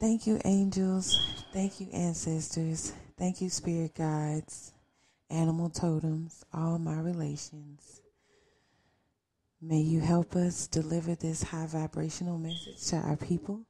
[0.00, 1.44] Thank you, angels.
[1.52, 2.92] Thank you, ancestors.
[3.18, 4.72] Thank you, spirit guides,
[5.30, 8.00] animal totems, all my relations.
[9.62, 13.62] May you help us deliver this high vibrational message to our people.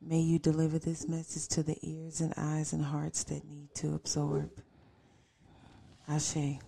[0.00, 3.94] May you deliver this message to the ears and eyes and hearts that need to
[3.94, 4.50] absorb.
[6.08, 6.58] Ashe.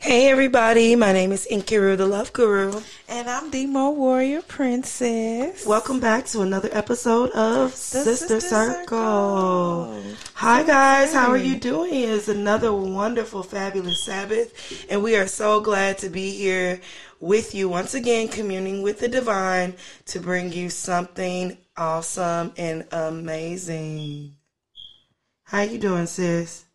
[0.00, 2.80] Hey everybody, my name is Nkiru, the Love Guru.
[3.08, 5.66] And I'm Deemoe Warrior Princess.
[5.66, 9.92] Welcome back to another episode of Sister, Sister Circle.
[9.92, 10.02] Circle.
[10.34, 11.92] Hi guys, how are you doing?
[11.92, 16.80] It's another wonderful, fabulous Sabbath, and we are so glad to be here
[17.18, 19.74] with you once again, communing with the divine
[20.06, 24.36] to bring you something awesome and amazing.
[25.42, 26.66] How you doing, sis?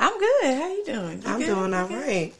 [0.00, 0.44] I'm good.
[0.44, 1.22] How you doing?
[1.22, 1.46] You I'm good?
[1.46, 2.34] doing all right.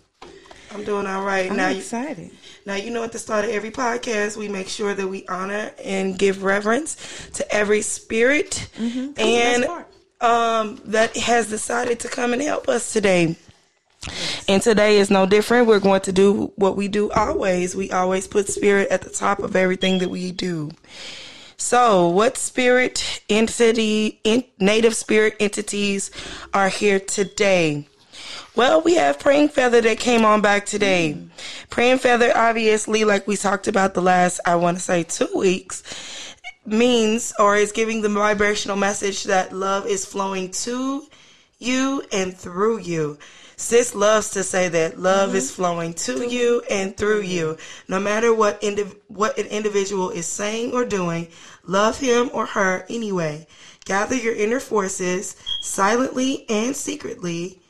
[0.77, 1.51] I'm doing all right.
[1.51, 2.31] I'm now you excited.
[2.67, 5.71] Now, you know, at the start of every podcast, we make sure that we honor
[5.83, 9.19] and give reverence to every spirit Mm-hmm.
[9.19, 9.67] and
[10.21, 13.37] um, that has decided to come and help us today.
[14.49, 15.67] And today is no different.
[15.67, 17.75] We're going to do what we do always.
[17.75, 20.71] We always put spirit at the top of everything that we do.
[21.57, 26.11] So, what spirit entity, in, native spirit entities
[26.53, 27.89] are here today?
[28.57, 31.15] Well, we have Praying Feather that came on back today.
[31.69, 35.83] Praying Feather, obviously, like we talked about the last, I want to say, two weeks,
[36.65, 41.07] means or is giving the vibrational message that love is flowing to
[41.59, 43.19] you and through you.
[43.57, 45.63] Sis loves to say that love is mm-hmm.
[45.63, 47.59] flowing to you and through you.
[47.89, 51.29] No matter what indiv- what an individual is saying or doing,
[51.67, 53.47] love him or her anyway.
[53.85, 57.61] Gather your inner forces silently and secretly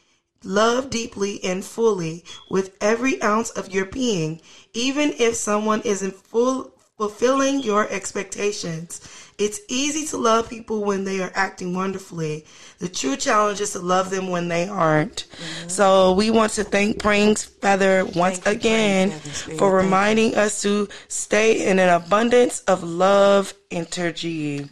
[0.47, 4.41] Love deeply and fully with every ounce of your being,
[4.73, 9.01] even if someone isn't full fulfilling your expectations.
[9.39, 12.47] It's easy to love people when they are acting wonderfully.
[12.79, 15.27] The true challenge is to love them when they aren't.
[15.31, 15.69] Mm-hmm.
[15.69, 19.59] So we want to thank Praying Feather once Thank again Feather Spirit.
[19.59, 24.71] for Thank reminding us to stay in an abundance of love energy.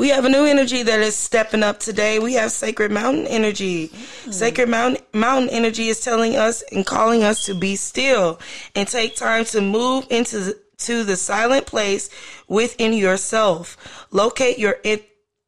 [0.00, 2.18] We have a new energy that is stepping up today.
[2.18, 3.88] We have Sacred Mountain Energy.
[4.24, 4.30] Hmm.
[4.30, 8.40] Sacred Mountain, Mountain Energy is telling us and calling us to be still
[8.74, 12.08] and take time to move into the, to the silent place
[12.48, 14.06] within yourself.
[14.10, 15.00] Locate your in,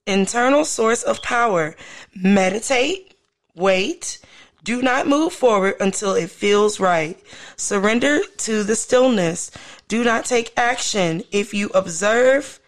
[0.07, 1.75] internal source of power.
[2.15, 3.15] Meditate,
[3.55, 4.19] wait,
[4.65, 7.19] do not move forward until it feels right.
[7.57, 9.51] Surrender to the stillness.
[9.89, 11.23] Do not take action.
[11.33, 12.61] If you observe,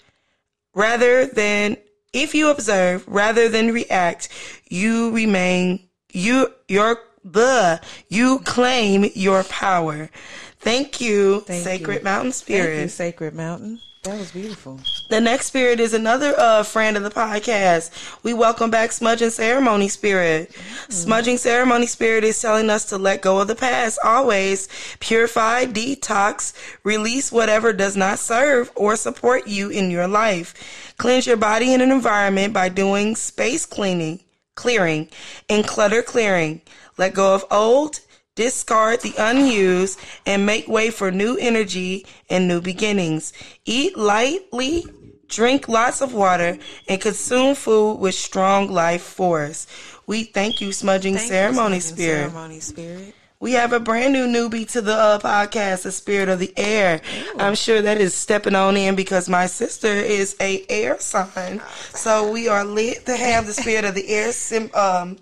[0.74, 1.76] rather than
[2.12, 4.28] if you observe rather than react
[4.68, 10.10] you remain you your the you claim your power
[10.58, 12.04] thank you Thank sacred you.
[12.04, 13.80] mountain Thank you, Sacred Mountain.
[14.04, 14.78] That was beautiful.
[15.08, 17.90] the next spirit is another uh, friend of the podcast.
[18.22, 20.54] We welcome back Smudging Ceremony Spirit.
[20.90, 24.68] Smudging Ceremony Spirit is telling us to let go of the past, always
[25.00, 26.52] purify, detox,
[26.84, 30.94] release whatever does not serve or support you in your life.
[30.98, 34.20] Cleanse your body and an environment by doing space cleaning,
[34.54, 35.08] clearing,
[35.48, 36.60] and clutter clearing.
[36.98, 38.00] Let go of old,
[38.34, 43.32] discard the unused, and make way for new energy and new beginnings.
[43.64, 44.84] Eat lightly,
[45.28, 46.58] drink lots of water,
[46.88, 49.66] and consume food with strong life force.
[50.06, 52.30] We thank you, Smudging Thank you, Ceremony Smudging Spirit.
[52.30, 53.14] Ceremony Spirit.
[53.40, 57.02] We have a brand new newbie to the uh, podcast, the Spirit of the Air.
[57.38, 62.30] I'm sure that is stepping on in because my sister is a air sign, so
[62.30, 65.18] we are lit to have the Spirit of the Air sim, um,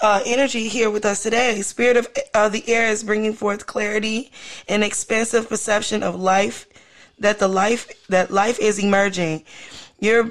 [0.00, 1.60] uh, energy here with us today.
[1.62, 4.32] Spirit of, of the Air is bringing forth clarity
[4.68, 6.66] and expansive perception of life.
[7.18, 9.44] That the life that life is emerging.
[9.98, 10.30] You're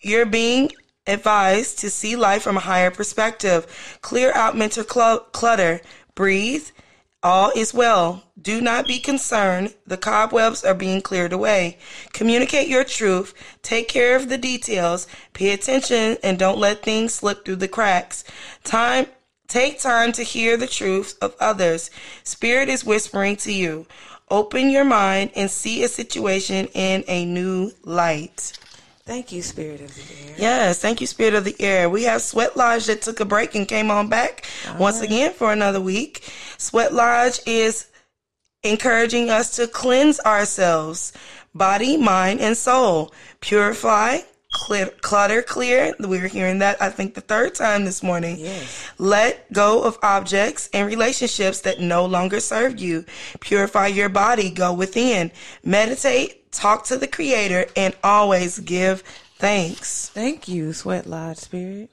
[0.00, 0.72] you're being
[1.06, 3.98] advised to see life from a higher perspective.
[4.02, 5.80] Clear out mental clu- clutter.
[6.16, 6.66] Breathe.
[7.24, 8.22] All is well.
[8.40, 9.74] Do not be concerned.
[9.86, 11.78] The cobwebs are being cleared away.
[12.12, 13.32] Communicate your truth.
[13.62, 15.06] Take care of the details.
[15.32, 18.24] Pay attention and don't let things slip through the cracks.
[18.62, 19.06] Time
[19.46, 21.90] Take time to hear the truths of others.
[22.24, 23.86] Spirit is whispering to you.
[24.30, 28.52] Open your mind and see a situation in a new light.
[29.06, 30.34] Thank you, Spirit of the Air.
[30.38, 31.90] Yes, thank you, Spirit of the Air.
[31.90, 34.46] We have Sweat Lodge that took a break and came on back
[34.78, 36.32] once again for another week.
[36.56, 37.90] Sweat Lodge is
[38.62, 41.12] encouraging us to cleanse ourselves,
[41.54, 43.12] body, mind, and soul.
[43.40, 44.20] Purify,
[44.54, 45.94] clear, clutter clear.
[46.00, 48.38] We were hearing that, I think, the third time this morning.
[48.38, 48.90] Yes.
[48.96, 53.04] Let go of objects and relationships that no longer serve you.
[53.40, 54.50] Purify your body.
[54.50, 55.30] Go within.
[55.62, 59.02] Meditate talk to the Creator, and always give
[59.36, 60.08] thanks.
[60.10, 61.90] Thank you, Sweat Lodge Spirit.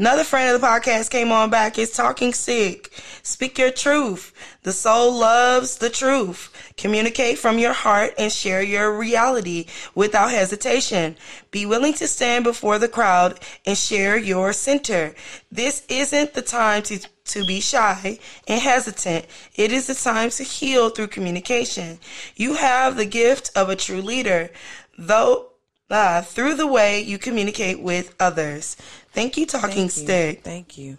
[0.00, 1.78] Another friend of the podcast came on back.
[1.78, 2.90] Is talking stick.
[3.22, 4.32] Speak your truth.
[4.62, 6.72] The soul loves the truth.
[6.78, 11.18] Communicate from your heart and share your reality without hesitation.
[11.50, 15.14] Be willing to stand before the crowd and share your center.
[15.52, 18.18] This isn't the time to to be shy
[18.48, 19.26] and hesitant.
[19.54, 21.98] It is the time to heal through communication.
[22.36, 24.50] You have the gift of a true leader,
[24.96, 25.49] though
[25.90, 28.76] uh, through the way you communicate with others.
[29.12, 30.04] Thank you, Talking Thank you.
[30.04, 30.42] Stick.
[30.42, 30.96] Thank you.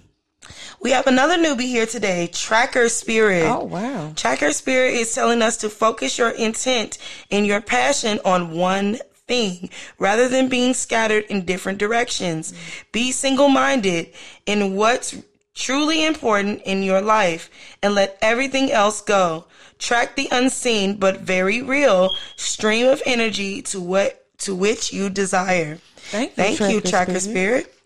[0.80, 3.46] We have another newbie here today, Tracker Spirit.
[3.46, 4.14] Oh, wow.
[4.16, 6.98] Tracker Spirit is telling us to focus your intent
[7.30, 8.98] and your passion on one
[9.28, 12.54] thing rather than being scattered in different directions.
[12.92, 14.10] Be single minded
[14.46, 15.16] in what's
[15.54, 17.50] truly important in your life
[17.84, 19.46] and let everything else go.
[19.78, 25.80] Track the unseen but very real stream of energy to what to which you desire.
[25.96, 27.66] Thank you, Thank you, Tracker Tracker Spirit.
[27.66, 27.78] Spirit.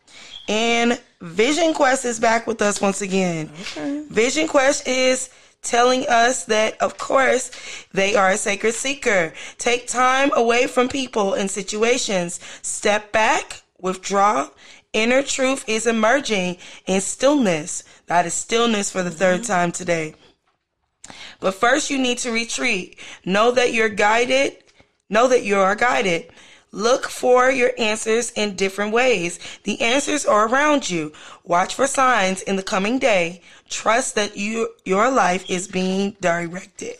[0.47, 3.47] And Vision Quest is back with us once again.
[4.09, 5.29] Vision Quest is
[5.61, 7.51] telling us that, of course,
[7.91, 9.33] they are a sacred seeker.
[9.57, 12.39] Take time away from people and situations.
[12.61, 14.49] Step back, withdraw.
[14.93, 17.83] Inner truth is emerging in stillness.
[18.05, 19.51] That is stillness for the third mm-hmm.
[19.51, 20.15] time today.
[21.39, 22.97] But first, you need to retreat.
[23.25, 24.57] Know that you're guided.
[25.09, 26.31] Know that you are guided.
[26.75, 29.39] Look for your answers in different ways.
[29.63, 31.13] The answers are around you.
[31.45, 33.41] Watch for signs in the coming day.
[33.69, 36.97] Trust that you your life is being directed.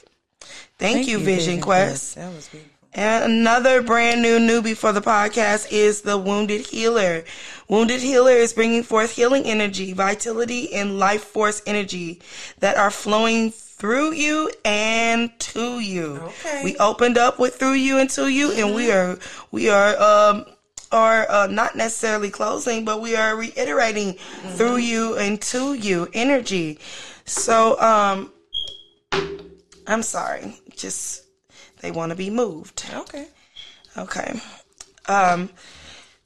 [0.80, 2.16] Thank, you, Vision, Quest.
[2.16, 2.72] That was beautiful.
[2.94, 7.26] And another brand new newbie for the podcast is the Wounded Healer.
[7.68, 12.22] Wounded Healer is bringing forth healing energy, vitality, and life force energy
[12.60, 13.52] that are flowing
[13.86, 16.16] through you and to you.
[16.16, 16.64] Okay.
[16.64, 19.20] We opened up with through you and to you, and we are
[19.52, 20.46] we are um
[20.92, 24.14] are uh, not necessarily closing, but we are reiterating
[24.56, 26.80] through you and to you energy.
[27.26, 28.32] So um,
[29.86, 31.26] I'm sorry, just
[31.82, 32.86] they want to be moved.
[32.92, 33.28] Okay.
[33.96, 34.42] Okay.
[35.08, 35.52] Um,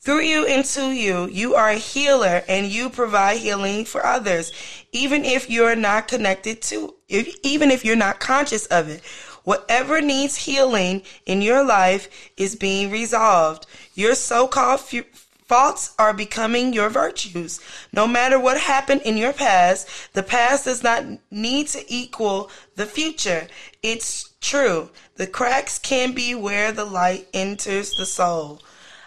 [0.09, 4.51] through you and to you, you are a healer and you provide healing for others,
[4.91, 9.05] even if you're not connected to, if, even if you're not conscious of it.
[9.43, 13.67] Whatever needs healing in your life is being resolved.
[13.93, 15.03] Your so-called fu-
[15.47, 17.59] faults are becoming your virtues.
[17.93, 22.87] No matter what happened in your past, the past does not need to equal the
[22.87, 23.47] future.
[23.83, 24.89] It's true.
[25.17, 28.63] The cracks can be where the light enters the soul.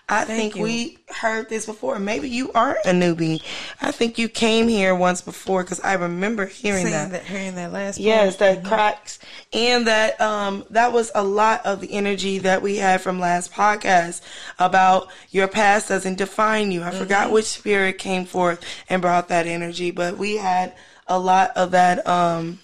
[0.08, 0.62] I think you.
[0.62, 1.99] we heard this before.
[1.99, 3.43] Maybe you aren't a newbie.
[3.81, 7.12] I think you came here once before because I remember hearing that.
[7.12, 8.62] that, hearing that last Yes, part.
[8.62, 9.19] that cracks,
[9.52, 13.52] and that um that was a lot of the energy that we had from last
[13.52, 14.20] podcast
[14.58, 16.82] about your past doesn't define you.
[16.82, 20.75] I forgot which spirit came forth and brought that energy, but we had
[21.06, 22.58] a lot of that um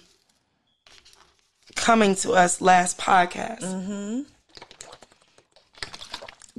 [1.75, 3.63] coming to us last podcast.
[3.63, 4.21] Mm-hmm.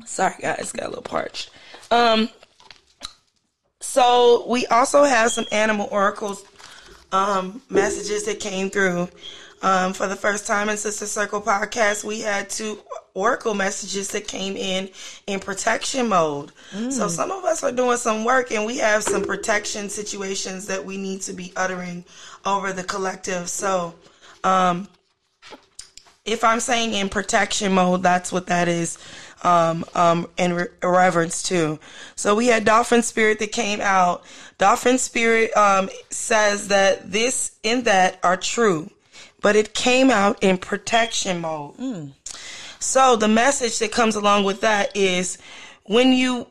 [0.06, 1.50] Sorry, guys, got a little parched.
[1.91, 2.29] Um,
[3.81, 6.44] so we also have some animal oracles
[7.12, 9.08] um, messages that came through.
[9.62, 12.79] Um, for the first time in Sister Circle podcast, we had two
[13.12, 14.88] oracle messages that came in
[15.26, 16.52] in protection mode.
[16.90, 20.83] So some of us are doing some work and we have some protection situations that
[20.85, 22.04] we need to be uttering
[22.47, 23.50] over the collective.
[23.50, 23.95] So,
[24.45, 24.88] um,
[26.25, 28.99] if I'm saying in protection mode, that's what that is.
[29.42, 31.78] Um, um, in re- reverence too.
[32.14, 34.23] So we had Dolphin Spirit that came out.
[34.59, 38.90] Dolphin Spirit, um, says that this and that are true,
[39.40, 42.12] but it came out in protection mode.
[42.80, 45.38] So the message that comes along with that is
[45.85, 46.47] when you,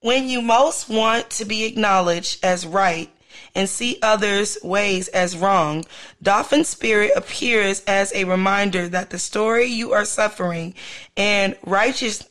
[0.00, 3.10] when you most want to be acknowledged as right,
[3.56, 5.84] and see others' ways as wrong,
[6.22, 10.74] Dolphin Spirit appears as a reminder that the story you are suffering
[11.16, 12.28] and righteous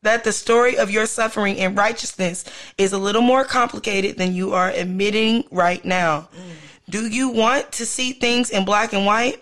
[0.00, 2.44] that the story of your suffering and righteousness
[2.76, 6.28] is a little more complicated than you are admitting right now.
[6.90, 9.40] Do you want to see things in black and white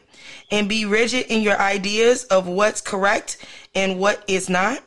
[0.50, 3.38] and be rigid in your ideas of what's correct
[3.74, 4.82] and what is not?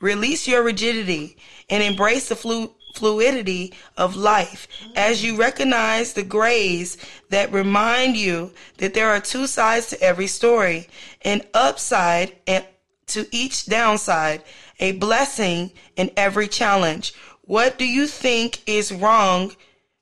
[0.00, 1.36] Release your rigidity
[1.70, 6.96] and embrace the flu- fluidity of life as you recognize the grays
[7.30, 10.88] that remind you that there are two sides to every story
[11.22, 12.64] an upside and
[13.06, 14.42] to each downside,
[14.80, 17.14] a blessing in every challenge.
[17.42, 19.52] What do you think is wrong?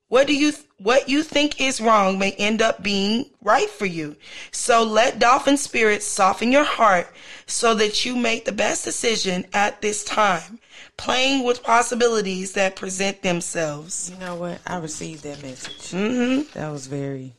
[0.09, 4.17] What do you what you think is wrong may end up being right for you.
[4.51, 7.07] So let dolphin spirit soften your heart
[7.47, 10.59] so that you make the best decision at this time,
[11.03, 14.11] playing with possibilities that present themselves.
[14.15, 14.61] You know what?
[14.67, 15.91] I received that message.
[15.91, 16.57] Mm-hmm.
[16.59, 17.33] That was very.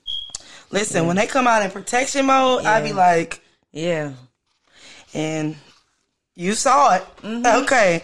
[0.70, 3.41] Listen, when they come out in protection mode, I be like,
[3.72, 4.13] Yeah.
[5.13, 5.55] and
[6.36, 7.05] you saw it.
[7.24, 8.01] Okay.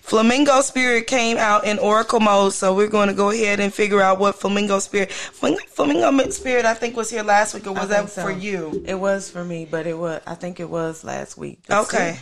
[0.00, 4.00] Flamingo Spirit came out in Oracle mode, so we're going to go ahead and figure
[4.00, 5.12] out what Flamingo Spirit.
[5.12, 8.22] Flam- Flamingo Spirit, I think, was here last week, or was that so.
[8.22, 8.82] for you?
[8.86, 10.22] It was for me, but it was.
[10.26, 11.58] I think it was last week.
[11.68, 12.12] Let's Okay.
[12.14, 12.20] see.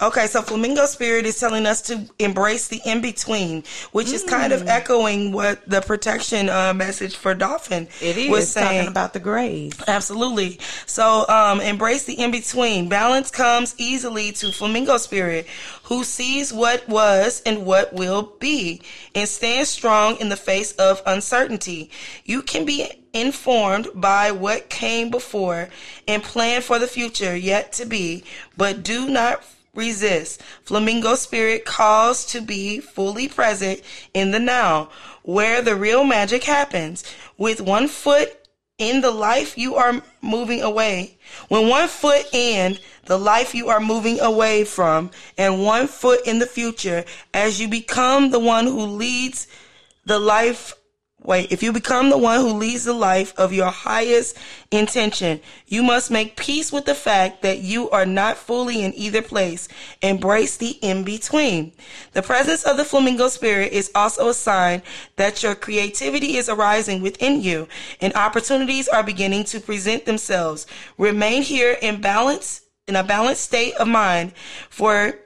[0.00, 4.52] Okay, so Flamingo Spirit is telling us to embrace the in between, which is kind
[4.52, 4.56] Mm.
[4.62, 8.66] of echoing what the protection uh, message for Dolphin It is was saying.
[8.78, 9.72] talking about the grays.
[9.86, 10.58] Absolutely.
[10.86, 12.88] So, um, embrace the in between.
[12.88, 15.46] Balance comes easily to Flamingo Spirit,
[15.84, 18.82] who sees what was and what will be,
[19.14, 21.90] and stands strong in the face of uncertainty.
[22.24, 25.68] You can be informed by what came before
[26.08, 28.24] and plan for the future yet to be,
[28.56, 29.42] but do not
[29.74, 30.42] resist.
[30.62, 33.80] Flamingo Spirit calls to be fully present
[34.12, 34.90] in the now,
[35.22, 37.04] where the real magic happens.
[37.38, 38.36] With one foot
[38.78, 43.80] in the life you are moving away, when one foot in the life you are
[43.80, 48.84] moving away from, and one foot in the future, as you become the one who
[48.86, 49.46] leads
[50.04, 50.74] the life.
[51.24, 54.36] Wait, if you become the one who leads the life of your highest
[54.70, 59.22] intention, you must make peace with the fact that you are not fully in either
[59.22, 59.66] place.
[60.02, 61.72] Embrace the in between.
[62.12, 64.82] The presence of the flamingo spirit is also a sign
[65.16, 67.68] that your creativity is arising within you
[68.02, 70.66] and opportunities are beginning to present themselves.
[70.98, 74.34] Remain here in balance, in a balanced state of mind
[74.68, 75.18] for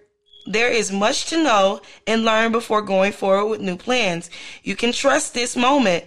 [0.52, 4.31] there is much to know and learn before going forward with new plans.
[4.62, 6.05] You can trust this moment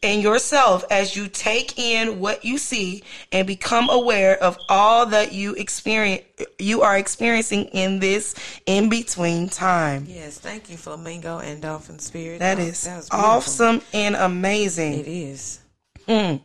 [0.00, 5.32] in yourself as you take in what you see and become aware of all that
[5.32, 6.22] you experience
[6.58, 8.34] you are experiencing in this
[8.66, 10.06] in between time.
[10.08, 12.38] Yes, thank you, Flamingo and Dolphin Spirit.
[12.40, 14.94] That Oh, is that awesome and amazing.
[15.00, 15.60] It is.
[16.08, 16.40] Mm.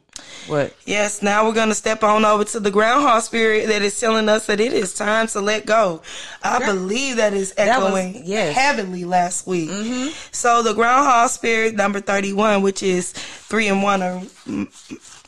[0.47, 0.73] What?
[0.85, 4.27] Yes, now we're going to step on over to the groundhog spirit that is telling
[4.29, 6.01] us that it is time to let go.
[6.43, 8.55] I believe that is was- echoing yes.
[8.55, 9.69] heavily last week.
[10.31, 14.21] So the groundhog spirit number 31, which is three and one are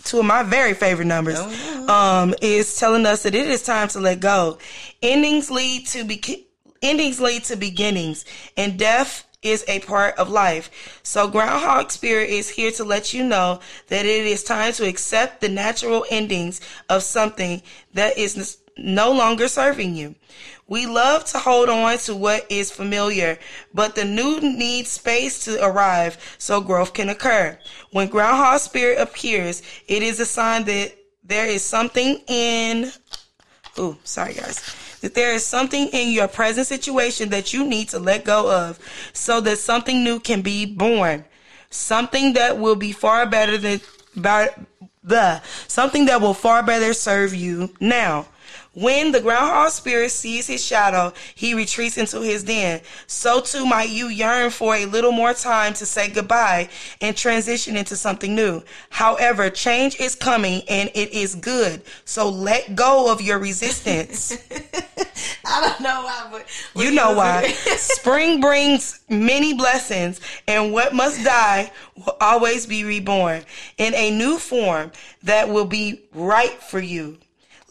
[0.04, 1.40] two of my very favorite numbers,
[1.88, 4.58] um, is telling us that it is time to let go.
[5.02, 6.48] Endings lead to be-
[6.82, 8.26] endings lead to beginnings
[8.58, 11.00] and death is a part of life.
[11.04, 15.42] So Groundhog Spirit is here to let you know that it is time to accept
[15.42, 17.62] the natural endings of something
[17.94, 20.16] that is no longer serving you.
[20.68, 23.38] We love to hold on to what is familiar,
[23.74, 27.58] but the new needs space to arrive so growth can occur.
[27.92, 30.94] When Groundhog Spirit appears, it is a sign that
[31.24, 32.92] there is something in
[33.80, 34.60] Ooh, sorry guys.
[35.02, 38.80] That there is something in your present situation that you need to let go of
[39.14, 41.26] so that something new can be born.
[41.70, 43.82] Something that will be far better than
[45.04, 48.28] the something that will far better serve you now.
[48.74, 52.80] When the groundhog spirit sees his shadow, he retreats into his den.
[53.06, 56.70] So too might you yearn for a little more time to say goodbye
[57.02, 58.64] and transition into something new.
[58.90, 61.82] However, change is coming and it is good.
[62.06, 64.38] So let go of your resistance.
[65.46, 67.52] I don't know why, but You know why.
[67.78, 73.44] Spring brings many blessings, and what must die will always be reborn
[73.78, 74.92] in a new form
[75.24, 77.18] that will be right for you.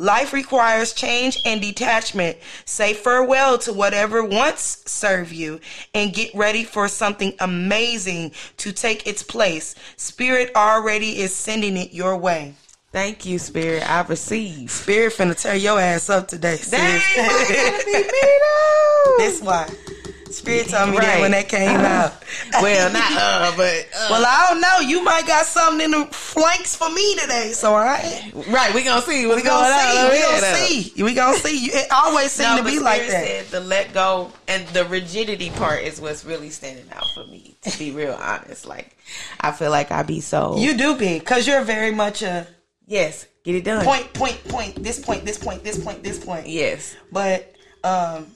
[0.00, 2.38] Life requires change and detachment.
[2.64, 5.61] Say farewell to whatever once served you
[5.92, 9.75] and get ready for something amazing to take its place.
[9.99, 12.54] Spirit already is sending it your way.
[12.92, 13.83] Thank you, Spirit.
[13.88, 14.71] I receive.
[14.71, 16.71] Spirit finna tear your ass up today, sis.
[16.71, 17.45] Dang, why
[17.87, 19.16] it me though?
[19.19, 20.00] That's why.
[20.31, 21.21] Spirit told me that Right.
[21.21, 22.13] when that came out.
[22.63, 24.79] well, not uh, but uh, Well, I don't know.
[24.89, 28.73] You might got something in the flanks for me today, so I right.
[28.75, 29.99] We gonna see what's we gonna going see.
[29.99, 31.03] over We here, gonna see.
[31.03, 31.65] We gonna see.
[31.67, 33.27] You- It always seem No, to but be like that.
[33.27, 37.57] Said the let go and the rigidity part is what's really standing out for me.
[37.63, 38.97] To be real honest, like
[39.41, 40.57] I feel like I be so.
[40.59, 42.47] You do be, cause you're very much a
[42.87, 43.85] yes, get it done.
[43.85, 44.83] point, point, point.
[44.83, 46.47] This point, this point, this point, this point.
[46.47, 48.27] Yes, But um,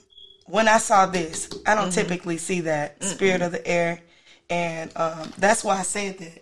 [0.45, 1.81] when I saw this, I Mm-hmm.
[1.81, 3.99] don't typically see that spirit of the air,
[4.49, 6.41] and um, that's why I said that.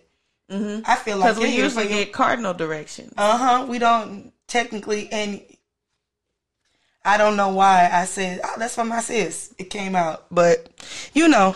[0.51, 0.81] Mm-hmm.
[0.85, 3.11] I feel like we usually get cardinal direction.
[3.17, 3.65] Uh huh.
[3.67, 5.41] We don't technically, and
[7.05, 10.67] I don't know why I said, "Oh, that's from my sis." It came out, but
[11.13, 11.55] you know,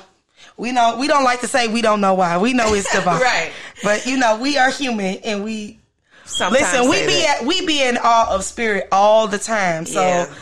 [0.57, 2.37] we know we don't like to say we don't know why.
[2.37, 3.51] We know it's divine, Right.
[3.83, 5.79] but you know, we are human and we
[6.25, 6.89] Sometimes listen.
[6.89, 7.41] We be that.
[7.41, 9.85] at, we be in awe of spirit all the time.
[9.85, 10.33] So Yeah.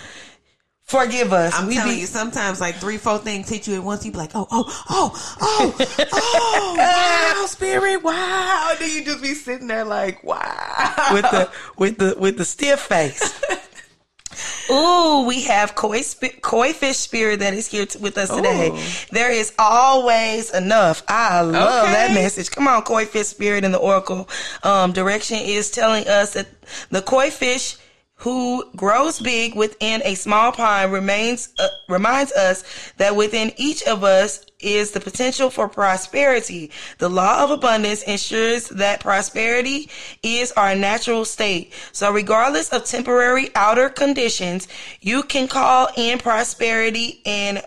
[0.86, 1.54] Forgive us.
[1.56, 4.06] I'm we telling be you, sometimes like three, four things hit you at once.
[4.06, 5.76] You be like, oh, oh, oh, oh,
[6.14, 8.70] oh, wow, spirit, wow.
[8.72, 11.08] And then you just be sitting there like, wow.
[11.12, 13.34] with the with the with the stiff face.
[14.70, 18.70] Ooh, we have koi, sp- koi fish spirit that is here t- with us today.
[18.70, 18.80] Ooh.
[19.12, 21.04] There is always enough.
[21.08, 21.92] I love Okay.
[21.94, 22.50] that message.
[22.52, 24.28] Come on, koi fish spirit in the oracle
[24.64, 26.48] um, direction is telling us that
[26.90, 27.78] the koi fish
[28.26, 32.64] who grows big within a small pond remains uh, reminds us
[32.98, 36.72] that within each of us is the potential for prosperity.
[36.98, 39.92] The law of abundance ensures that prosperity
[40.24, 41.72] is our natural state.
[41.92, 44.68] So regardless of temporary outer conditions,
[45.02, 47.62] you can call in prosperity and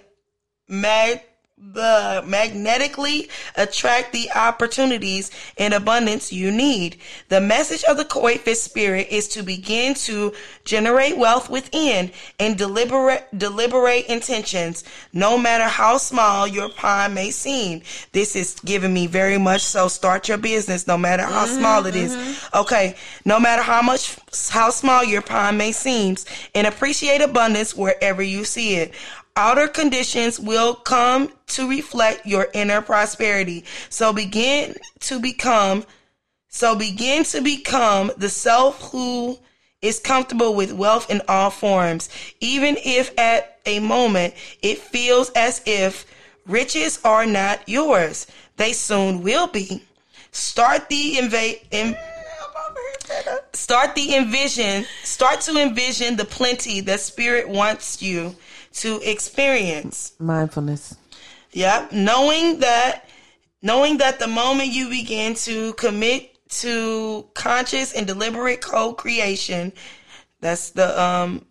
[0.67, 1.23] mag-
[1.61, 6.97] the magnetically attract the opportunities and abundance you need.
[7.29, 10.33] The message of the koi fish spirit is to begin to
[10.65, 17.83] generate wealth within and deliberate deliberate intentions, no matter how small your pond may seem.
[18.13, 21.87] This is giving me very much so start your business no matter how mm-hmm, small
[21.87, 22.17] it is.
[22.17, 22.59] Mm-hmm.
[22.59, 24.17] Okay, no matter how much
[24.49, 25.99] how small your pond may seem
[26.55, 28.95] and appreciate abundance wherever you see it.
[29.39, 33.65] Outer conditions will come to reflect your inner prosperity.
[33.89, 35.85] So begin to become,
[36.49, 39.39] so begin to become the self who
[39.81, 42.09] is comfortable with wealth in all forms.
[42.41, 46.05] Even if at a moment it feels as if
[46.45, 48.27] riches are not yours,
[48.57, 49.85] they soon will be.
[50.33, 51.61] Start the invade.
[51.71, 51.97] In,
[53.53, 54.85] start the envision.
[55.05, 58.35] Start to envision the plenty that spirit wants you
[58.83, 60.13] to experience.
[60.19, 60.97] Mindfulness.
[61.53, 61.93] Yep.
[61.93, 63.09] Knowing that,
[63.63, 69.73] knowing that the moment you begin to commit to conscious and deliberate co-creation,
[70.41, 71.45] that's the um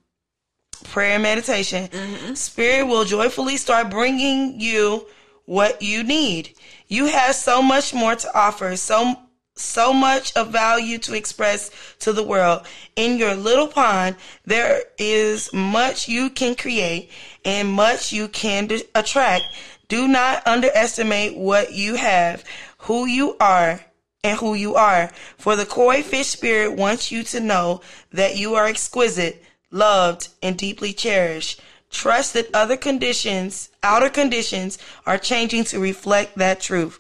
[0.86, 2.36] prayer and meditation.
[2.36, 5.06] Spirit will joyfully start bringing you
[5.46, 6.54] what you need.
[6.88, 8.76] You have so much more to offer.
[8.76, 9.16] So
[9.60, 12.66] so much of value to express to the world.
[12.96, 14.16] In your little pond,
[14.46, 17.12] there is much you can create
[17.44, 19.46] and much you can d- attract.
[19.88, 22.44] Do not underestimate what you have,
[22.80, 23.82] who you are,
[24.24, 25.12] and who you are.
[25.38, 30.58] For the koi fish spirit wants you to know that you are exquisite, loved, and
[30.58, 31.62] deeply cherished.
[31.90, 37.00] Trust that other conditions, outer conditions, are changing to reflect that truth.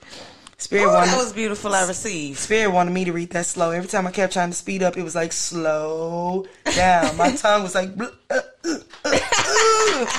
[0.60, 1.74] Spirit Oh, wanted, that was beautiful.
[1.76, 2.40] I received.
[2.40, 3.70] Spirit wanted me to read that slow.
[3.72, 7.16] Every time I kept trying to speed up, it was like slow down.
[7.16, 7.92] My tongue was like.
[8.00, 10.06] uh, uh, uh.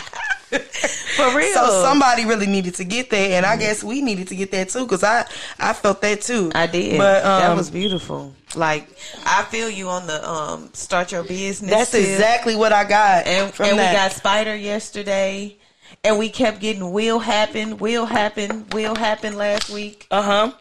[0.51, 1.53] For real.
[1.53, 4.71] So somebody really needed to get that, and I guess we needed to get that
[4.71, 5.27] too, because I
[5.59, 6.51] I felt that too.
[6.55, 6.97] I did.
[6.97, 8.33] but um, that was beautiful.
[8.55, 8.89] Like
[9.27, 11.71] I feel you on the um start your business.
[11.71, 12.01] that's tip.
[12.01, 15.58] exactly what I got And, and we got Spider yesterday,
[16.05, 20.07] and we kept getting will happen, will happen, will happen last week.
[20.11, 20.53] Uh huh.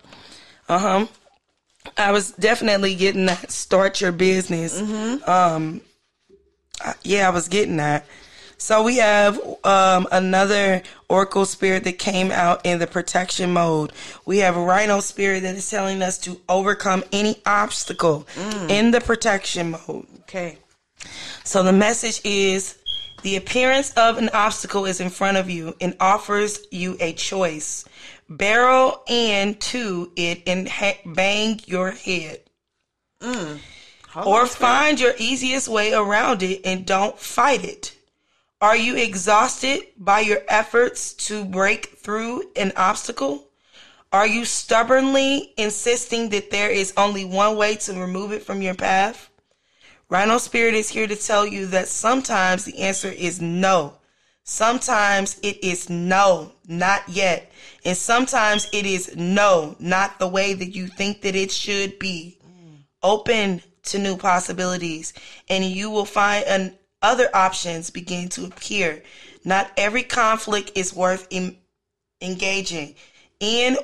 [0.69, 1.07] Uh huh.
[1.97, 3.51] I was definitely getting that.
[3.51, 4.79] Start your business.
[4.79, 5.29] Hmm.
[5.29, 5.81] Um.
[7.03, 8.05] Yeah, I was getting that.
[8.59, 13.93] So we have um, another Oracle spirit that came out in the protection mode.
[14.25, 18.27] We have a Rhino spirit that is telling us to overcome any obstacle
[18.67, 20.07] in the protection mode.
[20.21, 20.57] Okay.
[21.43, 22.76] So the message is
[23.23, 27.85] the appearance of an obstacle is in front of you and offers you a choice.
[28.29, 32.41] Barrel into it and ha- bang your head.
[34.15, 37.95] Or find your easiest way around it and don't fight it.
[38.59, 43.47] Are you exhausted by your efforts to break through an obstacle?
[44.11, 48.73] Are you stubbornly insisting that there is only one way to remove it from your
[48.73, 49.26] path?
[50.09, 53.93] Rhino Spirit is here to tell you that sometimes the answer is no.
[54.43, 57.51] Sometimes it is no, not yet.
[57.83, 62.39] And sometimes it is no, not the way that you think that it should be.
[63.03, 65.13] Open to new possibilities
[65.49, 69.03] and you will find an, other options begin to appear.
[69.43, 71.57] Not every conflict is worth em-
[72.21, 72.95] engaging
[73.41, 73.77] in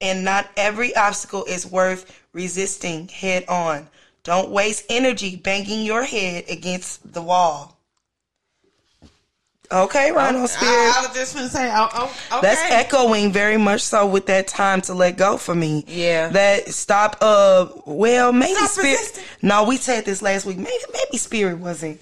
[0.00, 3.88] and not every obstacle is worth resisting head on.
[4.28, 7.78] Don't waste energy banging your head against the wall.
[9.72, 10.70] Okay, Rhino Spirit.
[10.70, 12.40] I, I was just gonna say, oh, oh, okay.
[12.42, 15.82] That's echoing very much so with that time to let go for me.
[15.88, 16.28] Yeah.
[16.28, 19.24] That stop uh well maybe Stop spirit resisting.
[19.40, 20.58] No, we said this last week.
[20.58, 21.98] Maybe maybe spirit wasn't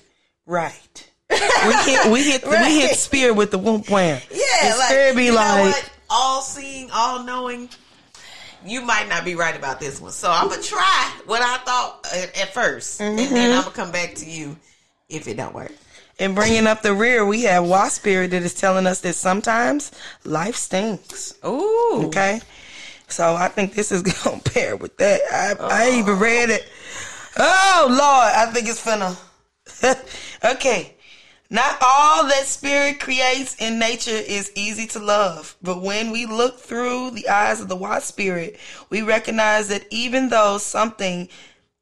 [0.47, 1.11] right.
[1.31, 1.37] we
[1.85, 4.21] hit we hit we hit spirit with the whoop wham.
[4.33, 5.91] yeah, And like spirit be you know like what?
[6.11, 7.69] all seeing, all knowing.
[8.67, 10.13] You might not be right about this one.
[10.13, 13.35] So I'm gonna try what I thought at, at 1st and Mm-hmm.
[13.35, 14.57] then I'm gonna come back to you
[15.09, 15.73] if it don't work.
[16.19, 19.93] And bringing up the rear, we have Wa Spirit that is telling us that sometimes
[20.25, 21.35] life stinks.
[21.45, 22.05] Ooh.
[22.07, 22.41] Okay.
[23.09, 25.21] So I think this is going to pair with that.
[25.31, 26.67] I, I even read it.
[27.37, 28.01] Oh, Lord.
[28.35, 29.15] I think it's finna.
[30.57, 30.96] okay.
[31.49, 36.59] Not all that spirit creates in nature is easy to love, but when we look
[36.59, 38.59] through the eyes of the Wa spirit,
[38.91, 41.29] we recognize that even though something,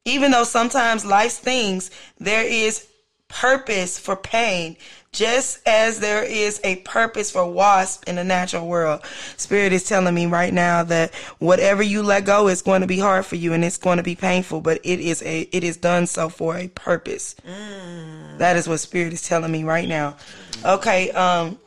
[0.05, 2.87] even though sometimes life's things, there is
[3.35, 4.77] purpose for pain,
[5.11, 9.01] just as there is a purpose for wasp in the natural world.
[9.35, 12.97] Spirit is telling me right now that whatever you let go is going to be
[12.97, 15.75] hard for you and it's going to be painful, but it is a it is
[15.75, 17.35] done so for a purpose.
[18.37, 20.15] That is what spirit is telling me right now.
[20.63, 21.59] Okay, um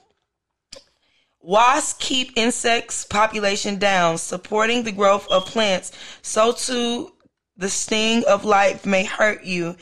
[1.40, 5.92] Wasps keep insects population down, supporting the growth of plants.
[6.22, 7.12] So too
[7.58, 9.76] the sting of life may hurt you.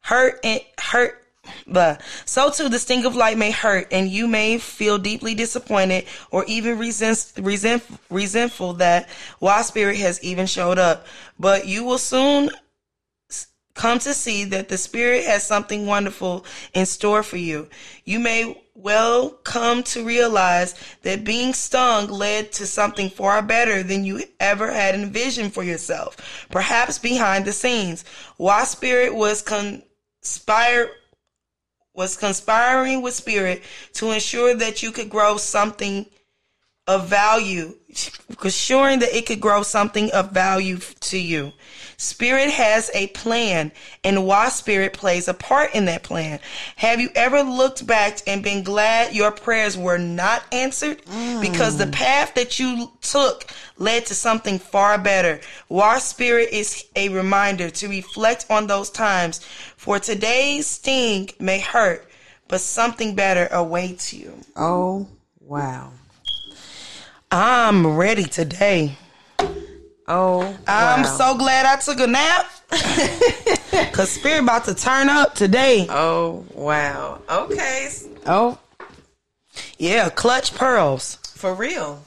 [0.00, 1.23] Hurt and hurt
[1.66, 6.04] but so too the sting of light may hurt and you may feel deeply disappointed
[6.30, 11.06] or even resent, resent, resentful that why spirit has even showed up.
[11.38, 12.50] But you will soon
[13.74, 17.68] come to see that the spirit has something wonderful in store for you.
[18.04, 24.04] You may well come to realize that being stung led to something far better than
[24.04, 28.04] you ever had envisioned for yourself perhaps behind the scenes.
[28.36, 30.90] Why spirit was conspired
[31.94, 33.62] was conspiring with spirit
[33.94, 36.06] to ensure that you could grow something
[36.86, 37.74] of value,
[38.42, 41.52] assuring that it could grow something of value to you.
[41.96, 43.70] Spirit has a plan,
[44.02, 46.40] and why spirit plays a part in that plan.
[46.76, 51.02] Have you ever looked back and been glad your prayers were not answered?
[51.04, 51.40] Mm.
[51.40, 53.46] Because the path that you took
[53.78, 55.40] led to something far better.
[55.68, 59.44] Why spirit is a reminder to reflect on those times,
[59.76, 62.10] for today's sting may hurt,
[62.48, 64.34] but something better awaits you.
[64.56, 65.06] Oh,
[65.40, 65.92] wow.
[67.36, 68.96] I'm ready today.
[70.06, 72.46] Oh, I'm so glad I took a nap.
[73.92, 75.84] Cause spirit about to turn up today.
[75.90, 77.20] Oh wow.
[77.28, 77.88] Okay.
[78.24, 78.60] Oh,
[79.78, 81.16] Yeah, clutch pearls.
[81.34, 82.04] For real.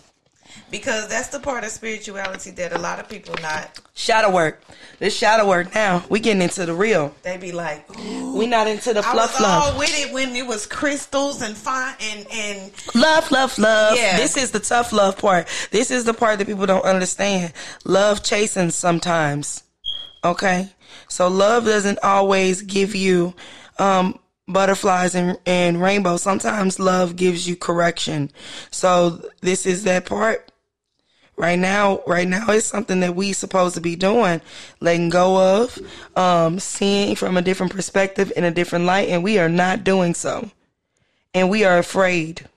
[0.70, 4.62] Because that's the part of spirituality that a lot of people not Shadow work.
[5.00, 6.06] This shadow work now.
[6.08, 7.16] We getting into the real.
[7.24, 10.46] they be like, We not into the I fluff was all with it when it
[10.46, 13.98] was crystals and fine and and Love, love, love.
[13.98, 14.18] Yeah.
[14.18, 15.48] This is the tough love part.
[15.72, 17.54] This is the part that people don't understand.
[17.86, 19.64] Love chasing sometimes.
[20.24, 20.70] Okay?
[21.08, 23.34] So love doesn't always give you
[23.80, 26.22] um butterflies and, and rainbows.
[26.22, 28.32] Sometimes love gives you correction.
[28.70, 30.52] So this is that part.
[31.38, 34.42] Right now, right now it's something that we supposed to be doing,
[34.80, 35.78] letting go of,
[36.16, 40.16] um, seeing from a different perspective in a different light, and we are not doing
[40.16, 40.50] so.
[41.36, 42.48] And we are afraid.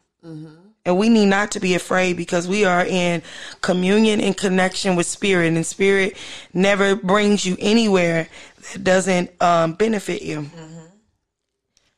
[0.87, 3.23] And we need not to be afraid because we are in
[3.61, 6.17] communion and connection with spirit, and spirit
[6.55, 8.29] never brings you anywhere
[8.73, 10.51] that doesn't um, benefit you,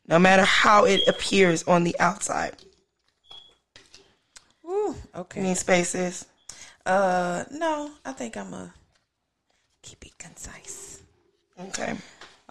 [0.08, 2.56] no matter how it appears on the outside.
[4.64, 5.40] Ooh, okay.
[5.40, 6.26] Any spaces?
[6.84, 8.74] Uh no, I think I'm a
[9.82, 11.02] keep it concise.
[11.58, 11.94] Okay.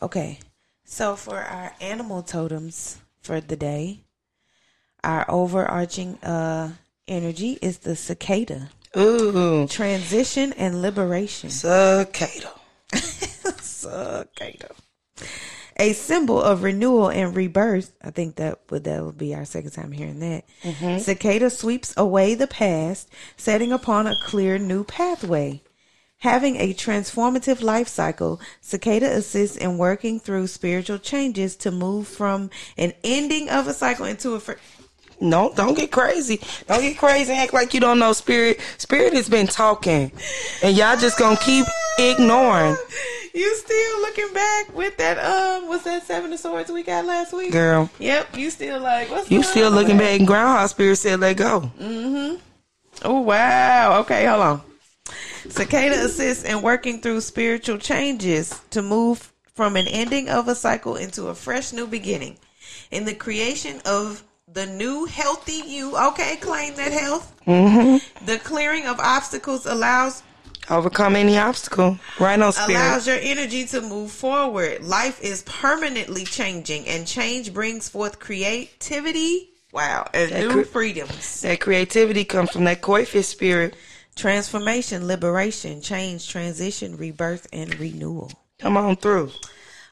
[0.01, 0.39] Okay.
[0.85, 4.01] So for our animal totems for the day,
[5.03, 6.71] our overarching uh
[7.07, 8.69] energy is the cicada.
[8.97, 11.49] Ooh, Transition and liberation.
[11.49, 12.51] cicada.
[13.61, 14.69] Cicada.
[15.81, 17.91] A symbol of renewal and rebirth.
[18.03, 20.45] I think that would that would be our second time hearing that.
[20.61, 20.99] Mm-hmm.
[20.99, 25.63] Cicada sweeps away the past, setting upon a clear new pathway.
[26.19, 32.51] Having a transformative life cycle, Cicada assists in working through spiritual changes to move from
[32.77, 34.39] an ending of a cycle into a.
[34.39, 34.61] Fr-
[35.19, 36.39] No, don't get crazy.
[36.67, 37.33] Don't get crazy.
[37.33, 38.59] Act like you don't know spirit.
[38.77, 40.11] Spirit has been talking,
[40.61, 41.65] and y'all just gonna keep
[41.97, 42.75] ignoring,
[43.33, 45.17] you still looking back with that?
[45.17, 47.51] Um, what's that seven of swords we got last week?
[47.51, 47.89] girl.
[47.99, 51.71] Yep, you still like what's You still looking back in groundhog spirit said let go.
[51.79, 52.37] Mm-hmm.
[53.03, 53.99] Oh wow.
[54.01, 54.61] Okay, hold on.
[55.49, 60.95] Cicada assists in working through spiritual changes to move from an ending of a cycle
[60.95, 62.37] into a fresh new beginning.
[62.91, 67.35] In the creation of the new healthy you, okay, claim that health.
[67.47, 68.25] Mm-hmm.
[68.25, 70.23] The clearing of obstacles allows
[70.69, 71.97] Overcome any obstacle.
[72.19, 72.77] Rhino spirit.
[72.79, 74.83] allows your energy to move forward.
[74.83, 79.49] Life is permanently changing, and change brings forth creativity.
[79.73, 81.41] Wow, and That new cre- freedoms.
[81.41, 83.75] that creativity comes from that koi fish spirit.
[84.15, 88.31] Transformation, liberation, change, transition, rebirth, and renewal.
[88.59, 89.31] Come on through.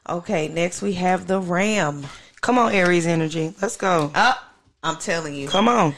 [0.08, 2.06] Okay, next we have the Ram.
[2.42, 3.54] Come on, Aries energy.
[3.60, 4.10] Let's go.
[4.14, 4.38] Up,
[4.82, 5.48] I'm telling you.
[5.48, 5.94] Come on.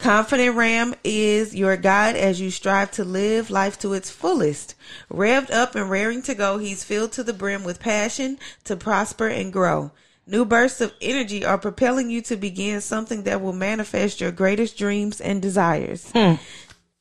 [0.00, 4.74] Confident Ram is your guide as you strive to live life to its fullest.
[5.12, 9.28] Revved up and raring to go, he's filled to the brim with passion to prosper
[9.28, 9.92] and grow.
[10.26, 14.78] New bursts of energy are propelling you to begin something that will manifest your greatest
[14.78, 16.10] dreams and desires.
[16.12, 16.34] Hmm.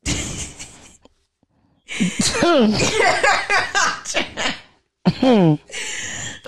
[2.41, 2.71] Hmm.
[5.07, 5.55] Hmm.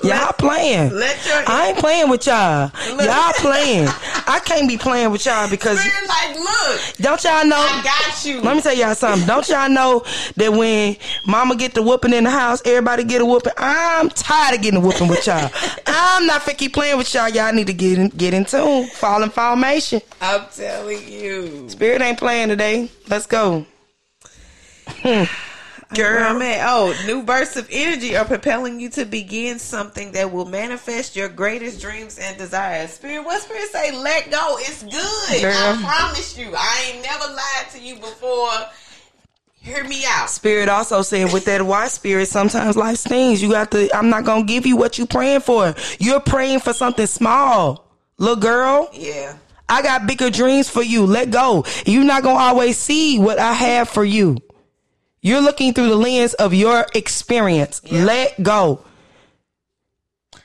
[0.04, 0.94] Y'all playing.
[0.94, 2.72] Let your I ain't playing with y'all.
[2.88, 3.88] Y'all playing.
[4.28, 7.58] I can't be playing with y'all because like, look, don't y'all know?
[7.58, 8.42] I got you.
[8.42, 9.28] Let me tell y'all something.
[9.28, 10.04] Don't y'all know
[10.38, 13.54] that when mama get the whooping in the house, everybody get a whooping?
[13.58, 15.50] I'm tired of getting a whooping with y'all.
[15.88, 17.30] I'm not finna keep playing with y'all.
[17.30, 18.88] Y'all need to get in, get in tune.
[18.88, 20.02] Fall in formation.
[20.20, 21.70] I'm telling you.
[21.70, 22.90] Spirit ain't playing today.
[23.08, 23.66] Let's go.
[25.02, 25.28] Where
[25.92, 26.24] Oh, girl.
[26.24, 26.68] I'm at.
[26.68, 31.30] Oh, new bursts of energy are propelling you to begin something that will manifest your
[31.30, 32.92] greatest dreams and desires.
[32.92, 33.92] Spirit, what Spirit say?
[33.98, 34.58] Let go.
[34.60, 35.42] It's good.
[35.42, 35.54] Girl.
[35.54, 36.54] I promise you.
[36.58, 38.50] I ain't never lied to you before.
[39.64, 40.30] Hear me out.
[40.30, 43.44] Spirit also said with that why spirit, sometimes life stings.
[43.44, 45.76] You got to, I'm not going to give you what you praying for.
[46.00, 47.88] You're praying for something small.
[48.18, 49.38] Little girl, Yeah.
[49.70, 51.06] I got bigger dreams for you.
[51.06, 51.64] Let go.
[51.86, 54.38] You're not going to always see what I have for you.
[55.22, 57.82] You're looking through the lens of your experience.
[57.92, 58.84] Let go.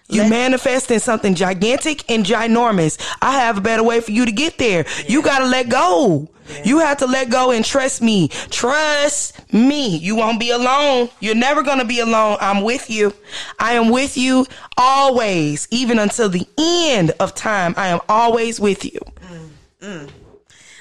[0.09, 2.99] You Let- manifesting something gigantic and ginormous.
[3.21, 4.85] I have a better way for you to get there.
[5.09, 6.29] You got to let go.
[6.65, 8.29] You have to let go and trust me.
[8.51, 9.97] Trust me.
[9.97, 11.09] You won't be alone.
[11.19, 12.37] You're never going to be alone.
[12.41, 13.13] I'm with you.
[13.59, 17.75] I am with you always, even until the end of time.
[17.77, 19.01] I am always with you.
[19.23, 19.49] Mm,
[19.81, 20.11] mm.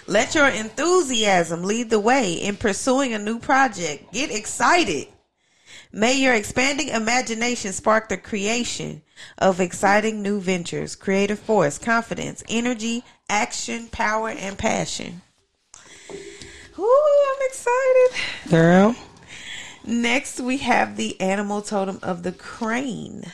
[0.07, 4.13] Let your enthusiasm lead the way in pursuing a new project.
[4.13, 5.07] Get excited.
[5.91, 9.01] May your expanding imagination spark the creation
[9.37, 15.21] of exciting new ventures, creative force, confidence, energy, action, power, and passion.
[16.77, 18.49] Ooh, I'm excited.
[18.49, 18.95] Girl.
[19.85, 23.31] Next, we have the animal totem of the crane.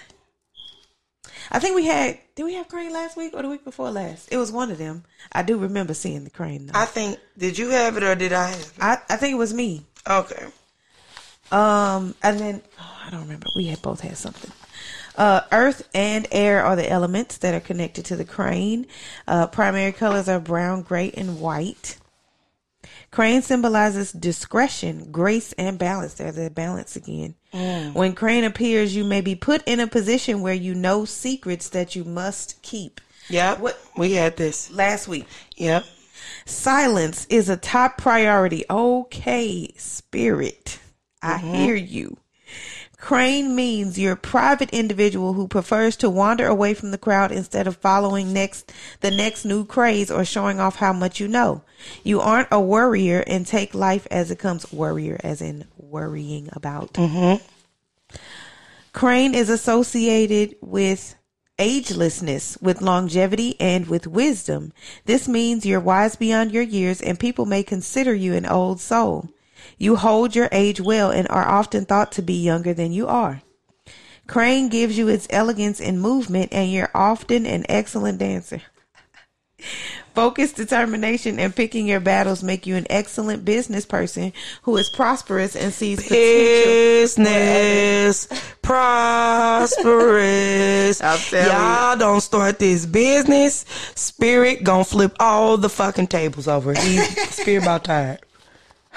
[1.51, 4.29] I think we had, did we have crane last week or the week before last?
[4.31, 5.03] It was one of them.
[5.33, 6.79] I do remember seeing the crane though.
[6.79, 8.73] I think, did you have it or did I have it?
[8.79, 9.85] I, I think it was me.
[10.09, 10.45] Okay.
[11.51, 13.47] Um, and then oh, I don't remember.
[13.55, 14.51] We had both had something.
[15.17, 18.87] Uh, earth and air are the elements that are connected to the crane.
[19.27, 21.97] Uh, primary colors are brown, gray, and white.
[23.11, 26.13] Crane symbolizes discretion, grace, and balance.
[26.13, 27.35] There's the balance again.
[27.53, 27.93] Mm.
[27.93, 31.95] When crane appears, you may be put in a position where you know secrets that
[31.95, 33.01] you must keep.
[33.29, 34.71] Yeah, What- We had this.
[34.71, 35.25] Last week,
[35.57, 35.85] Yep.
[36.45, 38.63] Silence is a top priority.
[38.69, 40.79] Okay, spirit.
[41.21, 41.53] I mm-hmm.
[41.53, 42.17] hear you.
[42.97, 47.65] Crane means you're a private individual who prefers to wander away from the crowd instead
[47.65, 51.63] of following next the next new craze or showing off how much you know.
[52.03, 54.71] You aren't a worrier and take life as it comes.
[54.71, 56.93] Worrier as in worrying about.
[56.93, 57.43] Mm-hmm.
[58.93, 61.15] Crane is associated with
[61.59, 64.73] agelessness, with longevity, and with wisdom.
[65.05, 69.29] This means you're wise beyond your years, and people may consider you an old soul.
[69.77, 73.41] You hold your age well and are often thought to be younger than you are.
[74.27, 78.61] Crane gives you its elegance and movement, and you're often an excellent dancer.
[80.13, 85.55] Focus, determination, and picking your battles make you an excellent business person who is prosperous
[85.55, 86.71] and sees potential.
[86.71, 88.27] Business
[88.61, 90.01] prosperous.
[91.29, 91.51] Telling you.
[91.51, 93.65] Y'all don't start this business.
[93.95, 96.73] Spirit gonna flip all the fucking tables over.
[96.73, 98.19] He spirit about tired.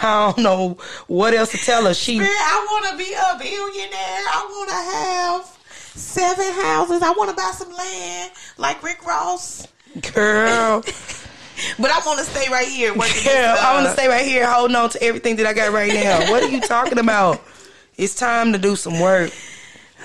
[0.03, 1.95] I don't know what else to tell her.
[1.95, 4.25] She I want to be a billionaire.
[4.27, 5.59] I want to have
[5.97, 7.03] seven houses.
[7.03, 9.69] I want to buy some land like Rick Ross.
[10.01, 10.83] Girl,
[11.79, 12.93] But I want to stay right here.
[12.95, 13.55] Working girl.
[13.55, 15.73] this, I want to uh, stay right here, holding on to everything that I got
[15.73, 16.31] right now.
[16.31, 17.43] What are you talking about?
[17.97, 19.31] It's time to do some work.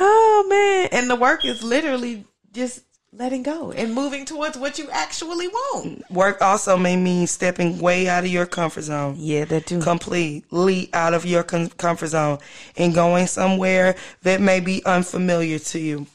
[0.01, 0.87] Oh man!
[0.93, 2.23] And the work is literally
[2.53, 6.09] just letting go and moving towards what you actually want.
[6.09, 9.15] Work also may mean stepping way out of your comfort zone.
[9.17, 9.81] Yeah, that too.
[9.81, 12.39] completely out of your com- comfort zone
[12.77, 16.07] and going somewhere that may be unfamiliar to you.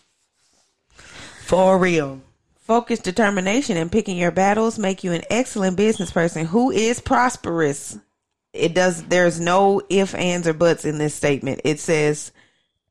[1.42, 2.22] For real.
[2.64, 7.98] Focus, determination, and picking your battles make you an excellent business person who is prosperous.
[8.54, 9.04] It does.
[9.04, 11.60] There's no if, ands, or buts in this statement.
[11.62, 12.32] It says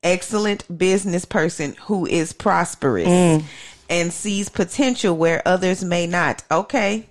[0.04, 3.42] excellent business person who is prosperous mm.
[3.90, 6.44] and sees potential where others may not.
[6.52, 7.08] Okay.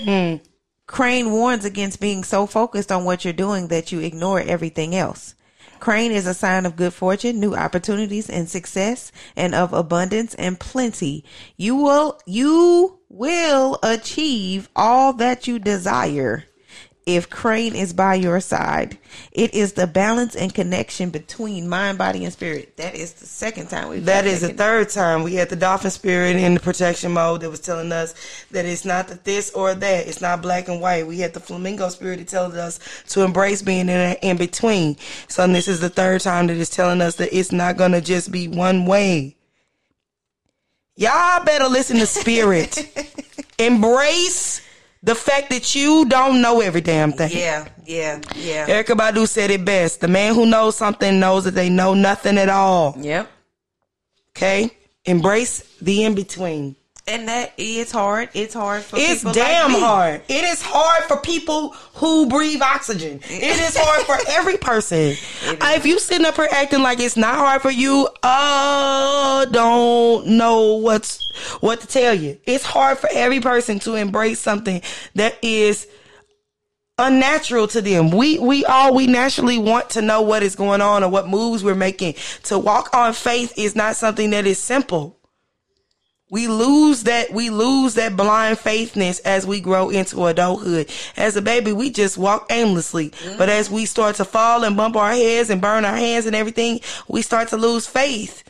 [0.00, 0.40] Mm.
[0.88, 5.36] Crane warns against being so focused on what you're doing that you ignore everything else.
[5.82, 10.60] Crane is a sign of good fortune, new opportunities and success, and of abundance and
[10.60, 11.24] plenty.
[11.56, 16.44] You will, you will achieve all that you desire
[17.06, 18.96] if Crane is by your side.
[19.32, 22.76] It is the balance and connection between mind, body, and spirit.
[22.76, 25.90] That is the second time we've That done the third time we had the dolphin
[25.90, 28.14] spirit in the protection mode that was telling us
[28.52, 30.06] that it's not the this or that.
[30.06, 31.06] It's not black and white.
[31.06, 34.96] We had the flamingo spirit that tells us to embrace being in, in between.
[35.28, 38.00] So this is the third time that it's telling us that it's not going to
[38.00, 39.36] just be one way.
[40.94, 42.88] Y'all better listen to spirit.
[43.58, 44.60] embrace
[45.02, 47.30] the fact that you don't know every damn thing.
[47.32, 48.66] Yeah, yeah, yeah.
[48.66, 50.00] Erykah Badu said it best.
[50.00, 52.94] The man who knows something knows that they know nothing at all.
[52.98, 53.28] Yep.
[54.36, 54.70] Okay?
[55.04, 56.76] Embrace the in between.
[57.08, 58.28] And that it's hard.
[58.32, 60.22] It's hard for It's damn like hard.
[60.28, 63.20] It is hard for people who breathe oxygen.
[63.24, 65.16] It is hard for every person.
[65.60, 70.26] Uh, If you sitting up here acting like it's not hard for you, uh, don't
[70.28, 72.38] know what's what to tell you.
[72.44, 74.80] It's hard for every person to embrace something
[75.16, 75.88] that is
[76.98, 78.10] unnatural to them.
[78.10, 81.64] We we all we naturally want to know what is going on or what moves
[81.64, 82.14] we're making.
[82.44, 85.18] To walk on faith is not something that is simple.
[86.32, 90.90] We lose that we lose that blind faithness as we grow into adulthood.
[91.14, 93.12] As a baby, we just walk aimlessly.
[93.36, 96.34] But as we start to fall and bump our heads and burn our hands and
[96.34, 98.44] everything, we start to lose faith.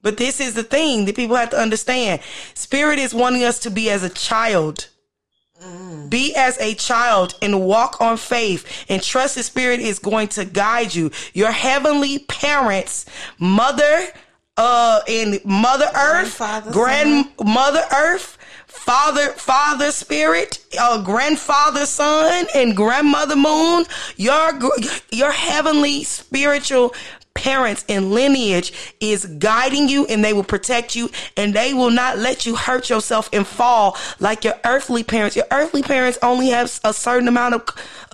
[0.00, 2.22] But this is the thing that people have to understand.
[2.54, 4.88] Spirit is wanting us to be as a child.
[5.62, 6.08] Mm.
[6.08, 10.46] Be as a child and walk on faith and trust the spirit is going to
[10.46, 11.10] guide you.
[11.34, 13.04] Your heavenly parents,
[13.38, 14.08] mother,
[14.56, 16.38] uh, and mother earth,
[16.72, 23.84] grandmother earth, father, father spirit, uh, grandfather son, and grandmother moon,
[24.16, 24.52] your,
[25.10, 26.94] your heavenly spiritual
[27.36, 32.18] parents and lineage is guiding you and they will protect you and they will not
[32.18, 35.36] let you hurt yourself and fall like your earthly parents.
[35.36, 37.66] Your earthly parents only have a certain amount of,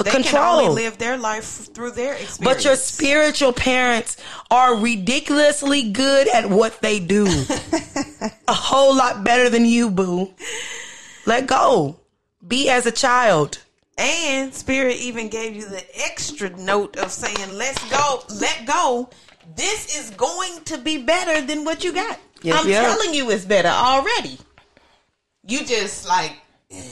[0.05, 0.59] They control.
[0.59, 2.39] can only live their life through their experience.
[2.39, 4.17] But your spiritual parents
[4.51, 7.27] are ridiculously good at what they do.
[8.49, 10.33] a whole lot better than you, boo.
[11.27, 12.01] Let go.
[12.47, 13.59] Be as a child.
[14.03, 19.09] And Spirit even gave you the extra note of saying, let's go, let go.
[19.55, 22.19] This is going to be better than what you got.
[22.43, 22.83] Yes, I'm yeah.
[22.83, 24.39] telling you it's better already.
[25.47, 26.33] You just like,
[26.73, 26.83] "Eh,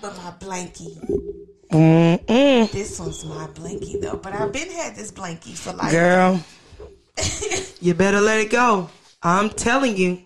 [0.00, 0.96] but my blankie.
[1.70, 2.70] Mm-mm.
[2.70, 4.16] This one's my blankie though.
[4.16, 6.42] But I've been had this blankie for like Girl,
[7.80, 8.88] you better let it go.
[9.22, 10.22] I'm telling you.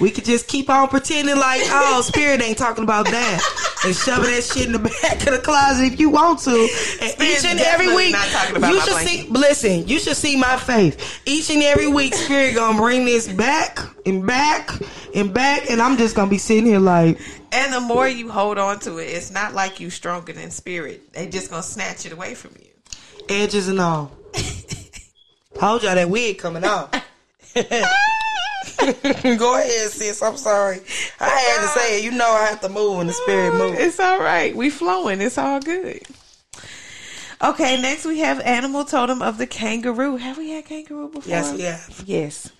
[0.00, 3.40] We could just keep on pretending like, oh, Spirit ain't talking about that.
[3.84, 6.50] And shoving that shit in the back of the closet if you want to.
[6.50, 10.16] And Spirit's each and every week, not talking about you should see, listen, you should
[10.16, 11.20] see my faith.
[11.24, 14.70] Each and every week, Spirit gonna bring this back and back
[15.14, 15.70] and back.
[15.70, 17.18] And I'm just gonna be sitting here like,
[17.52, 21.12] And the more you hold on to it, it's not like you stronger than spirit.
[21.12, 22.70] They just gonna snatch it away from you.
[23.28, 24.12] edges and all.
[25.58, 26.90] Told y'all that wig coming off.
[29.38, 30.22] Go ahead, sis.
[30.22, 30.80] I'm sorry.
[31.20, 32.04] I had to say it.
[32.04, 33.78] You know I have to move when the spirit moves.
[33.78, 34.54] It's all right.
[34.54, 35.20] We flowing.
[35.20, 36.02] It's all good.
[37.42, 40.16] Okay, next we have animal totem of the kangaroo.
[40.16, 41.28] Have we had kangaroo before?
[41.30, 42.02] Yes, we have.
[42.06, 42.50] Yes.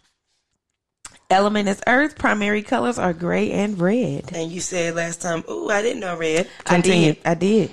[1.30, 2.16] Element is earth.
[2.18, 4.30] Primary colors are gray and red.
[4.34, 6.48] And you said last time, ooh, I didn't know red.
[6.66, 7.14] I Continue.
[7.14, 7.22] did.
[7.24, 7.72] I did.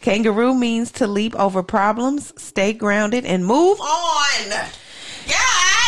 [0.00, 4.50] Kangaroo means to leap over problems, stay grounded, and move on.
[4.50, 5.85] God,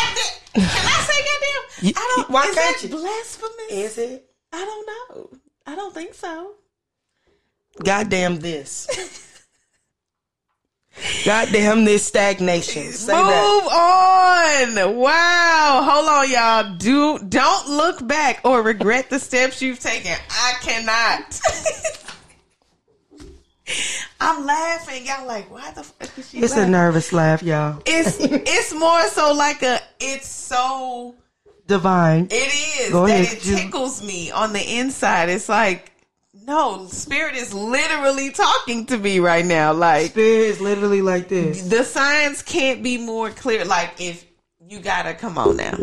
[0.61, 1.85] can I say goddamn?
[1.87, 2.29] You- I don't.
[2.29, 2.95] why is can't that you?
[2.95, 3.71] blasphemous?
[3.71, 4.29] Is it?
[4.51, 5.29] I don't know.
[5.65, 6.53] I don't think so.
[7.83, 8.87] Goddamn this.
[11.23, 12.83] Goddamn this stagnation.
[12.91, 14.75] Say Move that.
[14.75, 14.97] on.
[14.97, 15.81] Wow.
[15.89, 16.75] Hold on, y'all.
[16.77, 20.11] Do don't look back or regret the steps you've taken.
[20.29, 21.39] I cannot.
[24.19, 25.05] I'm laughing.
[25.05, 27.81] Y'all like, why the fuck is she It's a nervous laugh, y'all.
[27.85, 31.15] It's it's more so like a it's so
[31.67, 32.27] Divine.
[32.31, 35.29] it is Go that ahead, it tickles me on the inside.
[35.29, 35.91] It's like
[36.45, 39.71] no, spirit is literally talking to me right now.
[39.73, 41.61] Like Spirit is literally like this.
[41.67, 43.65] the signs can't be more clear.
[43.65, 44.25] Like if
[44.67, 45.77] you gotta come on now.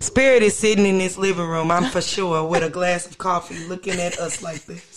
[0.00, 3.66] Spirit is sitting in this living room, I'm for sure, with a glass of coffee
[3.68, 4.93] looking at us like this.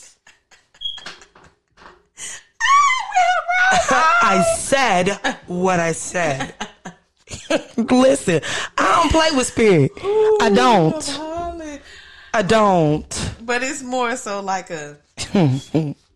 [3.71, 5.09] I said
[5.47, 6.53] what I said.
[7.77, 8.41] Listen,
[8.77, 9.91] I don't play with spirit.
[10.41, 11.19] I don't.
[12.33, 13.33] I don't.
[13.41, 14.97] But it's more so like a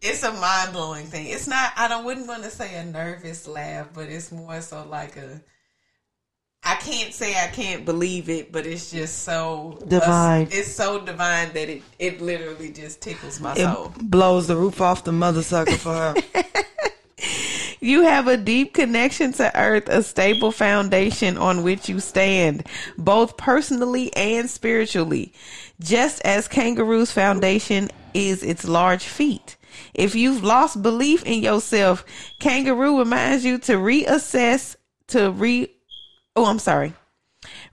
[0.01, 1.27] it's a mind blowing thing.
[1.27, 1.73] It's not.
[1.75, 5.41] I don't wouldn't want to say a nervous laugh, but it's more so like a.
[6.63, 10.47] I can't say I can't believe it, but it's just so Divine.
[10.51, 13.63] it's so divine that it it literally just tickles my soul.
[13.63, 13.93] It soul.
[14.03, 16.15] blows the roof off the mother sucker for her.
[17.79, 22.67] You have a deep connection to earth, a stable foundation on which you stand,
[22.97, 25.33] both personally and spiritually,
[25.79, 29.57] just as kangaroo's foundation is its large feet.
[29.93, 32.05] If you've lost belief in yourself,
[32.39, 34.75] kangaroo reminds you to reassess,
[35.07, 35.73] to re,
[36.35, 36.93] oh, I'm sorry,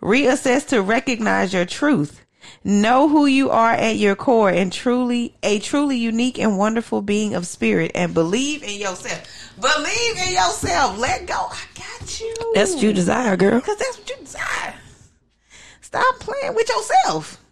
[0.01, 2.24] reassess to recognize your truth.
[2.64, 7.34] Know who you are at your core and truly a truly unique and wonderful being
[7.34, 9.55] of spirit and believe in yourself.
[9.61, 10.99] Believe in yourself.
[10.99, 11.34] Let go.
[11.34, 12.34] I got you.
[12.55, 13.61] That's what you desire, girl.
[13.61, 14.74] Cause that's what you desire.
[15.80, 17.42] Stop playing with yourself.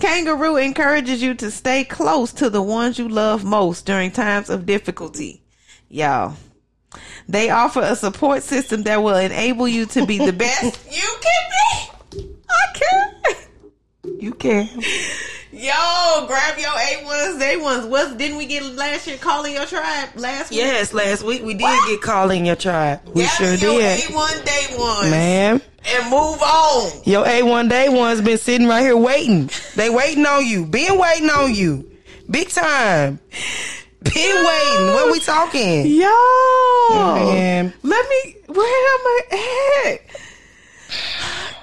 [0.00, 4.66] Kangaroo encourages you to stay close to the ones you love most during times of
[4.66, 5.42] difficulty.
[5.88, 6.34] Y'all.
[7.28, 12.20] They offer a support system that will enable you to be the best you can
[12.20, 12.34] be.
[12.48, 13.36] I can.
[14.04, 14.68] You can.
[15.52, 17.86] Yo, grab your A1s, day ones.
[17.86, 20.58] What didn't we get last year calling your tribe last week?
[20.58, 23.00] Yes, last week we did get calling your tribe.
[23.14, 24.00] We Gather sure your did.
[24.00, 25.10] A1 day ones.
[25.10, 26.90] Man, And move on.
[27.04, 29.48] your A1 day one's been sitting right here waiting.
[29.76, 30.66] They waiting on you.
[30.66, 31.88] Been waiting on you.
[32.28, 33.20] Big time.
[34.02, 34.86] Been waiting.
[34.86, 35.86] What we talking?
[35.86, 36.10] Yo.
[36.92, 37.72] Man.
[37.82, 39.20] Let me, where am I
[39.86, 40.00] at?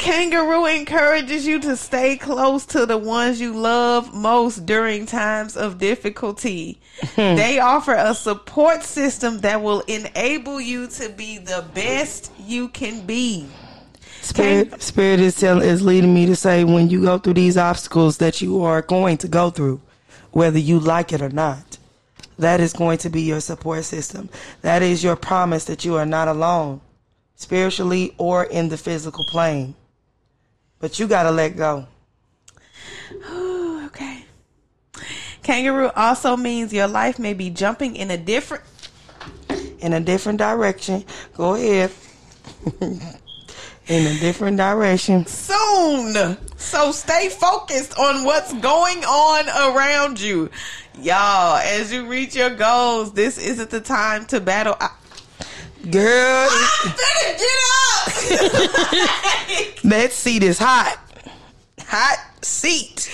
[0.01, 5.77] Kangaroo encourages you to stay close to the ones you love most during times of
[5.77, 6.81] difficulty.
[7.15, 7.35] Hmm.
[7.35, 13.05] they offer a support system that will enable you to be the best you can
[13.05, 13.47] be.
[14.21, 18.17] Spirit, Spirit is telling, is leading me to say when you go through these obstacles
[18.17, 19.81] that you are going to go through,
[20.31, 21.77] whether you like it or not,
[22.39, 24.29] that is going to be your support system.
[24.61, 26.81] That is your promise that you are not alone,
[27.41, 29.73] spiritually or in the physical plane.
[30.79, 31.87] But you got to let go.
[33.29, 34.25] Ooh, okay.
[35.43, 38.63] Kangaroo also means your life may be jumping in a different
[39.79, 41.03] in a different direction.
[41.35, 41.91] Go ahead.
[42.79, 45.25] in a different direction.
[45.25, 46.37] soon.
[46.57, 50.51] So stay focused on what's going on around you.
[50.99, 54.77] Y'all, as you reach your goals, this isn't the time to battle.
[55.83, 56.49] I- Girl,
[56.83, 57.59] better get
[57.95, 58.05] up.
[59.83, 60.97] that seat is hot.
[61.79, 63.09] Hot seat.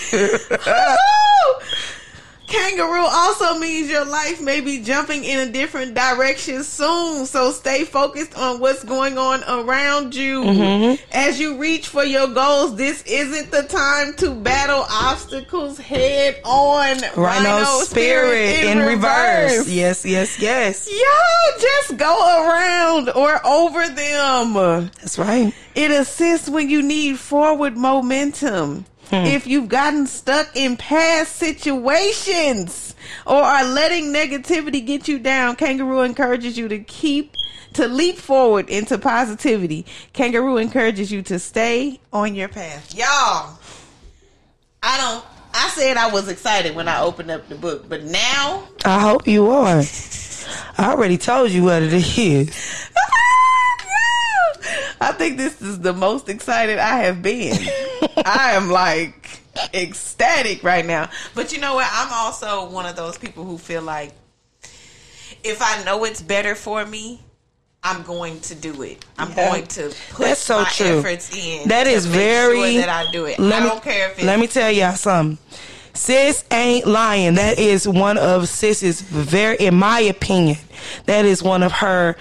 [2.47, 7.25] Kangaroo also means your life may be jumping in a different direction soon.
[7.25, 10.41] So stay focused on what's going on around you.
[10.41, 11.03] Mm-hmm.
[11.11, 16.97] As you reach for your goals, this isn't the time to battle obstacles head on.
[17.17, 19.67] Rhino, spirit, in, reverse.
[19.69, 20.89] Yes, yes, yes.
[20.89, 24.53] Yo, just go around or over them.
[24.99, 25.53] That's right.
[25.75, 28.85] It assists when you need forward momentum.
[29.09, 29.25] Hmm.
[29.25, 32.95] If you've gotten stuck in past situations
[33.25, 37.33] or are letting negativity get you down, Kangaroo encourages you to keep
[37.73, 39.85] to leap forward into positivity.
[40.13, 42.93] Kangaroo encourages you to stay on your path.
[42.95, 43.57] Y'all,
[44.83, 48.67] I don't I said I was excited when I opened up the book, but now
[48.85, 49.81] I hope you are.
[50.77, 52.91] I already told you what it is.
[52.99, 53.76] Ah,
[55.01, 57.57] I think this is the most excited I have been.
[58.25, 59.39] I am like
[59.73, 61.09] ecstatic right now.
[61.35, 61.87] But you know what?
[61.91, 64.13] I'm also one of those people who feel like
[65.43, 67.21] if I know it's better for me,
[67.83, 69.05] I'm going to do it.
[69.17, 69.49] I'm Yeah.
[69.49, 70.99] going to put That's so my true.
[70.99, 71.67] efforts in.
[71.69, 72.73] That is very.
[72.73, 73.39] sure that I do it.
[73.39, 75.37] Let I me, don't care if it's Let me tell y'all something.
[75.93, 77.35] Sis ain't lying.
[77.35, 80.57] That is one of Sis's very, in my opinion,
[81.05, 82.15] that is one of her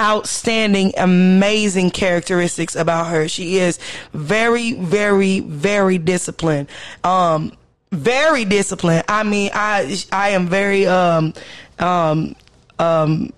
[0.00, 3.28] outstanding, amazing characteristics about her.
[3.28, 3.78] She is
[4.12, 6.68] very, very, very disciplined.
[7.04, 7.52] Um,
[7.92, 9.04] very disciplined.
[9.08, 11.34] I mean, I, I am very, um,
[11.78, 12.34] um,
[12.78, 13.32] um,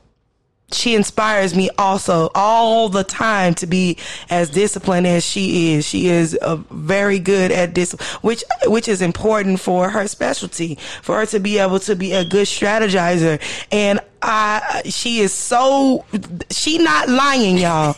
[0.75, 3.97] she inspires me also all the time to be
[4.31, 5.87] as disciplined as she is.
[5.87, 11.19] She is uh, very good at this, which which is important for her specialty, for
[11.19, 13.41] her to be able to be a good strategizer.
[13.71, 16.05] And I, she is so
[16.51, 17.97] she not lying, y'all.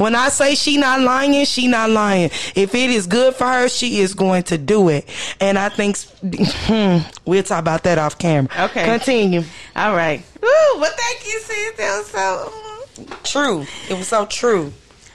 [0.00, 2.30] When I say she not lying, she not lying.
[2.54, 5.06] If it is good for her, she is going to do it.
[5.40, 8.50] And I think hmm, we'll talk about that off camera.
[8.58, 8.86] Okay.
[8.86, 9.42] Continue.
[9.76, 10.22] All right.
[10.40, 10.48] Woo,
[10.80, 11.76] well, thank you, sis.
[11.76, 13.14] That was so.
[13.24, 13.66] True.
[13.90, 14.72] It was so true.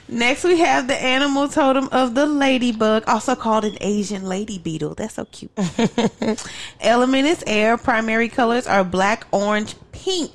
[0.08, 4.94] Next, we have the animal totem of the ladybug, also called an Asian lady beetle.
[4.94, 5.50] That's so cute.
[6.80, 7.76] Element is air.
[7.76, 10.30] Primary colors are black, orange, pink,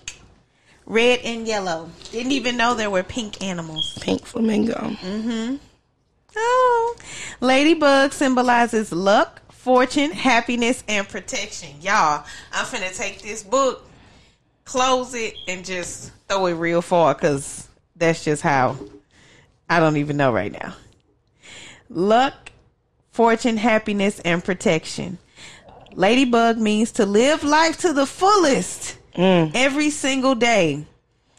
[0.91, 1.89] red, and yellow.
[2.11, 3.97] Didn't even know there were pink animals.
[4.01, 4.73] Pink flamingo.
[4.73, 5.55] Mm-hmm.
[6.35, 6.95] Oh,
[7.39, 11.69] ladybug symbolizes luck, fortune, happiness, and protection.
[11.81, 13.85] Y'all, I'm finna take this book,
[14.65, 18.77] close it, and just throw it real far because that's just how
[19.69, 20.75] I don't even know right now.
[21.89, 22.51] Luck,
[23.11, 25.17] fortune, happiness, and protection.
[25.93, 29.51] Ladybug means to live life to the fullest Mm.
[29.55, 30.85] every single day.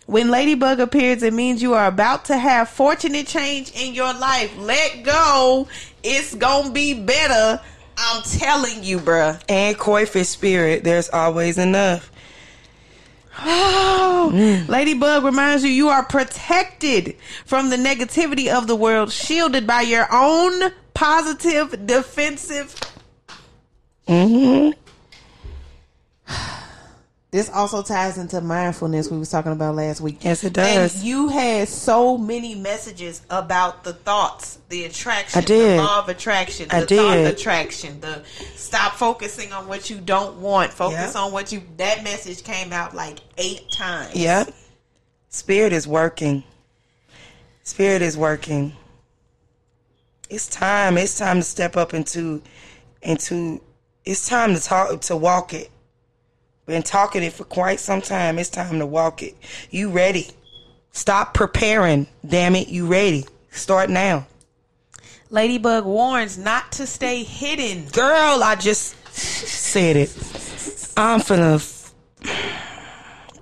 [0.07, 4.53] When Ladybug appears, it means you are about to have fortunate change in your life.
[4.59, 5.69] Let go.
[6.03, 7.63] It's going to be better.
[7.97, 9.41] I'm telling you, bruh.
[9.49, 10.85] And koi fish spirit.
[10.85, 12.11] There's always enough.
[13.39, 14.69] Oh, mm.
[14.69, 17.17] Ladybug reminds you you are protected
[17.47, 22.75] from the negativity of the world, shielded by your own positive defensive.
[24.07, 24.73] Mm-hmm.
[27.33, 30.23] This also ties into mindfulness we was talking about last week.
[30.23, 30.97] Yes, it does.
[30.97, 35.79] And you had so many messages about the thoughts, the attraction, I did.
[35.79, 37.35] the law of attraction, the I thought did.
[37.35, 38.23] attraction, the
[38.55, 41.23] stop focusing on what you don't want, focus Yeah.
[41.23, 41.63] on what you.
[41.79, 44.15] That message came out like eight times.
[44.15, 44.53] Yep.
[45.31, 46.45] Spirit is working.
[47.65, 48.75] Spirit is working.
[50.29, 50.99] It's time.
[50.99, 52.43] It's time to step up into
[53.01, 53.63] into
[54.05, 55.71] it's time to talk to walk it.
[56.73, 58.39] Been talking it for quite some time.
[58.39, 59.35] It's time to walk it.
[59.69, 60.29] You ready.
[60.93, 62.07] Stop preparing.
[62.27, 63.27] Damn it, you ready.
[63.51, 64.27] Start now.
[65.29, 67.91] Ladybug warns not to stay hidden.
[67.91, 70.09] Girl, I just said it.
[70.97, 71.93] I'm finna f-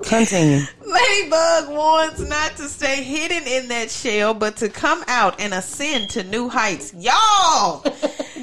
[0.02, 0.60] continue.
[0.84, 6.10] Ladybug warns not to stay hidden in that shell, but to come out and ascend
[6.10, 6.92] to new heights.
[6.94, 7.82] Y'all,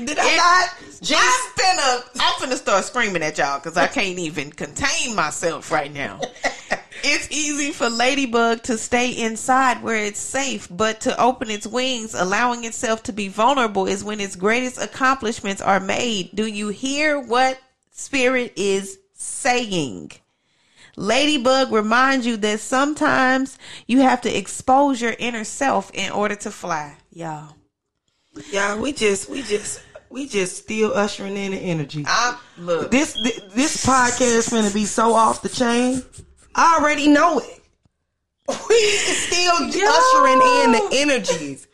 [0.06, 0.70] Did I not?
[1.10, 5.94] I'm finna, I'm finna start screaming at y'all because I can't even contain myself right
[5.94, 6.22] now.
[7.04, 12.16] It's easy for Ladybug to stay inside where it's safe, but to open its wings,
[12.16, 16.32] allowing itself to be vulnerable, is when its greatest accomplishments are made.
[16.34, 17.60] Do you hear what
[17.92, 20.12] Spirit is saying?
[20.98, 26.50] Ladybug reminds you that sometimes you have to expose your inner self in order to
[26.50, 26.98] fly.
[27.12, 27.56] Y'all.
[28.52, 32.04] Y'all, we just, we just, we just still ushering in the energy.
[32.08, 32.90] I look.
[32.90, 36.02] This, this, this podcast finna be so off the chain.
[36.56, 37.54] I already know it.
[38.70, 41.68] We still ushering in the energies.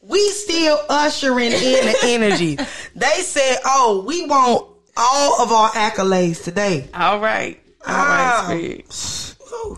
[0.00, 2.58] We still ushering in the energy.
[2.96, 7.60] They said, "Oh, we want all of our accolades today." All right.
[7.86, 8.46] All Ah.
[8.48, 9.34] right, Spirit.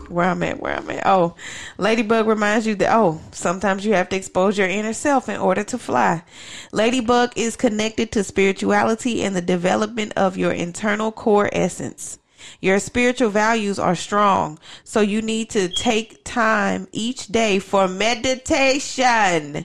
[0.09, 1.05] Where I'm at, where I'm at.
[1.05, 1.35] Oh,
[1.77, 5.63] Ladybug reminds you that, oh, sometimes you have to expose your inner self in order
[5.65, 6.23] to fly.
[6.71, 12.17] Ladybug is connected to spirituality and the development of your internal core essence.
[12.61, 19.55] Your spiritual values are strong, so you need to take time each day for meditation.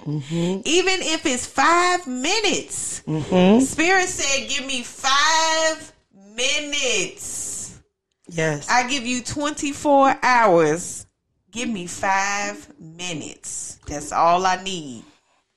[0.64, 3.02] Even if it's five minutes.
[3.66, 5.92] Spirit said, give me five
[6.36, 7.80] minutes.
[8.28, 8.68] Yes.
[8.68, 11.06] I give you 24 hours.
[11.50, 13.78] Give me five minutes.
[13.86, 15.04] That's all I need.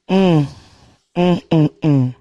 [0.09, 0.47] mm,
[1.15, 2.15] mm, mm.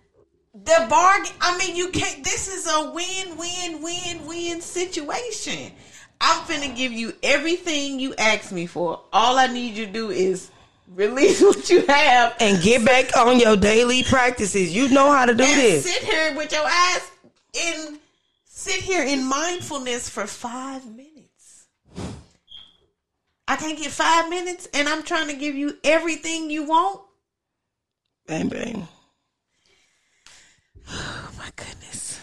[0.64, 5.72] The bargain, I mean, you can't, this is a win, win, win, win situation.
[6.20, 9.02] I'm finna give you everything you asked me for.
[9.12, 10.50] All I need you to do is
[10.88, 14.74] release what you have And get back on your daily practices.
[14.74, 15.84] You know how to do this.
[15.84, 17.10] sit here with your eyes
[17.52, 17.98] in,
[18.46, 21.66] sit here in mindfulness for five minutes.
[23.46, 27.02] I can't get five minutes and I'm trying to give you everything you want.
[28.26, 28.88] Bang bang.
[30.88, 32.20] Oh my goodness.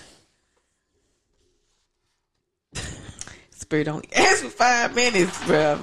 [3.51, 5.79] Spirit only asked for five minutes, bro.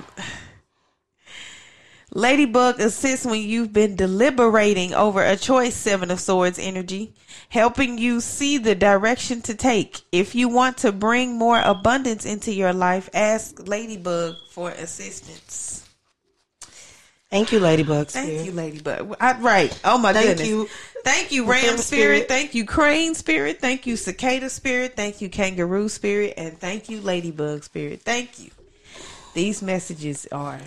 [2.15, 7.15] Ladybug assists when you've been deliberating over a choice, Seven of Swords energy,
[7.51, 10.01] helping you see the direction to take.
[10.11, 15.78] If you want to bring more abundance into your life, ask Ladybug for assistance.
[17.31, 18.09] Thank you, Ladybug.
[18.09, 19.17] Thank you, Ladybug.
[19.21, 19.79] I, right.
[19.85, 20.49] Oh my Thank goodness.
[20.49, 20.69] you.
[21.05, 21.81] Thank you, Ram Spirit.
[21.83, 22.29] spirit.
[22.29, 23.61] Thank you, Crane Spirit.
[23.61, 24.97] Thank you, Cicada Spirit.
[24.97, 26.35] Thank you, Kangaroo Spirit.
[26.39, 28.01] And thank you, Ladybug Spirit.
[28.03, 28.51] Thank you.
[29.35, 30.59] These messages are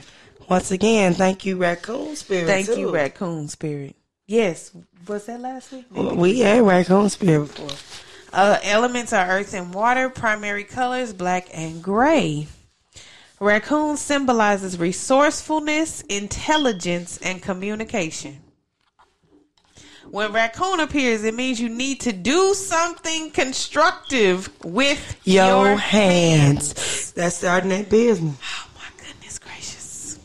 [0.47, 2.45] Once again, thank you, Raccoon Spirit.
[2.45, 2.79] thank too.
[2.79, 3.95] you, Raccoon Spirit.
[4.27, 4.71] Yes.
[5.07, 5.85] Was that last week?
[5.91, 7.69] We had Raccoon Spirit before.
[8.31, 10.09] Uh, elements are earth and water.
[10.09, 12.47] Primary colors black and gray.
[13.41, 18.39] Raccoon symbolizes resourcefulness, intelligence, and communication.
[20.11, 27.13] When raccoon appears, it means you need to do something constructive with Your, your hands.
[27.13, 28.35] That's starting that business.
[28.43, 30.19] Oh my goodness gracious.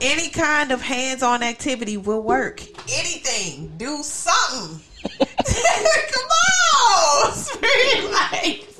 [0.00, 2.62] Any kind of hands on activity will work.
[2.92, 3.74] Anything.
[3.76, 4.80] Do something.
[5.18, 6.30] Come
[6.74, 7.32] on.
[7.32, 8.72] Spirit life.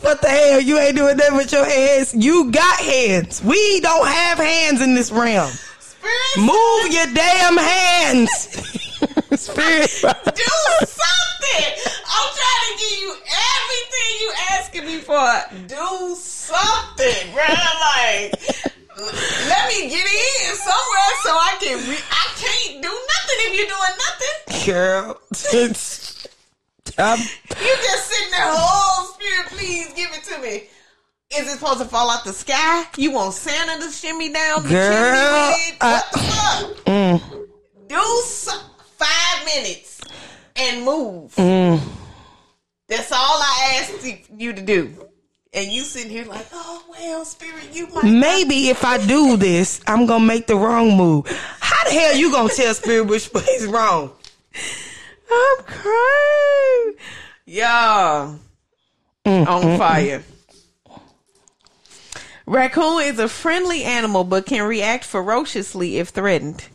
[0.00, 0.60] What the hell?
[0.60, 2.14] You ain't doing that with your hands.
[2.14, 3.42] You got hands.
[3.42, 5.50] We don't have hands in this realm.
[5.80, 8.30] Spirit Move your damn hands.
[9.34, 9.90] Spirit.
[9.90, 11.68] do something.
[12.06, 13.14] I'm trying to give you
[13.58, 15.42] everything you asking me for.
[15.66, 17.44] Do something, bro.
[17.44, 18.32] Like,
[19.48, 21.88] let me get in somewhere so I can.
[21.88, 24.66] Re- I can't do nothing if you're doing nothing.
[24.66, 25.20] Girl.
[26.98, 30.64] I'm- You just sitting there, oh spirit, please give it to me.
[31.36, 32.84] Is it supposed to fall out the sky?
[32.96, 35.76] You want Santa to shimmy down the Girl, chimney?
[35.80, 36.84] What the fuck?
[36.86, 37.46] Mm.
[37.88, 38.60] Do some,
[38.96, 40.00] five minutes
[40.56, 41.34] and move.
[41.36, 41.80] Mm.
[42.88, 45.04] That's all I asked you to do.
[45.52, 48.04] And you sitting here like, oh well, spirit, you might.
[48.04, 51.26] not- Maybe if I do this, I'm gonna make the wrong move.
[51.60, 54.12] How the hell you gonna tell Spirit which way is wrong?
[55.30, 56.94] I'm crying.
[57.46, 58.38] Y'all
[59.24, 59.78] on mm-hmm.
[59.78, 60.22] fire.
[62.46, 66.66] Raccoon is a friendly animal but can react ferociously if threatened.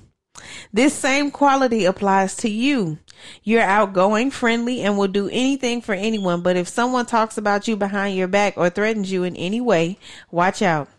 [0.72, 3.00] This same quality applies to you.
[3.44, 7.76] You're outgoing, friendly, and will do anything for anyone, but if someone talks about you
[7.76, 9.98] behind your back or threatens you in any way,
[10.30, 10.90] watch out.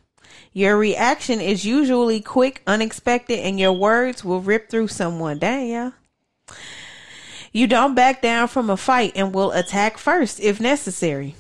[0.52, 5.38] Your reaction is usually quick, unexpected, and your words will rip through someone.
[5.38, 5.90] Dang, yeah.
[7.54, 11.36] You don't back down from a fight and will attack first if necessary.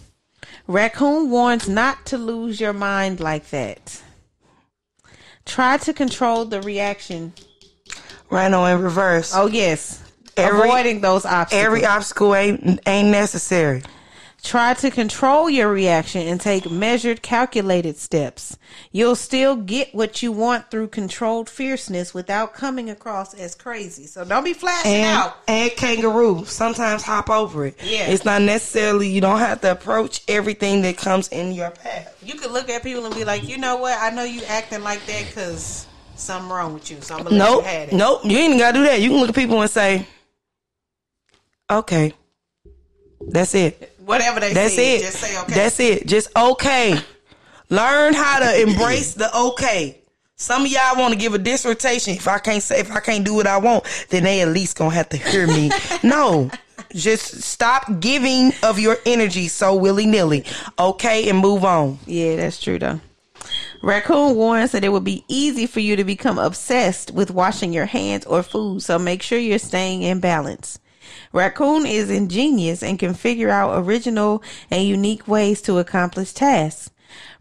[0.68, 4.00] Raccoon warns not to lose your mind like that.
[5.44, 7.32] Try to control the reaction.
[8.30, 9.32] Rhino in reverse.
[9.34, 10.02] Oh yes,
[10.36, 11.66] Every- avoiding those obstacles.
[11.66, 13.82] Every obstacle ain't ain't necessary.
[14.44, 18.58] Try to control your reaction and take measured, calculated steps.
[18.92, 24.06] You'll still get what you want through controlled fierceness without coming across as crazy.
[24.06, 25.38] So don't be flashing And out.
[25.48, 26.44] and kangaroo.
[26.44, 27.76] Sometimes hop over it.
[27.82, 28.08] Yeah.
[28.08, 32.14] It's not necessarily you don't have to approach everything that comes in your path.
[32.22, 33.96] You could look at people and be like, you know what?
[33.98, 35.86] I know you acting like that because
[36.16, 37.00] something wrong with you.
[37.00, 37.62] So I'm gonna let Nope.
[37.64, 37.94] you have it.
[37.94, 38.20] Nope.
[38.24, 39.00] You ain't even gotta do that.
[39.00, 40.06] You can look at people and say,
[41.70, 42.12] Okay.
[43.28, 43.94] That's it.
[44.04, 45.02] Whatever they That's say, it.
[45.02, 45.54] just say okay.
[45.54, 46.06] That's it.
[46.06, 46.98] Just okay.
[47.70, 49.98] Learn how to embrace the okay.
[50.36, 52.14] Some of y'all want to give a dissertation.
[52.14, 54.76] If I can't say, if I can't do what I want, then they at least
[54.76, 55.70] gonna have to hear me.
[56.02, 56.50] no,
[56.92, 60.44] just stop giving of your energy so willy nilly.
[60.78, 61.98] Okay, and move on.
[62.06, 63.00] Yeah, that's true though.
[63.82, 67.86] Raccoon warns that it would be easy for you to become obsessed with washing your
[67.86, 70.78] hands or food, so make sure you're staying in balance.
[71.34, 76.90] Raccoon is ingenious and can figure out original and unique ways to accomplish tasks.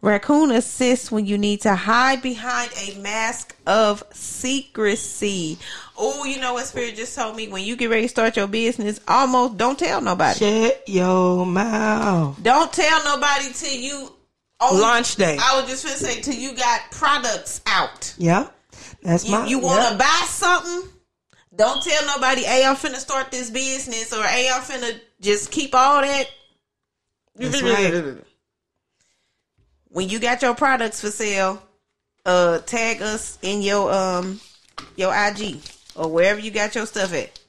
[0.01, 5.57] Raccoon assists when you need to hide behind a mask of secrecy.
[5.97, 7.47] Oh, you know what Spirit just told me?
[7.47, 10.39] When you get ready to start your business, almost don't tell nobody.
[10.39, 12.41] Shut your mouth.
[12.41, 14.11] Don't tell nobody till you
[14.59, 15.37] on Launch day.
[15.39, 18.13] I was just gonna say till you got products out.
[18.17, 18.47] Yeah,
[19.03, 19.45] that's You, my.
[19.45, 19.97] you want to yeah.
[19.97, 20.89] buy something?
[21.55, 22.43] Don't tell nobody.
[22.43, 26.25] Hey, I'm finna start this business, or hey, I'm finna just keep all that.
[27.35, 27.91] That's right.
[29.89, 31.61] When you got your products for sale,
[32.25, 34.39] uh, tag us in your um
[34.95, 35.59] your IG
[35.95, 37.39] or wherever you got your stuff at.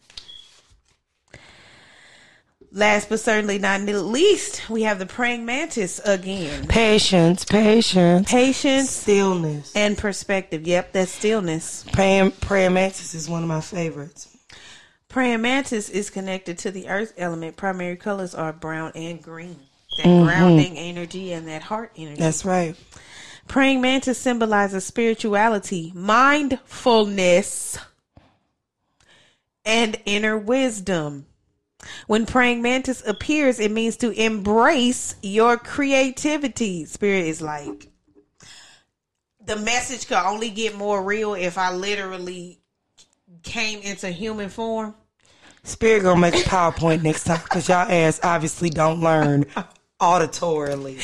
[2.77, 6.67] Last but certainly not least, we have the praying mantis again.
[6.67, 9.73] Patience, patience, Patience stillness.
[9.77, 10.67] and perspective.
[10.67, 11.85] Yep, that's stillness.
[11.93, 14.37] Praying, prayer mantis is one of my favorites.
[15.09, 17.57] Praying mantis is connected to the earth element.
[17.57, 19.61] Primary colors are brown and green.
[19.99, 20.25] That mm-hmm.
[20.25, 22.21] grounding energy and that heart energy.
[22.21, 22.75] That's right.
[23.47, 27.79] Praying mantis symbolizes spirituality, mindfulness,
[29.65, 31.27] and inner wisdom.
[32.07, 36.85] When praying mantis appears, it means to embrace your creativity.
[36.85, 37.89] Spirit is like
[39.47, 42.61] the message could only get more real if I literally
[43.43, 44.95] came into human form.
[45.65, 49.45] Spirit gonna make a PowerPoint next time because y'all ass obviously don't learn
[50.01, 51.01] auditorily.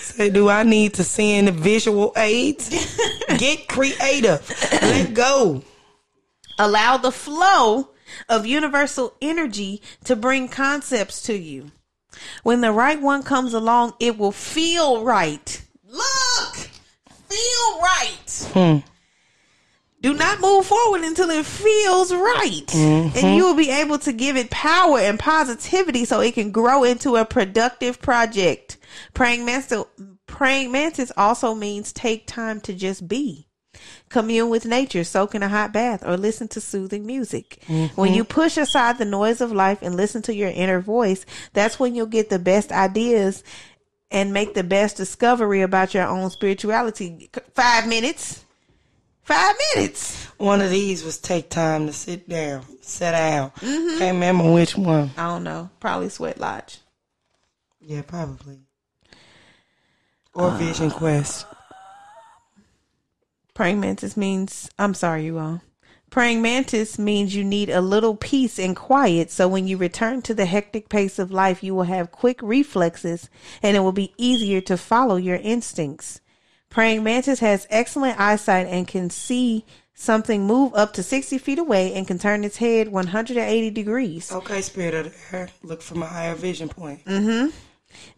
[0.00, 2.68] so do I need to send visual aids?
[3.38, 4.48] Get creative.
[4.82, 5.62] Let go.
[6.58, 7.90] Allow the flow
[8.28, 11.70] of universal energy to bring concepts to you.
[12.42, 15.62] When the right one comes along, it will feel right.
[15.86, 16.56] Look,
[17.28, 18.48] feel right.
[18.52, 18.78] Hmm.
[20.02, 22.74] Do not move forward until it feels right.
[22.74, 23.36] And mm-hmm.
[23.36, 27.14] you will be able to give it power and positivity so it can grow into
[27.14, 28.78] a productive project.
[29.14, 29.84] Praying mantis,
[30.26, 33.46] praying mantis also means take time to just be.
[34.08, 37.62] Commune with nature, soak in a hot bath, or listen to soothing music.
[37.66, 38.00] Mm-hmm.
[38.00, 41.80] When you push aside the noise of life and listen to your inner voice, that's
[41.80, 43.42] when you'll get the best ideas
[44.10, 47.30] and make the best discovery about your own spirituality.
[47.54, 48.44] Five minutes.
[49.22, 50.26] Five minutes.
[50.36, 53.50] One of these was take time to sit down, sit down.
[53.52, 53.98] Mm-hmm.
[53.98, 55.10] Can't remember which one.
[55.16, 55.70] I don't know.
[55.80, 56.78] Probably Sweat Lodge.
[57.80, 58.58] Yeah, probably.
[60.34, 61.46] Or uh, Vision Quest.
[63.54, 65.62] Praying mantis means, I'm sorry, you all.
[66.10, 69.30] Praying mantis means you need a little peace and quiet.
[69.30, 73.30] So when you return to the hectic pace of life, you will have quick reflexes
[73.62, 76.20] and it will be easier to follow your instincts.
[76.68, 81.94] Praying mantis has excellent eyesight and can see something move up to 60 feet away
[81.94, 84.32] and can turn its head 180 degrees.
[84.32, 87.04] Okay, Spirit of the Air, look from a higher vision point.
[87.04, 87.50] Mm-hmm.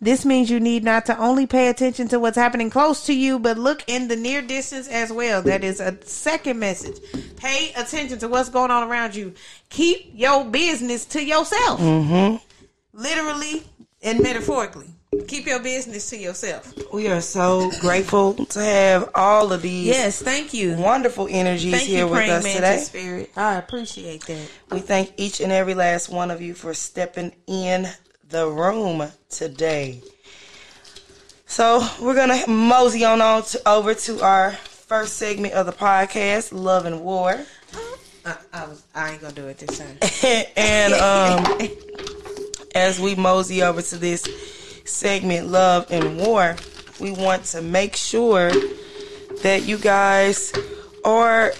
[0.00, 3.38] This means you need not to only pay attention to what's happening close to you,
[3.38, 5.42] but look in the near distance as well.
[5.42, 6.96] That is a second message.
[7.36, 9.34] Pay attention to what's going on around you.
[9.70, 11.80] Keep your business to yourself.
[11.80, 12.36] Mm-hmm.
[12.92, 13.62] Literally
[14.02, 14.88] and metaphorically.
[15.28, 16.72] Keep your business to yourself.
[16.92, 20.74] We are so grateful to have all of these Yes, thank you.
[20.76, 22.78] wonderful energies Thank here you, with us today.
[22.78, 23.30] spirit.
[23.36, 24.48] I appreciate that.
[24.72, 27.88] We thank each and every last one of you for stepping in
[28.34, 30.02] the room today.
[31.46, 36.50] So we're gonna mosey on, on to, over to our first segment of the podcast,
[36.52, 37.38] Love and War.
[38.26, 39.98] I, I, was, I ain't gonna do it this time.
[40.56, 41.68] and um,
[42.74, 44.26] as we mosey over to this
[44.84, 46.56] segment, Love and War,
[46.98, 48.50] we want to make sure
[49.44, 50.52] that you guys
[51.04, 51.52] are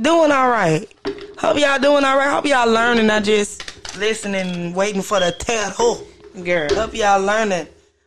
[0.00, 0.88] doing all right.
[1.36, 2.30] Hope y'all doing all right.
[2.30, 6.06] Hope y'all learning, not just listening and waiting for the tail.
[6.44, 6.72] Girl.
[6.74, 7.66] Hope y'all learning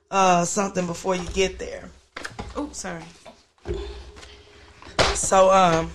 [0.10, 1.90] uh, something before you get there.
[2.56, 3.04] Oh, sorry.
[5.14, 5.92] So, um,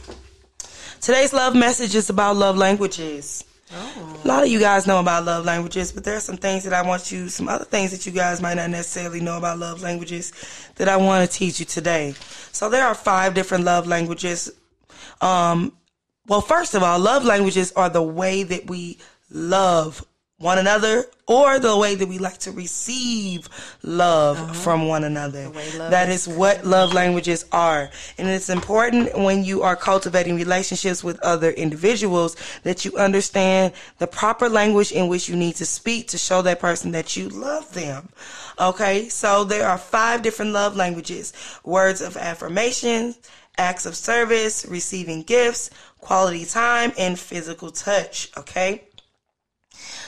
[1.00, 3.44] today's love message is about love languages.
[3.72, 4.20] Oh.
[4.24, 6.72] A lot of you guys know about love languages, but there are some things that
[6.72, 9.82] I want you, some other things that you guys might not necessarily know about love
[9.82, 10.32] languages
[10.76, 12.14] that I want to teach you today.
[12.52, 14.50] So there are five different love languages.
[15.20, 15.72] Um,
[16.26, 18.98] well, first of all, love languages are the way that we
[19.30, 20.04] love
[20.38, 23.48] one another or the way that we like to receive
[23.82, 25.48] love from one another.
[25.78, 27.88] That is what love languages are.
[28.18, 34.06] And it's important when you are cultivating relationships with other individuals that you understand the
[34.06, 37.72] proper language in which you need to speak to show that person that you love
[37.72, 38.10] them.
[38.60, 41.32] Okay, so there are five different love languages
[41.64, 43.14] words of affirmation,
[43.56, 48.30] acts of service, receiving gifts, quality time, and physical touch.
[48.36, 48.85] Okay.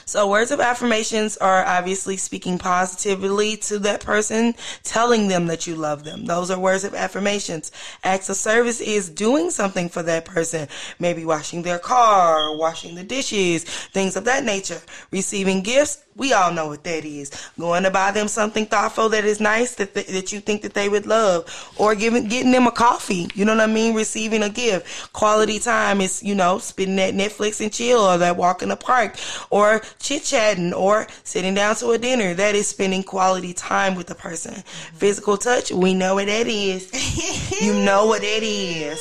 [0.09, 5.75] So words of affirmations are obviously speaking positively to that person, telling them that you
[5.75, 6.25] love them.
[6.25, 7.71] Those are words of affirmations.
[8.03, 13.03] Acts of service is doing something for that person, maybe washing their car, washing the
[13.03, 14.81] dishes, things of that nature.
[15.11, 17.31] Receiving gifts, we all know what that is.
[17.57, 20.73] Going to buy them something thoughtful that is nice that th- that you think that
[20.73, 23.29] they would love, or giving getting them a coffee.
[23.33, 23.95] You know what I mean?
[23.95, 25.13] Receiving a gift.
[25.13, 28.75] Quality time is you know spending that Netflix and chill, or that walk in the
[28.75, 29.17] park,
[29.49, 32.33] or chit chatting, or sitting down to a dinner.
[32.33, 34.53] That is spending quality time with the person.
[34.53, 34.97] Mm-hmm.
[34.97, 37.61] Physical touch, we know what that is.
[37.61, 38.99] you know what that is.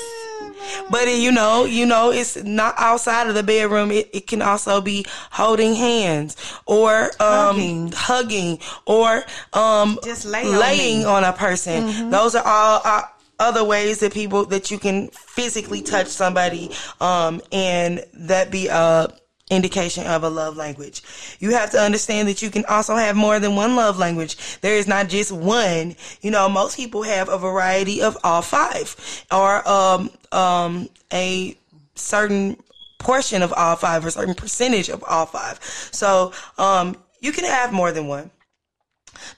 [0.90, 3.90] But it, you know, you know, it's not outside of the bedroom.
[3.90, 6.36] It, it can also be holding hands
[6.66, 7.92] or um, Hugging.
[7.94, 11.04] hugging or um, Just lay on laying me.
[11.04, 12.11] on a person.
[12.11, 13.02] Those are all uh,
[13.38, 19.09] other ways that people that you can physically touch somebody, um, and that be a
[19.51, 21.03] indication of a love language.
[21.38, 24.61] You have to understand that you can also have more than one love language.
[24.61, 25.96] There is not just one.
[26.20, 31.57] You know, most people have a variety of all five or um um a
[31.94, 32.57] certain
[32.99, 35.62] portion of all five or certain percentage of all five.
[35.92, 38.30] So, um you can have more than one.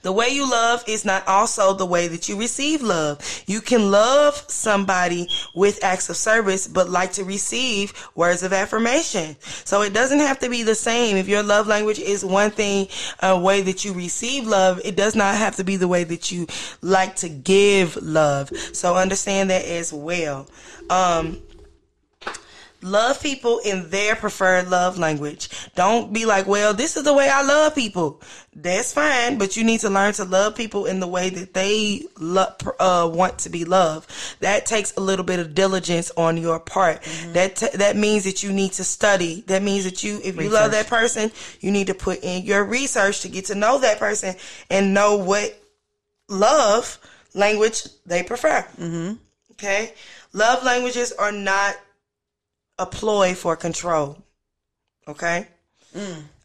[0.01, 3.43] The way you love is not also the way that you receive love.
[3.47, 9.35] You can love somebody with acts of service, but like to receive words of affirmation.
[9.41, 11.17] So it doesn't have to be the same.
[11.17, 12.87] If your love language is one thing,
[13.21, 16.31] a way that you receive love, it does not have to be the way that
[16.31, 16.47] you
[16.81, 18.49] like to give love.
[18.73, 20.47] So understand that as well.
[20.89, 21.41] Um,
[22.81, 25.49] love people in their preferred love language.
[25.75, 28.21] Don't be like, well, this is the way I love people.
[28.53, 32.03] That's fine, but you need to learn to love people in the way that they
[32.19, 34.09] lo- uh, want to be loved.
[34.41, 37.01] That takes a little bit of diligence on your part.
[37.33, 39.43] That t- that means that you need to study.
[39.47, 42.65] That means that you, if you love that person, you need to put in your
[42.65, 44.35] research to get to know that person
[44.69, 45.57] and know what
[46.27, 46.99] love
[47.33, 48.65] language they prefer.
[48.77, 49.13] Mm-hmm.
[49.53, 49.93] Okay,
[50.33, 51.75] love languages are not
[52.81, 54.17] a ploy for control.
[55.07, 55.47] Okay?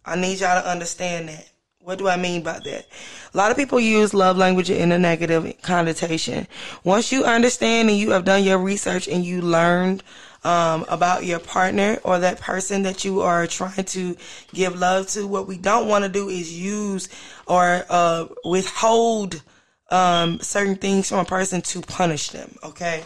[0.04, 1.48] I need y'all to understand that.
[1.80, 2.86] What do I mean by that?
[3.32, 6.48] A lot of people use love language in a negative connotation.
[6.82, 10.02] Once you understand and you have done your research and you learned
[10.42, 14.16] um, about your partner or that person that you are trying to
[14.52, 17.08] give love to, what we don't want to do is use
[17.46, 19.42] or uh, withhold
[19.90, 22.56] um, certain things from a person to punish them.
[22.64, 23.04] Okay,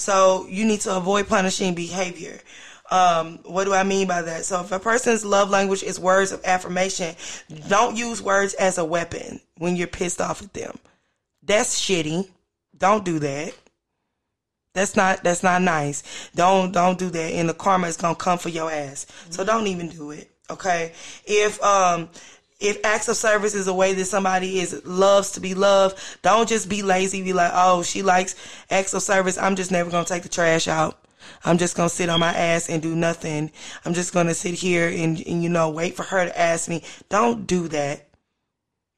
[0.00, 2.40] so you need to avoid punishing behavior.
[2.90, 4.44] Um, what do I mean by that?
[4.44, 7.14] So if a person's love language is words of affirmation,
[7.68, 10.76] don't use words as a weapon when you're pissed off at them.
[11.42, 12.28] That's shitty.
[12.76, 13.54] Don't do that.
[14.72, 16.02] That's not that's not nice.
[16.34, 19.06] Don't don't do that and the karma is gonna come for your ass.
[19.28, 20.30] So don't even do it.
[20.48, 20.92] Okay?
[21.26, 22.08] If um
[22.60, 26.48] if acts of service is a way that somebody is loves to be loved, don't
[26.48, 28.36] just be lazy, be like, oh, she likes
[28.70, 29.38] acts of service.
[29.38, 30.98] I'm just never gonna take the trash out.
[31.44, 33.50] I'm just gonna sit on my ass and do nothing.
[33.84, 36.82] I'm just gonna sit here and, and you know wait for her to ask me.
[37.08, 38.08] Don't do that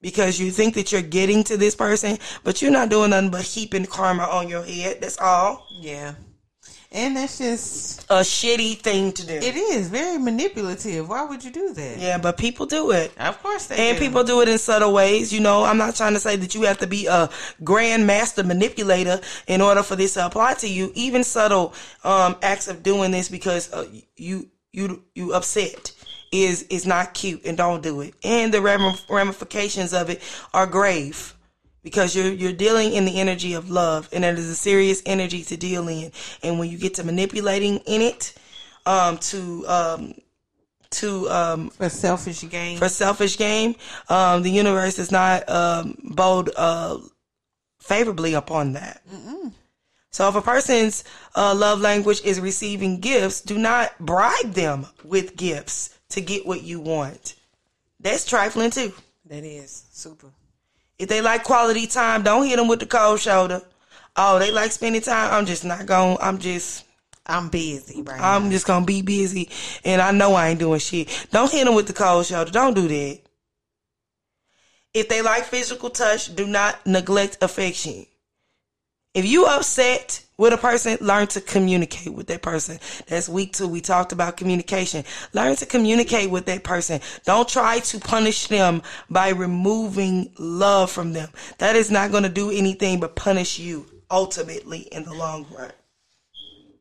[0.01, 3.43] because you think that you're getting to this person, but you're not doing nothing but
[3.43, 5.01] heaping karma on your head.
[5.01, 5.67] That's all.
[5.71, 6.15] Yeah.
[6.95, 9.33] And that's just A shitty thing to do.
[9.35, 11.09] it is very manipulative.
[11.09, 11.99] Why would you do that?
[11.99, 13.13] yeah, but people do it.
[13.19, 14.05] Of course they And do.
[14.05, 15.33] people do it in subtle ways.
[15.33, 17.31] You know, I'm not trying to say that you have to be a
[17.65, 20.93] grand master manipulator in order for this to apply to you.
[20.95, 21.73] Even subtle
[22.05, 23.87] um, acts of doing this because uh,
[24.17, 25.93] you you you upset
[26.31, 28.15] is is not cute, and don't do it.
[28.25, 28.61] And the
[29.09, 30.21] ramifications of it
[30.55, 31.35] are grave
[31.83, 35.43] because you're you're dealing in the energy of love, and it is a serious energy
[35.45, 36.13] to deal in.
[36.43, 38.35] And when you get to manipulating in it,
[38.87, 40.15] um, to um,
[40.91, 42.79] to um, for selfish gain.
[42.79, 43.75] for selfish game,
[44.09, 46.99] um, the universe is not um, bold uh,
[47.79, 49.03] favorably upon that.
[50.11, 51.05] So if a person's
[51.35, 56.63] uh, love language is receiving gifts, do not bribe them with gifts to get what
[56.63, 57.35] you want.
[57.99, 58.93] That's trifling too.
[59.27, 60.29] that is super.
[61.03, 63.61] If they like quality time, don't hit them with the cold shoulder.
[64.15, 65.35] Oh, they like spending time.
[65.35, 66.17] I'm just not going.
[66.21, 66.85] I'm just.
[67.27, 69.49] I'm busy right I'm just gonna be busy,
[69.85, 71.27] and I know I ain't doing shit.
[71.33, 72.53] Don't hit them with the cold shoulder.
[72.53, 73.21] Don't do that.
[74.95, 78.07] If they like physical touch, do not neglect affection.
[79.13, 82.81] If you upset with a person, learn to communicate with that person.
[83.07, 83.69] That's week two.
[83.69, 85.05] We talked about communication.
[85.33, 87.01] Learn to communicate with that person.
[87.25, 91.29] Don't try to punish them by removing love from them.
[91.59, 95.71] That is not going to do anything but punish you ultimately in the long run.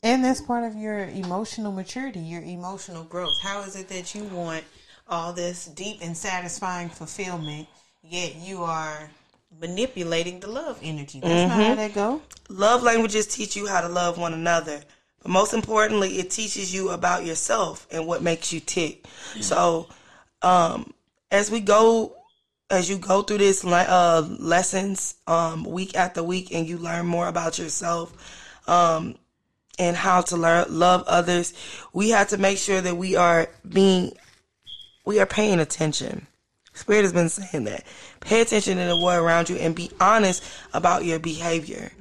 [0.01, 3.39] And that's part of your emotional maturity, your emotional growth.
[3.43, 4.63] How is it that you want
[5.07, 7.67] all this deep and satisfying fulfillment,
[8.01, 9.11] yet you are
[9.61, 11.19] manipulating the love energy?
[11.19, 12.21] That's not how that go.
[12.49, 14.81] Love languages teach you how to love one another.
[15.21, 19.05] But most importantly, it teaches you about yourself and what makes you tick.
[19.39, 19.87] So,
[20.41, 20.93] um,
[21.29, 22.15] as we go,
[22.71, 27.27] as you go through this uh, lessons um, week after week, and you learn more
[27.27, 28.11] about yourself
[28.67, 29.15] um,
[29.77, 31.53] and how to learn love others,
[31.93, 34.13] we have to make sure that we are being,
[35.05, 36.25] we are paying attention.
[36.73, 37.83] Spirit has been saying that.
[38.21, 40.43] Pay attention to the world around you and be honest
[40.73, 41.91] about your behavior.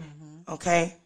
[0.48, 0.96] Okay?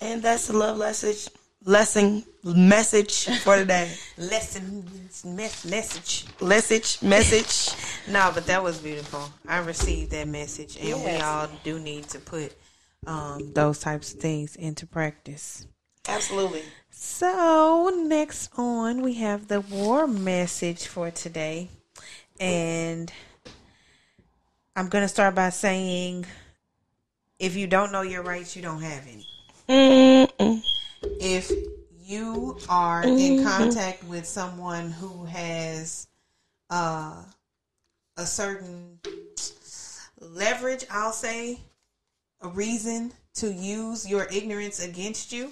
[0.00, 1.28] And that's the love message
[1.64, 3.92] lesson message for today.
[4.16, 4.84] Lesson,
[5.24, 6.24] mes- message.
[6.40, 7.76] Message message.
[8.08, 9.30] No, but that was beautiful.
[9.46, 12.54] I received that message, and we all do need to put
[13.06, 15.66] um, those types of things into practice.
[16.08, 16.62] Absolutely.
[16.90, 21.68] So, next on, we have the war message for today.
[22.38, 23.12] And
[24.76, 26.26] I'm going to start by saying
[27.38, 29.26] if you don't know your rights, you don't have any.
[29.68, 30.62] Mm-mm.
[31.20, 31.50] If
[32.04, 36.08] you are in contact with someone who has
[36.68, 37.22] uh,
[38.16, 38.98] a certain
[40.20, 41.60] leverage, I'll say,
[42.42, 45.50] a reason to use your ignorance against you,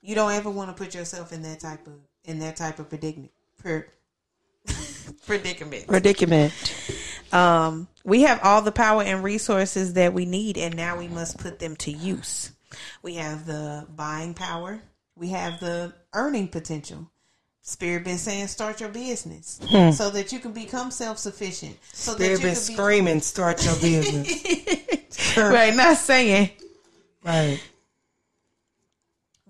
[0.00, 1.94] you don't ever want to put yourself in that type of
[2.24, 3.32] in that type of predicament.
[3.58, 3.86] Per,
[5.26, 5.86] predicament.
[5.86, 6.52] Predicament.
[7.32, 11.38] Um, we have all the power and resources that we need, and now we must
[11.38, 12.52] put them to use.
[13.02, 14.80] We have the buying power,
[15.14, 17.10] we have the earning potential.
[17.60, 19.90] Spirit been saying start your business hmm.
[19.90, 21.76] so that you can become self sufficient.
[21.92, 25.36] So They've that you been can be screaming, start your business.
[25.36, 26.50] right, not saying.
[27.22, 27.60] right.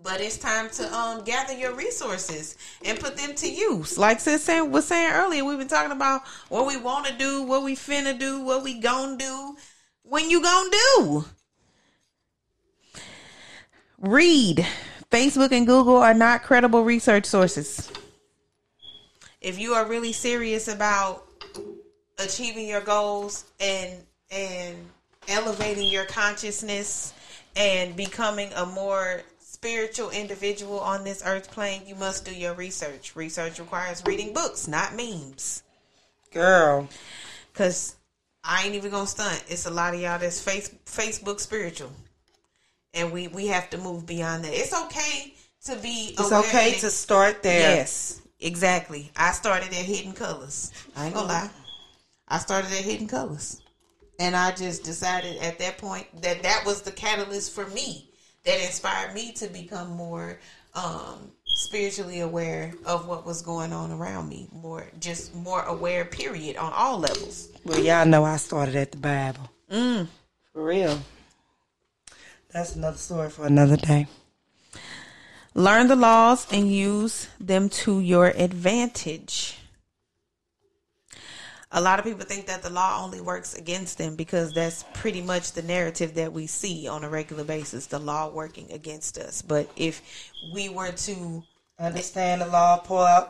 [0.09, 3.99] But it's time to um gather your resources and put them to use.
[3.99, 7.43] Like sis saying, was saying earlier, we've been talking about what we want to do,
[7.43, 9.59] what we finna do, what we gonna do.
[10.05, 11.25] When you gonna do?
[13.99, 14.67] Read.
[15.11, 17.93] Facebook and Google are not credible research sources.
[19.43, 21.27] If you are really serious about
[22.17, 24.75] achieving your goals and and
[25.29, 27.13] elevating your consciousness
[27.57, 29.21] and becoming a more
[29.59, 33.17] spiritual individual on this earth plane, you must do your research.
[33.17, 35.65] Research requires reading books, not memes.
[36.33, 36.89] Girl.
[37.55, 37.97] Cause
[38.45, 39.45] I ain't even gonna stunt.
[39.49, 41.91] It's a lot of y'all that's face Facebook spiritual,
[42.95, 44.55] and we we have to move beyond that.
[44.55, 45.35] It's okay
[45.65, 46.15] to be.
[46.17, 47.77] It's okay to start there.
[47.79, 49.11] Yes, exactly.
[49.17, 50.71] I started at Hidden Colors.
[50.95, 51.51] I ain't gonna lie.
[52.29, 53.61] I started at Hidden Colors,
[54.21, 58.08] and I just decided at that point that that was the catalyst for me
[58.49, 60.39] that inspired me to become more
[60.75, 64.49] um, spiritually aware of what was going on around me.
[64.51, 66.07] More, just more aware.
[66.07, 67.51] Period on all levels.
[67.67, 69.51] Well, y'all know I started at the Bible.
[69.71, 70.09] Mm.
[70.55, 70.99] For real.
[72.51, 74.07] That's another story for another day.
[75.53, 79.58] Learn the laws and use them to your advantage.
[81.73, 85.21] A lot of people think that the law only works against them because that's pretty
[85.21, 89.43] much the narrative that we see on a regular basis the law working against us
[89.43, 90.03] but if
[90.53, 91.43] we were to
[91.81, 92.79] Understand the law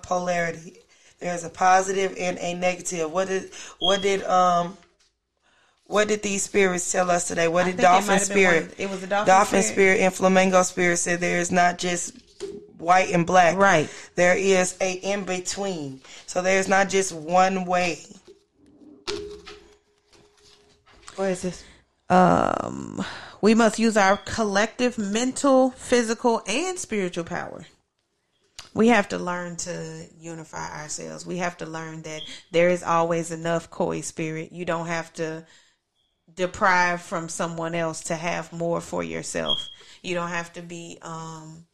[0.02, 0.78] polarity.
[1.20, 3.12] There's a positive and a negative.
[3.12, 4.78] What did what did um
[5.84, 7.48] what did these spirits tell us today?
[7.48, 8.62] What did dolphin might have been spirit?
[8.62, 9.96] one- it was the dolphin dolphin spirit.
[9.96, 12.14] spirit and flamingo spirit said there is not just
[12.78, 13.58] white and black.
[13.58, 13.90] Right.
[14.14, 16.00] There is a in between.
[16.26, 17.98] So there's not just one way.
[21.18, 21.64] What is this?
[22.08, 23.04] Um,
[23.40, 27.66] we must use our collective mental, physical, and spiritual power.
[28.72, 33.32] we have to learn to unify ourselves we have to learn that there is always
[33.32, 35.44] enough koi spirit you don't have to
[36.32, 39.58] deprive from someone else to have more for yourself
[40.02, 41.66] you don't have to be um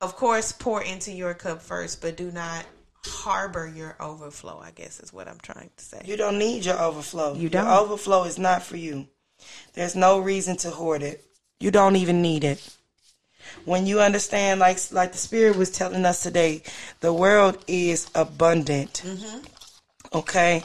[0.00, 2.66] of course pour into your cup first but do not
[3.08, 6.78] harbor your overflow i guess is what i'm trying to say You don't need your
[6.80, 7.34] overflow.
[7.34, 7.66] You don't.
[7.66, 9.08] overflow is not for you.
[9.74, 11.24] There's no reason to hoard it.
[11.60, 12.60] You don't even need it.
[13.64, 16.62] When you understand, like like the spirit was telling us today,
[17.00, 19.02] the world is abundant.
[19.04, 19.38] Mm-hmm.
[20.14, 20.62] Okay,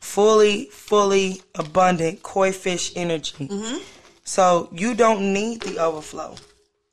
[0.00, 3.48] fully, fully abundant koi fish energy.
[3.48, 3.78] Mm-hmm.
[4.24, 6.36] So you don't need the overflow.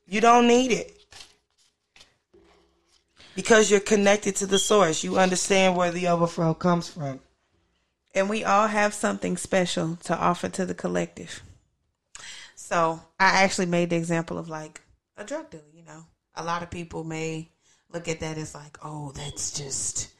[0.08, 0.99] You don't need it
[3.34, 5.04] because you're connected to the source.
[5.04, 7.20] You understand where the overflow comes from.
[8.14, 11.42] And we all have something special to offer to the collective.
[12.56, 14.80] So I actually made the example of like
[15.16, 16.04] a drug dealer, you know.
[16.34, 17.50] A lot of people may
[17.92, 20.12] look at that as like, oh, that's just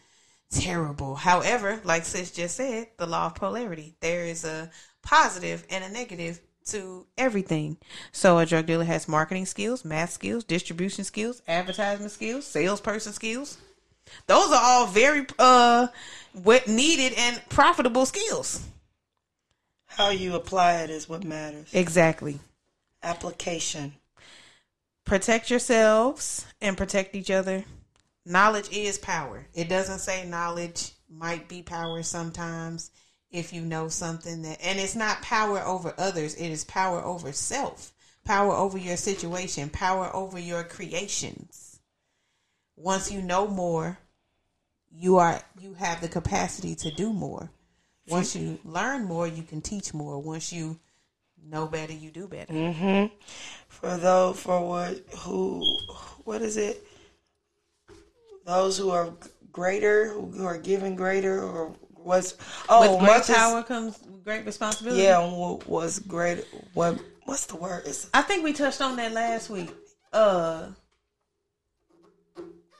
[0.51, 1.15] terrible.
[1.15, 3.97] However, like Sis just said, the law of polarity.
[4.01, 4.71] There is a
[5.03, 6.41] positive and a negative
[6.71, 7.77] to Everything.
[8.13, 13.59] So a drug dealer has marketing skills, math skills, distribution skills, advertisement skills, salesperson skills.
[14.27, 15.89] those are all very uh
[16.33, 18.67] what needed and profitable skills.
[19.87, 21.69] How you apply it is what matters.
[21.75, 22.39] Exactly.
[23.03, 23.95] Application.
[25.05, 27.65] Protect yourselves and protect each other.
[28.25, 29.47] Knowledge is power.
[29.55, 32.93] It doesn't say knowledge might be power sometimes
[33.31, 37.33] if you know something that and it's not power over others, it is power over
[37.33, 37.93] self,
[38.25, 41.81] power over your situation, power over your creations.
[42.77, 43.99] Once you know more,
[44.91, 47.51] you are you have the capacity to do more.
[48.09, 50.19] Once you learn more, you can teach more.
[50.19, 50.79] Once you
[51.45, 52.53] know better, you do better.
[52.53, 53.15] Mm-hmm.
[53.69, 55.65] For those for what who
[56.25, 56.85] what is it?
[58.45, 59.13] Those who are
[59.53, 62.37] greater, who are given greater, or was
[62.69, 65.03] oh With great much is- power comes great responsibility.
[65.03, 66.45] yeah wa- was great.
[66.75, 67.83] What what's the word?
[68.15, 69.71] I think we touched on that last week.
[70.13, 70.69] Uh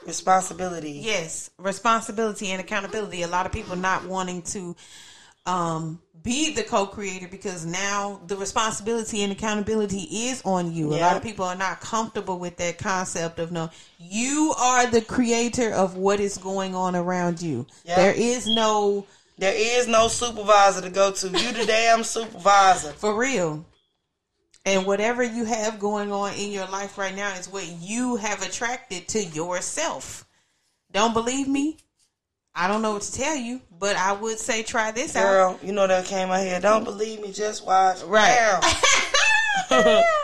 [0.07, 0.93] responsibility.
[0.93, 3.23] Yes, responsibility and accountability.
[3.23, 4.75] A lot of people not wanting to
[5.47, 10.93] um be the co-creator because now the responsibility and accountability is on you.
[10.93, 15.01] A lot of people are not comfortable with that concept of no you are the
[15.01, 17.67] creator of what is going on around you.
[17.85, 17.97] Yeah.
[17.97, 19.07] There is no
[19.39, 21.29] There is no supervisor to go to.
[21.29, 22.93] You the damn supervisor.
[22.93, 23.65] for real.
[24.67, 28.43] And whatever you have going on in your life right now is what you have
[28.43, 30.27] attracted to yourself.
[30.93, 31.79] Don't believe me?
[32.55, 35.25] I don't know what to tell you, but I would say try this out.
[35.25, 36.61] Girl, you know that came out here.
[36.61, 38.03] Don't believe me, just watch.
[38.03, 38.61] Right.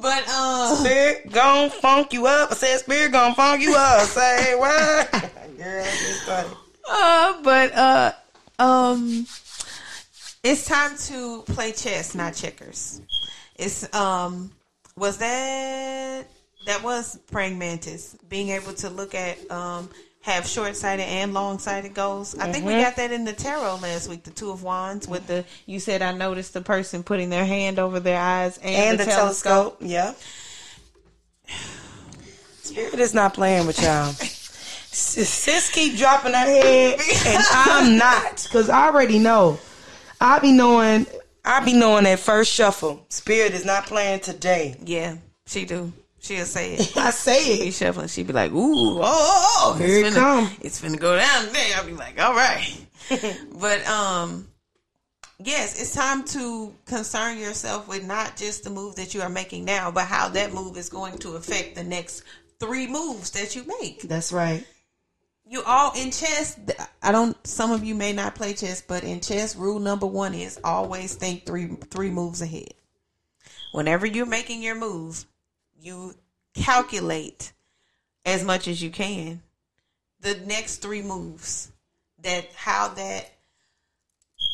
[0.00, 2.52] But um Spirit gon' funk you up.
[2.52, 4.02] I said spirit gon' funk you up.
[4.02, 5.10] Say what?
[5.58, 6.48] Girl, it's funny.
[6.88, 8.12] uh but uh
[8.60, 9.26] um
[10.44, 13.00] it's time to play chess, not checkers.
[13.56, 14.52] It's um
[14.96, 16.26] was that
[16.66, 19.90] that was praying mantis being able to look at um
[20.22, 22.36] have short sighted and long sighted goals.
[22.38, 22.82] I think we mm-hmm.
[22.82, 26.02] got that in the tarot last week, the two of wands with the you said
[26.02, 29.78] I noticed the person putting their hand over their eyes and, And the, the telescope.
[29.78, 29.78] telescope.
[29.80, 30.14] Yeah.
[32.62, 34.12] Spirit is not playing with y'all.
[34.90, 39.58] Sis sis keep dropping her head, and I'm not, cause I already know.
[40.20, 41.06] I be knowing.
[41.44, 43.06] I be knowing that first shuffle.
[43.08, 44.76] Spirit is not playing today.
[44.84, 45.92] Yeah, she do.
[46.20, 46.96] She'll say it.
[46.96, 47.74] I say be it.
[47.74, 48.08] shuffling.
[48.08, 50.50] She'd be like, "Ooh, oh, oh, oh Here it's it finna, come.
[50.60, 52.68] it's finna go down there." I'll be like, "All right,"
[53.60, 54.48] but um,
[55.38, 59.64] yes, it's time to concern yourself with not just the move that you are making
[59.64, 62.24] now, but how that move is going to affect the next
[62.58, 64.02] three moves that you make.
[64.02, 64.66] That's right.
[65.50, 66.58] You all in chess.
[67.02, 67.34] I don't.
[67.46, 71.14] Some of you may not play chess, but in chess, rule number one is always
[71.14, 72.74] think three three moves ahead.
[73.72, 75.24] Whenever you're making your move,
[75.80, 76.14] you
[76.54, 77.52] calculate
[78.24, 79.42] as much as you can
[80.20, 81.70] the next three moves
[82.22, 83.30] that how that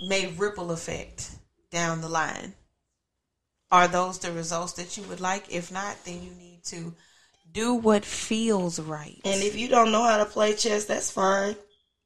[0.07, 1.31] may ripple effect
[1.71, 2.55] down the line.
[3.71, 5.53] Are those the results that you would like?
[5.53, 6.95] If not, then you need to
[7.51, 9.21] do what feels right.
[9.25, 11.57] And if you don't know how to play chess, that's fine.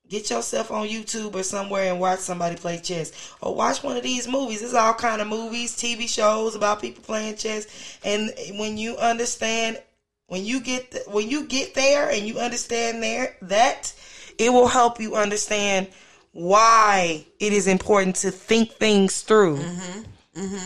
[0.09, 4.03] Get yourself on YouTube or somewhere and watch somebody play chess, or watch one of
[4.03, 4.61] these movies.
[4.61, 7.67] There's all kind of movies, TV shows about people playing chess.
[8.05, 9.83] And when you understand,
[10.29, 13.93] when you get th- when you get there and you understand there that,
[14.39, 15.89] it will help you understand
[16.33, 20.03] why it is important to think things through mm-hmm.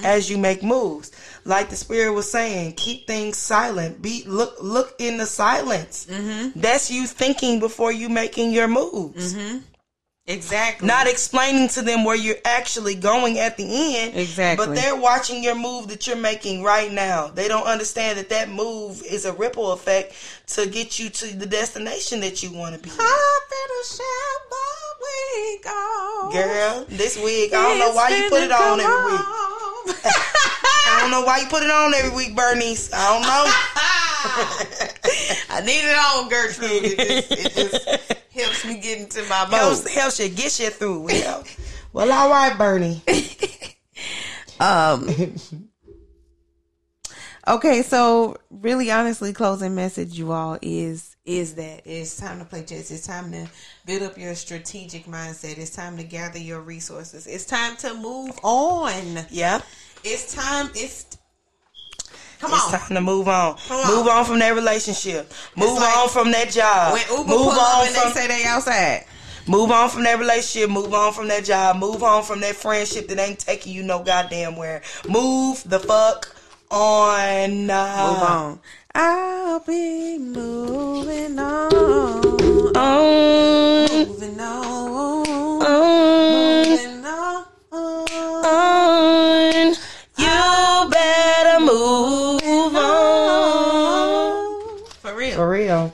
[0.05, 1.11] As you make moves.
[1.45, 4.03] Like the spirit was saying, keep things silent.
[4.03, 6.07] Be look look in the silence.
[6.55, 9.35] That's you thinking before you making your moves.
[9.35, 9.59] Mm-hmm.
[10.29, 10.87] Exactly.
[10.87, 14.17] Not explaining to them where you're actually going at the end.
[14.17, 14.67] Exactly.
[14.67, 17.27] But they're watching your move that you're making right now.
[17.27, 20.15] They don't understand that that move is a ripple effect
[20.53, 22.91] to get you to the destination that you want to be.
[22.91, 26.31] Up in a shallow we go.
[26.33, 29.21] Girl, this wig, I don't know why you put it on every week.
[30.05, 32.93] I don't know why you put it on every week, Bernice.
[32.93, 33.45] I don't know.
[35.51, 36.85] I need it on, Gertrude.
[36.85, 36.99] It
[37.29, 39.93] just, it just helps me get into my helps, mode.
[39.93, 41.01] helps you get you through.
[41.01, 41.45] Well,
[41.93, 43.03] well, all right, Bernie.
[44.61, 45.09] Um.
[47.49, 52.63] Okay, so really, honestly, closing message, you all is is that it's time to play
[52.65, 52.91] chess.
[52.91, 53.47] It's time to
[53.87, 55.59] build up your strategic mindset.
[55.59, 57.27] It's time to gather your resources.
[57.27, 59.27] It's time to move on.
[59.31, 59.61] Yeah,
[60.05, 60.71] It's time.
[60.75, 61.17] It's
[62.41, 62.79] come it's on.
[62.81, 63.57] time to move on.
[63.71, 63.87] On.
[63.97, 65.33] Move on from that relationship.
[65.57, 66.93] Move like on from that job.
[66.93, 69.05] When Uber move pull up on and from they say they outside.
[69.49, 70.71] move on from that relationship.
[70.71, 71.77] Move on from that job.
[71.77, 74.83] Move on from that friendship that ain't taking you no goddamn where.
[75.09, 76.35] Move the fuck
[76.73, 77.71] on.
[77.71, 78.61] Uh, Move on.
[78.95, 81.73] I'll be moving on.
[82.77, 84.07] On.
[84.09, 85.27] Moving on.
[85.63, 86.65] On.
[86.65, 87.45] Moving on.
[88.45, 89.75] on.
[90.17, 94.43] You better move on.
[95.01, 95.37] For real.
[95.37, 95.93] For real.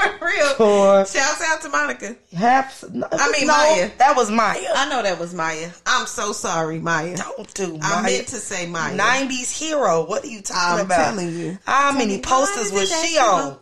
[0.00, 0.48] For real.
[0.54, 2.16] For Shouts out to Monica.
[2.34, 2.82] half.
[2.84, 2.88] I
[3.32, 3.90] mean, no, Maya.
[3.98, 4.60] That was Maya.
[4.74, 5.70] I know that was Maya.
[5.86, 7.16] I'm so sorry, Maya.
[7.16, 8.96] Don't do I meant to say Maya.
[8.96, 10.04] 90s hero.
[10.06, 11.04] What are you talking I'm about?
[11.14, 11.58] telling you.
[11.66, 13.58] How Tell many posters was is it that she on?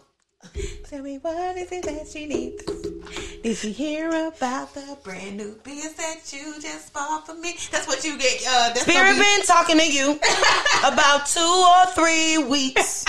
[0.88, 2.62] Tell me what is it that she needs?
[3.42, 7.54] Did you hear about the brand new biz that you just bought for me?
[7.70, 8.42] That's what you get.
[8.46, 10.12] Uh, that's Spirit be- been talking to you
[10.84, 13.04] about two or three weeks.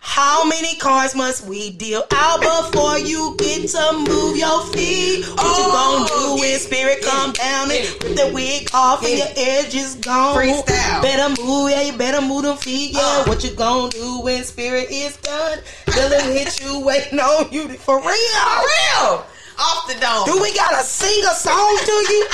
[0.00, 5.26] How many cars must we deal out before you get to move your feet?
[5.28, 8.30] What Oh, you gonna do when get- spirit come get- down and get- with the
[8.34, 10.34] wig off and your get- edges gone?
[10.36, 11.02] Freestyle.
[11.02, 13.00] Better move, yeah, you better move them feet, yeah.
[13.02, 13.24] Uh.
[13.24, 15.58] What you gonna do when spirit is done?
[15.86, 18.08] Dealing with you, waiting on you for real.
[18.08, 18.66] For
[19.06, 19.26] real.
[19.58, 20.24] Off the dome.
[20.24, 22.28] Do we gotta sing a song to you?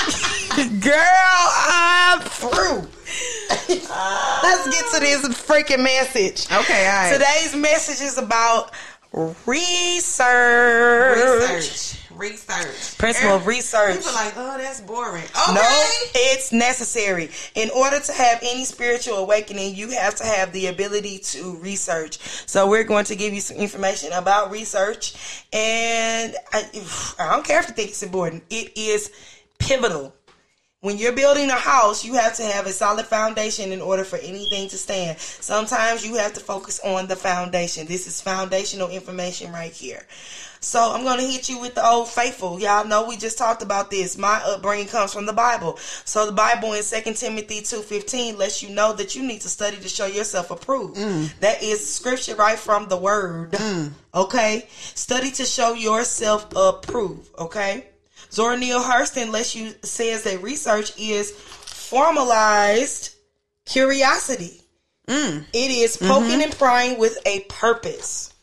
[0.81, 2.87] Girl, I'm through.
[3.67, 6.45] Let's get to this freaking message.
[6.51, 7.13] Okay, all right.
[7.13, 8.71] Today's message is about
[9.45, 11.49] research.
[11.49, 12.04] Research.
[12.15, 12.97] Research.
[12.97, 13.97] Principle of research.
[13.97, 15.23] People like, oh, that's boring.
[15.23, 15.53] Okay.
[15.53, 15.83] No,
[16.15, 17.29] it's necessary.
[17.55, 22.17] In order to have any spiritual awakening, you have to have the ability to research.
[22.47, 26.63] So we're going to give you some information about research, and I,
[27.19, 28.43] I don't care if you think it's important.
[28.49, 29.11] It is
[29.59, 30.13] pivotal.
[30.85, 34.17] When you're building a house, you have to have a solid foundation in order for
[34.17, 35.17] anything to stand.
[35.17, 37.87] Sometimes you have to focus on the foundation.
[37.87, 40.05] This is foundational information right here.
[40.65, 42.59] So I'm going to hit you with the old faithful.
[42.59, 44.17] Y'all know we just talked about this.
[44.17, 45.77] My upbringing comes from the Bible.
[46.05, 49.77] So the Bible in 2 Timothy 2.15 lets you know that you need to study
[49.77, 50.97] to show yourself approved.
[50.97, 51.39] Mm.
[51.41, 53.51] That is scripture right from the word.
[53.51, 53.91] Mm.
[54.15, 54.67] Okay?
[54.95, 57.29] Study to show yourself approved.
[57.37, 57.85] Okay?
[58.31, 63.13] Zora Neale Hurston lets you says that research is formalized
[63.65, 64.61] curiosity.
[65.07, 65.45] Mm.
[65.53, 66.41] It is poking mm-hmm.
[66.41, 68.33] and prying with a purpose.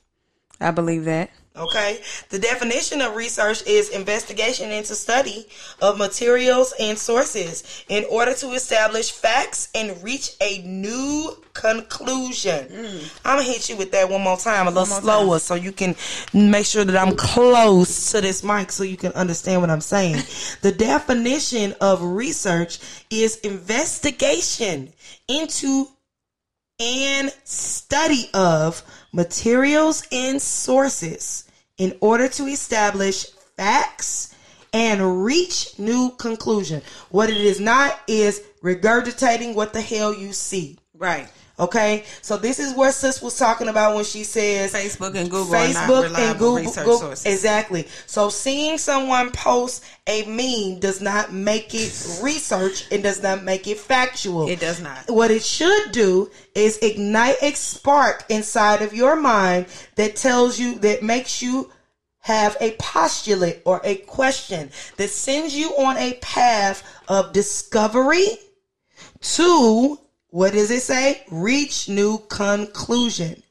[0.60, 1.30] I believe that.
[1.54, 2.00] Okay.
[2.30, 5.46] The definition of research is investigation into study
[5.82, 12.68] of materials and sources in order to establish facts and reach a new conclusion.
[13.24, 15.94] I'm gonna hit you with that one more time, a little slower, so you can
[16.32, 20.22] make sure that I'm close to this mic so you can understand what I'm saying.
[20.62, 22.78] the definition of research
[23.10, 24.90] is investigation
[25.28, 25.86] into
[26.80, 28.82] and study of
[29.12, 31.44] materials and sources
[31.78, 33.26] in order to establish
[33.56, 34.34] facts
[34.72, 36.82] and reach new conclusion.
[37.10, 40.78] What it is not is regurgitating what the hell you see.
[40.94, 41.28] Right.
[41.62, 45.54] Okay, so this is what Sis was talking about when she says Facebook and Google
[45.54, 47.26] are not Facebook and Google, research Google- sources.
[47.26, 47.86] exactly.
[48.06, 52.90] So seeing someone post a meme does not make it research.
[52.90, 54.48] It does not make it factual.
[54.48, 55.08] It does not.
[55.08, 60.80] What it should do is ignite a spark inside of your mind that tells you
[60.80, 61.70] that makes you
[62.18, 68.26] have a postulate or a question that sends you on a path of discovery
[69.20, 69.98] to
[70.32, 71.22] what does it say?
[71.30, 73.42] Reach new conclusion.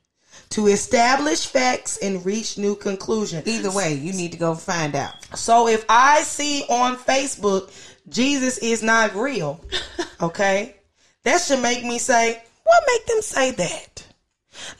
[0.49, 3.41] To establish facts and reach new conclusion.
[3.45, 5.13] Either way, you need to go find out.
[5.37, 7.71] So if I see on Facebook
[8.09, 9.63] Jesus is not real,
[10.21, 10.75] okay,
[11.23, 14.05] that should make me say, what make them say that?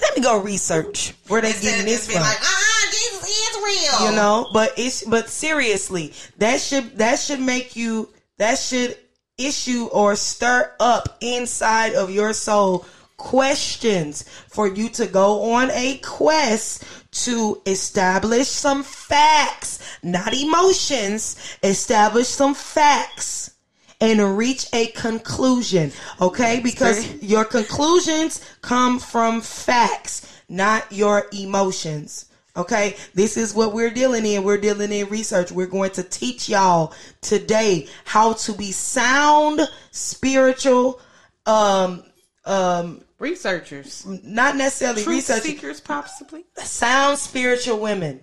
[0.01, 2.21] Let me go research where they getting this from.
[2.21, 4.09] ah, Jesus is real.
[4.09, 8.97] you know, but it's but seriously, that should that should make you that should
[9.45, 12.85] issue or stir up inside of your soul
[13.17, 22.27] questions for you to go on a quest to establish some facts, not emotions, establish
[22.27, 23.51] some facts
[23.99, 26.59] and reach a conclusion, okay?
[26.59, 32.25] Because your conclusions come from facts, not your emotions.
[32.55, 34.43] Okay, this is what we're dealing in.
[34.43, 35.51] We're dealing in research.
[35.51, 39.61] We're going to teach y'all today how to be sound
[39.91, 40.99] spiritual,
[41.45, 42.03] um,
[42.45, 44.05] um, Researchers.
[44.05, 46.43] not necessarily Truth research, seekers, possibly.
[46.57, 48.21] sound spiritual women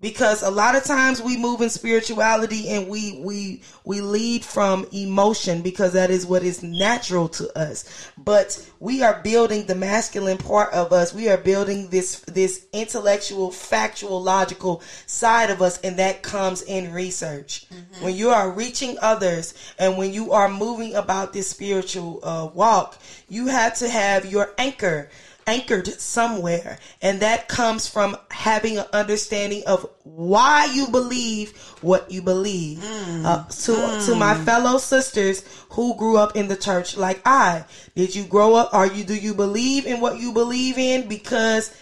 [0.00, 4.86] because a lot of times we move in spirituality and we we we lead from
[4.92, 8.10] emotion because that is what is natural to us.
[8.16, 11.12] But we are building the masculine part of us.
[11.12, 16.92] We are building this this intellectual factual logical side of us and that comes in
[16.92, 17.66] research.
[18.00, 22.98] When you are reaching others and when you are moving about this spiritual uh, walk
[23.28, 25.08] you have to have your anchor
[25.50, 26.78] anchored somewhere.
[27.02, 32.84] And that comes from having an understanding of why you believe what you believe.
[33.24, 37.64] Uh, to to my fellow sisters who grew up in the church like I.
[37.94, 41.74] Did you grow up are you do you believe in what you believe in because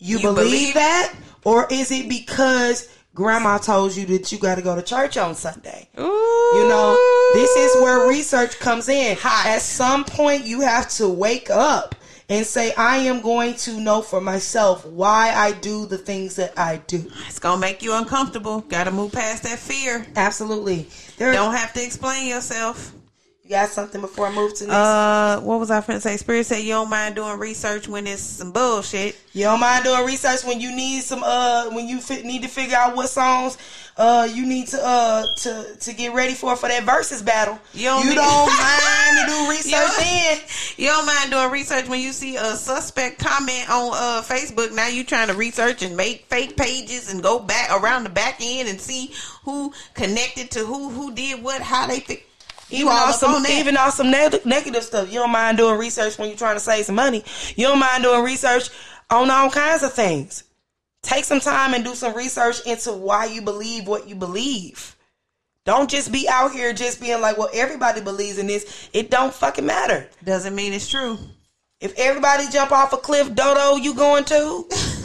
[0.00, 1.14] you, believe, believe- that?
[1.44, 5.34] Or is it because grandma told you that you got to go to church on
[5.34, 5.88] Sunday?
[5.98, 6.02] Ooh.
[6.02, 6.96] you know,
[7.34, 9.16] this is where research comes in.
[9.16, 9.46] Hot.
[9.46, 11.94] At some point, you have to wake up
[12.28, 16.58] and say, I am going to know for myself why I do the things that
[16.58, 17.10] I do.
[17.26, 18.60] It's gonna make you uncomfortable.
[18.60, 20.06] Gotta move past that fear.
[20.16, 20.88] Absolutely.
[21.16, 22.92] There, Don't have to explain yourself.
[23.48, 24.76] You got something before I move to next?
[24.76, 26.18] Uh, what was I finna say?
[26.18, 29.16] Spirit said you don't mind doing research when it's some bullshit.
[29.32, 32.48] you don't mind doing research when you need some, uh, when you fi- need to
[32.48, 33.56] figure out what songs,
[33.96, 37.58] uh, you need to, uh, to, to get ready for, for that versus battle.
[37.72, 40.38] You don't you don't mind to do research You- then.
[40.76, 44.72] You don't mind doing research when you see a suspect comment on uh, Facebook.
[44.74, 48.36] Now you trying to research and make fake pages and go back around the back
[48.40, 49.12] end and see
[49.42, 52.26] who connected to who, who did what, how they think.
[52.70, 55.10] Even all on some, even on some neg- negative stuff.
[55.10, 57.24] You don't mind doing research when you're trying to save some money.
[57.56, 58.68] You don't mind doing research
[59.10, 60.44] on all kinds of things.
[61.02, 64.96] Take some time and do some research into why you believe what you believe.
[65.64, 68.88] Don't just be out here just being like, well, everybody believes in this.
[68.92, 70.08] It don't fucking matter.
[70.24, 71.18] Doesn't mean it's true.
[71.80, 74.64] If everybody jump off a cliff, dodo, you going to?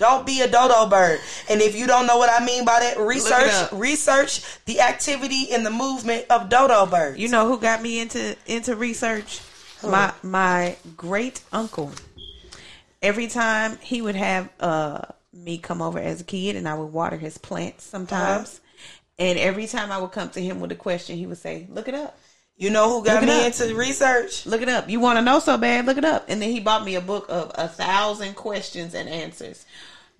[0.00, 1.20] don't be a dodo bird.
[1.48, 5.64] And if you don't know what I mean by that, research research the activity and
[5.64, 7.18] the movement of dodo birds.
[7.18, 9.40] You know who got me into into research?
[9.84, 11.92] My my great uncle.
[13.02, 15.02] Every time he would have uh
[15.32, 18.60] me come over as a kid and I would water his plants sometimes.
[19.18, 21.88] And every time I would come to him with a question, he would say, Look
[21.88, 22.18] it up.
[22.56, 23.46] You know who got me up.
[23.46, 24.44] into research?
[24.44, 24.90] Look it up.
[24.90, 25.86] You want to know so bad?
[25.86, 26.26] Look it up.
[26.28, 29.64] And then he bought me a book of a thousand questions and answers.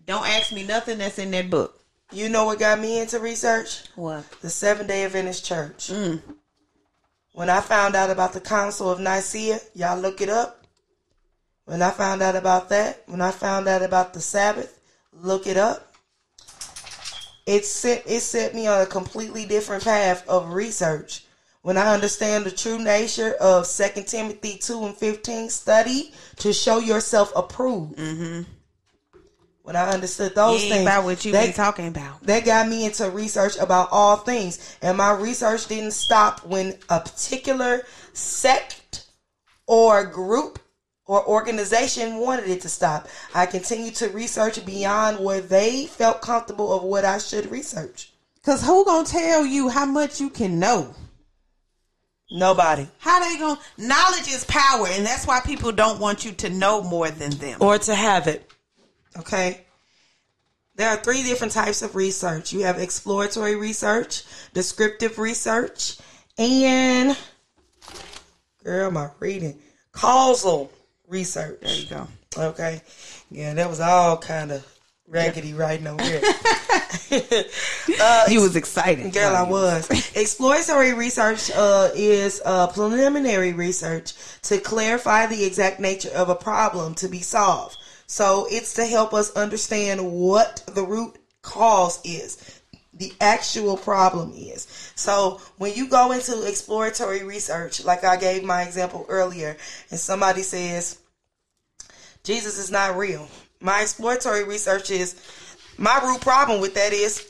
[0.07, 1.81] Don't ask me nothing that's in that book.
[2.13, 3.83] You know what got me into research?
[3.95, 4.29] What?
[4.41, 5.89] The Seventh Day Adventist Church.
[5.89, 6.21] Mm.
[7.33, 10.67] When I found out about the Council of Nicaea, y'all look it up.
[11.65, 14.81] When I found out about that, when I found out about the Sabbath,
[15.13, 15.95] look it up.
[17.47, 21.25] It set it set me on a completely different path of research.
[21.63, 26.79] When I understand the true nature of 2 Timothy 2 and 15, study to show
[26.79, 27.97] yourself approved.
[27.97, 28.43] Mm-hmm.
[29.63, 32.23] When I understood those You ain't things, about what you that- be talking about.
[32.25, 34.59] that got me into research about all things.
[34.83, 39.05] And my research didn't stop when a particular sect
[39.67, 40.59] or group
[41.07, 43.07] or organization wanted it to stop.
[43.35, 48.13] I continued to research beyond where they felt comfortable of what I should research.
[48.43, 50.95] Cause who gonna tell you how much you can know?
[52.31, 52.87] Nobody.
[52.99, 56.83] How they gonna knowledge is power, and that's why people don't want you to know
[56.83, 57.59] more than them.
[57.61, 58.50] Or to have it.
[59.19, 59.63] Okay?
[60.77, 62.53] There are three different types of research.
[62.53, 64.23] You have exploratory research,
[64.55, 65.99] descriptive research,
[66.39, 67.17] and
[68.65, 69.59] girl, my reading.
[69.93, 70.73] Causal
[71.07, 71.61] research.
[71.61, 72.09] There you go.
[72.37, 72.81] Okay.
[73.31, 74.67] Yeah, that was all kind of
[75.07, 76.23] raggedy writing over here.
[78.29, 79.13] You was excited.
[79.13, 79.91] Girl, I was.
[80.17, 86.95] Exploratory research uh, is uh, preliminary research to clarify the exact nature of a problem
[86.97, 87.77] to be solved.
[88.11, 92.61] So it's to help us understand what the root cause is,
[92.93, 94.67] the actual problem is.
[94.97, 99.57] So when you go into exploratory research, like I gave my example earlier,
[99.93, 100.99] and somebody says,
[102.25, 103.29] Jesus is not real.
[103.61, 105.15] My exploratory research is
[105.79, 107.25] my root problem with that is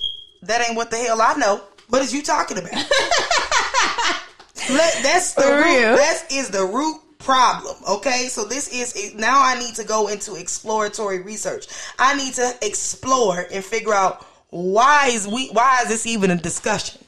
[0.45, 1.61] that ain't what the hell I know.
[1.91, 2.73] What is you talking about?
[4.71, 5.63] Let- that's the root.
[5.63, 5.97] real?
[5.99, 7.77] That is the root problem.
[7.89, 11.69] Okay, so this is now I need to go into exploratory research.
[11.99, 16.37] I need to explore and figure out why is we why is this even a
[16.37, 17.05] discussion?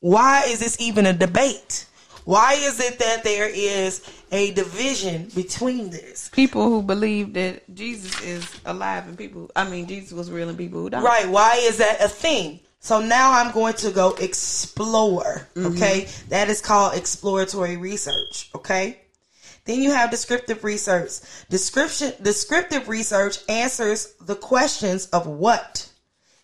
[0.00, 1.86] Why is this even a debate?
[2.24, 4.00] Why is it that there is
[4.32, 6.30] a division between this?
[6.30, 10.56] People who believe that Jesus is alive and people, I mean, Jesus was real and
[10.56, 11.02] people who don't.
[11.02, 11.28] Right.
[11.28, 12.60] Why is that a thing?
[12.80, 15.48] So now I'm going to go explore.
[15.54, 15.66] Mm-hmm.
[15.74, 16.08] Okay.
[16.28, 18.50] That is called exploratory research.
[18.54, 19.00] Okay.
[19.64, 21.20] Then you have descriptive research.
[21.48, 25.88] Description, descriptive research answers the questions of what.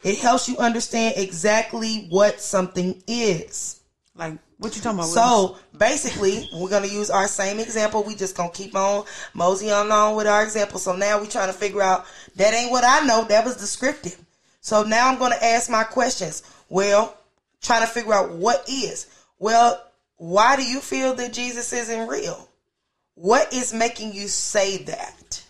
[0.03, 3.81] It helps you understand exactly what something is.
[4.15, 5.09] Like, what you talking about?
[5.09, 8.03] So basically, we're gonna use our same example.
[8.03, 10.79] We just gonna keep on mosey on on with our example.
[10.79, 12.07] So now we trying to figure out
[12.37, 13.25] that ain't what I know.
[13.25, 14.19] That was descriptive.
[14.61, 16.43] So now I'm gonna ask my questions.
[16.69, 17.17] Well,
[17.63, 19.07] trying to figure out what is.
[19.39, 19.83] Well,
[20.17, 22.50] why do you feel that Jesus isn't real?
[23.21, 25.45] What is making you say that?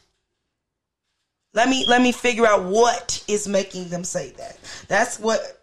[1.54, 4.58] Let me let me figure out what is making them say that.
[4.88, 5.62] That's what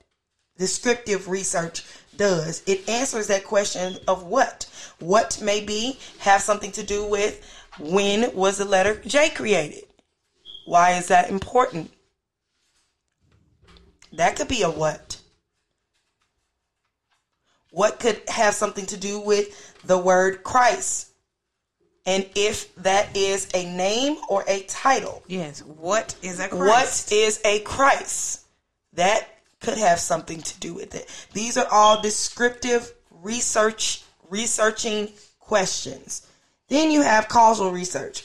[0.58, 1.84] descriptive research
[2.16, 2.64] does.
[2.66, 4.70] It answers that question of what.
[5.00, 7.46] What may be have something to do with
[7.78, 9.84] when was the letter J created?
[10.66, 11.92] Why is that important?
[14.14, 15.20] That could be a what.
[17.72, 21.08] What could have something to do with the word Christ?
[22.08, 25.24] And if that is a name or a title.
[25.28, 25.62] yes.
[25.62, 27.12] What is a Christ?
[27.12, 28.46] What is a Christ?
[28.94, 29.28] That
[29.60, 31.28] could have something to do with it.
[31.34, 35.10] These are all descriptive research researching
[35.40, 36.26] questions.
[36.70, 38.24] Then you have causal research.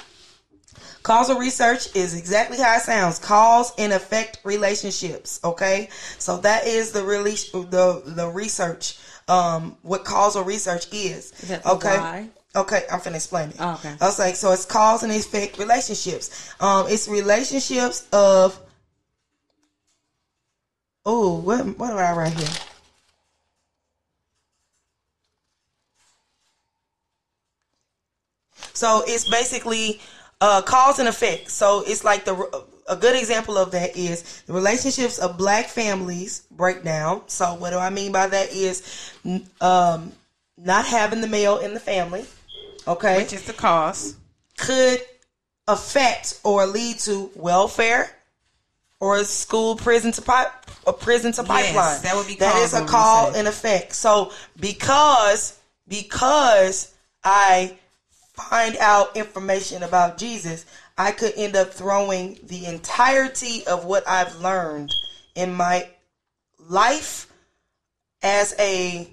[1.02, 3.18] Causal research is exactly how it sounds.
[3.18, 5.40] Cause and effect relationships.
[5.42, 5.88] Okay,
[6.18, 8.98] so that is the release the the research.
[9.26, 11.32] Um, what causal research is.
[11.42, 11.98] Is okay?
[11.98, 12.28] why?
[12.54, 13.56] Okay, I'm finna explain it.
[13.58, 13.94] Oh, okay.
[14.00, 16.52] I was like, so it's cause and effect relationships.
[16.60, 18.58] Um, it's relationships of.
[21.04, 22.48] Oh, what what do I write here?
[28.74, 30.00] So it's basically
[30.40, 31.50] uh, cause and effect.
[31.50, 36.46] So it's like the a good example of that is the relationships of black families
[36.50, 37.22] break down.
[37.28, 39.12] So what do I mean by that is
[39.60, 40.12] um,
[40.58, 42.26] not having the male in the family,
[42.86, 44.16] okay, Which is the cause.
[44.58, 45.00] could
[45.68, 48.10] affect or lead to welfare
[49.00, 50.50] or a school prison to pipe
[50.86, 52.02] a prison to pipeline.
[52.02, 53.94] that would be that is a call and effect.
[53.94, 56.94] So because because
[57.24, 57.76] I
[58.34, 60.64] find out information about Jesus,
[60.96, 64.90] I could end up throwing the entirety of what I've learned
[65.34, 65.88] in my
[66.58, 67.30] life
[68.22, 69.08] as a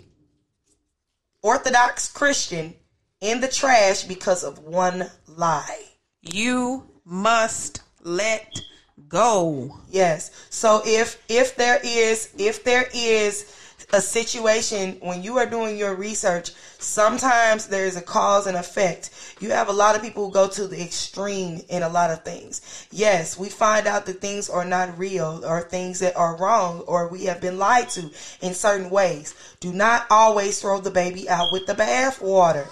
[1.41, 2.76] Orthodox Christian
[3.22, 5.84] in the trash because of one lie.
[6.22, 8.62] You must let
[9.08, 9.80] go.
[9.90, 10.32] Yes.
[10.50, 13.56] So if if there is if there is
[13.91, 19.10] a situation when you are doing your research, sometimes there is a cause and effect.
[19.40, 22.24] You have a lot of people who go to the extreme in a lot of
[22.24, 22.88] things.
[22.91, 27.08] Yes, we find out that things are not real or things that are wrong or
[27.08, 29.34] we have been lied to in certain ways.
[29.60, 32.68] Do not always throw the baby out with the bath water.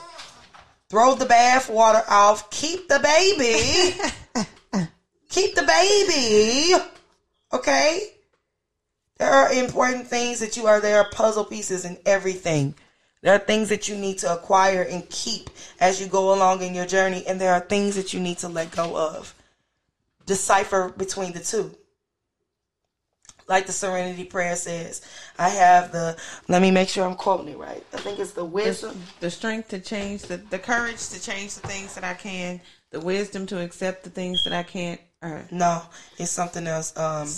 [0.89, 2.49] Throw the bath water off.
[2.49, 3.97] Keep the baby.
[5.29, 6.75] Keep the baby.
[7.51, 8.13] Okay?
[9.17, 12.75] There are important things that you are there are puzzle pieces in everything.
[13.21, 15.49] There are things that you need to acquire and keep
[15.79, 18.47] as you go along in your journey, and there are things that you need to
[18.47, 19.33] let go of.
[20.25, 21.75] Decipher between the two.
[23.47, 25.01] Like the Serenity Prayer says,
[25.39, 26.17] I have the,
[26.49, 27.83] let me make sure I'm quoting it right.
[27.93, 29.01] I think it's the wisdom.
[29.21, 32.59] The strength to change the the courage to change the things that I can,
[32.91, 35.81] the wisdom to accept the things that I can't, uh, No,
[36.17, 36.95] it's something else.
[36.97, 37.29] Um,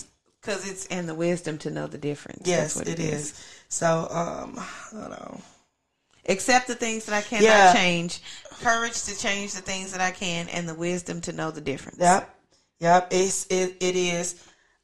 [0.41, 2.47] cause it's and the wisdom to know the difference.
[2.47, 3.33] yes, That's what it is.
[3.69, 5.41] So, um, I don't know.
[6.27, 7.73] Accept the things that I cannot Yeah.
[7.73, 8.21] change,
[8.61, 11.99] courage to change the things that I can, and the wisdom to know the difference.
[11.99, 12.35] Yep.
[12.79, 13.07] Yep.
[13.11, 14.35] It's it, it is.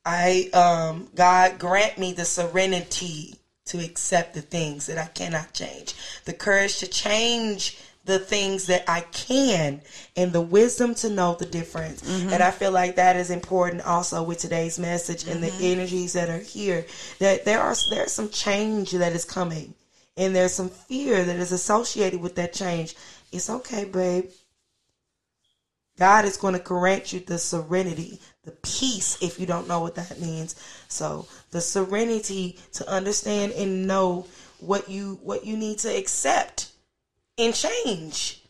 [0.05, 5.95] I um God grant me the serenity to accept the things that I cannot change.
[6.25, 9.81] The courage to change the things that I can
[10.15, 12.07] and the wisdom to know the difference.
[12.31, 16.29] And I feel like that is important also with today's message and the energies that
[16.29, 16.85] are here.
[17.17, 19.73] That there are there's some change that is coming.
[20.17, 22.95] And there's some fear that is associated with that change.
[23.31, 24.29] It's okay, babe.
[25.97, 29.95] God is going to grant you the serenity, the peace, if you don't know what
[29.95, 30.55] that means.
[30.87, 34.27] So the serenity to understand and know
[34.59, 36.71] what you what you need to accept
[37.37, 38.41] and change.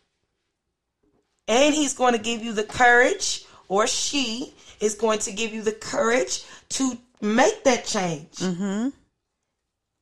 [1.47, 5.61] And he's going to give you the courage, or she is going to give you
[5.61, 8.35] the courage to make that change.
[8.37, 8.89] Mm-hmm.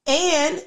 [0.08, 0.66] And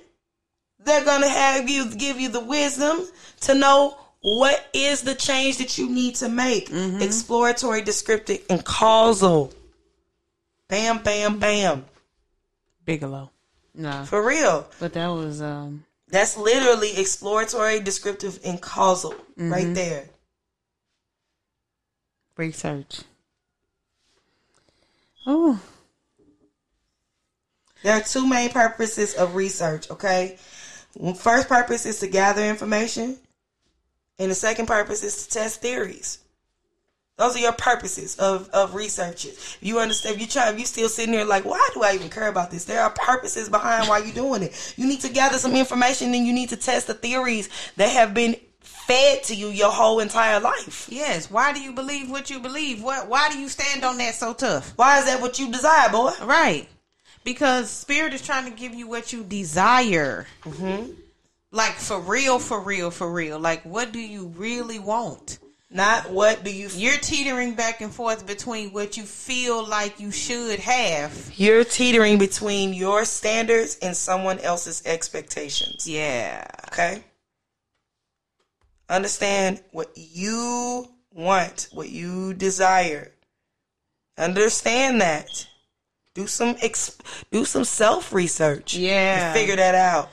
[0.84, 3.06] they're going to have you give you the wisdom
[3.42, 3.98] to know
[4.28, 6.68] what is the change that you need to make.
[6.72, 9.52] Exploratory, descriptive, and causal.
[10.68, 11.84] Bam, bam, bam.
[12.84, 13.30] Bigelow.
[13.72, 14.66] No, For real.
[14.80, 15.84] but that was um.
[16.08, 20.04] That's literally exploratory, descriptive, and causal right there.
[22.36, 23.00] research.
[25.26, 25.60] Oh,
[27.82, 30.38] There are two main purposes of research, okay?
[31.16, 33.18] First purpose is to gather information,
[34.18, 36.18] and the second purpose is to test theories.
[37.16, 39.56] Those are your purposes of, of researches.
[39.62, 40.16] You understand?
[40.16, 42.50] If you try, if you still sitting there like, why do I even care about
[42.50, 42.66] this?
[42.66, 44.74] There are purposes behind why you're doing it.
[44.76, 48.12] You need to gather some information, and you need to test the theories that have
[48.12, 50.88] been fed to you your whole entire life.
[50.92, 51.30] yes.
[51.30, 52.82] Why do you believe what you believe?
[52.82, 53.08] What?
[53.08, 54.74] Why do you stand on that so tough?
[54.76, 56.12] Why is that what you desire, boy?
[56.22, 56.68] Right.
[57.24, 60.26] Because spirit is trying to give you what you desire.
[60.44, 60.92] Mm-hmm.
[61.52, 63.38] Like for real, for real, for real.
[63.38, 65.38] Like what do you really want?
[65.70, 70.10] Not what do you You're teetering back and forth between what you feel like you
[70.10, 71.32] should have.
[71.36, 75.88] You're teetering between your standards and someone else's expectations.
[75.88, 76.46] Yeah.
[76.68, 77.02] Okay?
[78.88, 83.12] Understand what you want, what you desire.
[84.16, 85.46] Understand that.
[86.14, 86.96] Do some ex-
[87.30, 88.76] do some self research.
[88.76, 89.32] Yeah.
[89.32, 90.10] figure that out.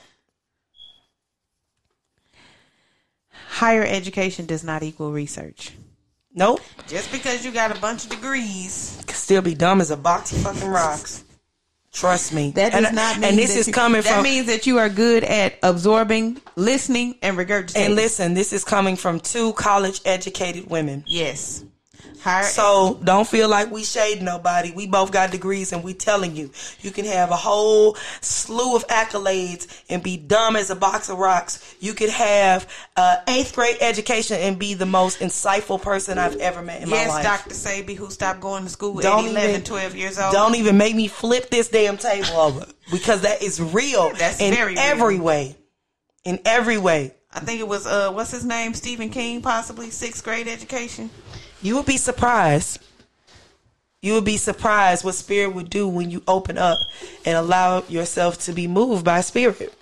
[3.54, 5.72] Higher education does not equal research.
[6.34, 6.62] Nope.
[6.88, 10.32] Just because you got a bunch of degrees, Could still be dumb as a box
[10.32, 11.24] of fucking rocks.
[11.92, 12.50] Trust me.
[12.56, 14.66] that does and, not mean And this that is you- coming that from means that
[14.66, 17.86] you are good at absorbing, listening, and regurgitating.
[17.86, 21.04] and listen, this is coming from two college educated women.
[21.06, 21.64] yes.
[22.24, 24.72] Higher So don't feel like we shade nobody.
[24.72, 26.52] We both got degrees and we telling you.
[26.80, 31.18] You can have a whole slew of accolades and be dumb as a box of
[31.18, 31.76] rocks.
[31.82, 36.62] You could have uh, eighth grade education and be the most insightful person I've ever
[36.62, 37.24] met in yes, my life.
[37.26, 37.56] Yes, Dr.
[37.56, 40.32] Sebi, who stopped going to school at Don't 11, even- 12 years old.
[40.32, 44.14] Don't even make me flip this damn table over because that is real.
[44.18, 44.80] That's in very real.
[44.80, 45.58] every way.
[46.24, 47.16] In every way.
[47.34, 48.74] I think it was, uh, what's his name?
[48.76, 51.10] Stephen King, possibly sixth grade education.
[51.64, 52.80] You would be surprised.
[54.02, 56.77] You would be surprised what spirit would do when you open up
[57.26, 59.73] and allow yourself to be moved by spirit.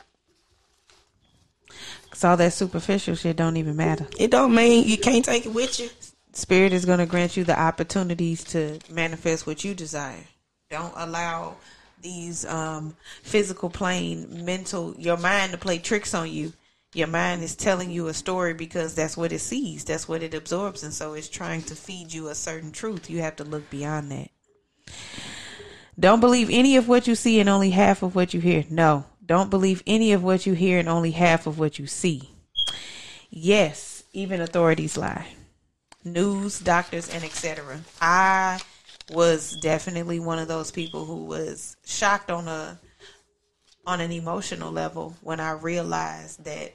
[2.12, 4.06] Cause all that superficial shit don't even matter.
[4.20, 5.90] It don't mean you can't take it with you.
[6.34, 10.24] Spirit is going to grant you the opportunities to manifest what you desire.
[10.70, 11.56] Don't allow
[12.02, 16.54] these um, physical plane, mental, your mind to play tricks on you.
[16.94, 20.34] Your mind is telling you a story because that's what it sees, that's what it
[20.34, 23.10] absorbs, and so it's trying to feed you a certain truth.
[23.10, 24.30] You have to look beyond that.
[26.00, 28.66] Don't believe any of what you see and only half of what you hear.
[28.70, 32.30] No, don't believe any of what you hear and only half of what you see.
[33.30, 35.28] Yes, even authorities lie
[36.04, 37.80] news, doctors, and etc.
[38.02, 38.60] I
[39.12, 42.80] was definitely one of those people who was shocked on a
[43.86, 46.74] on an emotional level when I realized that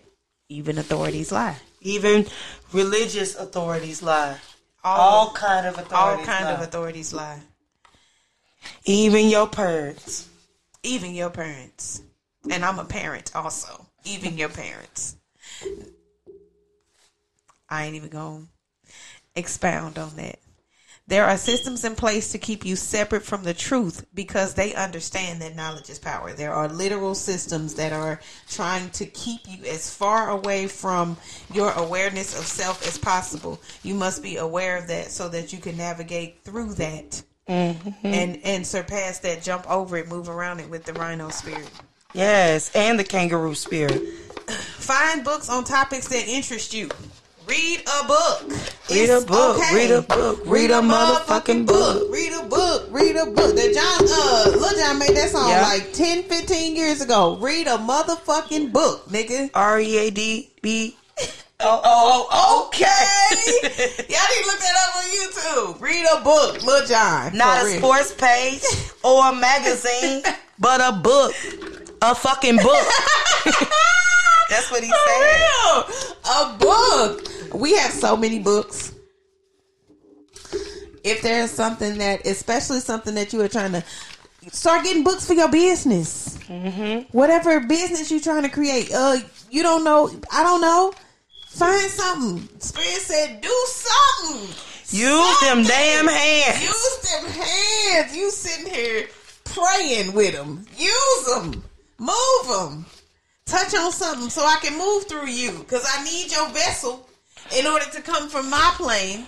[0.49, 1.57] even authorities lie.
[1.81, 2.27] Even
[2.73, 4.39] religious authorities lie.
[4.85, 5.93] All, All kind of authorities.
[5.93, 6.53] all kind lie.
[6.53, 7.41] of authorities lie.
[8.85, 10.29] Even your parents.
[10.83, 12.03] Even your parents.
[12.51, 13.87] And I'm a parent also.
[14.05, 15.17] Even your parents.
[17.69, 18.49] I ain't even going
[18.85, 18.91] to
[19.35, 20.39] expound on that.
[21.09, 25.41] There are systems in place to keep you separate from the truth because they understand
[25.41, 26.33] that knowledge is power.
[26.33, 31.17] There are literal systems that are trying to keep you as far away from
[31.55, 33.61] your awareness of self as possible.
[33.85, 37.91] You must be aware of that so that you can navigate through that mm-hmm.
[38.07, 41.71] and and surpass that, jump over it, move around it with the rhino spirit.
[42.15, 44.03] Yes, and the kangaroo spirit.
[44.49, 46.89] Find books on topics that interest you.
[47.47, 48.43] Read a book.
[48.91, 49.59] Read a book.
[49.73, 50.41] Read a book.
[50.47, 52.11] Read a motherfucking book.
[52.13, 52.89] Read a book.
[52.91, 53.55] Read a book.
[53.55, 55.63] That John, uh, Lil Jon made that song Yeah.
[55.63, 57.37] like 10, 15 years ago.
[57.37, 59.51] Read a motherfucking book, nigga.
[59.55, 60.97] R E A D B.
[61.61, 62.85] Oh, oh, oh, okay.
[64.09, 65.81] Y'all need to look that up on YouTube.
[65.81, 67.37] Read a book, Lil Jon.
[67.37, 67.79] Not a real.
[67.79, 68.63] sports page
[69.05, 70.23] or a magazine,
[70.59, 71.33] but a book.
[72.03, 72.87] A fucking book.
[74.51, 75.41] That's what he For said.
[75.41, 75.85] real.
[76.25, 77.55] A book.
[77.55, 78.93] We have so many books.
[81.03, 83.85] If there's something that, especially something that you are trying to
[84.53, 87.17] start getting books for your business, mm-hmm.
[87.17, 88.93] whatever business you're trying to create.
[88.93, 89.19] Uh,
[89.51, 90.11] you don't know.
[90.33, 90.93] I don't know.
[91.49, 92.61] Find something.
[92.61, 94.49] Spirit said, do something.
[94.91, 96.63] Use them damn hands.
[96.63, 98.17] Use them hands.
[98.17, 99.09] You sitting here
[99.45, 100.65] praying with them.
[100.77, 101.65] Use them.
[101.99, 102.87] Move them.
[103.47, 105.59] Touch on something so I can move through you.
[105.59, 107.09] Because I need your vessel
[107.57, 109.27] in order to come from my plane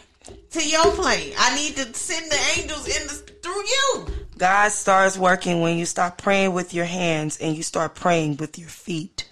[0.50, 1.32] to your plane.
[1.38, 4.06] I need to send the angels in the, through you.
[4.36, 8.58] God starts working when you stop praying with your hands and you start praying with
[8.58, 9.28] your feet.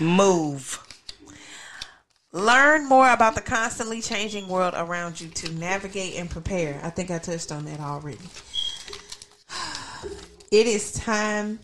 [0.00, 0.84] Move.
[2.32, 6.80] Learn more about the constantly changing world around you to navigate and prepare.
[6.82, 8.18] I think I touched on that already.
[10.50, 11.58] It is time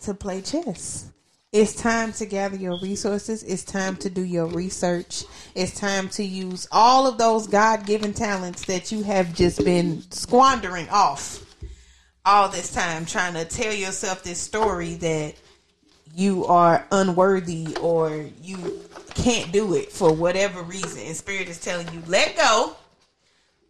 [0.00, 1.10] to play chess.
[1.52, 3.42] It's time to gather your resources.
[3.42, 5.24] It's time to do your research.
[5.56, 10.02] It's time to use all of those God given talents that you have just been
[10.12, 11.44] squandering off
[12.24, 15.34] all this time, trying to tell yourself this story that
[16.14, 18.80] you are unworthy or you
[19.14, 21.02] can't do it for whatever reason.
[21.06, 22.76] And Spirit is telling you, let go.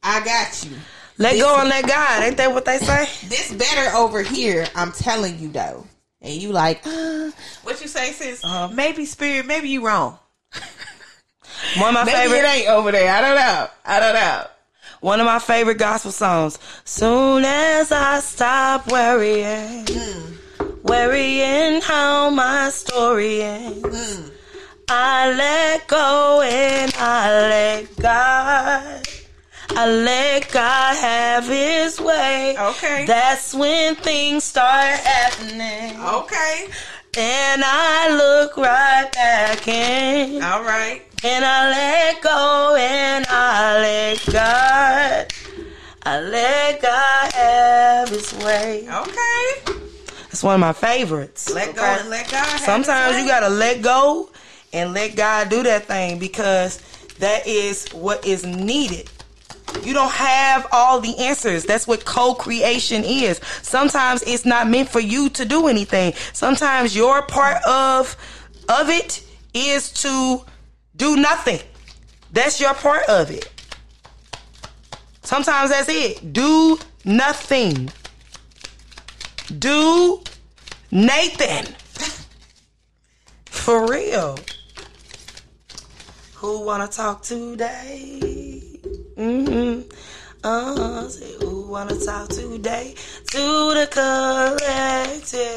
[0.03, 0.77] I got you.
[1.17, 2.23] Let This- go and let God.
[2.25, 3.09] Ain't that what they say?
[3.29, 4.67] This better over here.
[4.75, 5.87] I'm telling you though.
[6.23, 7.31] And you like, uh,
[7.63, 8.45] what you say, sis?
[8.73, 10.19] Maybe Spirit, maybe you wrong.
[11.79, 13.13] One of my Maybe favorite it ain't over there.
[13.13, 13.69] I don't know.
[13.85, 14.47] I don't know.
[15.01, 16.59] one of my favorite gospel songs.
[16.85, 19.87] Soon as I stop worrying,
[20.83, 24.31] worrying how my story ends,
[24.89, 29.09] I let go and I let God.
[29.77, 32.57] I let God have His way.
[32.59, 33.07] Okay.
[33.07, 36.01] That's when things start happening.
[36.01, 36.69] Okay.
[37.17, 40.43] And I look right back in.
[40.43, 41.03] All right.
[41.25, 45.33] And I let go and I let God.
[46.03, 48.89] I let God have his way.
[48.89, 49.81] Okay.
[50.23, 51.53] That's one of my favorites.
[51.53, 52.01] Let go okay?
[52.01, 52.47] and let God.
[52.47, 54.31] have Sometimes you gotta let go
[54.73, 56.81] and let God do that thing because
[57.19, 59.11] that is what is needed
[59.83, 61.65] You don't have all the answers.
[61.65, 63.41] That's what co-creation is.
[63.63, 66.13] Sometimes it's not meant for you to do anything.
[66.33, 68.17] Sometimes your part of
[68.69, 69.25] of it
[69.55, 70.45] is to
[70.97, 71.61] do nothing.
[72.33, 73.51] That's your part of it.
[75.23, 76.33] Sometimes that's it.
[76.33, 77.91] Do nothing.
[79.59, 80.23] Do
[80.91, 81.75] Nathan.
[83.47, 84.39] For real.
[86.35, 88.70] Who wanna talk today?
[89.17, 89.89] Mm-hmm.
[90.43, 91.09] Uh-huh.
[91.09, 92.95] say who wanna talk today?
[93.33, 93.39] To
[93.75, 95.51] the collective.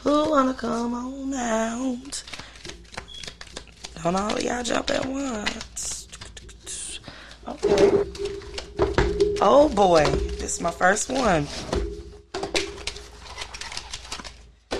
[0.00, 2.22] Who wanna come on out?
[4.02, 6.08] Don't all y'all jump at once.
[7.48, 8.02] Okay.
[9.40, 11.46] Oh boy, this is my first one.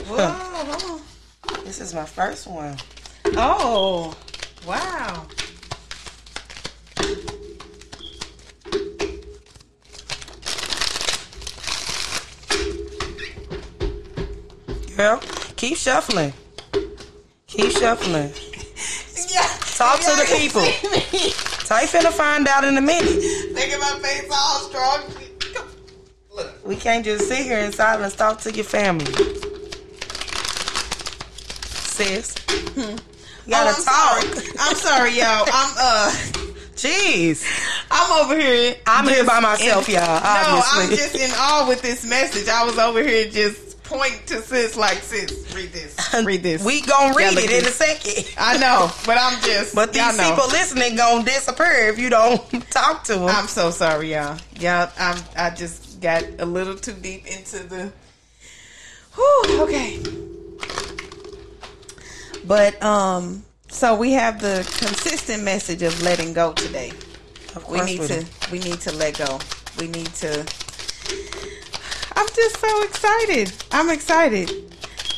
[0.06, 1.00] Whoa.
[1.64, 2.76] This is my first one.
[3.36, 4.14] Oh,
[4.66, 5.26] wow.
[14.96, 15.20] Girl,
[15.56, 16.32] keep shuffling.
[17.46, 18.32] Keep shuffling.
[19.30, 19.46] Yeah.
[19.76, 20.62] Talk to the people.
[21.66, 23.52] Type finna find out in a minute.
[23.52, 25.00] Making my face all strong.
[26.34, 26.66] Look.
[26.66, 28.14] We can't just sit here in silence.
[28.14, 29.12] Talk to your family.
[31.66, 32.34] Sis.
[32.76, 34.34] You gotta oh, I'm talk.
[34.34, 34.48] Sorry.
[34.58, 35.46] I'm sorry, y'all.
[35.52, 36.10] I'm uh
[36.76, 37.44] Jeez.
[37.90, 38.76] I'm over here.
[38.86, 42.48] I'm here by myself, in- y'all, No, I'm just in awe with this message.
[42.48, 45.96] I was over here just pointing to sis like sis, read this.
[46.24, 46.64] Read this.
[46.64, 48.34] We gonna read Y'all it in a second.
[48.38, 50.30] I know, but I'm just But these know.
[50.30, 52.40] people listening gonna disappear if you don't
[52.70, 53.28] talk to them.
[53.28, 54.38] I'm so sorry, y'all.
[54.60, 55.22] Y'all, I'm.
[55.36, 57.92] I just got a little too deep into the.
[59.14, 60.02] Whew, okay.
[62.44, 66.90] But um, so we have the consistent message of letting go today.
[67.56, 68.20] of We need we to.
[68.22, 68.26] do.
[68.52, 69.38] We need to let go.
[69.78, 70.46] We need to.
[72.16, 73.52] I'm just so excited.
[73.72, 74.50] I'm excited.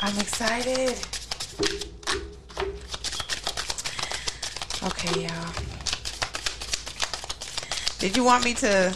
[0.03, 0.91] I'm excited.
[4.83, 5.53] Okay, y'all.
[7.99, 8.93] Did you want me to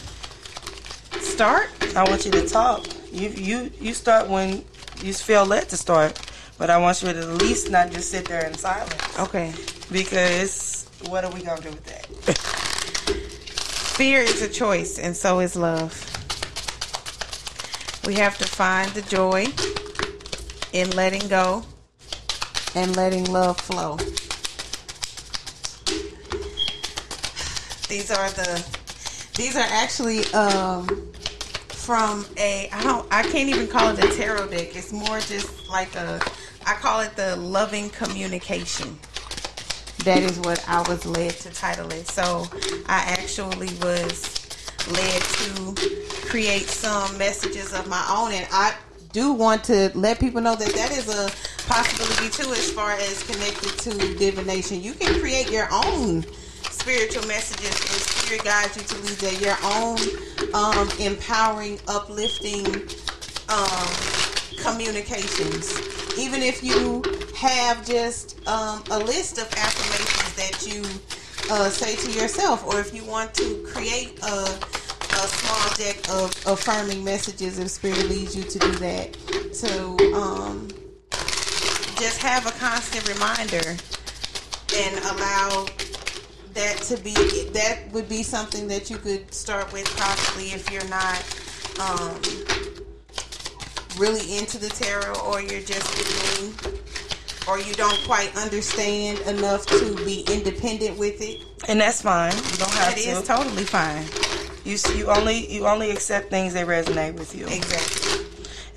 [1.21, 1.69] start?
[1.97, 2.87] I want you to talk.
[3.13, 4.65] You you you start when
[5.03, 6.21] you feel led to start,
[6.59, 9.53] but I want you to at least not just sit there in silence Okay.
[9.91, 12.07] because what are we gonna do with that?
[13.97, 15.93] Fear is a choice, and so is love.
[18.07, 19.47] We have to find the joy
[20.73, 21.65] in letting go
[22.75, 23.97] and letting love flow.
[27.89, 28.65] These are the
[29.37, 30.87] these are actually um
[31.69, 34.75] from a I don't I can't even call it a tarot deck.
[34.75, 36.21] It's more just like a
[36.67, 38.99] I call it the loving communication.
[40.05, 42.09] That is what I was led to title it.
[42.09, 42.47] So
[42.87, 44.42] I actually was
[44.89, 45.75] led to
[46.29, 48.75] create some messages of my own, and I
[49.13, 51.31] do want to let people know that that is a
[51.69, 54.83] possibility too, as far as connected to divination.
[54.83, 56.25] You can create your own
[56.63, 59.99] spiritual messages, and spirit guides you to lead that your own
[60.55, 62.67] um, empowering, uplifting
[63.49, 63.89] um,
[64.63, 65.79] communications.
[66.19, 67.03] Even if you
[67.37, 70.83] have just um, a list of affirmations that you
[71.51, 76.31] uh, say to yourself, or if you want to create a, a small deck of
[76.47, 79.13] affirming messages, if Spirit leads you to do that,
[79.55, 80.69] to um,
[81.99, 83.77] just have a constant reminder
[84.75, 85.67] and allow
[86.55, 87.15] that to be
[87.51, 91.23] that would be something that you could start with possibly if you're not
[91.81, 92.21] um,
[93.99, 96.73] really into the tarot or you're just beginning
[97.49, 102.33] or you don't quite understand enough to be independent with it And that's fine.
[102.33, 103.11] You don't have that to.
[103.11, 104.05] is totally fine
[104.65, 107.47] you you only you only accept things that resonate with you.
[107.47, 108.27] exactly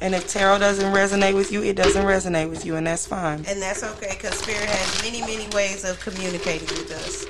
[0.02, 3.46] And if tarot doesn't resonate with you, it doesn't resonate with you, and that's fine.
[3.48, 7.26] and that's okay because spirit has many many ways of communicating with us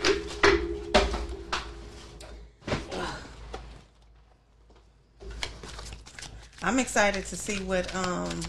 [6.63, 8.39] i'm excited to see what um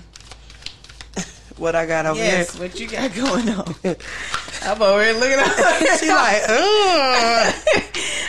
[1.56, 3.74] What I got over yes what you got going on
[4.62, 5.40] i'm over here looking here.
[5.48, 7.54] at she like, Ugh.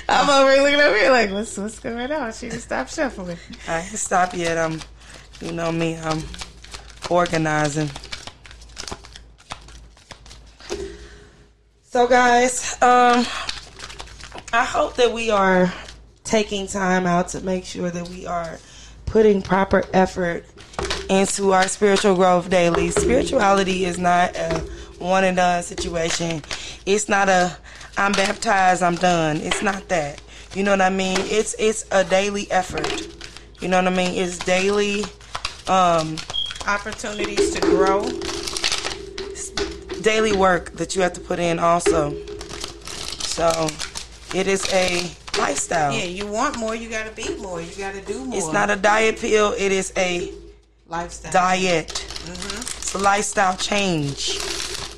[0.10, 2.32] I'm over here looking over here like, what's what's going on?
[2.32, 3.38] She just stopped shuffling.
[3.68, 4.58] I ain't stop yet.
[4.58, 4.80] I'm,
[5.42, 5.98] you know me.
[5.98, 6.24] I'm
[7.10, 7.90] organizing.
[11.84, 13.26] So, guys, um,
[14.54, 15.74] I hope that we are
[16.24, 18.60] taking time out to make sure that we are
[19.06, 20.46] putting proper effort
[21.10, 22.92] into our spiritual growth daily.
[22.92, 24.60] Spirituality is not a
[25.00, 26.42] one and done situation.
[26.86, 27.58] It's not a
[27.98, 29.38] I'm baptized, I'm done.
[29.38, 30.22] It's not that.
[30.54, 31.18] You know what I mean?
[31.22, 33.08] It's it's a daily effort.
[33.62, 34.22] You know what I mean?
[34.22, 35.04] It's daily
[35.68, 36.18] um
[36.68, 38.04] Opportunities to grow.
[40.02, 42.12] daily work that you have to put in also.
[43.24, 43.70] So
[44.36, 45.94] it is a lifestyle.
[45.94, 47.62] Yeah, you want more, you gotta be more.
[47.62, 48.38] You gotta do more.
[48.38, 50.34] It's not a diet pill, it is a
[50.88, 51.32] lifestyle.
[51.32, 52.06] diet.
[52.78, 54.40] It's a lifestyle change.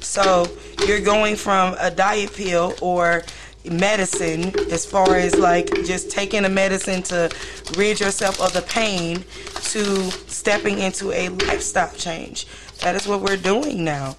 [0.03, 0.47] So
[0.87, 3.23] you're going from a diet pill or
[3.65, 7.29] medicine, as far as like just taking a medicine to
[7.77, 9.23] rid yourself of the pain,
[9.63, 12.47] to stepping into a lifestyle change.
[12.79, 14.15] That is what we're doing now.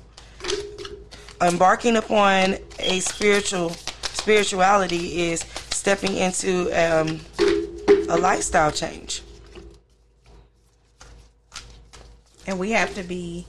[1.41, 3.71] Embarking upon a spiritual
[4.13, 5.41] spirituality is
[5.71, 7.21] stepping into um,
[8.11, 9.23] a lifestyle change.
[12.51, 13.47] And we have to be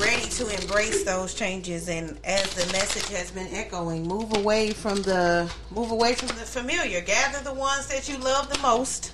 [0.00, 1.88] ready to embrace those changes.
[1.88, 6.34] And as the message has been echoing move away from the move away from the
[6.34, 7.02] familiar.
[7.02, 9.12] Gather the ones that you love the most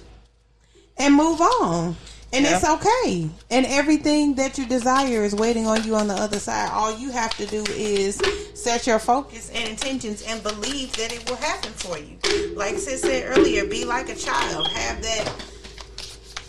[0.96, 1.96] and move on.
[2.34, 2.56] And Yeah.
[2.56, 3.28] it's okay.
[3.50, 6.70] And everything that you desire is waiting on you on the other side.
[6.72, 8.18] All you have to do is
[8.54, 12.16] set your focus and intentions and believe that it will happen for you.
[12.54, 14.68] Like sis said earlier be like a child.
[14.68, 15.32] Have that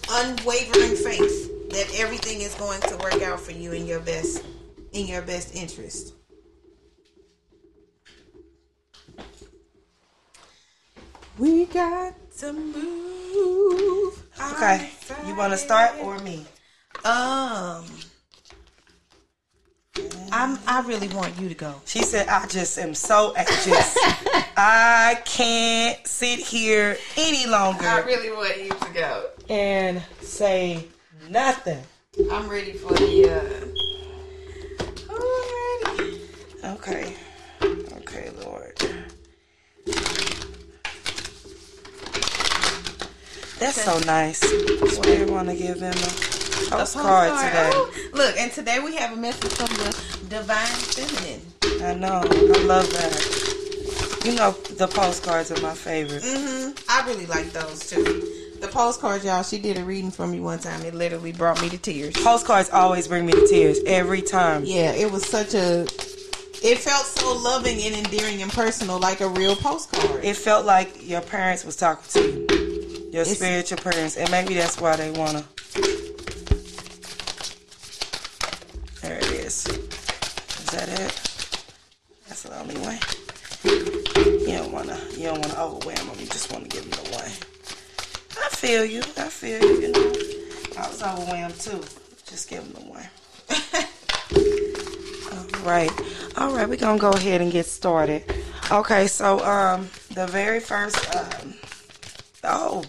[0.10, 4.43] unwavering faith that everything is going to work out for you in your best
[4.93, 6.13] in your best interest.
[11.37, 14.23] We got to move.
[14.53, 14.89] Okay.
[15.25, 16.45] You want to start or me?
[17.03, 17.85] Um,
[20.31, 20.59] I'm.
[20.67, 21.81] I really want you to go.
[21.85, 23.97] She said, I just am so anxious.
[24.57, 29.29] I can't sit here any longer I really want you to go.
[29.49, 30.85] and say
[31.29, 31.83] nothing.
[32.31, 33.29] I'm ready for the.
[33.29, 33.43] uh
[35.13, 36.19] Alrighty.
[36.75, 37.15] Okay.
[37.61, 38.77] Okay, Lord.
[43.59, 44.39] That's so nice.
[44.39, 47.69] So we want to give them a postcard today.
[47.73, 49.95] Oh, look, and today we have a message from the
[50.29, 51.41] divine feminine.
[51.85, 52.21] I know.
[52.23, 54.21] I love that.
[54.25, 56.23] You know, the postcards are my favorite.
[56.23, 56.71] Mm-hmm.
[56.89, 58.42] I really like those too.
[58.64, 59.44] The postcards, y'all.
[59.44, 60.84] She did a reading for me one time.
[60.84, 62.14] It literally brought me to tears.
[62.14, 64.64] Postcards always bring me to tears every time.
[64.64, 65.81] Yeah, it was such a.
[65.81, 70.23] It felt so loving and endearing and personal, like a real postcard.
[70.23, 73.10] It felt like your parents was talking to you.
[73.11, 74.15] Your It's- spiritual parents.
[74.15, 75.44] And maybe that's why they want to.
[79.02, 79.68] There it is.
[79.68, 81.11] Is that it?
[82.30, 82.98] That's the only way.
[83.65, 85.19] You don't want to.
[85.19, 86.18] You don't want to overwhelm them.
[86.18, 87.52] You just want to give them the one.
[88.43, 89.01] I feel you.
[89.17, 89.81] I feel you.
[89.81, 90.13] You know,
[90.77, 91.81] I was overwhelmed too.
[92.25, 93.07] Just give them the one.
[95.31, 95.91] All right.
[96.37, 96.67] All right.
[96.67, 98.23] We're gonna go ahead and get started.
[98.71, 99.07] Okay.
[99.07, 100.97] So, um, the very first.
[101.15, 101.53] Um,
[102.43, 102.83] oh,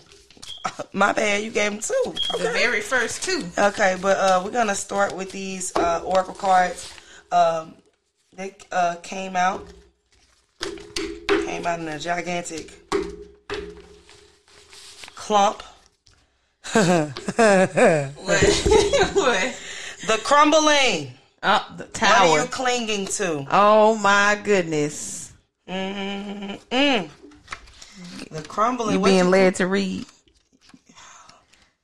[0.92, 1.42] my bad.
[1.42, 2.14] You gave them two.
[2.38, 3.44] The very first two.
[3.58, 6.92] Okay, but uh, we're gonna start with these uh, oracle cards.
[7.30, 7.74] Um,
[8.32, 9.66] they uh, came out
[11.28, 12.72] came out in a gigantic
[15.24, 15.62] clump.
[16.72, 16.84] What?
[18.14, 19.56] what?
[20.06, 21.12] The crumbling.
[21.42, 23.46] Oh, the What are you clinging to?
[23.50, 25.32] Oh my goodness.
[25.66, 26.60] Mm-mm.
[26.70, 27.08] Mm.
[28.30, 28.98] The crumbling.
[28.98, 30.04] You being led to read.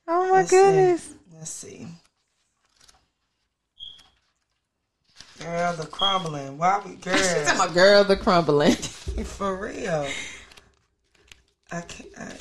[0.07, 0.57] Oh my Let's see.
[0.57, 1.13] goodness.
[1.33, 1.87] Let's see.
[5.39, 6.59] Girl, the crumbling.
[6.59, 7.17] Why we girl?
[7.17, 8.75] She's talking about girl the crumbling.
[8.75, 10.07] For real.
[11.71, 12.09] I can't.
[12.19, 12.33] I,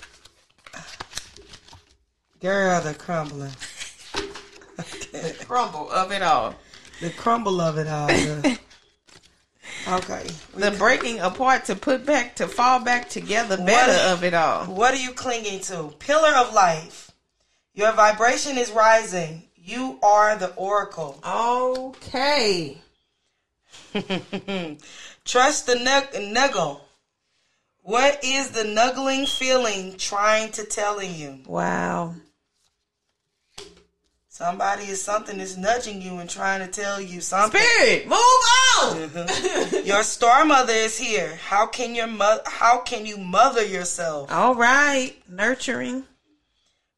[2.41, 3.53] girl, the crumbling.
[4.79, 5.33] Okay.
[5.47, 6.55] Crumble of it all.
[7.01, 8.07] The crumble of it all.
[8.09, 8.59] the-
[9.89, 10.27] okay.
[10.55, 14.65] The breaking apart to put back to fall back together better What- of it all.
[14.67, 15.93] What are you clinging to?
[15.99, 17.11] Pillar of life.
[17.75, 19.45] Your vibration is rising.
[19.57, 21.19] You are the oracle.
[21.27, 22.79] Okay.
[25.25, 26.81] Trust the nug- nuggle.
[27.83, 31.41] What is the nuggling feeling trying to telling you?
[31.47, 32.15] Wow.
[34.41, 37.61] Somebody is something is nudging you and trying to tell you something.
[37.61, 38.97] Spirit, move on.
[38.97, 39.87] Mm-hmm.
[39.87, 41.37] Your star mother is here.
[41.45, 42.41] How can your mother?
[42.47, 44.33] how can you mother yourself?
[44.33, 45.15] All right.
[45.29, 46.05] Nurturing.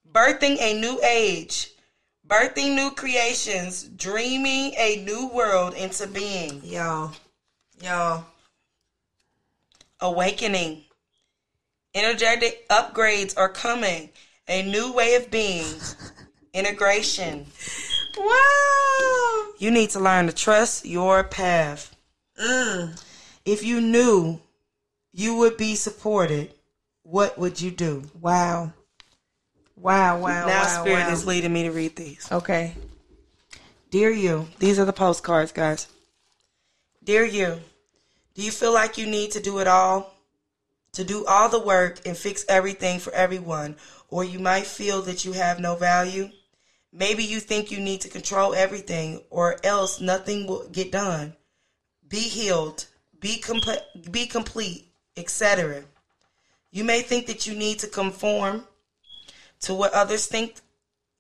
[0.09, 1.73] Birthing a new age.
[2.25, 6.61] Birthing new creations, dreaming a new world into being.
[6.63, 7.11] Y'all.
[7.83, 8.25] Y'all.
[9.99, 10.85] Awakening.
[11.93, 14.11] Energetic upgrades are coming.
[14.47, 15.67] A new way of being.
[16.55, 17.47] Integration.
[18.19, 19.53] Wow.
[19.59, 21.97] You need to learn to trust your path.
[22.39, 23.03] Mm.
[23.45, 24.41] If you knew
[25.13, 26.53] you would be supported,
[27.05, 28.05] what would you do?
[28.21, 28.73] Wow.
[29.77, 30.83] Wow, wow, now, wow.
[30.83, 31.13] Spirit wow.
[31.13, 32.31] is leading me to read these.
[32.31, 32.75] Okay.
[33.91, 35.89] Dear you, these are the postcards, guys.
[37.03, 37.61] Dear you,
[38.35, 40.15] do you feel like you need to do it all?
[40.93, 43.77] To do all the work and fix everything for everyone,
[44.09, 46.29] or you might feel that you have no value?
[46.93, 51.35] Maybe you think you need to control everything, or else nothing will get done.
[52.07, 52.87] Be healed,
[53.19, 53.43] be,
[54.11, 55.85] be complete, etc.
[56.71, 58.65] You may think that you need to conform
[59.61, 60.57] to what others think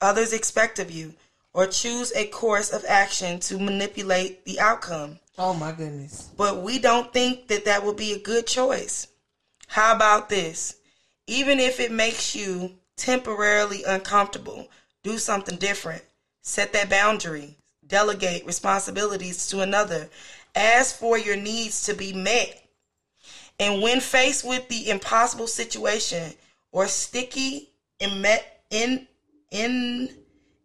[0.00, 1.14] others expect of you,
[1.54, 5.18] or choose a course of action to manipulate the outcome.
[5.38, 6.28] Oh my goodness.
[6.36, 9.08] But we don't think that that would be a good choice.
[9.68, 10.76] How about this?
[11.26, 14.68] Even if it makes you temporarily uncomfortable,
[15.02, 16.02] do something different.
[16.42, 17.56] Set that boundary.
[17.86, 20.08] Delegate responsibilities to another.
[20.54, 22.58] Ask for your needs to be met.
[23.58, 26.32] And when faced with the impossible situation
[26.72, 27.70] or sticky,
[28.00, 28.24] in,
[28.70, 29.06] in,
[29.50, 30.08] in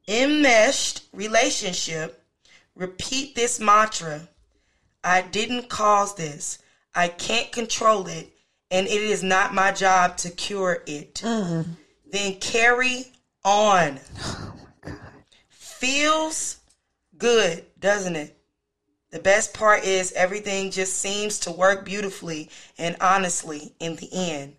[0.08, 2.24] enmeshed relationship,
[2.76, 4.28] repeat this mantra
[5.04, 6.60] I didn't cause this,
[6.94, 8.34] I can't control it,
[8.70, 11.16] and it is not my job to cure it.
[11.16, 11.72] Mm-hmm.
[12.12, 13.06] Then carry
[13.48, 14.00] on.
[15.50, 16.58] Feels
[17.18, 18.38] good, doesn't it?
[19.12, 24.58] The best part is everything just seems to work beautifully and honestly in the end.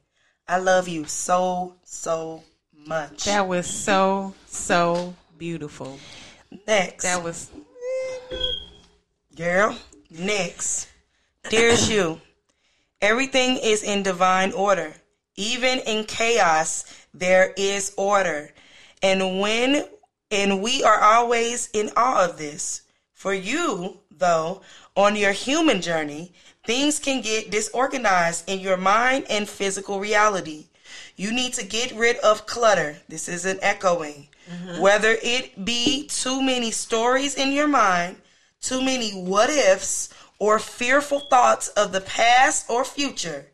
[0.49, 2.43] I love you so, so
[2.87, 3.27] much.
[3.27, 5.99] That was so, so beautiful.
[6.67, 7.05] Next.
[7.05, 7.51] That was
[9.37, 9.77] Girl,
[10.11, 10.89] next.
[11.51, 12.21] Dearest you,
[13.03, 14.95] everything is in divine order.
[15.37, 16.85] Even in chaos,
[17.15, 18.51] there is order.
[19.03, 19.85] And when
[20.31, 22.83] and we are always in awe of this.
[23.15, 24.63] For you, though,
[24.97, 26.33] on your human journey,
[26.65, 30.67] things can get disorganized in your mind and physical reality.
[31.17, 32.99] You need to get rid of clutter.
[33.09, 34.29] This is an echoing.
[34.51, 34.81] Mm-hmm.
[34.81, 38.17] Whether it be too many stories in your mind,
[38.61, 43.47] too many what ifs, or fearful thoughts of the past or future.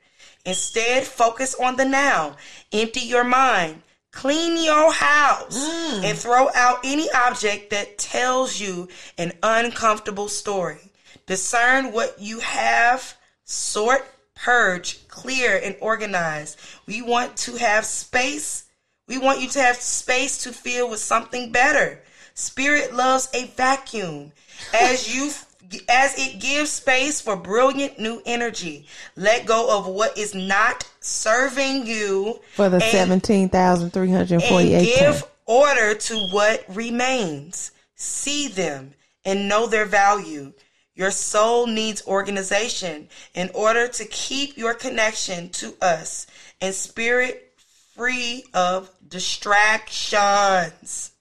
[0.44, 2.36] Instead, focus on the now.
[2.72, 3.82] Empty your mind.
[4.14, 6.04] Clean your house mm.
[6.04, 8.88] and throw out any object that tells you
[9.18, 10.92] an uncomfortable story.
[11.26, 16.56] Discern what you have, sort, purge, clear, and organize.
[16.86, 18.64] We want to have space.
[19.08, 22.00] We want you to have space to fill with something better.
[22.34, 24.30] Spirit loves a vacuum.
[24.72, 25.32] As you
[25.88, 28.86] as it gives space for brilliant new energy.
[29.16, 34.32] Let go of what is not serving you for the and- seventeen thousand three hundred
[34.32, 34.98] and forty-eight.
[34.98, 37.70] give order to what remains.
[37.94, 40.52] See them and know their value.
[40.94, 46.26] Your soul needs organization in order to keep your connection to us
[46.60, 47.52] and spirit
[47.94, 51.12] free of distractions.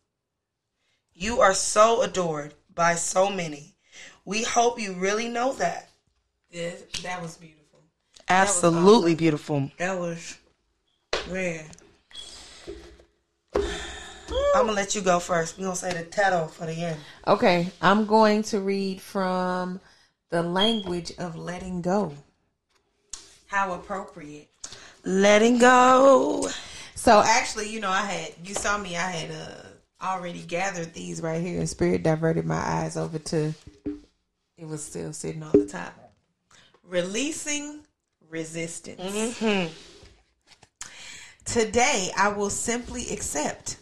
[1.14, 3.73] You are so adored by so many.
[4.26, 5.90] We hope you really know that.
[6.52, 7.80] that was beautiful.
[8.30, 9.70] Absolutely beautiful.
[9.78, 10.38] That was
[11.30, 11.66] man.
[13.56, 15.58] I'm gonna let you go first.
[15.58, 17.00] We're gonna say the title for the end.
[17.28, 19.80] Okay, I'm going to read from
[20.30, 22.14] the language of letting go.
[23.48, 24.50] How appropriate.
[25.04, 26.50] Letting go.
[26.96, 28.96] So actually, you know, I had you saw me.
[28.96, 33.54] I had uh, already gathered these right here, and Spirit diverted my eyes over to.
[34.58, 35.94] It was still sitting on the top.
[36.84, 37.80] Releasing
[38.30, 39.02] resistance.
[39.02, 39.74] Mm-hmm.
[41.46, 43.78] Today, I will simply accept.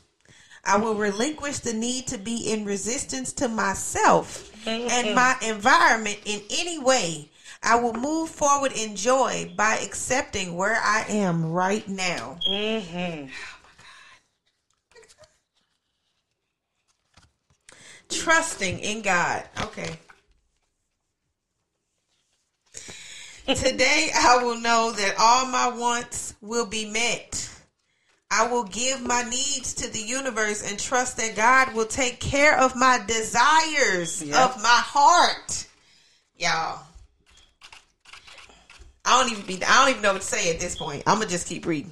[0.64, 5.16] I will relinquish the need to be in resistance to myself and mm-hmm.
[5.16, 7.30] my environment in any way.
[7.64, 12.40] I will move forward in joy by accepting where I am right now.
[12.50, 13.28] Mm-hmm.
[18.10, 19.44] Trusting in God.
[19.62, 19.98] Okay.
[23.56, 27.50] Today I will know that all my wants will be met.
[28.30, 32.58] I will give my needs to the universe and trust that God will take care
[32.58, 34.36] of my desires Yep.
[34.38, 35.68] of my heart.
[36.38, 36.80] Y'all.
[39.04, 41.04] I don't even be I don't even know what to say at this point.
[41.06, 41.92] I'm gonna just keep reading.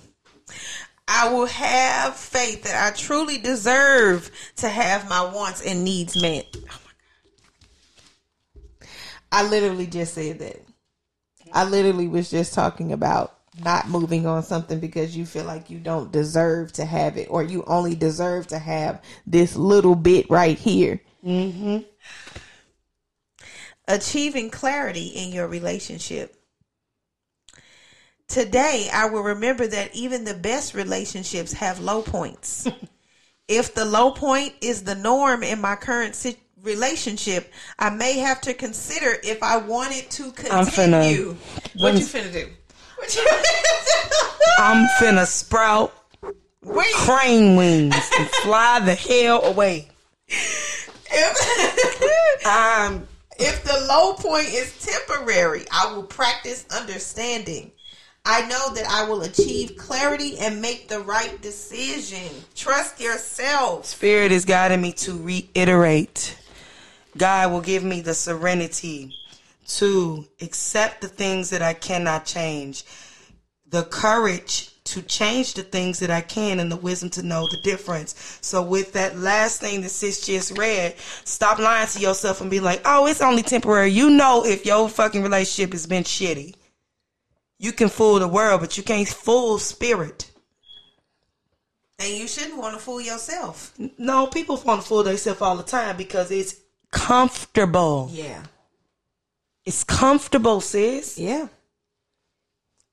[1.08, 6.46] I will have faith that I truly deserve to have my wants and needs met.
[6.56, 6.78] Oh my
[8.80, 8.90] God.
[9.32, 10.62] I literally just said that.
[11.54, 15.80] I literally was just talking about not moving on something because you feel like you
[15.80, 20.58] don't deserve to have it or you only deserve to have this little bit right
[20.58, 21.02] here.
[21.26, 21.80] Mm-hmm.
[23.88, 26.36] Achieving clarity in your relationship.
[28.28, 32.68] Today, I will remember that even the best relationships have low points.
[33.48, 38.42] if the low point is the norm in my current si- relationship, I may have
[38.42, 41.36] to consider if I wanted to I'm finna- continue.
[41.78, 42.48] what you finna do?
[42.98, 43.28] What you
[44.60, 45.94] I'm finna sprout
[46.64, 49.88] Wait, crane wings and fly the hell away.
[50.28, 53.08] if, I'm
[53.38, 57.72] if the low point is temporary, I will practice understanding.
[58.26, 62.30] I know that I will achieve clarity and make the right decision.
[62.54, 63.86] Trust yourself.
[63.86, 66.36] Spirit is guiding me to reiterate.
[67.18, 69.16] God will give me the serenity
[69.68, 72.84] to accept the things that I cannot change,
[73.68, 77.58] the courage to change the things that I can, and the wisdom to know the
[77.58, 78.40] difference.
[78.42, 80.96] So, with that last thing that sis just read,
[81.26, 83.92] stop lying to yourself and be like, oh, it's only temporary.
[83.92, 86.56] You know, if your fucking relationship has been shitty,
[87.60, 90.32] you can fool the world, but you can't fool spirit.
[92.00, 93.78] And you shouldn't want to fool yourself.
[93.98, 96.56] No, people want to fool themselves all the time because it's
[96.92, 98.10] comfortable.
[98.12, 98.44] Yeah.
[99.66, 101.18] It's comfortable, sis.
[101.18, 101.48] Yeah.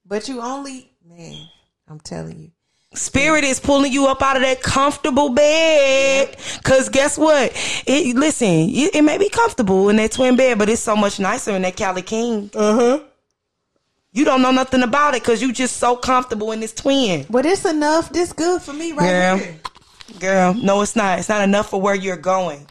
[0.04, 1.48] But you only, man,
[1.88, 2.50] I'm telling you.
[2.94, 6.36] Spirit is pulling you up out of that comfortable bed.
[6.64, 7.52] Cause guess what?
[7.86, 11.18] It listen, it, it may be comfortable in that twin bed, but it's so much
[11.18, 12.50] nicer in that Cali King.
[12.54, 13.00] Uh huh.
[14.12, 17.26] You don't know nothing about it because you just so comfortable in this twin.
[17.28, 18.10] But it's enough.
[18.10, 19.36] This good for me right Girl.
[19.36, 19.56] here.
[20.18, 21.18] Girl, no, it's not.
[21.18, 22.66] It's not enough for where you're going.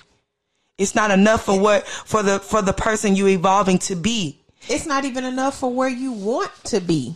[0.77, 4.39] It's not enough for what for the for the person you evolving to be.
[4.67, 7.15] It's not even enough for where you want to be.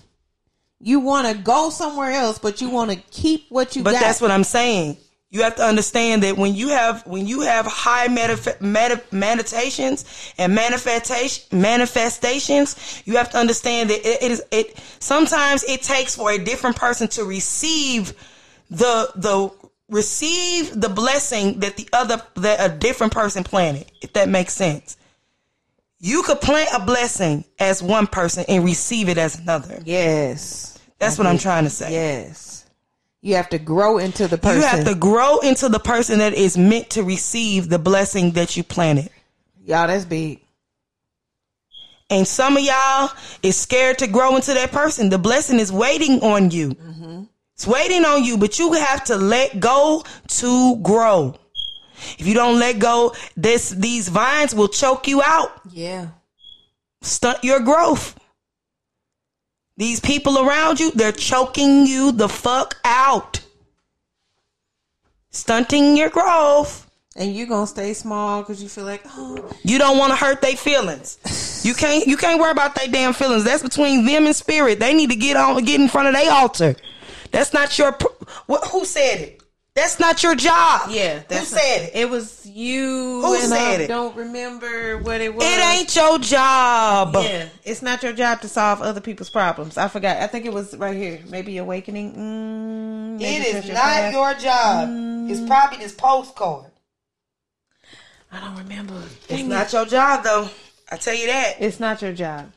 [0.80, 4.02] You want to go somewhere else, but you want to keep what you But got.
[4.02, 4.98] that's what I'm saying.
[5.32, 10.06] You have to understand that when you have when you have high medif- medi- meditations
[10.38, 14.78] and manifestation manifestations, you have to understand that it, it is it.
[15.00, 18.14] Sometimes it takes for a different person to receive
[18.72, 19.52] the the
[19.90, 23.92] receive the blessing that the other that a different person planted.
[24.02, 24.98] If that makes sense,
[26.00, 29.80] you could plant a blessing as one person and receive it as another.
[29.86, 30.78] yes.
[31.00, 31.94] That's what I'm trying to say.
[31.94, 32.66] Yes.
[33.22, 34.62] You have to grow into the person.
[34.62, 38.58] You have to grow into the person that is meant to receive the blessing that
[38.58, 39.10] you planted.
[39.66, 40.42] Y'all, that's big.
[42.10, 43.12] And some of y'all
[43.44, 45.10] is scared to grow into that person.
[45.10, 46.70] The blessing is waiting on you.
[46.70, 47.24] Mm-hmm.
[47.60, 50.06] It's waiting on you, but you have to let go
[50.40, 51.36] to grow.
[52.18, 56.08] If you don't let go, this these vines will choke you out, Yeah.
[57.02, 58.18] stunt your growth.
[59.76, 63.42] These people around you, they're choking you the fuck out.
[65.30, 66.90] Stunting your growth.
[67.18, 70.16] And you're going to stay small because you feel like, oh, You don't want to
[70.16, 71.18] hurt their feelings.
[71.66, 72.08] You can't.
[72.08, 73.44] You can't worry about their damn feelings.
[73.44, 74.80] That's between them and spirit.
[74.80, 76.78] They need to get on, get in front of their altar.
[77.32, 77.98] That's not your.
[78.48, 78.68] What?
[78.70, 79.44] Who said it?
[79.76, 80.90] That's not your job.
[80.90, 81.20] yeah.
[81.20, 81.92] Who said it?
[81.96, 83.22] It was you.
[83.22, 83.88] Who and said I it?
[83.88, 85.44] don't remember what it was.
[85.46, 87.14] It ain't your job.
[87.16, 89.78] Yeah, it's not your job to solve other people's problems.
[89.78, 90.18] I forgot.
[90.18, 91.22] I think it was right here.
[91.30, 92.14] Maybe awakening.
[92.14, 94.14] Mm, maybe It is your not path.
[94.14, 94.90] your job.
[95.32, 96.66] It's probably this postcard.
[98.32, 99.02] I don't remember.
[99.30, 99.48] It's it.
[99.48, 100.50] not your job though.
[100.92, 101.56] I tell you that.
[101.60, 102.52] It's not your job.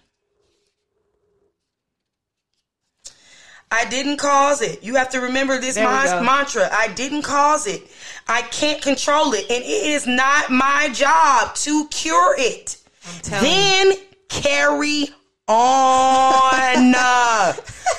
[3.72, 4.82] I didn't cause it.
[4.84, 6.22] You have to remember this There we man- go.
[6.24, 6.68] mantra.
[6.72, 7.82] I didn't cause it.
[8.28, 9.50] I can't control it.
[9.50, 12.76] And it is not my job to cure it.
[13.24, 13.94] Then
[14.28, 15.08] carry
[15.48, 16.94] on.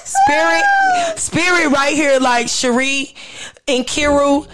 [0.06, 0.64] spirit,
[1.18, 3.16] spirit right here, like Cherie
[3.68, 4.46] and Kiru,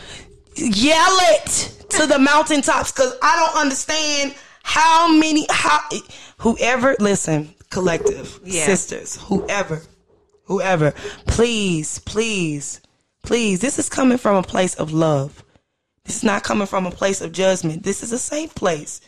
[0.55, 5.79] yell it to the mountaintops because I don't understand how many, how,
[6.39, 8.65] whoever, listen, collective, Yeah.
[8.65, 9.81] sisters, whoever,
[10.49, 10.91] whoever,
[11.27, 12.81] please, please,
[13.23, 15.45] please, this is coming from a place of love.
[16.03, 17.83] This is not coming from a place of judgment.
[17.83, 18.99] This is a safe place.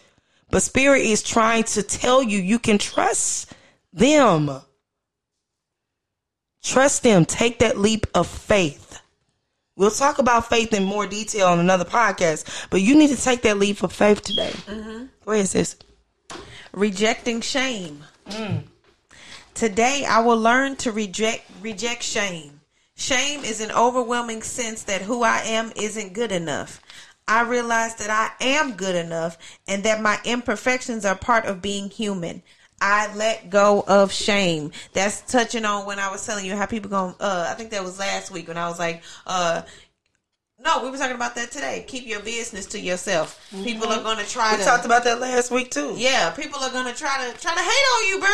[0.52, 3.54] But spirit is trying to tell you you can trust
[3.92, 4.62] them.
[6.64, 7.26] Trust them.
[7.26, 9.02] Take that leap of faith.
[9.76, 13.42] We'll talk about faith in more detail on another podcast, but you need to take
[13.42, 14.52] that leap of faith today.
[14.68, 15.06] Mm-hmm.
[15.26, 15.76] Go ahead, sis.
[16.74, 18.04] Rejecting shame.
[18.28, 18.66] Mm.
[19.54, 22.62] Today, I will learn to reject reject shame.
[22.96, 26.82] Shame is an overwhelming sense that who I am isn't good enough.
[27.28, 29.38] I realize that I am good enough
[29.68, 32.44] and that my imperfections are part of being human.
[32.80, 34.72] I let go of shame.
[34.94, 37.84] That's touching on when I was telling you how people going uh I think that
[37.84, 39.62] was last week when I was like uh
[40.60, 41.86] No, we were talking about that today.
[41.88, 43.40] Keep your business to yourself.
[43.64, 44.64] People are gonna try We to.
[44.64, 45.94] talked about that last week too.
[45.98, 48.30] yeah, people are gonna try to try to hate on you, bro.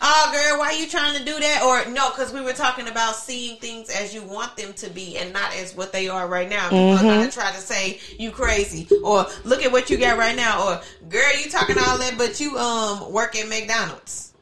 [0.00, 1.62] Oh, girl, why are you trying to do that?
[1.64, 5.16] Or no, because we were talking about seeing things as you want them to be
[5.18, 6.68] and not as what they are right now.
[6.68, 10.36] People are gonna try to say you crazy or look at what you got right
[10.36, 14.32] now or girl, you talking all that, but you um work at McDonald's.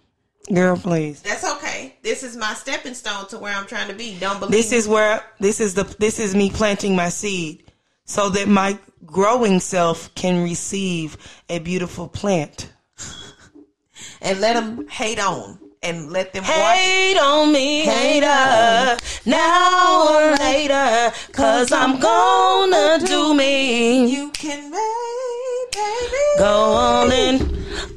[0.53, 1.23] Girl, please.
[1.23, 1.97] That's okay.
[2.03, 4.17] This is my stepping stone to where I'm trying to be.
[4.19, 4.77] Don't believe This me.
[4.77, 7.65] is where this is the this is me planting my seed
[8.05, 11.17] so that my growing self can receive
[11.49, 12.73] a beautiful plant.
[14.21, 16.79] And let them hate on and let them hate watch.
[16.79, 24.11] Hate on me, hater, now or later, cause I'm gonna do me.
[24.11, 26.25] You can make, baby.
[26.39, 27.41] Go on and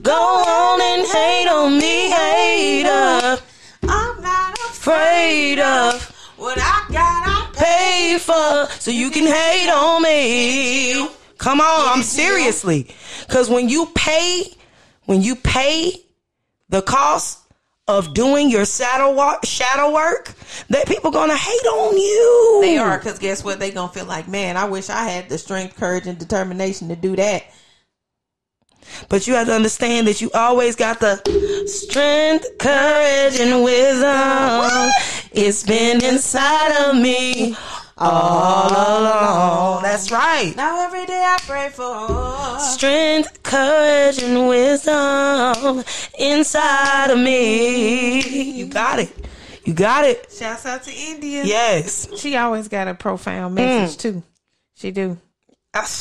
[0.03, 3.41] go on and hate on me, hater.
[3.83, 6.03] I'm not afraid of
[6.37, 7.27] what I got.
[7.27, 7.65] I pay.
[7.65, 11.09] pay for so you can hate on me.
[11.37, 12.93] Come on, I'm seriously.
[13.29, 14.43] Cause when you pay,
[15.05, 15.93] when you pay
[16.69, 17.39] the cost
[17.87, 20.33] of doing your shadow work, shadow work,
[20.69, 22.59] that people gonna hate on you.
[22.61, 23.59] They are, because guess what?
[23.59, 26.95] They gonna feel like, man, I wish I had the strength, courage, and determination to
[26.95, 27.45] do that.
[29.07, 31.17] But you have to understand that you always got the
[31.67, 34.91] strength, courage, and wisdom.
[35.31, 37.55] It's been inside of me
[37.99, 39.83] all along.
[39.83, 40.55] That's right.
[40.55, 42.59] Now every day I pray for.
[42.59, 45.83] Strength, courage, and wisdom
[46.17, 48.51] inside of me.
[48.57, 49.13] You got it.
[49.65, 50.31] You got it.
[50.31, 51.43] Shouts out to India.
[51.43, 52.07] Yes.
[52.19, 54.23] She always got a profound message too.
[54.75, 55.17] She do.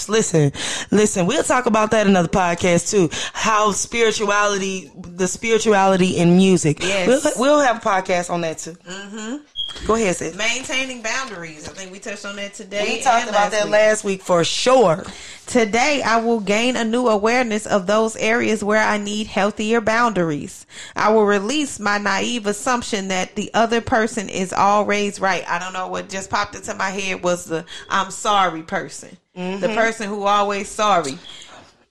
[0.08, 0.50] Listen,
[0.90, 3.10] listen, we'll talk about that in another podcast too.
[3.34, 6.82] How spirituality, the spirituality in music.
[6.82, 7.36] Yes.
[7.36, 8.72] We'll, we'll have a podcast on that too.
[8.72, 9.36] Mm-hmm.
[9.86, 10.36] Go ahead, sis.
[10.36, 11.68] Maintaining boundaries.
[11.68, 12.96] I think we touched on that today.
[12.96, 13.72] We talked about that week.
[13.72, 15.04] last week for sure.
[15.46, 20.66] Today, I will gain a new awareness of those areas where I need healthier boundaries.
[20.94, 25.48] I will release my naive assumption that the other person is always right.
[25.48, 29.16] I don't know what just popped into my head was the I'm sorry person.
[29.34, 29.74] The mm-hmm.
[29.74, 31.18] person who always sorry.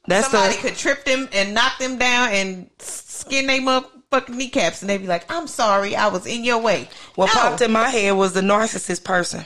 [0.08, 4.38] That's Somebody the could trip them and knock them down and skin them up fucking
[4.38, 6.90] kneecaps and they'd be like, I'm sorry, I was in your way.
[7.16, 7.34] what No.
[7.42, 9.46] popped in my head was the narcissist person.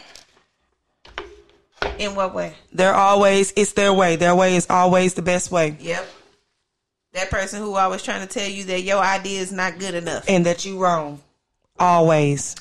[1.98, 2.54] In what way?
[2.72, 4.16] They're always it's their way.
[4.16, 6.08] Their way is always the best way, Yep.
[7.14, 10.24] That person who always trying to tell you that your idea is not good enough.
[10.30, 11.22] and that you wrong.
[11.80, 12.56] Always.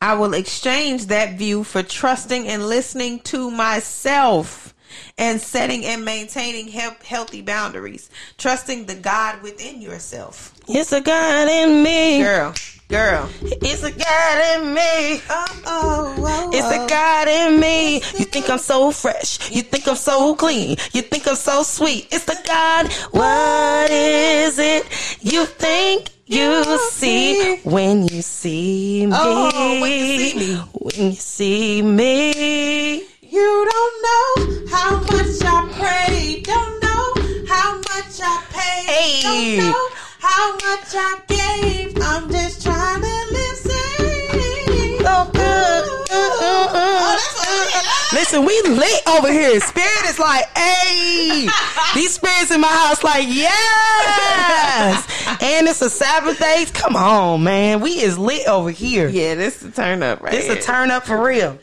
[0.00, 4.72] I will exchange that view for trusting and listening to myself
[5.16, 8.08] and setting and maintaining he- healthy boundaries.
[8.36, 10.54] Trusting the God within yourself.
[10.70, 12.22] It's a God in me.
[12.22, 12.52] Girl,
[12.88, 13.28] girl.
[13.40, 15.22] It's a God in me.
[15.30, 17.94] Oh, oh, oh, It's the God in me.
[17.94, 19.50] You think I'm so fresh.
[19.50, 20.76] You think I'm so clean.
[20.92, 22.08] You think I'm so sweet.
[22.12, 22.92] It's the God.
[23.12, 24.84] What is it
[25.22, 29.12] you think you see when you see me?
[29.16, 30.54] Oh, when you see me.
[30.74, 32.96] When you see me.
[33.22, 36.42] You don't know how much I pray.
[36.42, 38.84] Don't know how much I pay.
[38.84, 39.56] Hey.
[39.56, 39.88] Don't know
[40.28, 41.96] how much I gave.
[42.00, 45.00] I'm just trying to live safe.
[45.00, 45.84] So good.
[46.10, 49.60] Oh, that's Listen, we lit over here.
[49.60, 51.48] Spirit is like, hey,
[51.94, 55.06] these spirits in my house, like, yes.
[55.42, 56.66] and it's a Sabbath day.
[56.72, 57.80] Come on, man.
[57.80, 59.08] We is lit over here.
[59.08, 61.58] Yeah, this is a turn up right This is a turn up for real.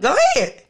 [0.00, 0.63] Go ahead.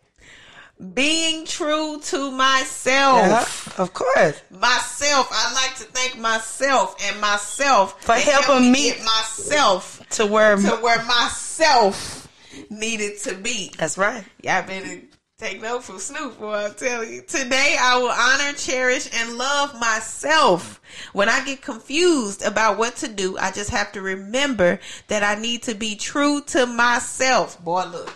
[0.92, 3.72] Being true to myself.
[3.76, 4.40] Yeah, of course.
[4.50, 5.28] Myself.
[5.30, 10.56] I like to thank myself and myself For helping help me- get myself To where
[10.56, 12.28] to where myself
[12.70, 13.72] needed to be.
[13.78, 14.24] that's right.
[14.42, 15.00] Y'all better
[15.38, 16.54] take note from Snoop, boy.
[16.66, 17.22] I'm telling you.
[17.22, 20.80] Today, I will honor, cherish, and love myself.
[21.12, 24.78] When I get confused about what to do, I just have to remember
[25.08, 27.62] that I need to be true to myself.
[27.64, 28.12] Boy, look.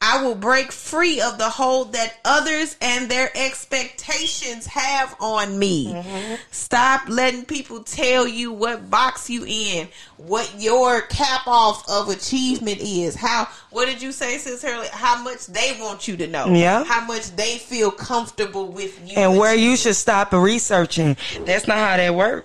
[0.00, 5.92] I will break free of the hold that others and their expectations have on me.
[5.94, 6.34] Mm-hmm.
[6.50, 12.78] Stop letting people tell you what box you in, what your cap off of achievement
[12.80, 13.14] is.
[13.14, 14.88] How what did you say, Sis Hurley?
[14.92, 16.46] How much they want you to know.
[16.46, 16.84] Yeah.
[16.84, 19.16] How much they feel comfortable with you.
[19.16, 21.16] And where you should stop researching.
[21.40, 22.44] That's not how that work.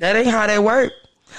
[0.00, 0.92] That ain't how that work.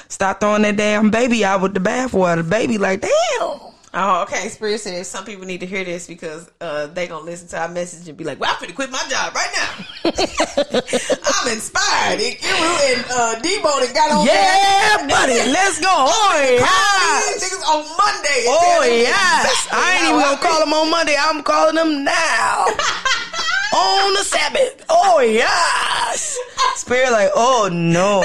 [0.07, 2.47] Stop throwing that damn baby out with the bathwater.
[2.47, 3.72] Baby like, damn.
[3.95, 4.49] Oh, okay.
[4.49, 7.67] Spirit says some people need to hear this because uh, they gonna listen to our
[7.67, 10.09] message and be like, "Well, I'm finna quit my job right now.
[10.09, 15.87] I'm inspired." And Kiru and uh, Debo done got on Yeah, buddy, let's go.
[15.93, 17.33] Oh, yeah.
[17.33, 18.45] These niggas on Monday.
[18.47, 19.45] Oh, yes.
[19.45, 21.15] exactly I ain't even going to call them on Monday.
[21.19, 22.65] I'm calling them now.
[23.73, 24.85] on the Sabbath.
[24.89, 26.37] Oh, yes.
[26.75, 28.23] Spirit like, oh, no.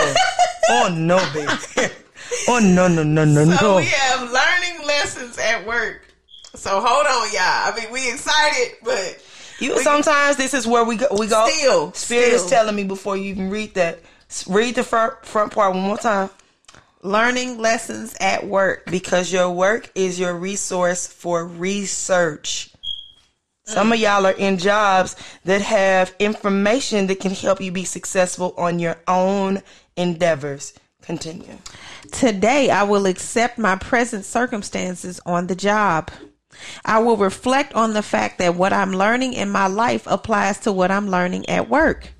[0.71, 1.93] Oh, no, baby.
[2.49, 3.77] Oh, no, no, no, no, So no.
[3.77, 6.03] we have learning lessons at work.
[6.55, 7.73] So hold on, y'all.
[7.73, 9.23] I mean, we excited, but
[9.61, 11.07] You sometimes this is where we go.
[11.19, 11.49] We go.
[11.49, 14.01] Still, Spirit is telling me before you even read that.
[14.49, 16.31] Read the front front part one more time.
[17.03, 18.85] learning lessons at work.
[18.91, 22.71] Because your work is your resource for research.
[23.65, 25.15] Some of y'all are in jobs
[25.45, 29.63] that have information that can help you be successful on your own
[29.97, 30.73] endeavors.
[31.09, 31.57] Continue.
[32.13, 36.11] Today, I will accept my present circumstances on the job.
[36.85, 40.71] I will reflect on the fact that what I'm learning in my life applies to
[40.71, 42.11] what I'm learning at work.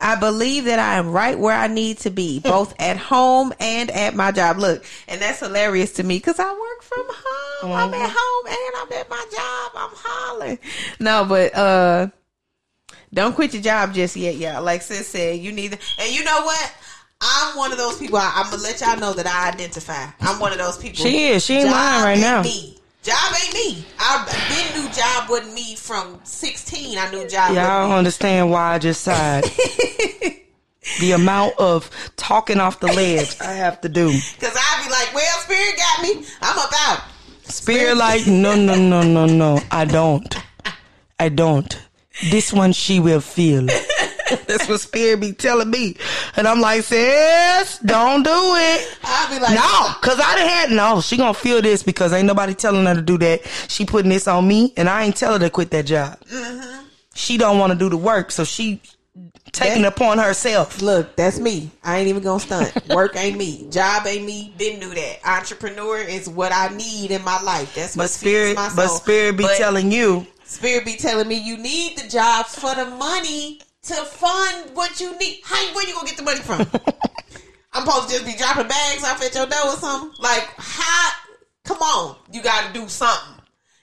[0.00, 3.90] I believe that I am right where I need to be, both at home and
[3.90, 4.58] at my job.
[4.58, 7.72] Look, and that's hilarious to me because I work from home.
[7.72, 9.72] I'm at home and I'm at my job.
[9.74, 10.58] I'm hollering.
[11.00, 12.06] No, but uh
[13.12, 14.62] don't quit your job just yet, y'all.
[14.62, 16.74] Like sis said, you need and you know what?
[17.20, 18.18] I'm one of those people.
[18.18, 20.06] I, I'm gonna let y'all know that I identify.
[20.20, 21.04] I'm one of those people.
[21.04, 21.44] She is.
[21.44, 22.42] She ain't Job lying right now.
[22.42, 22.76] Me.
[23.02, 23.84] Job ain't me.
[23.98, 26.98] I been knew job wasn't me from 16.
[26.98, 27.54] I knew job.
[27.54, 29.44] Y'all don't understand why I just sighed.
[31.00, 34.08] the amount of talking off the ledge I have to do.
[34.08, 36.26] Because I be like, well, spirit got me.
[36.42, 36.72] I'm about.
[36.72, 37.04] out.
[37.44, 39.60] Spirit like, no, no, no, no, no.
[39.70, 40.36] I don't.
[41.20, 41.80] I don't.
[42.30, 43.68] This one she will feel.
[44.46, 45.96] That's what Spirit be telling me.
[46.36, 48.98] And I'm like, sis, don't do it.
[49.04, 51.00] I'll be like, No, cause I done had no.
[51.00, 53.46] She gonna feel this because ain't nobody telling her to do that.
[53.68, 56.18] She putting this on me, and I ain't tell her to quit that job.
[56.24, 56.86] Mm-hmm.
[57.14, 58.80] She don't want to do the work, so she
[59.52, 60.82] taking it upon herself.
[60.82, 61.70] Look, that's me.
[61.82, 62.88] I ain't even gonna stunt.
[62.94, 63.68] Work ain't me.
[63.70, 64.52] Job ain't me.
[64.58, 65.20] Been knew that.
[65.24, 67.74] Entrepreneur is what I need in my life.
[67.74, 71.56] That's what But spirit, but spirit be But telling you, Spirit be telling me you
[71.56, 75.40] need the job for the money to fund what you need.
[75.44, 76.60] How where you gonna get the money from?
[77.72, 80.10] I'm supposed to just be dropping bags off at your door or something.
[80.22, 81.10] Like how?
[81.64, 83.34] Come on, you got to do something.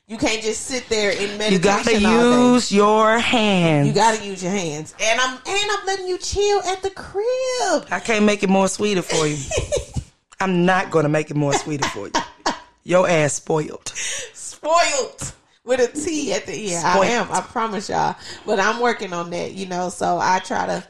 [0.08, 2.54] You can't just sit there in meditation you gotta all day.
[2.54, 3.88] use your hands.
[3.88, 6.90] You got to use your hands, and I'm and I'm letting you chill at the
[6.90, 7.88] crib.
[7.92, 9.38] I can't make it more sweeter for you.
[10.40, 12.14] I'm not gonna make it more sweeter for you.
[12.84, 13.88] Your ass spoiled.
[14.34, 15.34] spoiled
[15.66, 16.86] with a T at the end.
[16.86, 17.32] I am.
[17.32, 18.16] I promise y'all.
[18.46, 19.90] But I'm working on that, you know.
[19.90, 20.84] So I try to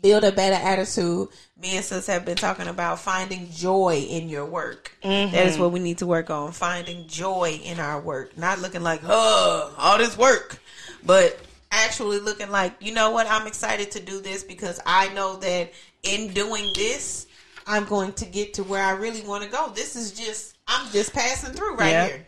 [0.00, 1.28] build a better attitude.
[1.60, 4.92] Me and sis have been talking about finding joy in your work.
[5.02, 5.62] That is mm-hmm.
[5.62, 6.52] what we need to work on.
[6.52, 8.36] Finding joy in our work.
[8.36, 10.58] Not looking like, oh, all this work.
[11.04, 11.38] But
[11.70, 15.72] actually looking like, you know what, I'm excited to do this because I know that
[16.02, 17.26] in doing this,
[17.66, 19.70] I'm going to get to where I really want to go.
[19.74, 22.06] This is just I'm just passing through right Yeah.
[22.06, 22.26] here.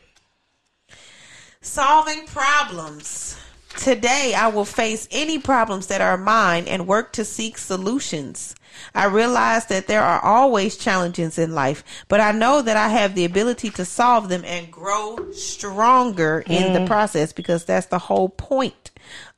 [1.63, 3.39] Solving problems.
[3.79, 8.57] Today, I will face any problems that are mine and work to seek solutions.
[8.97, 13.15] I realize that there are always challenges in life, but I know that I have
[13.15, 16.87] the ability to solve them and grow stronger in the mm.
[16.87, 18.91] process because that's the whole point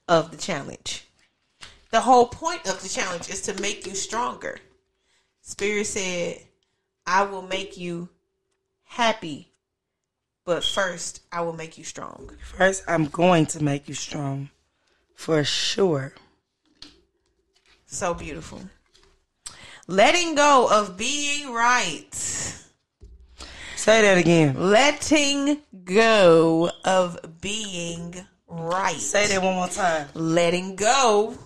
[0.08, 1.06] of the challenge.
[1.90, 4.58] The whole point of the challenge is to make you stronger.
[5.42, 6.40] Spirit said,
[7.06, 8.08] I will make you
[8.84, 9.53] happy,
[10.44, 12.30] but first, I will make you strong.
[12.56, 14.50] First, I'm going to make you strong.
[15.14, 16.12] For sure.
[17.86, 18.60] So beautiful.
[19.86, 22.14] Letting go of being right.
[23.76, 24.70] Say that again.
[24.70, 28.14] Letting go of being
[28.48, 28.96] right.
[28.96, 30.08] Say that one more time.
[30.14, 31.36] Letting go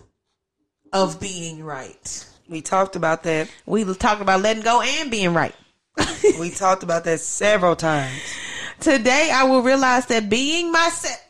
[0.93, 2.27] of being right.
[2.49, 3.51] We talked about that.
[3.66, 5.55] We talked about letting go and being right.
[6.39, 8.23] We talked about that several times.
[8.81, 11.21] Today, I will realize that being myself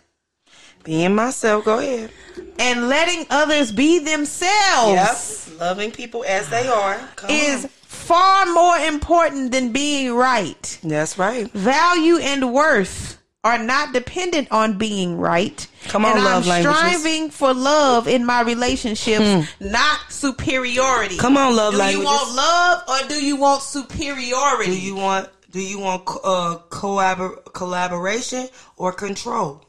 [0.84, 2.10] Being myself, go ahead.
[2.58, 5.60] and letting others be themselves Yep.
[5.60, 6.96] Loving people as they are.
[7.16, 7.70] Come is on.
[7.82, 10.78] far more important than being right.
[10.84, 11.50] That's right.
[11.52, 15.66] Value and worth are not dependent on being right.
[15.88, 16.78] Come on, and love I'm languages.
[16.78, 19.68] striving for love in my relationships, hmm.
[19.68, 21.16] not superiority.
[21.16, 22.00] Come on, love do languages.
[22.00, 24.70] you want love or do you want superiority?
[24.72, 29.64] Do you want do you want uh collabor- collaboration or control?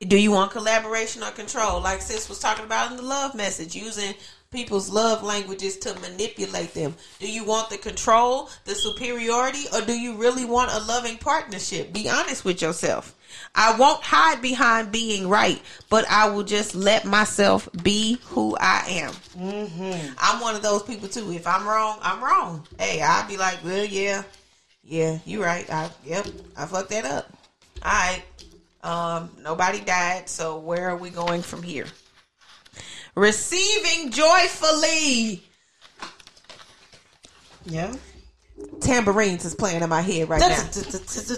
[0.00, 1.80] Do you want collaboration or control?
[1.80, 4.14] Like sis was talking about in the love message, using
[4.50, 6.94] people's love languages to manipulate them.
[7.18, 11.92] Do you want the control, the superiority, or do you really want a loving partnership?
[11.92, 13.14] Be honest with yourself.
[13.54, 18.84] I won't hide behind being right, but I will just let myself be who I
[18.88, 19.12] am.
[19.38, 20.14] Mm-hmm.
[20.18, 21.32] I'm one of those people too.
[21.32, 22.66] If I'm wrong, I'm wrong.
[22.78, 24.22] Hey, I'll be like, well, yeah,
[24.92, 25.64] yeah, you're right.
[25.70, 27.32] I, yep, I fucked that up.
[27.82, 28.22] All right.
[28.82, 31.86] Um, nobody died, so where are we going from here?
[33.14, 35.42] Receiving joyfully.
[37.64, 37.94] Yeah.
[38.80, 40.48] Tambourines is playing in my head right now.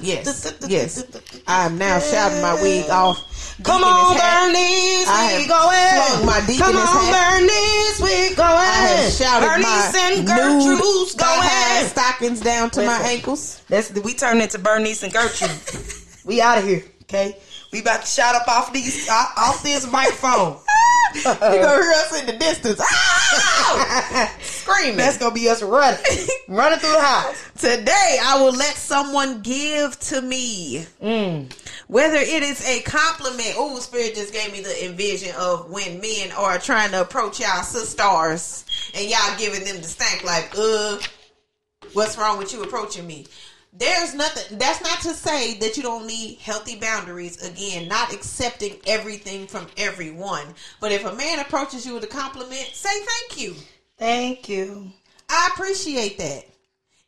[0.02, 1.04] Yes, yes.
[1.46, 3.18] I'm now shouting my wig off.
[3.62, 4.14] Come on.
[4.14, 6.26] Bernice, I we going.
[6.26, 7.40] my Come deaconess on, hat.
[7.40, 8.48] Bernice, we going.
[8.48, 11.86] I have shouted Bernice my and Gertrude's going.
[11.86, 13.62] stockings down to my ankles.
[13.68, 15.50] That's we turn into Bernice and Gertrude.
[16.24, 17.36] we out of here, okay?
[17.72, 20.58] We about to shout up off these off this microphone.
[21.14, 22.80] You gonna hear us in the distance.
[22.82, 24.36] Ah!
[24.40, 24.96] Screaming.
[24.96, 26.00] That's gonna be us running,
[26.48, 27.50] running through the house.
[27.58, 30.86] Today, I will let someone give to me.
[31.86, 33.54] Whether it is a compliment.
[33.56, 37.62] Oh, Spirit just gave me the envision of when men are trying to approach y'all
[37.62, 38.64] sisters
[38.94, 40.98] and y'all giving them the stank like, uh,
[41.92, 43.26] what's wrong with you approaching me?
[43.76, 47.42] There's nothing, that's not to say that you don't need healthy boundaries.
[47.42, 50.54] Again, not accepting everything from everyone.
[50.80, 53.54] But if a man approaches you with a compliment, say thank you.
[53.98, 54.92] Thank you.
[55.28, 56.44] I appreciate that.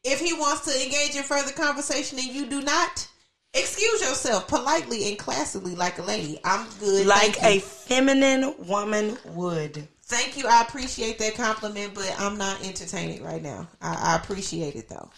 [0.03, 3.09] If he wants to engage in further conversation and you do not,
[3.55, 6.41] excuse yourself politely and classily like a lady.
[6.45, 7.07] I'm good.
[7.07, 9.87] Like a feminine woman would.
[10.03, 10.47] Thank you.
[10.49, 13.69] I appreciate that compliment, but I'm not entertaining right now.
[13.81, 15.11] I, I appreciate it though.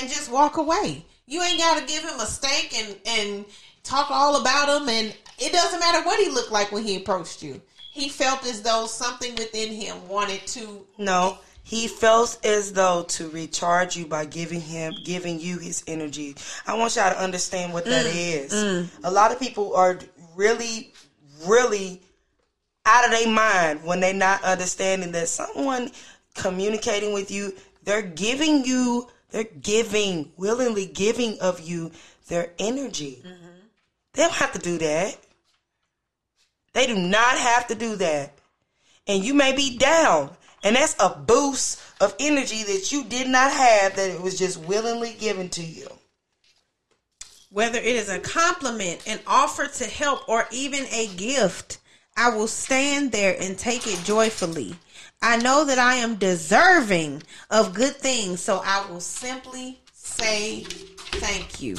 [0.00, 1.04] And just walk away.
[1.26, 3.44] You ain't got to give him a stank and and
[3.82, 4.88] talk all about him.
[4.88, 7.60] And it doesn't matter what he looked like when he approached you.
[7.90, 10.86] He felt as though something within him wanted to.
[10.98, 11.38] No,
[11.68, 16.34] he felt as though to recharge you by giving him, giving you his energy.
[16.66, 18.52] I want y'all to understand what that mm, is.
[18.54, 18.88] Mm.
[19.04, 19.98] A lot of people are
[20.34, 20.92] really,
[21.46, 22.00] really
[22.86, 25.90] out of their mind when they're not understanding that someone
[26.34, 27.52] communicating with you,
[27.82, 31.92] they're giving you, they're giving, willingly giving of you
[32.28, 33.22] their energy.
[34.12, 35.16] They don't have to do that.
[36.72, 38.32] They do not have to do that.
[39.06, 40.30] And you may be down.
[40.62, 44.58] And that's a boost of energy that you did not have, that it was just
[44.58, 45.88] willingly given to you.
[47.50, 51.78] Whether it is a compliment, an offer to help, or even a gift,
[52.16, 54.74] I will stand there and take it joyfully.
[55.20, 61.60] I know that I am deserving of good things, so I will simply say thank
[61.60, 61.76] you.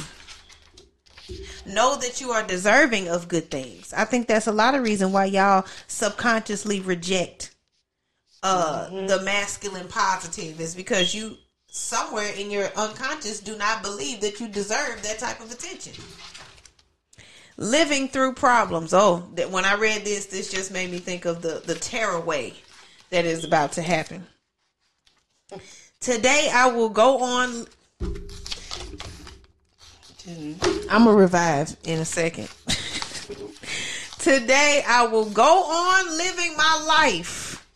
[1.64, 3.92] Know that you are deserving of good things.
[3.92, 7.54] I think that's a lot of reason why y'all subconsciously reject
[8.42, 11.36] uh the masculine positive is because you
[11.66, 15.92] somewhere in your unconscious do not believe that you deserve that type of attention.
[17.58, 18.94] Living through problems.
[18.94, 22.54] Oh, that when I read this, this just made me think of the the tearaway
[23.10, 24.26] that is about to happen.
[26.00, 27.66] Today I will go on.
[30.88, 32.48] I'm gonna revive in a second.
[34.18, 37.66] Today I will go on living my life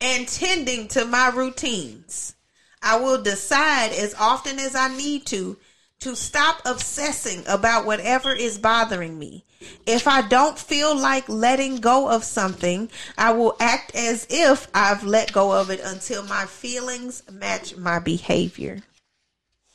[0.00, 2.34] and tending to my routines.
[2.82, 5.56] I will decide as often as I need to
[6.00, 9.44] to stop obsessing about whatever is bothering me.
[9.86, 15.04] If I don't feel like letting go of something, I will act as if I've
[15.04, 18.82] let go of it until my feelings match my behavior.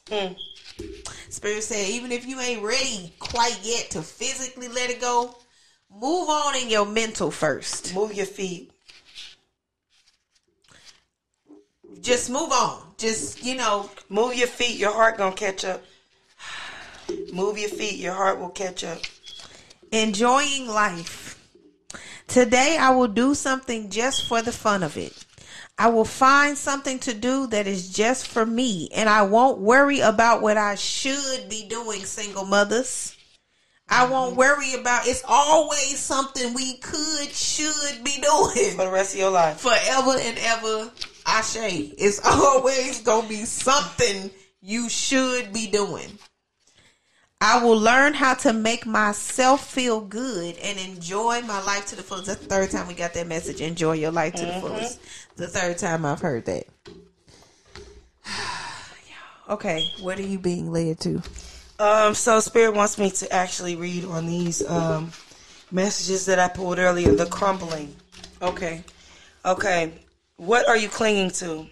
[0.09, 0.33] Hmm.
[1.29, 5.35] Spirit said, even if you ain't ready quite yet to physically let it go,
[5.89, 7.93] move on in your mental first.
[7.93, 8.71] Move your feet.
[12.01, 12.81] Just move on.
[12.97, 14.77] Just, you know, Move your feet.
[14.77, 15.83] Your heart gonna catch up.
[17.33, 17.99] Move your feet.
[17.99, 18.99] Your heart will catch up.
[19.91, 21.41] Enjoying life.
[22.27, 25.25] Today I will do something just for the fun of it.
[25.77, 29.99] I will find something to do that is just for me, and I won't worry
[29.99, 33.15] about what I should be doing, single mothers.
[33.89, 34.11] I mm-hmm.
[34.13, 39.19] won't worry about it's always something we could, should be doing For the rest of
[39.19, 39.59] your life.
[39.59, 40.91] forever and ever.
[41.25, 41.57] Ashe.
[41.57, 44.31] It's always gonna be something
[44.61, 46.17] you should be doing.
[47.41, 52.03] I will learn how to make myself feel good and enjoy my life to the
[52.03, 52.27] fullest.
[52.27, 53.61] That's the third time we got that message.
[53.61, 54.99] Enjoy your life to the fullest.
[55.35, 56.65] The third time I've heard that.
[59.49, 61.21] okay, what are you being led to?
[61.77, 65.11] Um, so Spirit wants me to actually read on these um,
[65.71, 67.11] messages that I pulled earlier.
[67.11, 67.93] The crumbling.
[68.41, 68.83] Okay.
[69.43, 69.91] Okay.
[70.37, 71.67] What are you clinging to?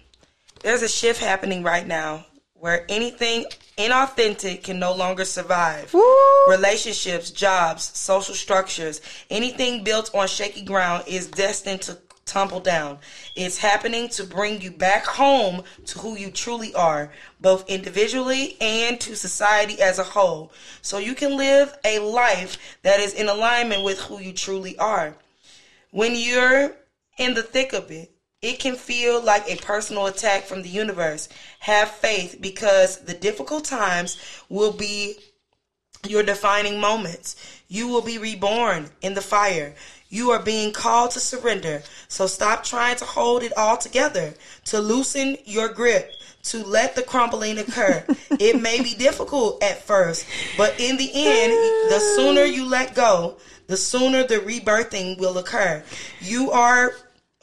[0.62, 2.26] There's a shift happening right now
[2.64, 3.44] where anything
[3.76, 5.94] inauthentic can no longer survive.
[6.48, 12.96] Relationships, jobs, social structures, anything built on shaky ground is destined to tumble down.
[13.36, 18.98] It's happening to bring you back home to who you truly are, both individually and
[18.98, 20.50] to society as a whole,
[20.80, 25.14] so you can live a life that is in alignment with who you truly are.
[25.90, 26.74] When you're
[27.18, 28.13] in the thick of it,
[28.44, 31.30] it can feel like a personal attack from the universe.
[31.60, 34.18] Have faith because the difficult times
[34.50, 35.16] will be
[36.06, 37.36] your defining moments.
[37.68, 39.74] You will be reborn in the fire.
[40.10, 41.82] You are being called to surrender.
[42.08, 44.34] So stop trying to hold it all together,
[44.66, 46.12] to loosen your grip,
[46.44, 48.04] to let the crumbling occur.
[48.38, 50.26] it may be difficult at first,
[50.58, 51.52] but in the end,
[51.90, 53.38] the sooner you let go,
[53.68, 55.82] the sooner the rebirthing will occur.
[56.20, 56.92] You are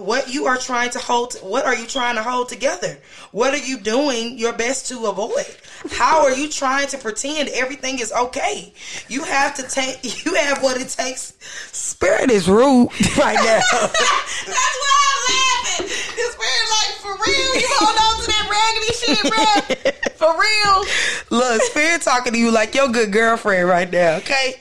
[0.06, 2.98] what you are trying to hold what are you trying to hold together
[3.32, 5.45] what are you doing your best to avoid
[5.91, 8.73] how are you trying to pretend everything is okay
[9.07, 11.34] you have to take you have what it takes
[11.72, 15.88] spirit is rude right now That's why I'm laughing.
[16.15, 17.56] This spirit like for real.
[17.56, 19.91] You hold on to that raggedy shit, bro.
[20.15, 20.86] For real.
[21.30, 24.53] look spirit talking to you like your good girlfriend right now okay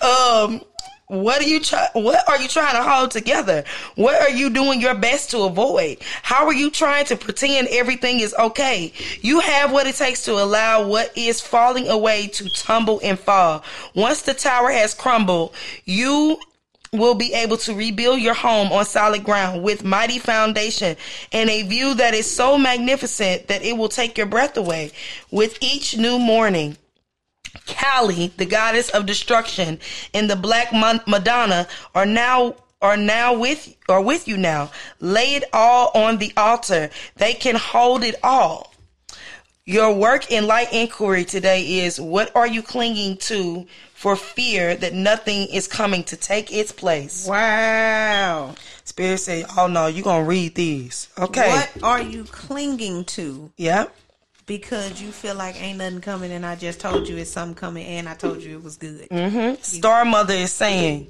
[0.00, 0.60] um
[1.10, 3.64] what are you try- what are you trying to hold together?
[3.96, 5.98] What are you doing your best to avoid?
[6.22, 8.92] How are you trying to pretend everything is okay?
[9.20, 13.64] You have what it takes to allow what is falling away to tumble and fall.
[13.94, 15.52] Once the tower has crumbled
[15.84, 16.38] you
[16.92, 20.96] will be able to rebuild your home on solid ground with mighty foundation
[21.32, 24.90] and a view that is so magnificent that it will take your breath away.
[25.30, 26.76] With each new morning
[27.66, 29.78] Kali, the goddess of destruction,
[30.14, 34.70] and the Black Madonna are now are now with are with you now.
[35.00, 36.90] Lay it all on the altar.
[37.16, 38.72] They can hold it all.
[39.66, 44.94] Your work in light inquiry today is what are you clinging to for fear that
[44.94, 47.26] nothing is coming to take its place?
[47.26, 48.54] Wow.
[48.84, 51.50] Spirit say, "Oh no, you're gonna read these, okay?
[51.50, 53.94] What are you clinging to Yep.
[54.50, 57.86] Because you feel like ain't nothing coming and I just told you it's something coming
[57.86, 59.08] and I told you it was good?
[59.08, 59.62] Mm-hmm.
[59.62, 61.06] Star Mother is saying,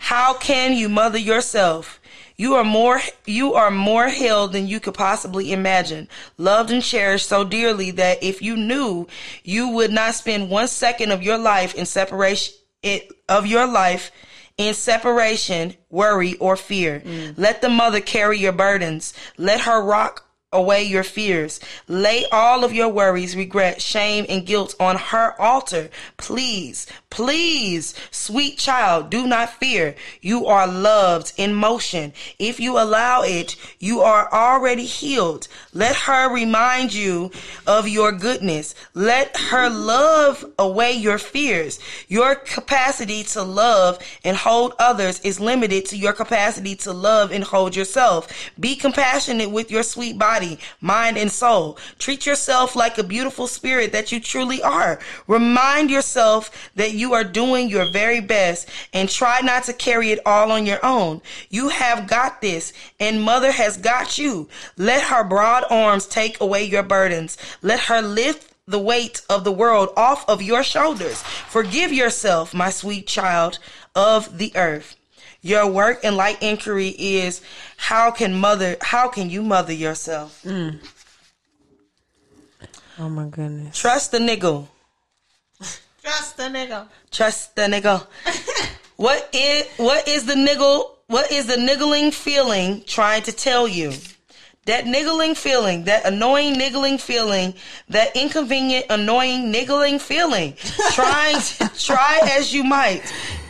[0.00, 2.00] "How can you mother yourself?
[2.36, 7.28] You are more you are more held than you could possibly imagine, loved and cherished
[7.28, 9.06] so dearly that if you knew,
[9.44, 14.10] you would not spend one second of your life in separation it, of your life."
[14.58, 17.00] In separation, worry, or fear.
[17.00, 17.32] Mm.
[17.38, 19.14] Let the mother carry your burdens.
[19.38, 21.60] Let her rock away your fears.
[21.86, 25.90] Lay all of your worries, regret, shame, and guilt on her altar.
[26.16, 29.94] Please, please, sweet child, do not fear.
[30.20, 32.12] You are loved in motion.
[32.38, 35.48] If you allow it, you are already healed.
[35.74, 37.32] Let her remind you
[37.66, 38.74] of your goodness.
[38.94, 41.80] Let her love away your fears.
[42.08, 47.42] Your capacity to love and hold others is limited to your capacity to love and
[47.42, 48.50] hold yourself.
[48.58, 51.76] Be compassionate with your sweet body, mind, and soul.
[51.98, 55.00] Treat yourself like a beautiful spirit that you truly are.
[55.26, 60.20] Remind yourself that you are doing your very best and try not to carry it
[60.26, 61.22] all on your own.
[61.48, 64.48] You have got this and mother has got you.
[64.76, 67.36] Let her broad arms take away your burdens.
[67.62, 71.22] Let her lift the weight of the world off of your shoulders.
[71.22, 73.58] Forgive yourself, my sweet child
[73.96, 74.96] of the earth.
[75.42, 77.40] Your work in light inquiry is
[77.76, 80.42] how can mother how can you mother yourself?
[80.44, 80.78] Mm.
[82.98, 83.78] Oh my goodness.
[83.78, 84.68] Trust the niggle.
[86.10, 86.88] Trust the nigga.
[87.12, 88.04] Trust the niggle.
[88.96, 93.92] what is what is the niggle what is the niggling feeling trying to tell you?
[94.66, 97.54] That niggling feeling, that annoying niggling feeling,
[97.88, 100.54] that inconvenient, annoying niggling feeling.
[100.92, 103.02] Trying to try as you might,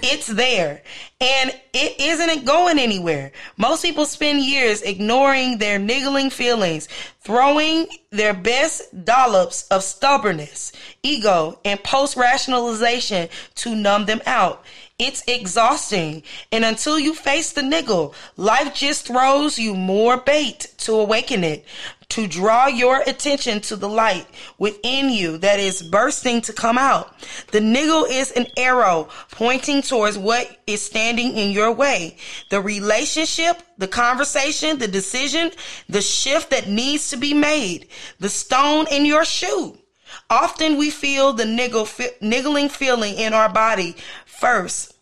[0.02, 0.82] it's there.
[1.20, 3.32] And it isn't going anywhere.
[3.56, 6.88] Most people spend years ignoring their niggling feelings,
[7.20, 10.72] throwing their best dollops of stubbornness,
[11.02, 14.64] ego, and post rationalization to numb them out.
[15.00, 16.22] It's exhausting.
[16.52, 21.64] And until you face the niggle, life just throws you more bait to awaken it,
[22.10, 24.26] to draw your attention to the light
[24.58, 27.14] within you that is bursting to come out.
[27.50, 32.18] The niggle is an arrow pointing towards what is standing in your way.
[32.50, 35.50] The relationship, the conversation, the decision,
[35.88, 39.78] the shift that needs to be made, the stone in your shoe.
[40.28, 41.88] Often we feel the niggle,
[42.20, 43.96] niggling feeling in our body
[44.26, 44.94] first.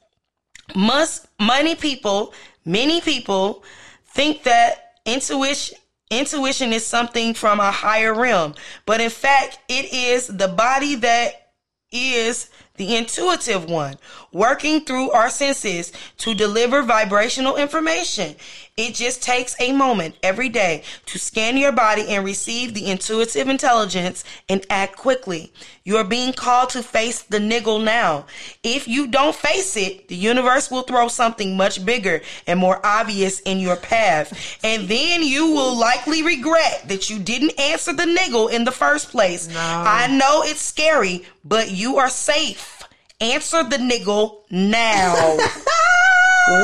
[0.74, 3.62] Must many people, many people
[4.06, 5.78] think that intuition
[6.10, 8.54] intuition is something from a higher realm,
[8.86, 11.52] but in fact, it is the body that
[11.92, 13.96] is the intuitive one,
[14.32, 18.36] working through our senses to deliver vibrational information.
[18.78, 23.48] It just takes a moment every day to scan your body and receive the intuitive
[23.48, 25.52] intelligence and act quickly.
[25.82, 28.26] You are being called to face the niggle now.
[28.62, 33.40] If you don't face it, the universe will throw something much bigger and more obvious
[33.40, 34.32] in your path.
[34.62, 39.10] And then you will likely regret that you didn't answer the niggle in the first
[39.10, 39.48] place.
[39.56, 42.84] I know it's scary, but you are safe.
[43.20, 45.36] Answer the niggle now.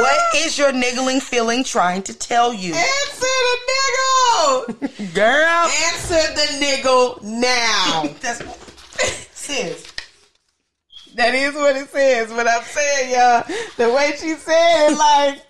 [0.00, 2.74] what is your niggling feeling trying to tell you?
[2.74, 5.12] Answer the niggle.
[5.14, 5.68] Girl.
[5.86, 8.04] Answer the niggle now.
[8.20, 8.42] That's
[9.32, 9.92] sis.
[11.14, 12.32] that is what it says.
[12.32, 13.44] But I'm saying, y'all,
[13.76, 15.42] the way she said it, like,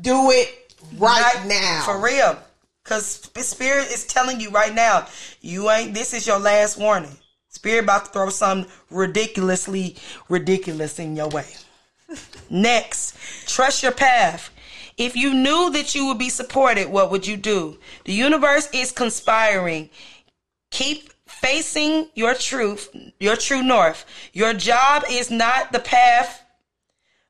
[0.00, 1.82] do it right, now.
[1.84, 2.38] For real.
[2.84, 5.06] Cause spirit is telling you right now,
[5.40, 7.16] you ain't this is your last warning.
[7.48, 9.96] Spirit about to throw something ridiculously
[10.28, 11.46] ridiculous in your way.
[12.50, 13.16] Next,
[13.46, 14.50] trust your path.
[14.96, 17.78] If you knew that you would be supported, what would you do?
[18.04, 19.90] The universe is conspiring.
[20.70, 24.04] Keep facing your truth, your true north.
[24.32, 26.44] Your job is not the path.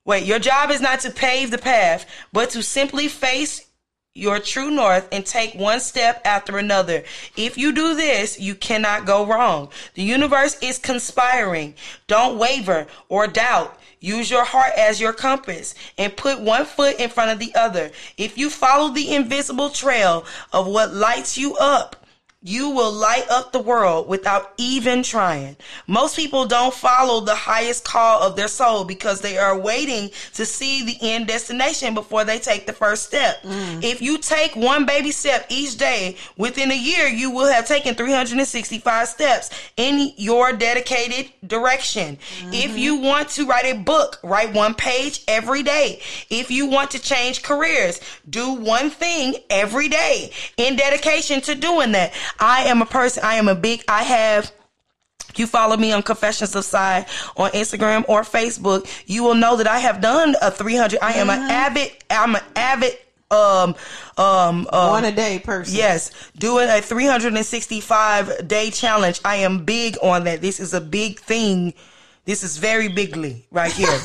[0.05, 3.67] Wait, your job is not to pave the path, but to simply face
[4.15, 7.03] your true north and take one step after another.
[7.37, 9.71] If you do this, you cannot go wrong.
[9.95, 11.75] The universe is conspiring.
[12.07, 13.79] Don't waver or doubt.
[14.05, 17.91] Use your heart as your compass and put one foot in front of the other.
[18.19, 22.04] If you follow the invisible trail of what lights you up,
[22.47, 25.57] you will light up the world without even trying.
[25.87, 30.45] Most people don't follow the highest call of their soul because they are waiting to
[30.45, 33.43] see the end destination before they take the first step.
[33.45, 33.83] Mm.
[33.83, 37.95] If you take one baby step each day, within a year, you will have taken
[37.95, 39.49] 365 steps
[39.79, 42.19] in your dedicated direction.
[42.53, 42.79] If mm-hmm.
[42.79, 46.03] you want to write a book, write one page every day.
[46.29, 51.93] If you want to change careers, do one thing every day in dedication to doing
[51.93, 52.13] that.
[52.39, 54.53] I am a person, I am a big, I have
[55.37, 57.07] you follow me on Confessions of Side
[57.37, 60.99] on Instagram or Facebook, you will know that I have done a 300.
[61.03, 62.97] I am an avid, I'm an avid,
[63.31, 63.75] um,
[64.17, 65.75] um, um, One a day person.
[65.75, 69.21] Yes, doing a 365 day challenge.
[69.25, 70.41] I am big on that.
[70.41, 71.75] This is a big thing.
[72.27, 73.89] This is very bigly right here.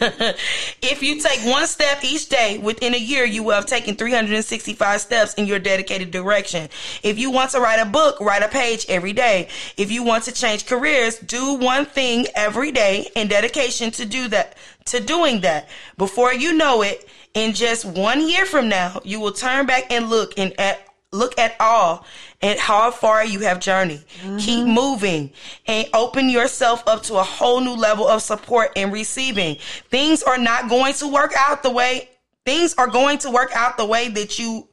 [0.82, 5.00] if you take one step each day within a year, you will have taken 365
[5.00, 6.68] steps in your dedicated direction.
[7.02, 9.48] If you want to write a book, write a page every day.
[9.76, 14.28] If you want to change careers, do one thing every day in dedication to do
[14.28, 14.56] that,
[14.86, 15.68] to doing that.
[15.96, 20.08] Before you know it, in just one year from now, you will turn back and
[20.08, 22.04] look and at look at all
[22.42, 24.04] and how far you have journeyed.
[24.38, 24.70] Keep mm-hmm.
[24.70, 25.32] moving
[25.66, 29.56] and open yourself up to a whole new level of support and receiving.
[29.90, 32.10] Things are not going to work out the way
[32.44, 34.68] things are going to work out the way that you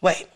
[0.00, 0.26] wait.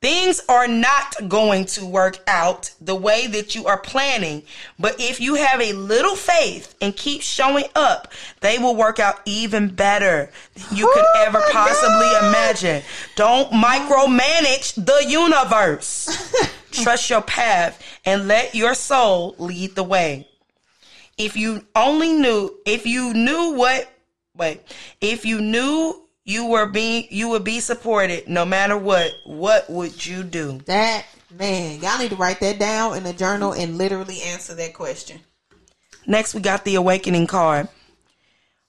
[0.00, 4.42] Things are not going to work out the way that you are planning,
[4.78, 8.10] but if you have a little faith and keep showing up,
[8.40, 12.28] they will work out even better than you could Oh ever possibly God.
[12.28, 12.82] imagine.
[13.14, 16.32] Don't micromanage the universe.
[16.70, 20.26] Trust your path and let your soul lead the way.
[21.18, 23.86] If you only knew, if you knew what,
[24.34, 24.62] wait,
[25.02, 30.04] if you knew you were being, you would be supported no matter what, what would
[30.06, 30.60] you do?
[30.66, 31.06] That
[31.36, 35.20] man, y'all need to write that down in a journal and literally answer that question.
[36.06, 37.68] Next, we got the awakening card.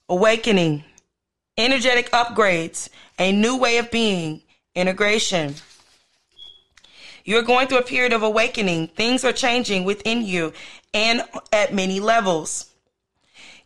[0.10, 0.84] Awakening,
[1.58, 4.42] energetic upgrades, a new way of being,
[4.76, 5.56] integration.
[7.24, 8.88] You're going through a period of awakening.
[8.88, 10.54] Things are changing within you
[10.94, 11.22] and
[11.54, 12.71] at many levels.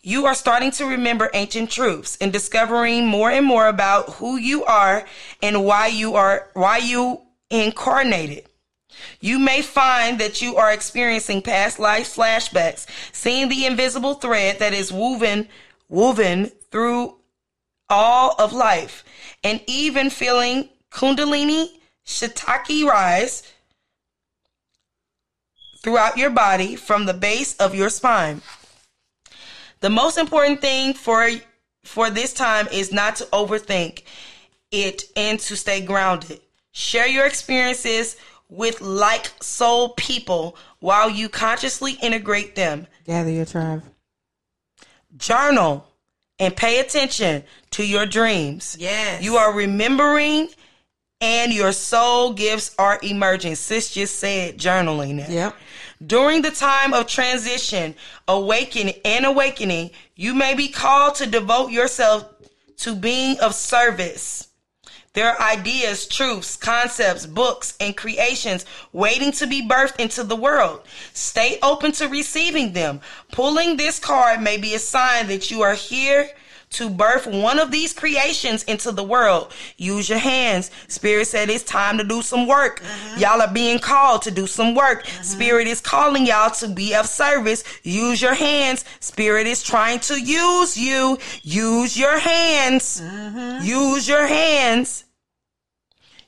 [0.07, 4.64] You are starting to remember ancient truths and discovering more and more about who you
[4.64, 5.03] are
[5.41, 8.48] and why you are why you incarnated.
[9.19, 14.73] You may find that you are experiencing past life flashbacks, seeing the invisible thread that
[14.73, 15.48] is woven
[15.90, 17.15] woven through
[17.90, 19.03] all of life,
[19.44, 21.69] and even feeling kundalini
[22.06, 23.41] shiitake rise
[25.82, 28.44] throughout your body from the base of your spine.
[29.85, 31.29] The most important thing for
[31.83, 34.01] for this time is not to overthink
[34.71, 36.41] it and to stay grounded.
[36.71, 38.15] Share your experiences
[38.49, 42.87] with like soul people while you consciously integrate them.
[43.05, 43.83] Gather your tribe.
[45.17, 45.87] Journal
[46.39, 48.75] and pay attention to your dreams.
[48.79, 49.21] Yes.
[49.21, 50.49] You are remembering
[51.21, 53.53] and your soul gifts are emerging.
[53.53, 55.29] Sis just said journaling.
[55.29, 55.55] Yep.
[56.06, 57.95] During the time of transition,
[58.27, 62.27] awakening and awakening, you may be called to devote yourself
[62.77, 64.49] to being of service.
[65.14, 70.82] There are ideas, truths, concepts, books, and creations waiting to be birthed into the world.
[71.14, 72.99] Stay open to receiving them.
[73.32, 76.30] Pulling this card may be a sign that you are here
[76.76, 79.52] to birth one of these creations into the world.
[79.77, 80.72] Use your hands.
[80.88, 82.81] Spirit said it's time to do some work.
[82.81, 83.19] Mm-hmm.
[83.19, 85.03] Y'all are being called to do some work.
[85.03, 85.23] Mm-hmm.
[85.23, 87.64] Spirit is calling y'all to be of service.
[87.84, 88.85] Use your hands.
[88.99, 91.18] Spirit is trying to use you.
[91.43, 93.02] Use your hands.
[93.02, 93.65] Mm-hmm.
[93.65, 95.06] Use your hands.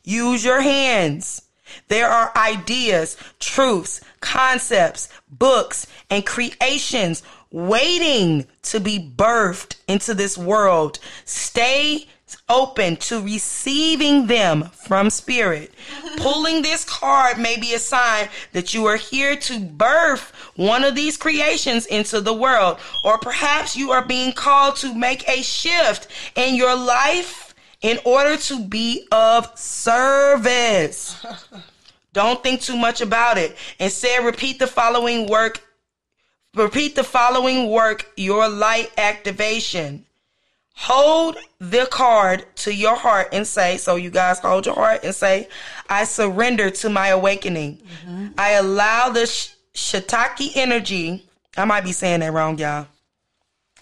[0.04, 1.42] Use your hands.
[1.90, 11.00] There are ideas, truths, concepts, books, and creations waiting to be birthed into this world.
[11.26, 12.08] Stay
[12.50, 15.74] open to receiving them from spirit.
[16.18, 20.96] Pulling this card may be a sign that you are here to birth one of
[20.96, 22.80] these creations into the world.
[23.04, 28.38] Or perhaps you are being called to make a shift in your life in order
[28.38, 31.26] to be of service.
[32.14, 33.56] Don't think too much about it.
[33.80, 35.62] Instead, repeat the following work.
[36.58, 40.06] Repeat the following work, your light activation.
[40.76, 45.14] Hold the card to your heart and say, so you guys hold your heart and
[45.14, 45.48] say,
[45.90, 47.78] I surrender to my awakening.
[47.78, 48.28] Mm-hmm.
[48.38, 51.28] I allow the sh- Shataki energy.
[51.56, 52.88] I might be saying that wrong, y'all.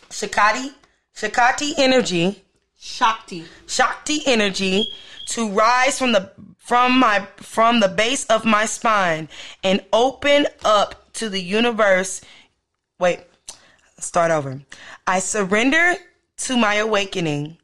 [0.10, 0.74] Shakati,
[1.16, 2.44] Shakati energy
[2.86, 3.46] Shakti.
[3.66, 4.94] Shakti energy
[5.30, 9.28] to rise from the from my from the base of my spine
[9.64, 12.22] and open up to the universe.
[13.00, 13.20] Wait,
[14.00, 14.62] start over.
[15.06, 15.96] I surrender
[16.38, 17.58] to my awakening.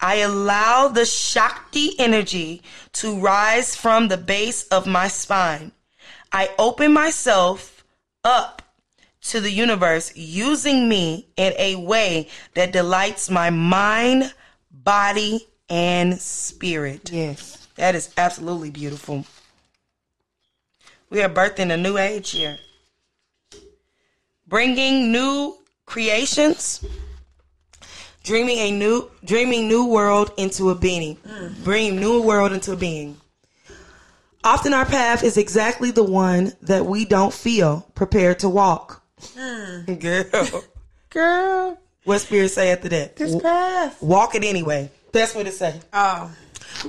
[0.00, 2.62] I allow the Shakti energy
[2.94, 5.72] to rise from the base of my spine.
[6.32, 7.84] I open myself
[8.22, 8.62] up
[9.22, 14.32] to the universe using me in a way that delights my mind,
[14.70, 17.10] body, and spirit.
[17.12, 17.68] Yes.
[17.76, 19.24] That is absolutely beautiful.
[21.10, 22.58] We are birthing a new age here.
[24.48, 26.82] Bringing new creations,
[28.24, 31.18] dreaming a new dreaming new world into a being.
[31.64, 33.18] Bringing new world into a being.
[34.42, 39.02] Often our path is exactly the one that we don't feel prepared to walk.
[39.36, 39.92] Hmm.
[39.98, 40.64] Girl.
[41.10, 43.16] Girl, What spirit say after that?
[43.16, 44.00] this path.
[44.02, 44.90] Walk it anyway.
[45.12, 45.78] That's what it say.
[45.92, 46.30] Oh.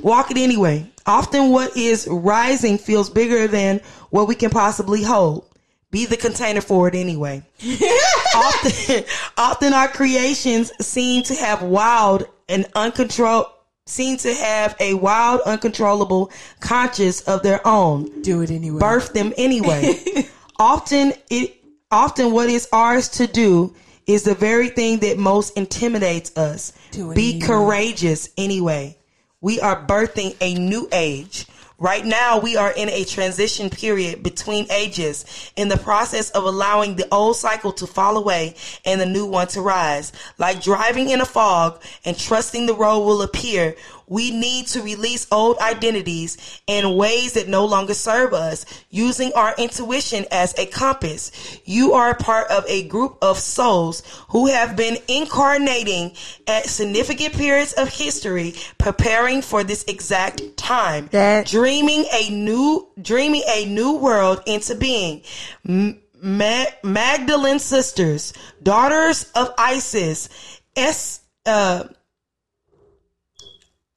[0.01, 0.85] Walk it anyway.
[1.05, 3.81] Often what is rising feels bigger than
[4.11, 5.48] what we can possibly hold.
[5.91, 7.43] Be the container for it anyway.
[8.35, 9.03] often,
[9.37, 13.47] often our creations seem to have wild and uncontrolled,
[13.85, 18.79] seem to have a wild, uncontrollable conscious of their own Do it anyway.
[18.79, 19.95] birth them anyway.
[20.59, 21.55] often it
[21.91, 23.73] often what is ours to do
[24.05, 26.73] is the very thing that most intimidates us.
[26.91, 27.47] Do it Be anyway.
[27.47, 28.95] courageous anyway.
[29.41, 31.47] We are birthing a new age.
[31.81, 35.23] Right now, we are in a transition period between ages
[35.55, 39.47] in the process of allowing the old cycle to fall away and the new one
[39.49, 40.11] to rise.
[40.37, 43.77] Like driving in a fog and trusting the road will appear,
[44.09, 49.55] we need to release old identities in ways that no longer serve us, using our
[49.57, 51.31] intuition as a compass.
[51.63, 56.13] You are part of a group of souls who have been incarnating
[56.47, 61.07] at significant periods of history, preparing for this exact time.
[61.11, 65.21] That- dreaming a new, dreaming a new world into being.
[65.67, 70.27] M- Magdalene sisters, daughters of Isis,
[70.75, 71.83] S, uh,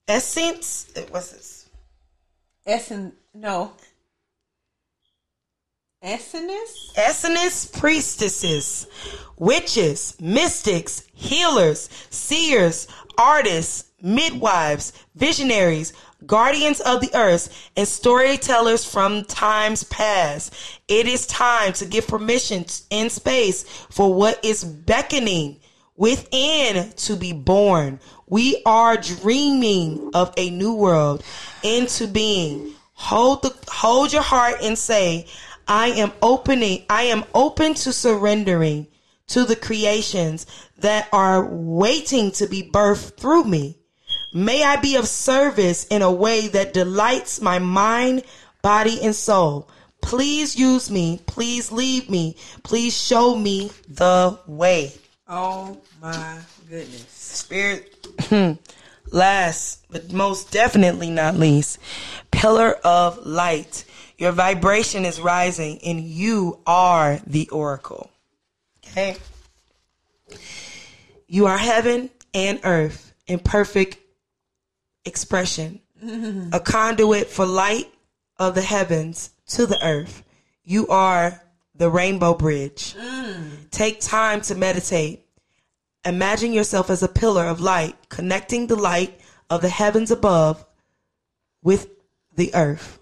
[0.08, 1.68] Essence, what's this?
[2.66, 3.12] Essen.
[3.34, 3.72] No.
[6.04, 6.92] Essenes?
[6.96, 8.88] Essence priestesses,
[9.38, 15.92] witches, mystics, healers, seers, artists, midwives, visionaries,
[16.26, 20.52] guardians of the earth, and storytellers from times past.
[20.88, 25.60] It is time to give permission in space for what is beckoning
[25.96, 28.00] within to be born.
[28.32, 31.22] We are dreaming of a new world
[31.62, 32.72] into being.
[32.94, 35.26] Hold the hold your heart and say,
[35.68, 38.86] I am opening, I am open to surrendering
[39.26, 40.46] to the creations
[40.78, 43.76] that are waiting to be birthed through me.
[44.32, 48.24] May I be of service in a way that delights my mind,
[48.62, 49.68] body, and soul.
[50.00, 51.20] Please use me.
[51.26, 52.36] Please lead me.
[52.62, 54.94] Please show me the way.
[55.28, 57.06] Oh my goodness.
[57.10, 57.91] Spirit,
[58.28, 58.52] Hmm.
[59.10, 61.78] last but most definitely not least,
[62.30, 63.84] pillar of light.
[64.18, 68.10] Your vibration is rising and you are the oracle.
[68.86, 69.16] Okay?
[71.26, 73.98] You are heaven and earth in perfect
[75.04, 75.80] expression,
[76.52, 77.92] a conduit for light
[78.38, 80.22] of the heavens to the earth.
[80.64, 81.42] You are
[81.74, 82.94] the rainbow bridge.
[82.94, 83.70] Mm.
[83.70, 85.24] Take time to meditate.
[86.04, 90.64] Imagine yourself as a pillar of light, connecting the light of the heavens above
[91.62, 91.90] with
[92.34, 92.98] the earth.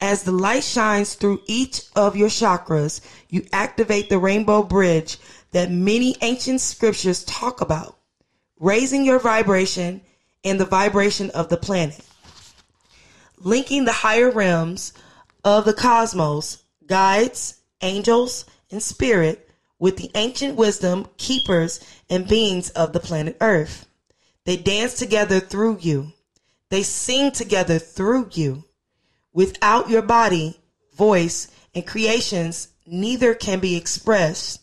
[0.00, 5.18] As the light shines through each of your chakras, you activate the rainbow bridge
[5.50, 7.98] that many ancient scriptures talk about,
[8.58, 10.00] raising your vibration
[10.42, 12.00] and the vibration of the planet.
[13.36, 14.94] Linking the higher realms
[15.44, 19.49] of the cosmos, guides, angels, and spirit
[19.80, 23.88] with the ancient wisdom, keepers, and beings of the planet Earth.
[24.44, 26.12] They dance together through you.
[26.68, 28.64] They sing together through you.
[29.32, 30.60] Without your body,
[30.94, 34.60] voice, and creations, neither can be expressed.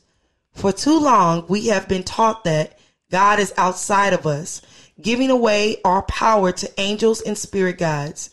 [0.53, 2.79] For too long, we have been taught that
[3.11, 4.61] God is outside of us,
[5.01, 8.29] giving away our power to angels and spirit guides.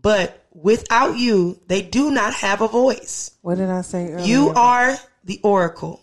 [0.00, 3.32] But without you, they do not have a voice.
[3.42, 4.26] What did I say earlier?
[4.26, 6.00] You are the oracle.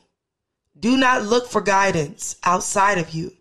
[0.83, 3.31] Do not look for guidance outside of you,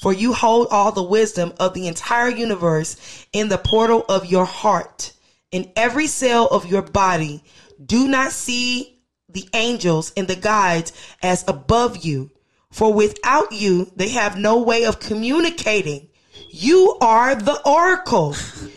[0.00, 2.96] for you hold all the wisdom of the entire universe
[3.34, 5.12] in the portal of your heart.
[5.50, 7.44] In every cell of your body,
[7.84, 12.30] do not see the angels and the guides as above you,
[12.70, 16.08] for without you, they have no way of communicating.
[16.48, 18.34] You are the oracle.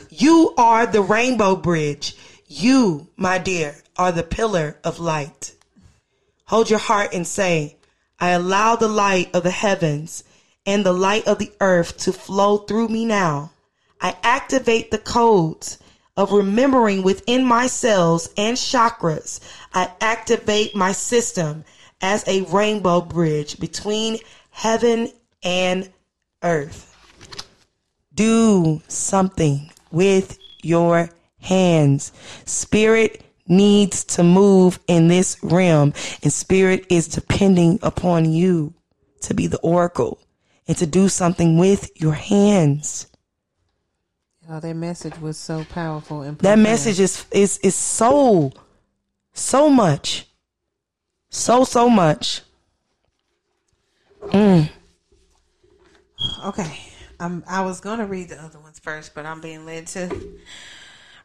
[0.10, 2.18] You are the rainbow bridge.
[2.48, 5.56] You, my dear, are the pillar of light.
[6.48, 7.78] Hold your heart and say,
[8.20, 10.24] I allow the light of the heavens
[10.66, 13.52] and the light of the earth to flow through me now.
[14.02, 15.78] I activate the codes
[16.16, 19.40] of remembering within my cells and chakras.
[19.74, 21.64] I activate my system
[22.02, 24.18] as a rainbow bridge between
[24.52, 25.12] heaven
[25.44, 25.90] and
[26.44, 26.96] earth.
[28.14, 32.12] Do something with your hands.
[32.46, 38.74] Spirit needs to move in this realm, and spirit is depending upon you
[39.22, 40.20] to be the oracle
[40.68, 43.08] and to do something with your hands.
[44.50, 48.52] Oh, that message was so powerful and That message is is is so
[49.34, 50.28] so much.
[51.30, 52.42] So so much.
[56.46, 56.80] Okay.
[57.20, 60.10] Um, I was going to read the other ones first, but I'm being led to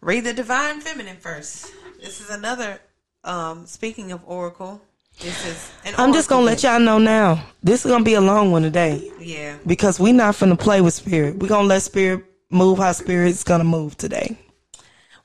[0.00, 1.72] read the Divine Feminine first.
[2.04, 2.78] This is another,
[3.24, 4.78] um, speaking of Oracle,
[5.22, 7.46] this is an I'm just gonna let y'all know now.
[7.62, 9.10] This is gonna be a long one today.
[9.18, 9.56] Yeah.
[9.66, 11.38] Because we not finna play with spirit.
[11.38, 14.36] we gonna let spirit move how spirit's gonna move today.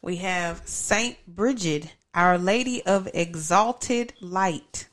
[0.01, 4.87] We have Saint Bridget, Our Lady of Exalted Light.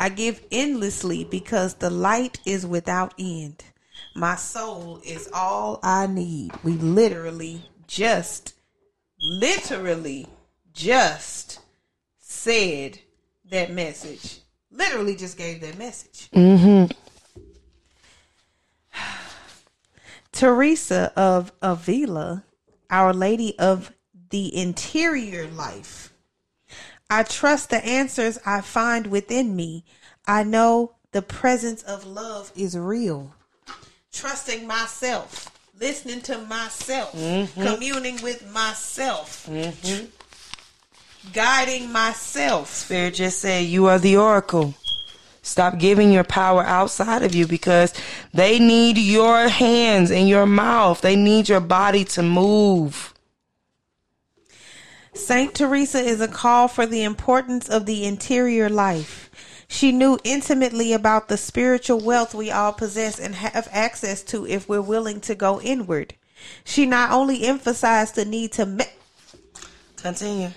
[0.00, 3.62] I give endlessly because the light is without end.
[4.16, 6.50] My soul is all I need.
[6.64, 8.54] We literally just,
[9.20, 10.26] literally
[10.76, 11.60] just
[12.18, 13.00] said
[13.46, 14.40] that message.
[14.70, 16.28] Literally just gave that message.
[16.30, 16.92] Mm-hmm.
[20.32, 22.44] Teresa of Avila,
[22.90, 23.92] Our Lady of
[24.30, 26.12] the Interior Life.
[27.08, 29.84] I trust the answers I find within me.
[30.26, 33.34] I know the presence of love is real.
[34.12, 37.62] Trusting myself, listening to myself, mm-hmm.
[37.62, 40.06] communing with myself, mm-hmm.
[41.32, 42.70] Guiding myself.
[42.70, 44.74] Spirit just said you are the oracle.
[45.42, 47.94] Stop giving your power outside of you because
[48.34, 51.00] they need your hands and your mouth.
[51.00, 53.14] They need your body to move.
[55.14, 59.30] Saint Teresa is a call for the importance of the interior life.
[59.68, 64.68] She knew intimately about the spiritual wealth we all possess and have access to if
[64.68, 66.14] we're willing to go inward.
[66.64, 68.84] She not only emphasized the need to me-
[69.96, 70.50] Continue.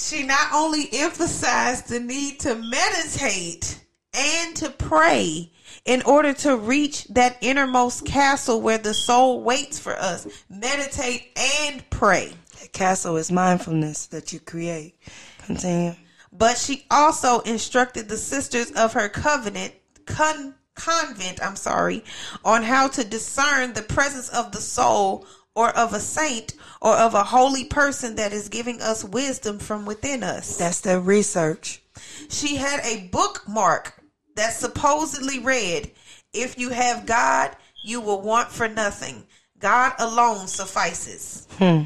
[0.00, 5.52] She not only emphasized the need to meditate and to pray
[5.84, 10.26] in order to reach that innermost castle where the soul waits for us.
[10.48, 12.32] Meditate and pray.
[12.60, 14.96] That castle is mindfulness that you create.
[15.44, 15.94] Continue.
[16.32, 19.74] But she also instructed the sisters of her covenant
[20.06, 22.04] con, convent, I'm sorry,
[22.44, 27.14] on how to discern the presence of the soul or of a saint or of
[27.14, 30.56] a holy person that is giving us wisdom from within us.
[30.56, 31.82] That's the research.
[32.28, 34.02] She had a bookmark
[34.36, 35.90] that supposedly read,
[36.32, 39.24] If you have God, you will want for nothing.
[39.58, 41.46] God alone suffices.
[41.58, 41.82] Hmm.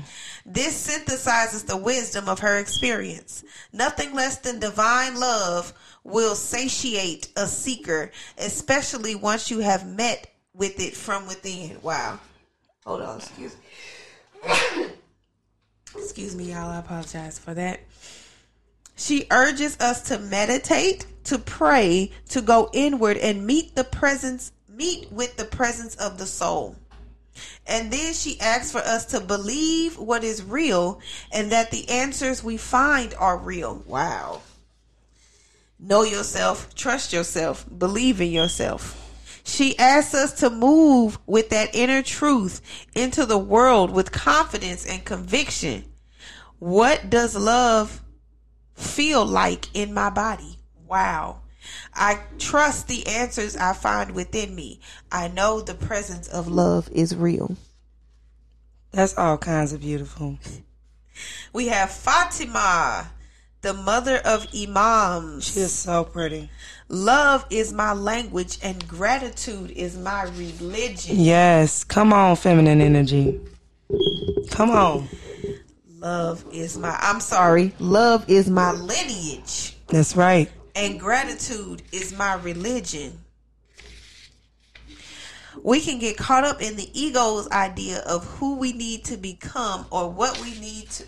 [0.47, 3.43] This synthesizes the wisdom of her experience.
[3.73, 5.73] Nothing less than divine love
[6.05, 11.79] will satiate a seeker, especially once you have met with it from within.
[11.83, 12.21] Wow.
[12.87, 13.57] Hold on, excuse
[14.45, 14.87] me.
[15.97, 16.71] excuse me, y'all.
[16.71, 17.81] I apologize for that.
[18.97, 25.11] She urges us to meditate, to pray, to go inward and meet the presence, meet
[25.11, 26.77] with the presence of the soul.
[27.67, 31.01] And then she asks for us to believe what is real
[31.33, 33.83] and that the answers we find are real.
[33.87, 34.43] Wow.
[35.81, 39.04] Know yourself, trust yourself, believe in yourself.
[39.45, 42.61] She asks us to move with that inner truth
[42.95, 45.85] into the world with confidence and conviction.
[46.59, 48.03] What does love
[48.75, 50.59] feel like in my body?
[50.87, 51.41] Wow.
[51.95, 54.81] I trust the answers I find within me.
[55.13, 57.57] I know the presence of love is real.
[58.93, 60.39] That's all kinds of beautiful.
[61.53, 63.13] We have Fatima,
[63.63, 65.45] the mother of Imams.
[65.45, 66.51] She is so pretty.
[66.89, 71.17] Love is my language and gratitude is my religion.
[71.19, 71.83] Yes.
[71.85, 73.41] Come on, feminine energy.
[74.51, 75.09] Come on.
[75.99, 80.51] Love is my, I'm sorry, love is my lineage That's right.
[80.77, 83.21] and gratitude is my religion.
[85.63, 89.87] We can get caught up in the ego's idea of who we need to become
[89.91, 91.05] or what we need to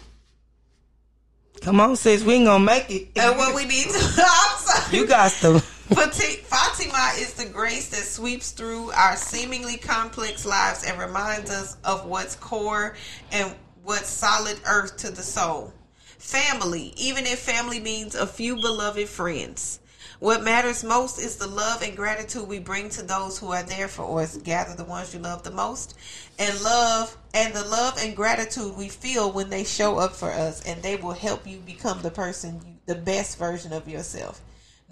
[1.60, 2.22] Come on, sis.
[2.22, 3.08] We ain't gonna make it.
[3.16, 4.96] and what we need to I'm sorry.
[4.96, 5.60] You got to.
[5.90, 12.06] Fatima is the grace that sweeps through our seemingly complex lives and reminds us of
[12.06, 12.96] what's core
[13.32, 15.72] and what's solid earth to the soul.
[16.18, 19.80] Family, even if family means a few beloved friends.
[20.26, 23.86] What matters most is the love and gratitude we bring to those who are there
[23.86, 24.36] for us.
[24.36, 25.96] Gather the ones you love the most,
[26.36, 30.66] and love and the love and gratitude we feel when they show up for us,
[30.66, 34.40] and they will help you become the person, you, the best version of yourself.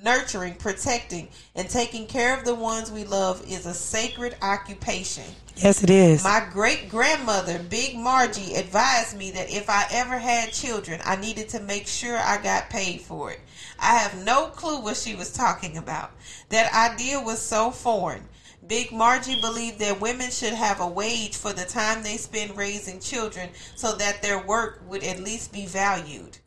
[0.05, 5.25] Nurturing, protecting, and taking care of the ones we love is a sacred occupation.
[5.57, 6.23] Yes, it is.
[6.23, 11.49] My great grandmother, Big Margie, advised me that if I ever had children, I needed
[11.51, 13.41] to make sure I got paid for it.
[13.79, 16.13] I have no clue what she was talking about.
[16.51, 18.23] That idea was so foreign.
[18.67, 22.99] Big Margie believed that women should have a wage for the time they spend raising
[22.99, 26.39] children so that their work would at least be valued.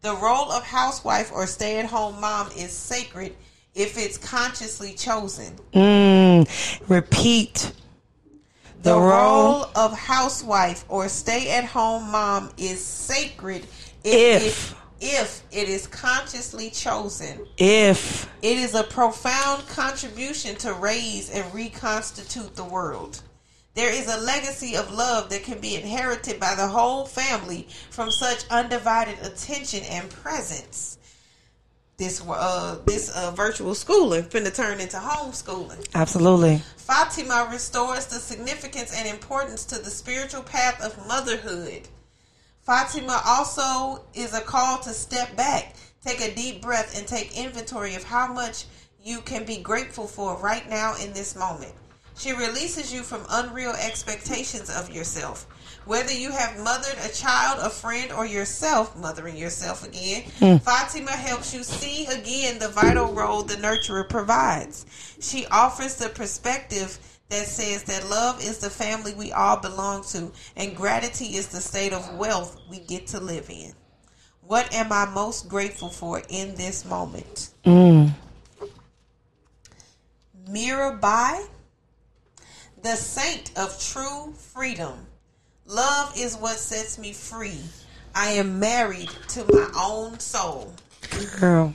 [0.00, 3.34] The role of housewife or stay at home mom is sacred
[3.74, 5.54] if it's consciously chosen.
[5.74, 7.72] Mm, repeat.
[8.82, 13.66] The, The role, role- of housewife or stay at home mom is sacred
[14.04, 14.42] If.
[14.46, 17.46] if, if it is consciously chosen.
[17.58, 18.30] If.
[18.42, 23.22] It is a profound contribution to raise and reconstitute the world.
[23.74, 28.10] There is a legacy of love that can be inherited by the whole family from
[28.10, 30.96] such undivided attention and presence.
[31.98, 35.88] This uh this uh virtual schooling finna turn into homeschooling.
[35.94, 36.62] Absolutely.
[36.76, 41.88] Fatima restores the significance and importance to the spiritual path of motherhood.
[42.66, 47.94] Fatima also is a call to step back, take a deep breath, and take inventory
[47.94, 48.64] of how much
[49.04, 51.72] you can be grateful for right now in this moment.
[52.18, 55.46] She releases you from unreal expectations of yourself.
[55.84, 60.60] Whether you have mothered a child, a friend, or yourself, mothering yourself again, mm.
[60.60, 64.86] Fatima helps you see again the vital role the nurturer provides.
[65.20, 66.98] She offers the perspective
[67.28, 71.60] that says that love is the family we all belong to, and gratitude is the
[71.60, 73.72] state of wealth we get to live in.
[74.42, 77.50] What am I most grateful for in this moment?
[77.64, 78.12] Mm.
[80.48, 81.48] Mirabai,
[82.82, 85.06] the saint of true freedom.
[85.66, 87.58] Love is what sets me free.
[88.14, 90.72] I am married to my own soul.
[91.40, 91.74] Girl.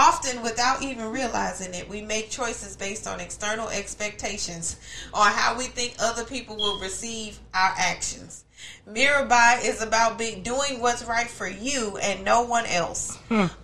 [0.00, 4.76] Often, without even realizing it, we make choices based on external expectations
[5.12, 8.44] on how we think other people will receive our actions.
[8.88, 13.18] Mirabai is about being doing what's right for you and no one else.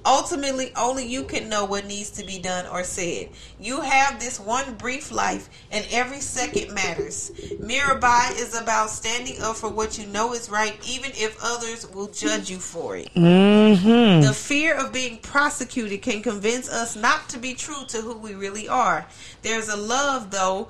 [0.05, 3.31] Ultimately, only you can know what needs to be done or said.
[3.59, 7.31] You have this one brief life, and every second matters.
[7.61, 12.09] Mirabai is about standing up for what you know is right, even if others will
[12.09, 13.09] judge you for it.
[13.15, 14.27] Mm-hmm.
[14.27, 18.35] The fear of being prosecuted can convince us not to be true to who we
[18.35, 19.07] really are.
[19.41, 20.69] There's a love, though,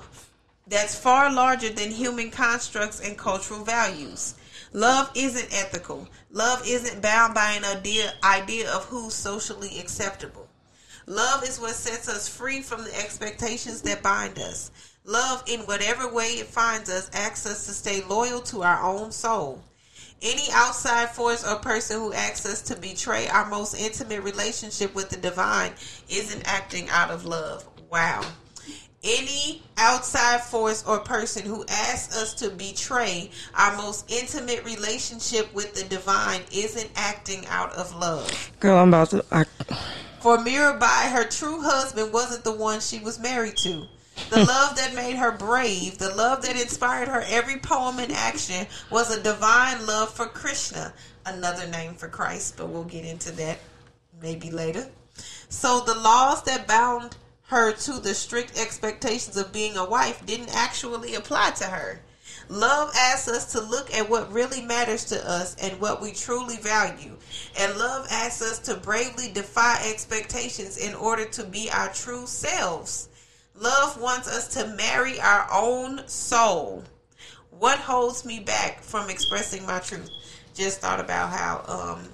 [0.67, 4.35] that's far larger than human constructs and cultural values.
[4.73, 6.07] Love isn't ethical.
[6.31, 10.47] Love isn't bound by an idea, idea of who's socially acceptable.
[11.07, 14.71] Love is what sets us free from the expectations that bind us.
[15.05, 19.11] Love, in whatever way it finds us, asks us to stay loyal to our own
[19.11, 19.63] soul.
[20.21, 25.09] Any outside force or person who asks us to betray our most intimate relationship with
[25.09, 25.73] the divine
[26.09, 27.67] isn't acting out of love.
[27.91, 28.25] Wow.
[29.03, 35.75] Any outside force or person who asks us to betray our most intimate relationship with
[35.75, 38.51] the divine isn't acting out of love.
[38.59, 39.23] Girl, I'm about to.
[39.31, 39.43] I,
[40.21, 43.85] For Mirabai, her true husband wasn't the one she was married to.
[44.29, 48.65] The love that made her brave, the love that inspired her every poem and action
[48.89, 50.93] was a divine love for Krishna,
[51.25, 53.59] another name for Christ, but we'll get into that
[54.21, 54.87] maybe later.
[55.49, 57.17] So the laws that bound
[57.47, 62.01] her to the strict expectations of being a wife didn't actually apply to her.
[62.49, 66.57] Love asks us to look at what really matters to us and what we truly
[66.57, 67.15] value.
[67.59, 73.09] And love asks us to bravely defy expectations in order to be our true selves.
[73.55, 76.83] Love wants us to marry our own soul.
[77.49, 80.09] What holds me back from expressing my truth?
[80.53, 82.09] Just thought about how um,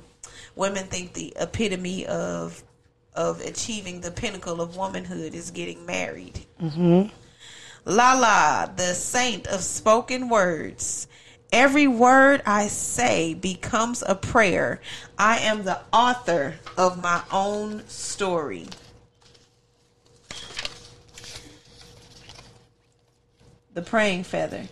[0.56, 2.64] women think the epitome of
[3.14, 6.46] of achieving the pinnacle of womanhood is getting married.
[6.62, 7.10] Mm-hmm.
[7.86, 11.08] Lalla, the saint of spoken words.
[11.52, 14.80] Every word I say becomes a prayer.
[15.18, 18.68] I am the author of my own story.
[23.74, 24.68] The praying feather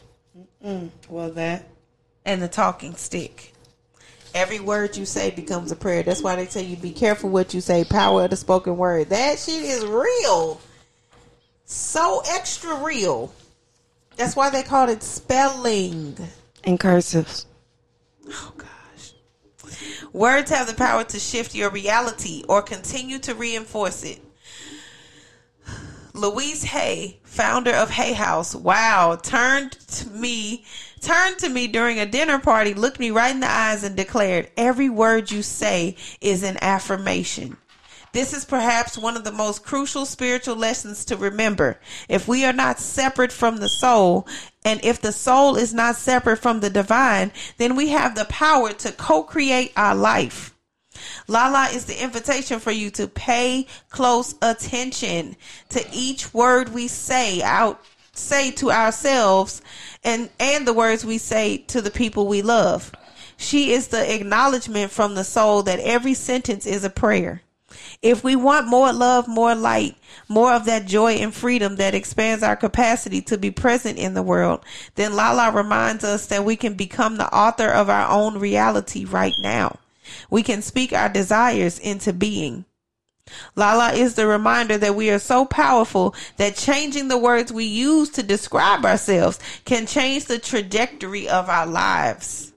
[0.61, 1.66] well, that.
[2.26, 3.53] and the talking stick.
[4.33, 6.03] Every word you say becomes a prayer.
[6.03, 7.83] That's why they tell you be careful what you say.
[7.83, 9.09] Power of the spoken word.
[9.09, 10.61] That shit is real.
[11.66, 13.33] So extra real.
[14.16, 16.17] That's why they called it spelling.
[16.64, 17.45] In cursive.
[18.27, 19.14] Oh gosh.
[20.11, 24.22] Words have the power to shift your reality or continue to reinforce it.
[26.14, 30.66] Louise Hay, founder of Hay House, wow, turned to me,
[31.00, 34.52] turned to me during a dinner party, looked me right in the eyes and declared,
[34.56, 37.58] "Every word you say is an affirmation."
[38.11, 41.80] This is perhaps one of the most crucial spiritual lessons to remember.
[42.08, 44.28] If we are not separate from the soul,
[44.66, 48.74] and if the soul is not separate from the divine, then we have the power
[48.74, 50.53] to co-create our life.
[51.28, 55.38] Lalla is the invitation for you to pay close attention
[55.69, 57.80] to each word we say out
[58.14, 59.62] say to ourselves
[60.04, 62.92] and and the words we say to the people we love.
[63.38, 67.42] She is the acknowledgement from the soul that every sentence is a prayer.
[68.02, 69.96] If we want more love, more light,
[70.28, 74.24] more of that joy and freedom that expands our capacity to be present in the
[74.24, 74.66] world,
[74.96, 79.34] then Lalla reminds us that we can become the author of our own reality right
[79.42, 79.78] now.
[80.30, 82.66] We can speak our desires into being.
[83.56, 88.09] Lalla is the reminder that we are so powerful that changing the words we use
[88.11, 92.53] to describe ourselves can change the trajectory of our lives.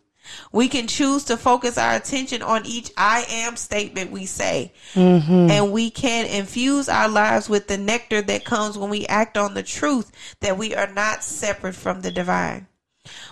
[0.53, 4.73] We can choose to focus our attention on each I am statement we say.
[4.95, 5.51] Mm-hmm.
[5.51, 9.55] And we can infuse our lives with the nectar that comes when we act on
[9.55, 12.67] the truth that we are not separate from the divine.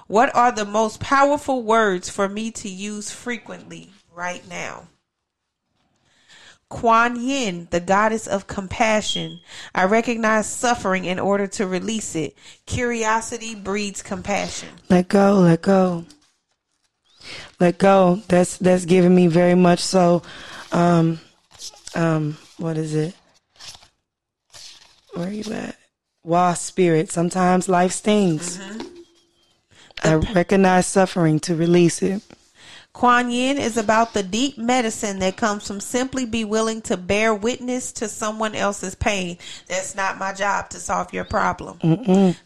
[0.07, 4.89] What are the most powerful words for me to use frequently right now?
[6.71, 9.41] Kuan Yin, the goddess of compassion.
[9.75, 12.37] I recognize suffering in order to release it.
[12.65, 14.69] Curiosity breeds compassion.
[14.89, 16.05] Let go, let go.
[17.59, 18.23] Let go.
[18.29, 20.23] That's that's giving me very much so
[20.73, 21.21] um
[21.95, 23.15] um what is it?
[25.15, 25.77] Where are you at?
[26.23, 27.11] Wow, spirit.
[27.11, 28.61] Sometimes life stings.
[30.05, 32.23] I recognize suffering to release it.
[33.01, 37.35] Kuan Yin is about the deep medicine that comes from simply be willing to bear
[37.35, 39.39] witness to someone else's pain.
[39.69, 41.79] That's not my job to solve your problem.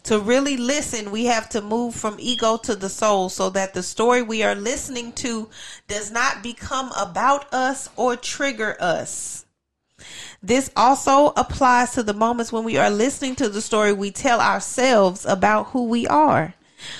[0.03, 3.83] To really listen, we have to move from ego to the soul so that the
[3.83, 5.49] story we are listening to
[5.89, 9.45] does not become about us or trigger us.
[10.41, 14.39] This also applies to the moments when we are listening to the story we tell
[14.39, 16.53] ourselves about who we are.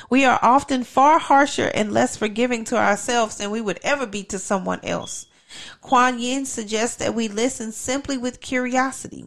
[0.09, 4.23] We are often far harsher and less forgiving to ourselves than we would ever be
[4.25, 5.27] to someone else.
[5.81, 9.25] Kuan Yin suggests that we listen simply with curiosity.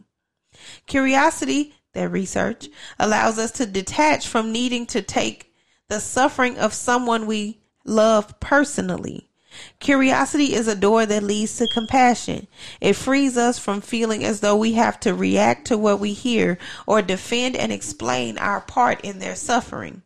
[0.87, 5.55] Curiosity, their research, allows us to detach from needing to take
[5.89, 9.29] the suffering of someone we love personally.
[9.81, 12.47] Curiosity is a door that leads to compassion.
[12.81, 16.59] It frees us from feeling as though we have to react to what we hear
[16.87, 20.03] or defend and explain our part in their suffering.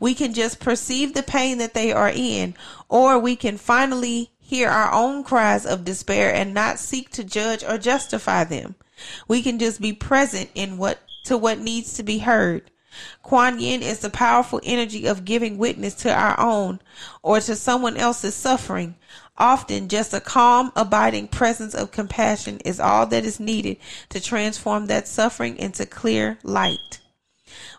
[0.00, 2.54] We can just perceive the pain that they are in,
[2.88, 7.64] or we can finally hear our own cries of despair and not seek to judge
[7.64, 8.74] or justify them.
[9.26, 12.70] We can just be present in what to what needs to be heard.
[13.22, 16.80] Kuan Yin is the powerful energy of giving witness to our own
[17.22, 18.96] or to someone else's suffering.
[19.38, 23.78] Often, just a calm, abiding presence of compassion is all that is needed
[24.10, 26.98] to transform that suffering into clear light.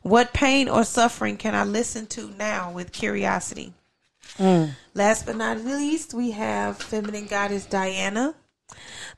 [0.04, 3.74] What pain or suffering can I listen to now with curiosity?
[4.38, 4.72] Mm.
[4.94, 8.36] Last but not least, we have feminine goddess Diana.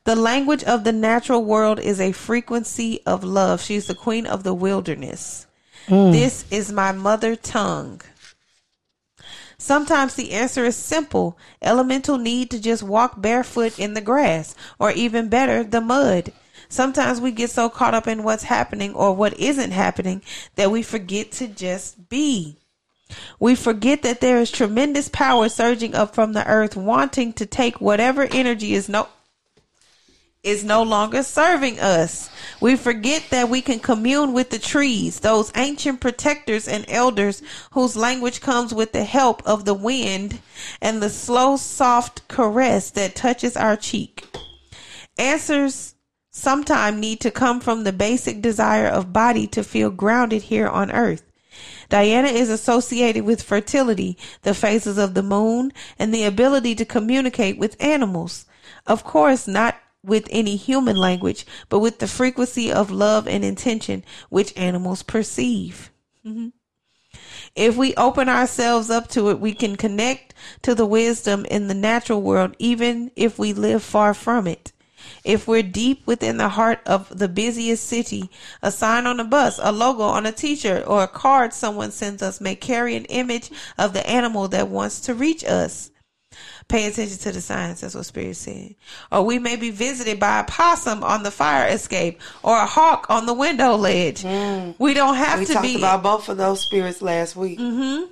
[0.04, 3.62] The language of the natural world is a frequency of love.
[3.62, 5.48] She's the queen of the wilderness.
[5.88, 6.12] Mm.
[6.12, 8.02] This is my mother tongue.
[9.58, 11.38] Sometimes the answer is simple.
[11.62, 16.32] Elemental need to just walk barefoot in the grass, or even better, the mud.
[16.69, 20.22] Sometimes we get so caught up in what's happening or what isn't happening
[20.56, 22.58] that we forget to just be.
[23.40, 27.80] We forget that there is tremendous power surging up from the earth, wanting to take
[27.80, 29.08] whatever energy is no
[30.45, 32.30] is no longer serving us.
[32.61, 37.95] We forget that we can commune with the trees, those ancient protectors and elders whose
[37.95, 40.40] language comes with the help of the wind
[40.82, 44.24] and the slow, soft caress that touches our cheek.
[45.18, 45.94] Answers
[46.36, 50.92] sometimes need to come from the basic desire of body to feel grounded here on
[50.92, 51.24] earth.
[51.88, 57.58] Diana is associated with fertility, the phases of the moon, and the ability to communicate
[57.58, 58.46] with animals.
[58.86, 64.04] Of course, not with any human language, but with the frequency of love and intention
[64.30, 65.90] which animals perceive.
[66.28, 66.52] Mhm.
[67.56, 70.34] If we open ourselves up to it, we can connect
[70.64, 74.74] to the wisdom in the natural world, even if we live far from it.
[75.26, 78.30] If we're deep within the heart of the busiest city,
[78.62, 82.22] a sign on a bus, a logo on a t-shirt, or a card someone sends
[82.22, 85.90] us may carry an image of the animal that wants to reach us.
[86.68, 87.82] Pay attention to the signs.
[87.82, 88.76] That's what Spirit said.
[89.12, 93.08] Or we may be visited by a possum on the fire escape or a hawk
[93.10, 94.24] on the window ledge.
[94.24, 94.76] Mm.
[94.78, 95.68] We don't have We to be.
[95.68, 97.60] We talked about both of those spirits last week.
[97.60, 98.12] Mm-hmm.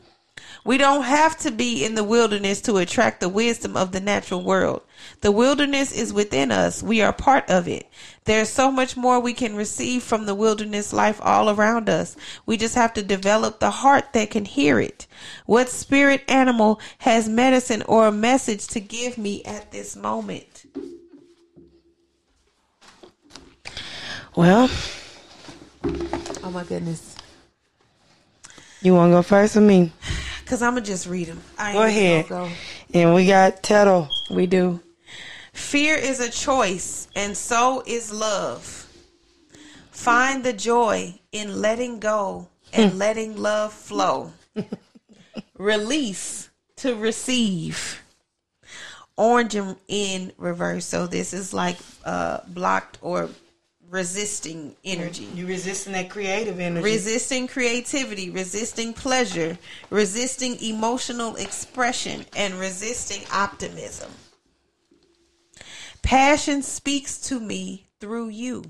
[0.66, 4.42] We don't have to be in the wilderness to attract the wisdom of the natural
[4.42, 4.82] world.
[5.19, 6.82] The wilderness is within us.
[6.82, 7.90] We are part of it.
[8.24, 12.16] There's so much more we can receive from the wilderness life all around us.
[12.45, 15.06] We just have to develop the heart that can hear it.
[15.45, 20.66] What spirit animal has medicine or a message to give me at this moment?
[24.35, 24.69] Well,
[26.45, 27.17] Oh my goodness.
[28.82, 29.92] you want to go first with me?
[30.45, 31.41] Cause I'ma just read them.
[31.57, 32.27] I Go ain't even ahead.
[32.30, 32.49] go.
[32.93, 34.07] And we got Tettle.
[34.30, 34.80] We do.
[35.53, 38.88] Fear is a choice, and so is love.
[39.91, 44.33] Find the joy in letting go and letting love flow.
[45.57, 48.01] Release to receive.
[49.15, 50.85] Orange in, in reverse.
[50.85, 53.30] So this is like uh, blocked or
[53.93, 55.30] resisting energy.
[55.35, 56.83] You're resisting that creative energy.
[56.83, 59.59] Resisting creativity, resisting pleasure,
[59.91, 64.11] resisting emotional expression, and resisting optimism.
[66.01, 68.63] Passion speaks to me through you.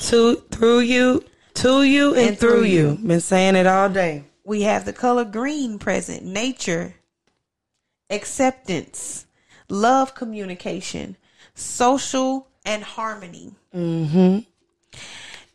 [0.00, 2.88] to through you, to you, and, And through, through you.
[2.90, 3.08] you.
[3.08, 4.24] Been saying it all day.
[4.44, 6.96] We have the color green present nature,
[8.10, 9.26] acceptance,
[9.70, 11.16] love communication,
[11.54, 13.54] social, and harmony.
[13.76, 14.38] Mm-hmm.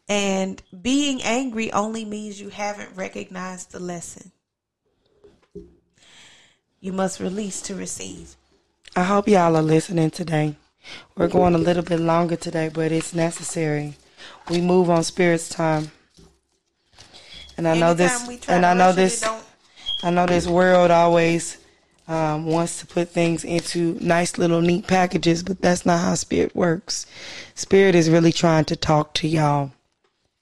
[0.07, 4.31] And being angry only means you haven't recognized the lesson.
[6.79, 8.35] You must release to receive.
[8.95, 10.55] I hope y'all are listening today.
[11.15, 13.95] We're going a little bit longer today, but it's necessary.
[14.49, 15.91] We move on spirit's time.
[17.57, 19.43] And I know this Anytime we try and I know rush it, it this
[20.03, 21.57] I know this world always
[22.11, 26.53] um, wants to put things into nice little neat packages, but that's not how spirit
[26.53, 27.05] works.
[27.55, 29.71] Spirit is really trying to talk to y'all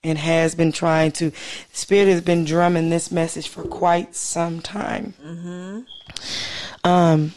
[0.04, 1.32] and has been trying to.
[1.72, 5.14] Spirit has been drumming this message for quite some time.
[6.84, 7.34] Um,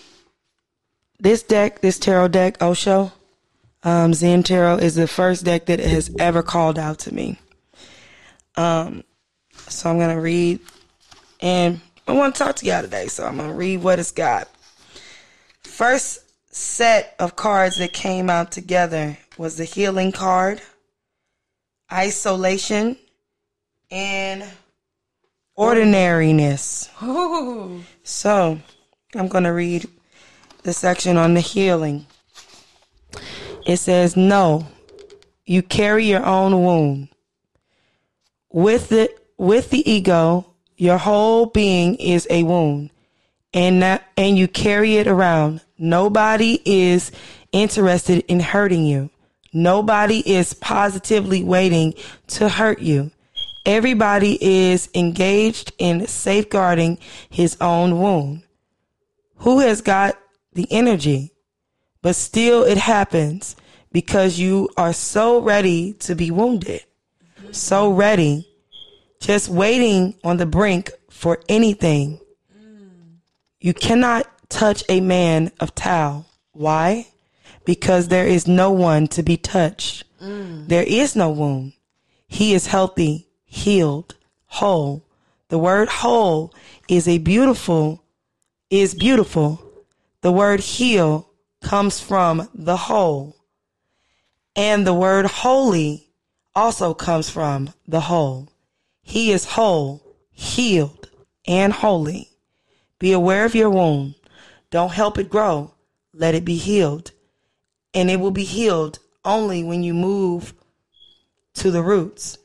[1.21, 3.13] this deck, this tarot deck, Osho,
[3.83, 7.39] um, Zen Tarot, is the first deck that has ever called out to me.
[8.57, 9.05] Um,
[9.69, 10.61] so I'm gonna read,
[11.43, 13.07] and I want to talk to y'all today.
[13.07, 14.49] So I'm gonna read what it's got.
[15.63, 16.21] First
[16.55, 20.61] set of cards that came out together was the healing card,
[21.91, 22.97] isolation,
[23.91, 24.45] and
[25.55, 26.91] ordinariness.
[28.05, 28.59] So
[29.15, 29.89] I'm going to read
[30.63, 32.07] the section on the healing.
[33.67, 34.67] It says, No,
[35.47, 37.09] you carry your own wound.
[38.51, 40.52] With the, with the ego,
[40.83, 42.91] your whole being is a wound.
[43.55, 45.61] And that, and you carry it around.
[45.79, 47.13] Nobody is
[47.53, 49.09] interested in hurting you.
[49.53, 51.95] Nobody is positively waiting
[52.29, 53.13] to hurt you.
[53.65, 56.99] Everybody is engaged in safeguarding
[57.31, 58.43] his own wound.
[59.37, 60.19] Who has got
[60.53, 61.33] the energy?
[62.01, 63.55] But still, it happens
[63.93, 66.83] because you are so ready to be wounded,
[67.53, 68.49] so ready,
[69.23, 72.19] just waiting on the brink for anything.
[73.61, 76.27] You cannot touch a man of Tao.
[76.53, 77.07] Why?
[77.65, 80.05] Because there is no one to be touched.
[80.69, 81.73] There is no wound.
[82.27, 85.05] He is healthy, healed, whole.
[85.49, 86.53] The word whole
[86.89, 88.03] is a beautiful,
[88.71, 89.63] is beautiful.
[90.23, 91.29] The word heal
[91.63, 93.37] comes from the whole.
[94.57, 96.09] And the word holy
[96.55, 98.52] also comes from the whole.
[99.03, 101.11] He is whole, healed,
[101.47, 102.31] and holy.
[102.99, 104.15] Be aware of your wound.
[104.71, 105.75] Don't help it grow.
[106.15, 107.11] Let it be healed.
[107.93, 110.55] And it will be healed only when you move
[111.55, 112.39] to the roots.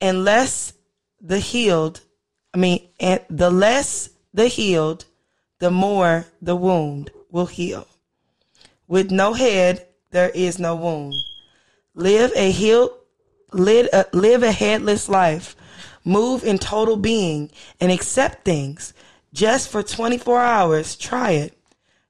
[0.00, 0.72] Unless
[1.20, 2.00] the healed,
[2.52, 5.04] I mean, the less the healed,
[5.58, 7.86] the more the wound will heal.
[8.88, 11.14] With no head, there is no wound.
[11.94, 12.90] Live a healed,
[13.54, 15.56] live a, live a headless life.
[16.04, 17.50] Move in total being
[17.80, 18.92] and accept things.
[19.32, 21.56] Just for 24 hours, try it.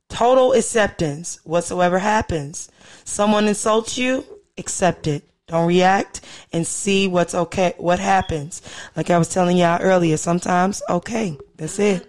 [0.09, 2.71] Total acceptance, whatsoever happens.
[3.05, 4.25] Someone insults you,
[4.59, 5.25] accept it.
[5.47, 6.21] Don't react
[6.53, 8.63] and see what's okay, what happens.
[8.97, 12.09] Like I was telling y'all earlier, sometimes, okay, that's it.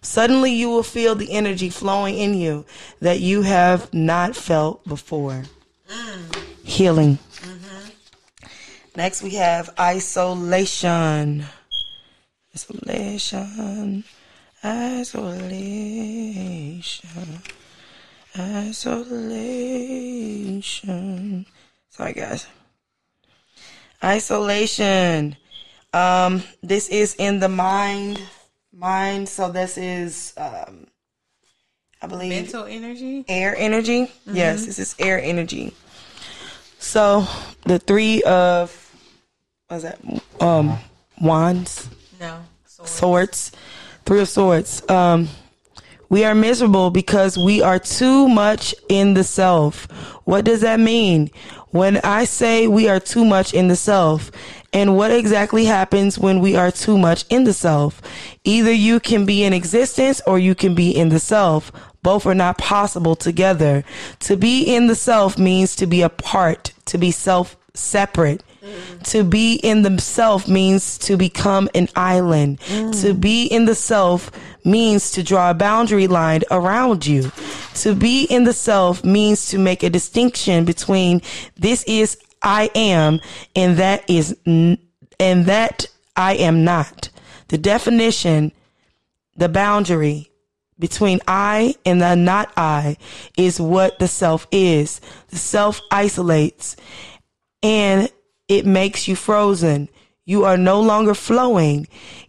[0.00, 2.64] Suddenly you will feel the energy flowing in you
[3.00, 5.44] that you have not felt before.
[5.88, 6.36] Mm.
[6.64, 7.18] Healing.
[8.98, 11.44] Next we have isolation.
[12.52, 14.02] Isolation.
[14.64, 16.02] Isolation.
[18.36, 19.76] Isolation.
[21.90, 22.48] Sorry guys.
[24.02, 25.36] Isolation.
[25.92, 28.20] Um, this is in the mind.
[28.72, 29.28] Mind.
[29.28, 30.88] So this is, um,
[32.02, 33.24] I believe, Mental energy.
[33.28, 34.10] air energy.
[34.26, 35.72] Yes, this is air energy.
[36.80, 37.28] So
[37.64, 38.87] the three of
[39.68, 39.98] what's that?
[40.40, 40.78] Um,
[41.20, 41.88] wands,
[42.20, 42.38] No.
[42.66, 43.52] So swords,
[44.04, 44.88] three of swords.
[44.88, 45.28] Um,
[46.10, 49.84] we are miserable because we are too much in the self.
[50.24, 51.30] What does that mean?
[51.70, 54.30] When I say we are too much in the self,
[54.72, 58.00] and what exactly happens when we are too much in the self?
[58.44, 61.70] Either you can be in existence or you can be in the self.
[62.02, 63.84] Both are not possible together.
[64.20, 68.42] To be in the self means to be apart, to be self separate.
[69.04, 72.60] To be in the self means to become an island.
[72.60, 73.20] To mm.
[73.20, 74.30] be in the self
[74.64, 77.30] means to draw a boundary line around you.
[77.76, 81.22] To be in the self means to make a distinction between
[81.56, 83.20] this is I am
[83.56, 84.78] and that is n-
[85.18, 87.10] and that I am not.
[87.48, 88.52] The definition,
[89.36, 90.30] the boundary
[90.78, 92.96] between I and the not I
[93.36, 95.00] is what the self is.
[95.28, 96.76] The self isolates
[97.62, 98.10] and
[98.48, 99.88] it makes you frozen.
[100.24, 101.86] You are no longer flowing.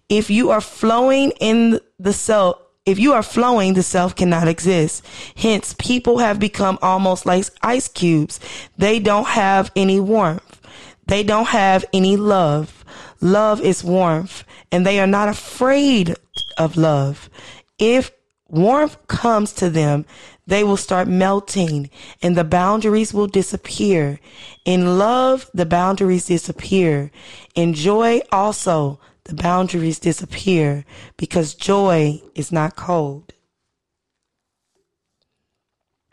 [0.07, 5.05] If you are flowing in the self, if you are flowing, the self cannot exist.
[5.35, 8.39] Hence, people have become almost like ice cubes.
[8.77, 10.59] They don't have any warmth.
[11.05, 12.85] They don't have any love.
[13.21, 16.15] Love is warmth, and they are not afraid
[16.57, 17.29] of love.
[17.77, 18.11] If
[18.47, 20.05] warmth comes to them,
[20.49, 21.89] they will start melting
[22.21, 24.19] and the boundaries will disappear.
[24.65, 27.11] In love, the boundaries disappear.
[27.55, 30.85] In joy, also, the boundaries disappear
[31.17, 33.33] because joy is not cold.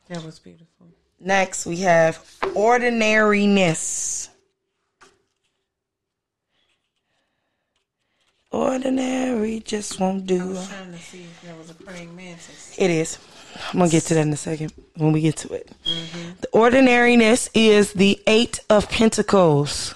[0.08, 0.86] that was beautiful.
[1.18, 2.22] Next, we have
[2.54, 4.28] ordinariness.
[8.52, 10.54] Ordinary just won't do.
[10.54, 12.74] Trying to see if there was a praying mantis.
[12.78, 13.18] It is.
[13.72, 15.70] I'm gonna get to that in a second when we get to it.
[16.40, 19.94] The ordinariness is the eight of pentacles,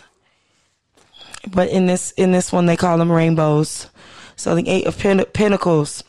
[1.48, 3.88] but in this in this one they call them rainbows.
[4.36, 6.02] So the eight of pen- pentacles.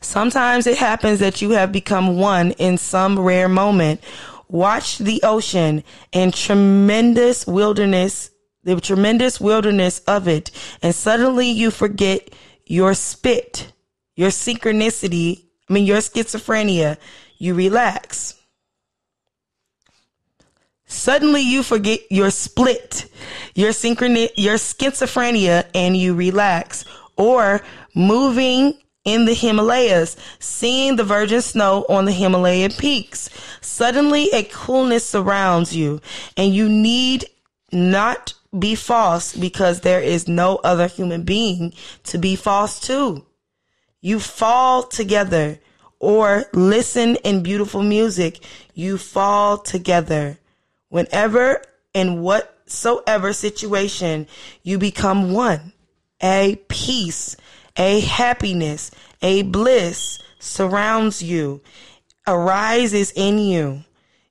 [0.00, 4.02] Sometimes it happens that you have become one in some rare moment.
[4.48, 8.30] Watch the ocean and tremendous wilderness,
[8.64, 10.50] the tremendous wilderness of it,
[10.82, 12.34] and suddenly you forget
[12.66, 13.72] your spit,
[14.16, 16.98] your synchronicity, mean, your schizophrenia.
[17.38, 18.34] You relax.
[20.86, 23.06] Suddenly you forget your split,
[23.54, 26.84] your synchroni- your schizophrenia, and you relax.
[27.16, 27.62] Or
[27.94, 33.30] moving in the Himalayas, seeing the virgin snow on the Himalayan peaks.
[33.60, 36.00] Suddenly a coolness surrounds you,
[36.36, 37.24] and you need
[37.72, 41.72] not be false because there is no other human being
[42.04, 43.24] to be false to.
[44.00, 45.58] You fall together
[46.02, 48.44] or listen in beautiful music.
[48.74, 50.36] You fall together.
[50.88, 51.62] Whenever
[51.94, 54.26] and whatsoever situation,
[54.62, 55.72] you become one.
[56.20, 57.36] A peace,
[57.76, 58.90] a happiness,
[59.22, 61.62] a bliss surrounds you,
[62.26, 63.84] arises in you.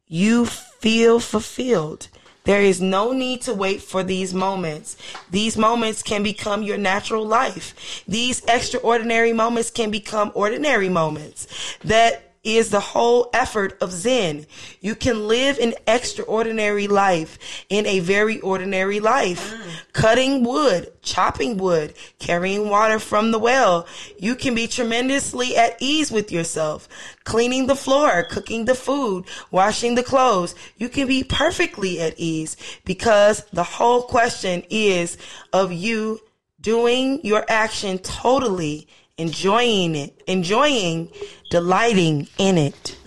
[0.05, 2.09] You feel fulfilled.
[2.43, 4.97] There is no need to wait for these moments.
[5.29, 8.03] These moments can become your natural life.
[8.07, 11.47] These extraordinary moments can become ordinary moments.
[11.83, 14.47] That is the whole effort of Zen.
[14.79, 17.37] You can live an extraordinary life
[17.69, 19.53] in a very ordinary life.
[19.53, 19.93] Mm.
[19.93, 23.85] Cutting wood, chopping wood, carrying water from the well.
[24.17, 26.89] You can be tremendously at ease with yourself.
[27.25, 30.55] Cleaning the floor, cooking the food, washing the clothes.
[30.77, 35.15] You can be perfectly at ease because the whole question is
[35.53, 36.21] of you
[36.59, 38.87] doing your action totally
[39.21, 41.07] enjoying it, enjoying,
[41.51, 42.97] delighting in it.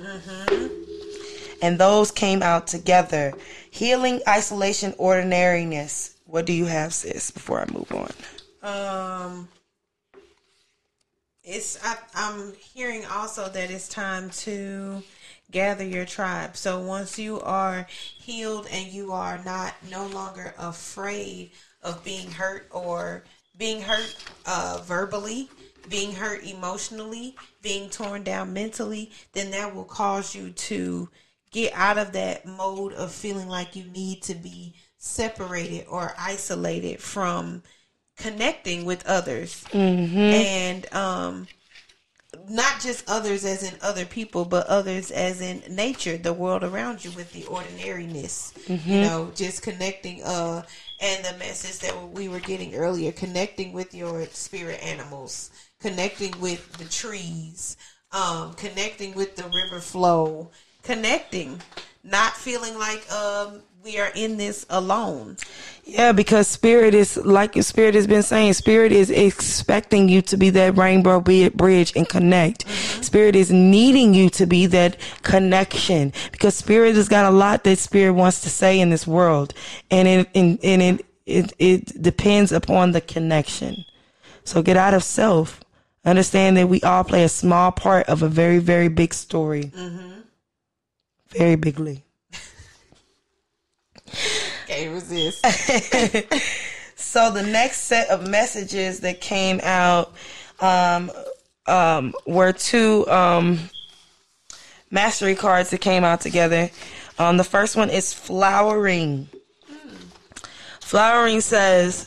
[1.61, 3.33] And those came out together.
[3.71, 6.17] Healing, isolation, ordinariness.
[6.27, 8.13] What do you have, sis, before I move on?
[8.63, 9.49] Um,
[11.43, 15.03] it's I, I'm hearing also that it's time to
[15.51, 16.57] gather your tribe.
[16.57, 21.51] So once you are healed and you are not no longer afraid
[21.83, 23.25] of being hurt or
[23.59, 25.49] being hurt uh, verbally,
[25.89, 31.09] being hurt emotionally, being torn down mentally, then that will cause you to
[31.51, 37.01] get out of that mode of feeling like you need to be separated or isolated
[37.01, 37.63] from
[38.17, 39.65] connecting with others.
[40.29, 41.49] And um
[42.49, 47.05] not just others as in other people but others as in nature the world around
[47.05, 48.53] you with the ordinariness
[48.89, 50.63] you know just connecting uh
[51.01, 55.51] and the message that we were getting earlier connecting with your spirit animals
[55.85, 57.77] connecting with the trees
[58.13, 60.51] um connecting with the river flow
[60.83, 61.61] connecting
[62.05, 65.37] not feeling like um we are in this alone
[65.87, 68.55] Yeah, because spirit is like spirit has been saying.
[68.55, 72.67] Spirit is expecting you to be that rainbow bridge and connect.
[73.05, 77.79] Spirit is needing you to be that connection because spirit has got a lot that
[77.79, 79.55] spirit wants to say in this world,
[79.91, 83.85] and it and, and it, it it depends upon the connection.
[84.45, 85.64] So get out of self.
[86.05, 89.73] Understand that we all play a small part of a very very big story.
[91.31, 92.05] Very bigly.
[94.67, 95.45] can't resist
[97.15, 100.13] So the next set of messages that came out
[100.59, 101.13] um,
[101.67, 103.71] um, were two um,
[104.91, 106.71] mastery cards that came out together.
[107.17, 109.29] Um, the first one is flowering.
[110.81, 112.05] Flowering says,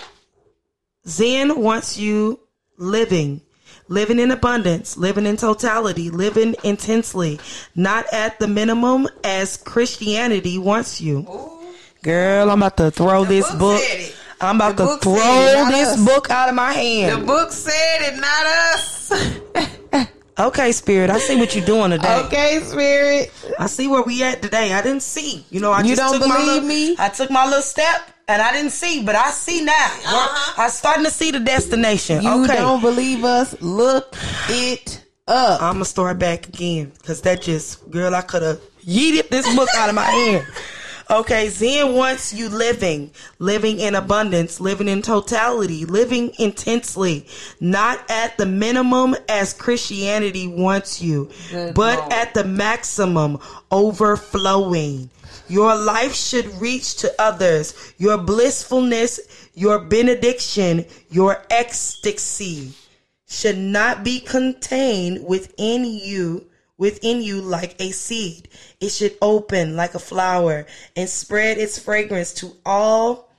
[1.07, 2.41] Zen wants you
[2.77, 3.39] living,
[3.87, 7.39] living in abundance, living in totality, living intensely,
[7.75, 11.25] not at the minimum as Christianity wants you.
[12.03, 14.13] Girl, I'm about to throw this book book.
[14.39, 16.05] I'm about The to throw said this us.
[16.05, 17.21] book out of my hand.
[17.23, 19.11] The book said it, not us.
[20.39, 22.21] Okay, Spirit, I see what you're doing today.
[22.27, 23.31] okay, spirit.
[23.57, 24.71] I see where we at today.
[24.71, 25.43] I didn't see.
[25.49, 26.95] You know, I You just don't took my believe little, me?
[26.99, 29.73] I took my little step and I didn't see, but I see now.
[29.73, 30.61] Uh-huh.
[30.63, 32.21] I'm starting to see the destination.
[32.21, 32.57] You okay.
[32.57, 33.59] don't believe us?
[33.61, 34.15] Look
[34.49, 35.61] it up.
[35.61, 39.69] I'm gonna start back again because that just, girl, I could have yeeted this book
[39.75, 40.45] out of my hand.
[41.09, 47.25] Okay, Zen wants you living, living in abundance, living in totality, living intensely,
[47.61, 52.11] not at the minimum as Christianity wants you, Good but Lord.
[52.11, 53.39] at the maximum,
[53.71, 55.09] overflowing.
[55.49, 57.93] Your life should reach to others.
[57.97, 59.19] Your blissfulness,
[59.53, 62.73] your benediction, your ecstasy
[63.27, 68.47] should not be contained within you within you like a seed.
[68.79, 73.31] It should open like a flower and spread its fragrance to all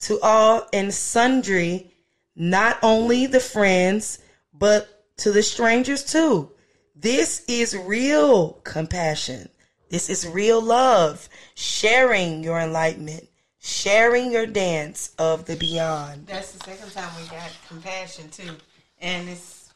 [0.00, 1.90] to all and sundry
[2.34, 4.18] not only the friends
[4.52, 6.50] but to the strangers too.
[6.94, 9.48] This is real compassion
[9.88, 13.28] this is real love sharing your enlightenment
[13.60, 18.54] sharing your dance of the beyond That's the second time we got compassion too,
[19.00, 19.72] and it's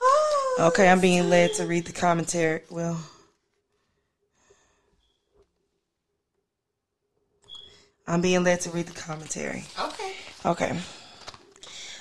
[0.60, 2.62] Okay, I'm being led to read the commentary.
[2.70, 3.00] Well,
[8.06, 9.64] I'm being led to read the commentary.
[9.78, 10.12] okay.
[10.44, 10.78] Okay.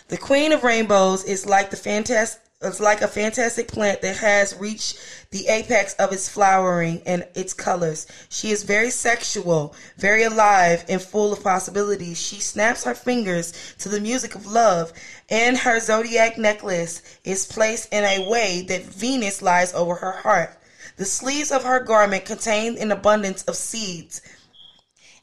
[0.08, 4.54] The Queen of Rainbows is like the fantastic it's like a fantastic plant that has
[4.60, 5.00] reached
[5.32, 8.06] the apex of its flowering and its colors.
[8.28, 12.20] She is very sexual, very alive, and full of possibilities.
[12.20, 14.92] She snaps her fingers to the music of love,
[15.30, 20.60] and her zodiac necklace is placed in a way that Venus lies over her heart.
[20.98, 24.22] The sleeves of her garment contain an abundance of seeds.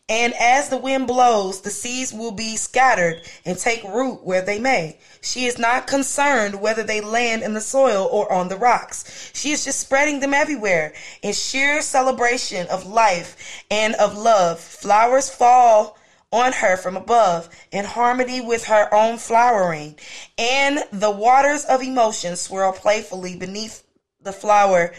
[0.09, 4.61] And as the wind blows, the seeds will be scattered and take root where they
[4.61, 4.99] may.
[5.21, 9.33] She is not concerned whether they land in the soil or on the rocks.
[9.35, 14.61] She is just spreading them everywhere in sheer celebration of life and of love.
[14.61, 15.99] Flowers fall
[16.31, 19.97] on her from above in harmony with her own flowering,
[20.39, 23.83] and the waters of emotion swirl playfully beneath
[24.23, 24.93] the flower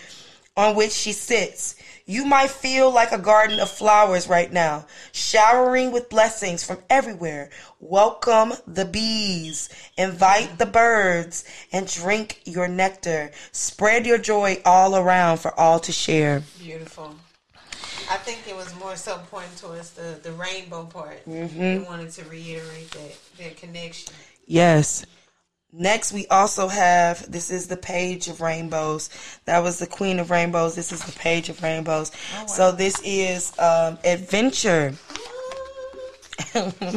[0.58, 1.76] on which she sits.
[2.10, 7.50] You might feel like a garden of flowers right now, showering with blessings from everywhere.
[7.82, 13.32] Welcome the bees, invite the birds, and drink your nectar.
[13.52, 16.44] Spread your joy all around for all to share.
[16.58, 17.14] Beautiful.
[18.10, 21.26] I think it was more so pointing towards the, the rainbow part.
[21.27, 21.84] Mm-hmm.
[21.84, 24.14] wanted to reiterate that, that connection.
[24.45, 25.06] Yes.
[25.80, 29.11] Next, we also have this is the page of rainbows.
[29.45, 30.73] That was the queen of rainbows.
[30.73, 32.11] This is the page of rainbows.
[32.33, 32.45] Oh, wow.
[32.47, 34.95] So this is um, adventure.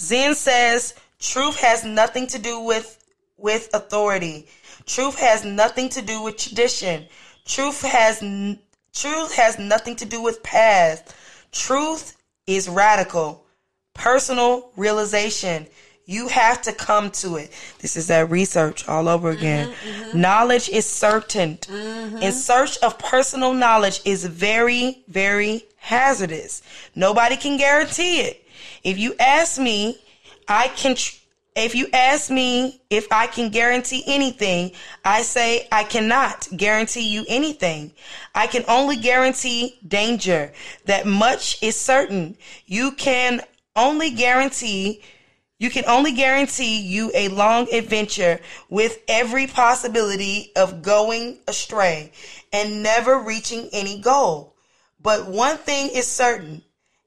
[0.00, 2.98] Zen says truth has nothing to do with
[3.36, 4.48] with authority.
[4.84, 7.06] Truth has nothing to do with tradition.
[7.44, 8.58] Truth has n-
[8.92, 11.14] truth has nothing to do with past.
[11.52, 12.16] Truth
[12.48, 13.46] is radical,
[13.94, 15.68] personal realization.
[16.12, 17.50] You have to come to it.
[17.78, 19.68] This is that research all over again.
[19.68, 20.20] Mm-hmm, mm-hmm.
[20.20, 21.56] Knowledge is certain.
[21.56, 22.18] Mm-hmm.
[22.18, 26.62] In search of personal knowledge is very, very hazardous.
[26.94, 28.46] Nobody can guarantee it.
[28.84, 29.98] If you ask me,
[30.46, 30.96] I can.
[30.96, 31.16] Tr-
[31.54, 34.72] if you ask me if I can guarantee anything,
[35.04, 37.92] I say I cannot guarantee you anything.
[38.34, 40.52] I can only guarantee danger.
[40.86, 42.36] That much is certain.
[42.66, 43.42] You can
[43.76, 45.02] only guarantee
[45.62, 52.10] you can only guarantee you a long adventure with every possibility of going astray
[52.52, 54.56] and never reaching any goal.
[55.00, 56.64] But one thing is certain,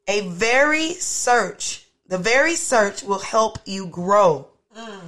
[0.07, 4.47] a very search, the very search will help you grow.
[4.73, 5.01] Mm.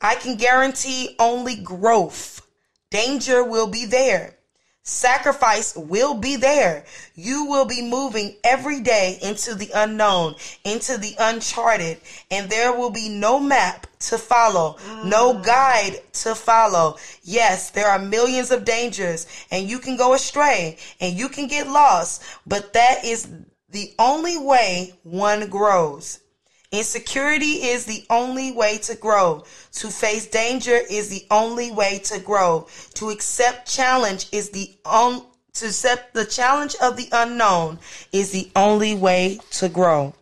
[0.00, 2.40] I can guarantee only growth.
[2.88, 4.38] Danger will be there.
[4.86, 6.84] Sacrifice will be there.
[7.14, 12.90] You will be moving every day into the unknown, into the uncharted, and there will
[12.90, 15.06] be no map to follow, mm.
[15.06, 16.98] no guide to follow.
[17.22, 21.66] Yes, there are millions of dangers, and you can go astray and you can get
[21.66, 23.26] lost, but that is
[23.70, 26.20] the only way one grows.
[26.74, 29.44] Insecurity is the only way to grow.
[29.74, 32.66] To face danger is the only way to grow.
[32.94, 37.78] To accept challenge is the on to accept the challenge of the unknown
[38.10, 40.14] is the only way to grow.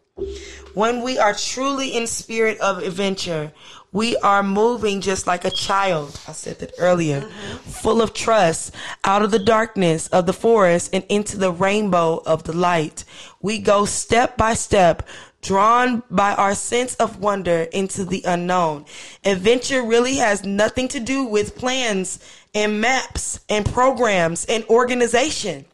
[0.75, 3.51] When we are truly in spirit of adventure,
[3.93, 6.19] we are moving just like a child.
[6.29, 7.23] I said that earlier.
[7.23, 7.57] Mm-hmm.
[7.71, 8.75] Full of trust
[9.05, 13.05] out of the darkness of the forest and into the rainbow of the light.
[13.41, 15.07] We go step by step
[15.43, 18.87] drawn by our sense of wonder into the unknown.
[19.25, 22.19] Adventure really has nothing to do with plans
[22.55, 25.65] and maps and programs and organization.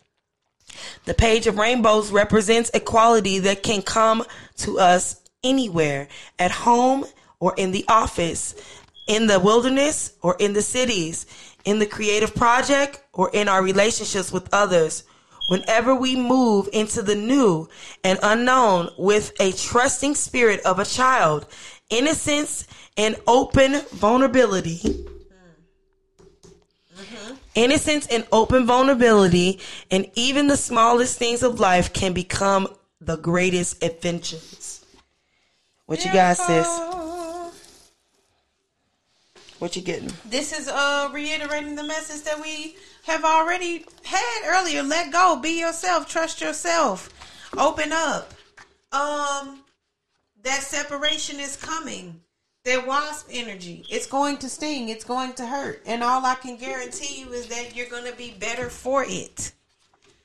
[1.05, 4.25] The page of rainbows represents a quality that can come
[4.59, 7.05] to us anywhere, at home
[7.41, 8.55] or in the office,
[9.07, 11.27] in the wilderness or in the cities,
[11.65, 15.05] in the creative project or in our relationships with others
[15.49, 17.68] whenever we move into the new
[18.05, 21.47] and unknown with a trusting spirit of a child,
[21.91, 24.78] innocence and open vulnerability.
[26.97, 27.35] Mm-hmm.
[27.55, 29.60] Innocence and open vulnerability,
[29.91, 32.68] and even the smallest things of life can become
[33.01, 34.85] the greatest adventures.
[35.86, 36.67] What you got, sis?
[39.59, 40.12] What you getting?
[40.25, 42.77] This is uh reiterating the message that we
[43.09, 44.83] have already had earlier.
[44.83, 47.09] Let go, be yourself, trust yourself,
[47.57, 48.35] open up.
[48.93, 49.61] Um,
[50.43, 52.20] that separation is coming.
[52.65, 56.59] That wasp energy, it's going to sting, it's going to hurt, and all I can
[56.59, 59.53] guarantee you is that you're going to be better for it.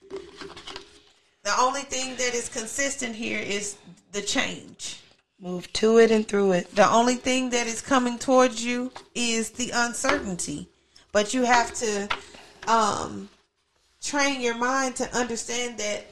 [0.10, 3.78] The only thing that is consistent here is
[4.12, 5.00] the change.
[5.40, 6.76] Move to it and through it.
[6.76, 10.68] The only thing that is coming towards you is the uncertainty.
[11.14, 12.10] But you have to
[12.68, 13.30] um,
[14.02, 16.06] train your mind to understand that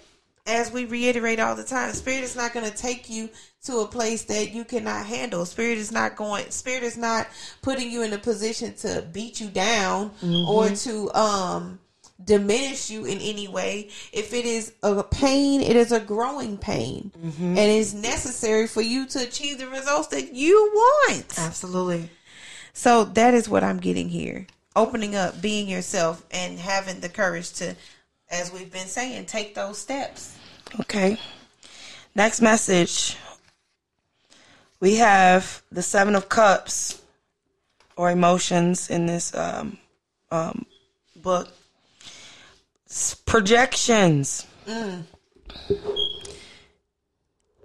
[0.47, 3.29] as we reiterate all the time, spirit is not going to take you
[3.65, 5.45] to a place that you cannot handle.
[5.45, 6.49] Spirit is not going.
[6.49, 7.27] Spirit is not
[7.61, 10.11] putting you in a position to beat you down
[10.47, 11.79] or to um
[12.23, 13.89] diminish you in any way.
[14.11, 17.11] If it is a pain, it is a growing pain,
[17.57, 21.37] and it's necessary for you to achieve the results that you want.
[21.37, 22.09] Absolutely.
[22.73, 24.47] So that is what I'm getting here.
[24.75, 27.75] Opening up, being yourself, and having the courage to,
[28.29, 30.37] as we've been saying, take those steps.
[30.79, 31.17] Okay.
[32.15, 33.17] Next message.
[34.79, 37.01] We have the Seven of Cups
[37.95, 39.77] or emotions in this um,
[40.31, 40.65] um,
[41.17, 41.49] book.
[42.89, 44.47] S- Projections.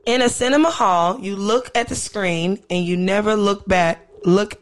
[0.07, 4.09] In a cinema hall, you look at the screen and you never look back.
[4.25, 4.61] Look,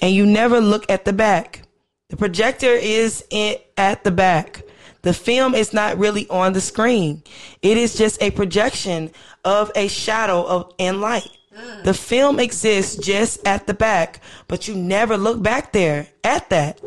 [0.00, 1.62] and you never look at the back.
[2.08, 4.62] The projector is in, at the back.
[5.02, 7.22] The film is not really on the screen.
[7.60, 9.10] It is just a projection
[9.44, 11.28] of a shadow of and light.
[11.54, 11.84] Mm.
[11.84, 16.80] The film exists just at the back, but you never look back there at that.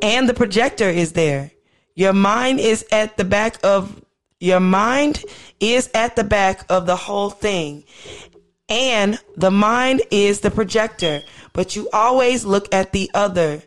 [0.00, 1.50] And the projector is there.
[1.94, 4.02] Your mind is at the back of
[4.40, 5.24] your mind
[5.60, 7.84] is at the back of the whole thing.
[8.68, 11.20] And the mind is the projector,
[11.52, 13.62] but you always look at the other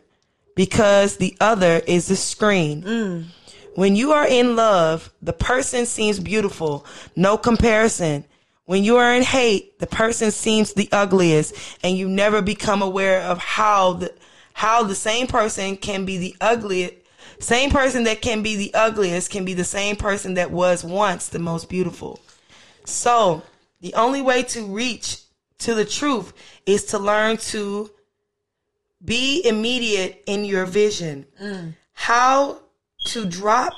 [0.56, 2.82] because the other is the screen.
[2.82, 3.24] Mm.
[3.76, 8.24] When you are in love, the person seems beautiful, no comparison.
[8.64, 11.54] When you are in hate, the person seems the ugliest,
[11.84, 14.12] and you never become aware of how the
[14.54, 16.94] how the same person can be the ugliest.
[17.38, 21.28] Same person that can be the ugliest can be the same person that was once
[21.28, 22.18] the most beautiful.
[22.86, 23.42] So,
[23.82, 25.20] the only way to reach
[25.58, 26.32] to the truth
[26.64, 27.90] is to learn to
[29.04, 31.26] be immediate in your vision.
[31.92, 32.60] How
[33.08, 33.72] to drop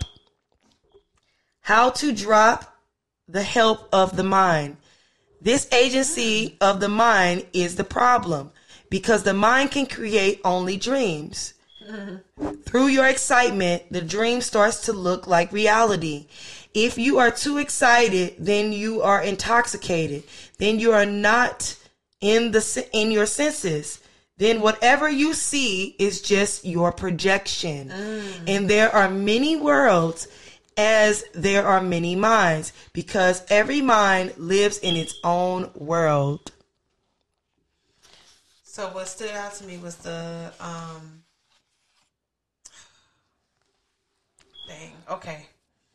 [1.60, 2.74] how to drop
[3.28, 4.78] the help of the mind.
[5.42, 8.52] This agency of the mind is the problem
[8.88, 11.52] because the mind can create only dreams.
[12.64, 16.26] Through your excitement, the dream starts to look like reality.
[16.72, 20.22] If you are too excited, then you are intoxicated.
[20.58, 21.76] Then you are not
[22.20, 24.00] in the in your senses.
[24.38, 27.90] Then whatever you see is just your projection.
[28.46, 30.28] And there are many worlds
[30.76, 36.52] as there are many minds because every mind lives in its own world.
[38.62, 41.24] So what stood out to me was the um.
[44.68, 44.92] Dang.
[45.10, 45.46] Okay,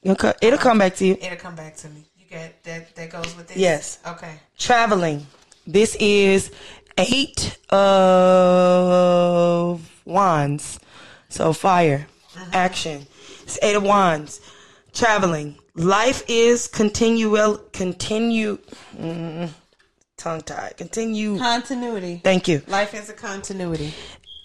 [0.02, 1.14] It'll it'll come back to you.
[1.22, 2.04] it'll come back to me.
[2.18, 2.94] You get that.
[2.96, 3.58] That goes with this.
[3.58, 4.00] Yes.
[4.06, 4.34] Okay.
[4.58, 5.26] traveling.
[5.66, 6.52] This is
[6.98, 8.82] eight of
[10.06, 10.80] wands.
[11.30, 12.08] So fire,
[12.52, 13.08] action.
[13.44, 14.42] It's eight of wands.
[14.94, 15.58] Traveling.
[15.76, 18.60] Life is continual, continue,
[18.96, 19.50] mm,
[20.18, 20.78] tongue tied.
[20.78, 21.40] Continue.
[21.40, 22.22] Continuity.
[22.24, 22.62] Thank you.
[22.68, 23.92] Life is a continuity.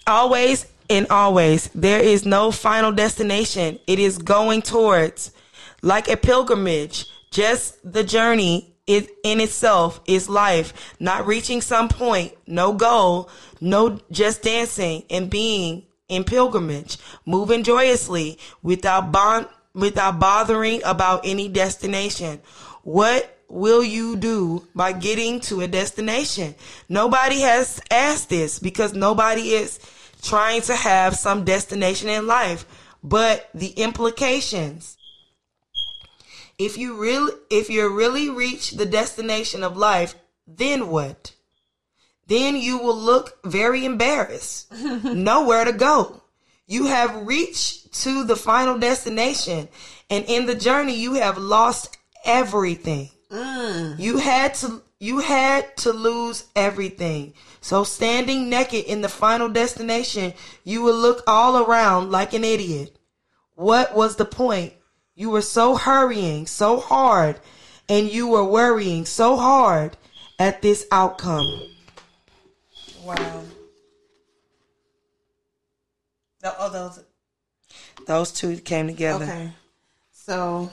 [0.07, 3.77] Always and always, there is no final destination.
[3.85, 5.31] It is going towards,
[5.83, 7.05] like a pilgrimage.
[7.29, 10.95] Just the journey it, in itself is life.
[10.99, 13.29] Not reaching some point, no goal,
[13.61, 21.47] no just dancing and being in pilgrimage, moving joyously without bond, without bothering about any
[21.47, 22.41] destination.
[22.81, 26.55] What will you do by getting to a destination?
[26.89, 29.79] Nobody has asked this because nobody is
[30.23, 32.65] trying to have some destination in life,
[33.03, 34.97] but the implications.
[36.59, 40.13] If you really if you really reach the destination of life,
[40.45, 41.33] then what?
[42.27, 44.71] Then you will look very embarrassed.
[45.03, 46.21] Nowhere to go.
[46.67, 49.69] You have reached to the final destination
[50.09, 53.09] and in the journey you have lost everything.
[53.31, 53.97] Mm.
[53.97, 57.33] You had to you had to lose everything.
[57.61, 60.33] So standing naked in the final destination,
[60.65, 62.97] you will look all around like an idiot.
[63.55, 64.73] What was the point?
[65.19, 67.41] You were so hurrying so hard
[67.89, 69.97] and you were worrying so hard
[70.39, 71.61] at this outcome.
[73.03, 73.43] Wow.
[76.39, 77.03] The, oh, those.
[78.07, 79.25] Those two came together.
[79.25, 79.51] Okay.
[80.13, 80.71] So,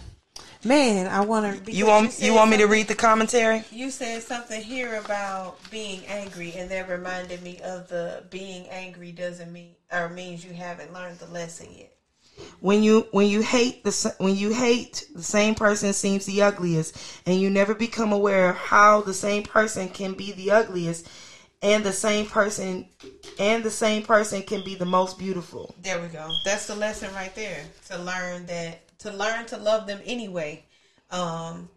[0.63, 1.73] man, I want to.
[1.73, 3.65] You want you want me to read the commentary?
[3.73, 9.11] You said something here about being angry, and that reminded me of the being angry
[9.11, 11.96] doesn't mean or means you haven't learned the lesson yet.
[12.61, 16.97] When you when you hate the when you hate the same person seems the ugliest
[17.27, 21.09] and you never become aware of how the same person can be the ugliest
[21.63, 22.87] and the same person
[23.39, 26.31] and the same person can be the most beautiful There we go.
[26.45, 27.65] That's the lesson right there.
[27.89, 30.65] To learn that to learn to love them anyway,
[31.11, 31.69] um,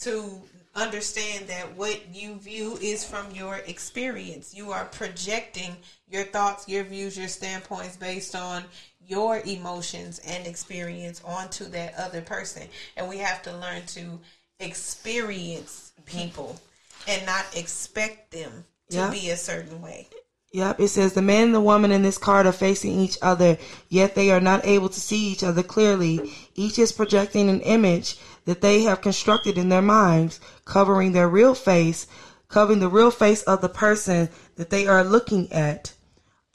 [0.00, 0.42] to
[0.74, 4.54] understand that what you view is from your experience.
[4.54, 5.76] You are projecting
[6.08, 8.64] your thoughts, your views, your standpoints based on
[9.06, 12.62] your emotions and experience onto that other person.
[12.96, 14.18] And we have to learn to
[14.60, 16.60] experience people
[17.08, 19.10] and not expect them to Yeah.
[19.10, 20.08] be a certain way.
[20.52, 23.56] Yep, it says the man and the woman in this card are facing each other,
[23.88, 26.30] yet they are not able to see each other clearly.
[26.54, 31.54] Each is projecting an image that they have constructed in their minds, covering their real
[31.54, 32.06] face,
[32.48, 35.94] covering the real face of the person that they are looking at.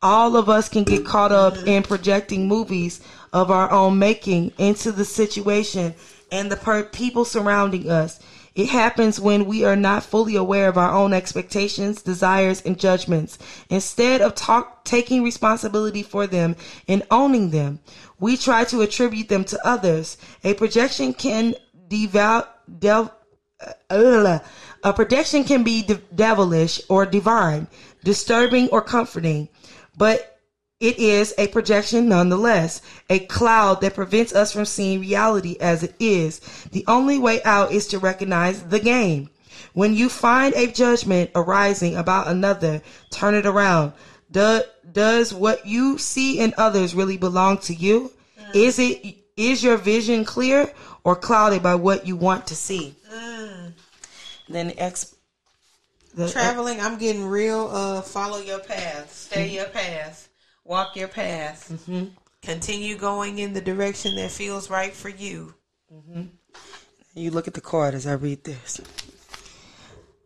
[0.01, 3.01] All of us can get caught up in projecting movies
[3.33, 5.95] of our own making into the situation
[6.31, 8.19] and the per- people surrounding us.
[8.53, 13.39] It happens when we are not fully aware of our own expectations, desires, and judgments.
[13.69, 16.55] Instead of talk, taking responsibility for them
[16.87, 17.79] and owning them,
[18.19, 20.17] we try to attribute them to others.
[20.43, 21.55] A projection can
[21.87, 22.47] deval,
[22.79, 23.13] del,
[23.89, 24.39] uh,
[24.83, 27.67] a projection can be de- devilish or divine,
[28.03, 29.49] disturbing or comforting,
[29.97, 30.39] but
[30.79, 35.95] it is a projection nonetheless, a cloud that prevents us from seeing reality as it
[35.99, 36.39] is.
[36.71, 39.29] The only way out is to recognize the game.
[39.73, 43.93] When you find a judgment arising about another, turn it around.
[44.31, 44.61] Do,
[44.91, 48.11] does what you see in others really belong to you?
[48.39, 48.55] Mm.
[48.55, 50.71] Is it is your vision clear
[51.03, 52.95] or clouded by what you want to see?
[53.11, 53.73] Mm.
[54.49, 55.15] Then the ex
[56.17, 57.69] the, uh, Traveling, I'm getting real.
[57.71, 59.55] Uh, follow your path, stay mm-hmm.
[59.55, 60.29] your path,
[60.63, 62.05] walk your path, mm-hmm.
[62.41, 65.53] continue going in the direction that feels right for you.
[65.93, 66.23] Mm-hmm.
[67.13, 68.81] You look at the card as I read this.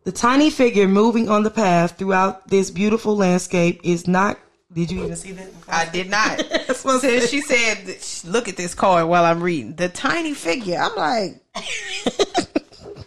[0.03, 4.39] The tiny figure moving on the path throughout this beautiful landscape is not.
[4.73, 5.49] Did you even see that?
[5.67, 6.39] I did not.
[6.75, 10.77] Since she said, "Look at this card while I'm reading." The tiny figure.
[10.77, 11.43] I'm like,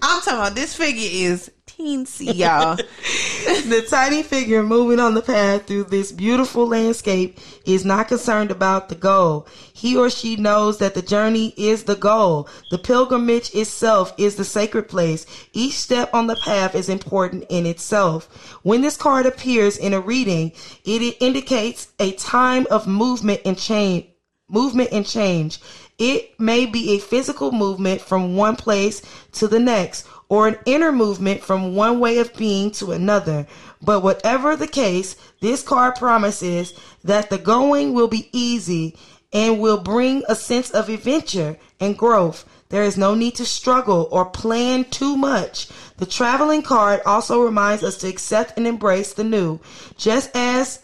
[0.03, 2.77] I'm talking about this figure is teensy, y'all.
[3.69, 8.89] the tiny figure moving on the path through this beautiful landscape is not concerned about
[8.89, 9.47] the goal.
[9.73, 12.49] He or she knows that the journey is the goal.
[12.71, 15.27] The pilgrimage itself is the sacred place.
[15.53, 18.27] Each step on the path is important in itself.
[18.63, 20.53] When this card appears in a reading,
[20.85, 24.07] it indicates a time of movement and change
[24.47, 25.59] movement and change.
[25.99, 29.01] It may be a physical movement from one place
[29.33, 33.47] to the next or an inner movement from one way of being to another.
[33.81, 38.97] But whatever the case, this card promises that the going will be easy
[39.33, 42.45] and will bring a sense of adventure and growth.
[42.69, 45.69] There is no need to struggle or plan too much.
[45.99, 49.61] The traveling card also reminds us to accept and embrace the new,
[49.97, 50.81] just as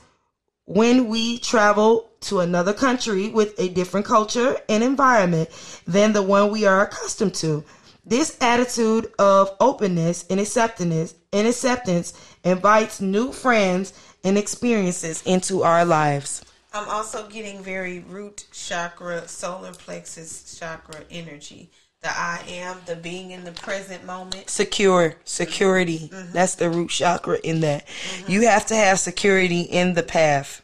[0.67, 5.51] when we travel to another country with a different culture and environment
[5.89, 7.65] than the one we are accustomed to.
[8.05, 12.15] This attitude of openness and acceptance and acceptance
[12.45, 13.93] invites new friends
[14.25, 16.45] and experiences into our lives.
[16.73, 21.71] I'm also getting very root chakra, solar plexus chakra energy.
[22.03, 24.49] The I am, the being in the present moment.
[24.49, 26.09] Secure, security.
[26.11, 26.33] Mm-hmm.
[26.33, 27.87] That's the root chakra in that.
[28.27, 30.63] You have to have security in the path.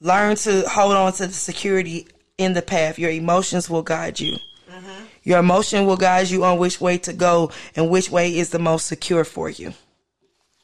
[0.00, 2.08] Learn to hold on to the security
[2.38, 2.98] in the path.
[2.98, 4.36] Your emotions will guide you.
[5.24, 8.58] Your emotion will guide you on which way to go and which way is the
[8.58, 9.72] most secure for you.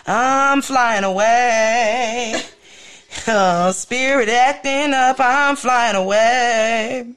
[0.07, 2.43] I'm flying away.
[3.29, 5.17] Oh, spirit acting up.
[5.21, 7.15] I'm flying away.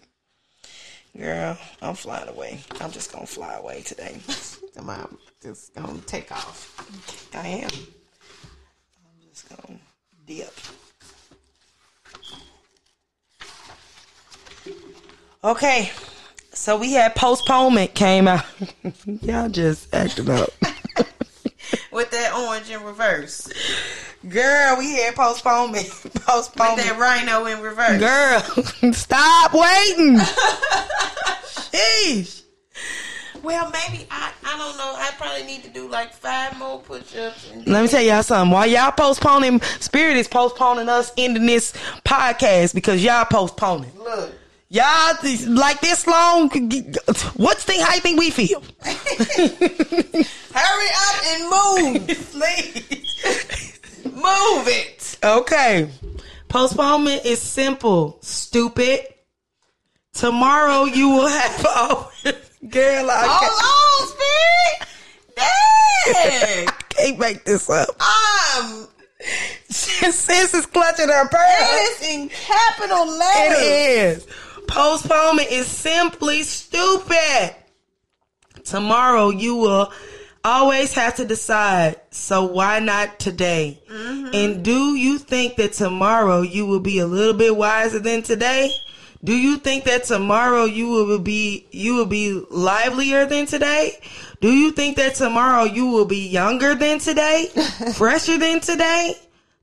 [1.17, 2.59] Girl, I'm flying away.
[2.81, 4.19] I'm just gonna fly away today.
[4.77, 6.75] I'm just gonna take off.
[7.33, 7.69] I am.
[7.71, 9.79] I'm just gonna
[10.27, 10.53] dip.
[15.45, 15.91] Okay,
[16.53, 18.43] so we had postponement came out.
[19.21, 20.49] Y'all just acting up.
[21.91, 23.47] With that orange in reverse.
[24.27, 25.87] Girl, we had postponement.
[26.03, 26.87] With Postponement.
[26.87, 27.99] that rhino in reverse.
[27.99, 28.39] Girl,
[28.93, 30.17] stop waiting.
[31.45, 32.41] Sheesh.
[33.43, 34.95] Well, maybe I I don't know.
[34.97, 37.51] I probably need to do like five more push-ups.
[37.67, 38.51] Let me tell y'all something.
[38.51, 41.71] While y'all postponing, Spirit is postponing us ending this
[42.03, 43.91] podcast because y'all postponing.
[43.99, 44.31] look.
[44.69, 45.15] Y'all
[45.47, 46.49] like this long?
[47.35, 48.63] What's the how you think we feel?
[50.53, 53.79] Hurry up and move, please.
[54.05, 55.17] move it.
[55.23, 55.89] Okay.
[56.47, 58.17] Postponement is simple.
[58.21, 59.01] Stupid.
[60.13, 62.11] Tomorrow you will have oh,
[62.69, 63.09] girl.
[63.11, 64.89] I can't, Hold on, spirit.
[65.35, 66.67] Dang.
[66.67, 67.89] I can't make this up.
[67.99, 68.87] I'm um,
[69.69, 71.41] Sis is clutching her pearl.
[71.41, 73.57] It is in capital letters.
[73.57, 74.27] It is.
[74.67, 77.55] Postponement is simply stupid.
[78.63, 79.93] Tomorrow you will
[80.43, 81.99] always have to decide.
[82.11, 83.81] So why not today?
[83.89, 84.29] Mm-hmm.
[84.33, 88.71] And do you think that tomorrow you will be a little bit wiser than today?
[89.23, 93.97] Do you think that tomorrow you will be you will be livelier than today?
[94.39, 97.47] Do you think that tomorrow you will be younger than today?
[97.95, 99.15] Fresher than today?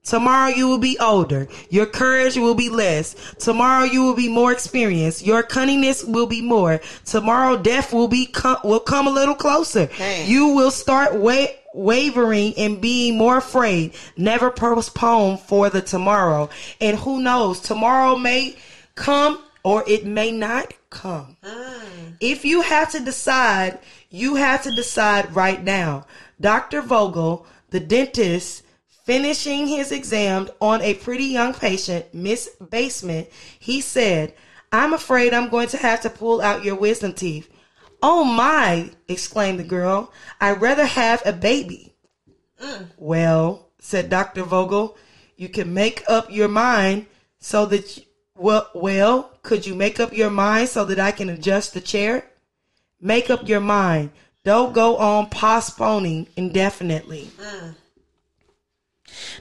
[0.05, 1.47] Tomorrow you will be older.
[1.71, 3.15] Your courage will be less.
[3.39, 5.25] Tomorrow you will be more experienced.
[5.25, 6.81] Your cunningness will be more.
[7.05, 9.87] Tomorrow death will be com- will come a little closer.
[9.87, 10.29] Dang.
[10.29, 13.95] You will start wa- wavering and being more afraid.
[14.17, 16.51] Never postpone for the tomorrow.
[16.81, 18.57] And who knows, tomorrow may
[18.97, 21.37] come or it may not come.
[21.45, 22.17] Mm.
[22.21, 23.79] If you have to decide,
[24.11, 26.07] you have to decide right now.
[26.41, 26.83] Dr.
[26.83, 28.65] Vogel, the dentist,
[29.05, 34.35] finishing his exam on a pretty young patient, Miss Basement, he said,
[34.71, 37.51] I'm afraid I'm going to have to pull out your wisdom teeth.
[38.03, 40.13] Oh my, exclaimed the girl.
[40.41, 41.95] I'd rather have a baby.
[42.61, 42.87] Mm.
[42.97, 44.45] Well, said Dr.
[44.45, 44.97] Vogel,
[45.37, 47.07] you can make up your mind
[47.39, 48.05] so that, you,
[48.37, 52.25] well, well, could you make up your mind so that I can adjust the chair?
[53.01, 54.11] Make up your mind.
[54.45, 57.31] Don't go on postponing indefinitely.
[57.39, 57.75] Mm.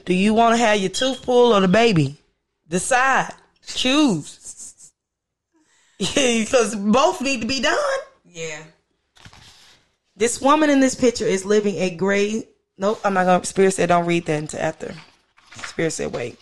[0.04, 2.16] Do you want to have your tooth pulled or the baby?
[2.68, 3.34] Decide.
[3.66, 4.38] Choose.
[6.14, 7.78] Because both need to be done.
[8.24, 8.64] Yeah.
[10.16, 12.48] This woman in this picture is living a great.
[12.76, 13.44] Nope, I'm not gonna.
[13.44, 14.94] Spirit said don't read that until after.
[15.64, 16.38] Spirit said wait.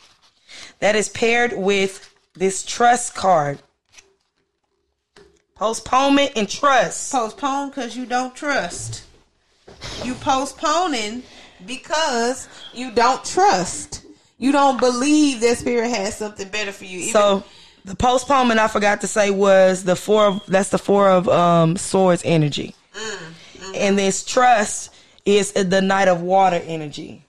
[0.78, 3.58] That is paired with this trust card.
[5.56, 7.12] Postponement and trust.
[7.12, 9.04] Postpone because you don't trust.
[10.02, 11.22] You postponing
[11.66, 14.04] because you don't trust.
[14.38, 17.00] You don't believe that spirit has something better for you.
[17.00, 17.44] Even- So
[17.84, 21.76] the postponement I forgot to say was the four of that's the four of um
[21.76, 22.74] swords energy.
[22.94, 23.16] Mm,
[23.58, 23.76] mm.
[23.76, 27.24] And this trust is the knight of water energy.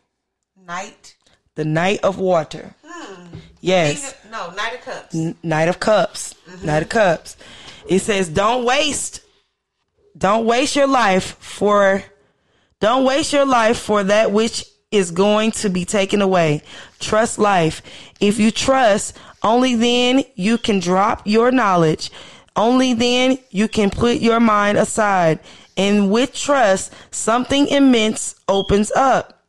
[0.66, 1.16] knight.
[1.56, 2.74] The knight of water.
[2.86, 3.26] Hmm.
[3.60, 4.12] Yes.
[4.24, 5.14] Of- no, Knight of Cups.
[5.16, 6.34] N- Knight of Cups.
[6.50, 6.66] Mm-hmm.
[6.66, 7.36] Knight of Cups.
[7.88, 9.20] It says, don't waste,
[10.18, 12.04] don't waste your life for,
[12.82, 16.64] don't waste your life for that which is going to be taken away.
[17.00, 17.82] Trust life.
[18.20, 22.12] If you trust, only then you can drop your knowledge.
[22.56, 25.40] Only then you can put your mind aside.
[25.78, 29.41] And with trust, something immense opens up.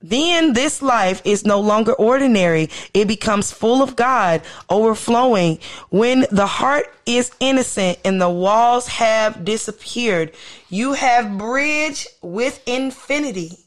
[0.00, 2.70] Then this life is no longer ordinary.
[2.94, 5.58] It becomes full of God, overflowing.
[5.90, 10.32] When the heart is innocent and the walls have disappeared,
[10.70, 13.58] you have bridge with infinity.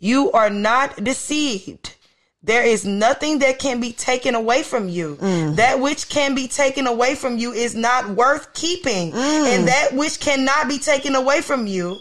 [0.00, 1.94] You are not deceived.
[2.42, 5.16] There is nothing that can be taken away from you.
[5.16, 5.56] Mm.
[5.56, 9.12] That which can be taken away from you is not worth keeping.
[9.12, 9.46] Mm.
[9.46, 12.00] And that which cannot be taken away from you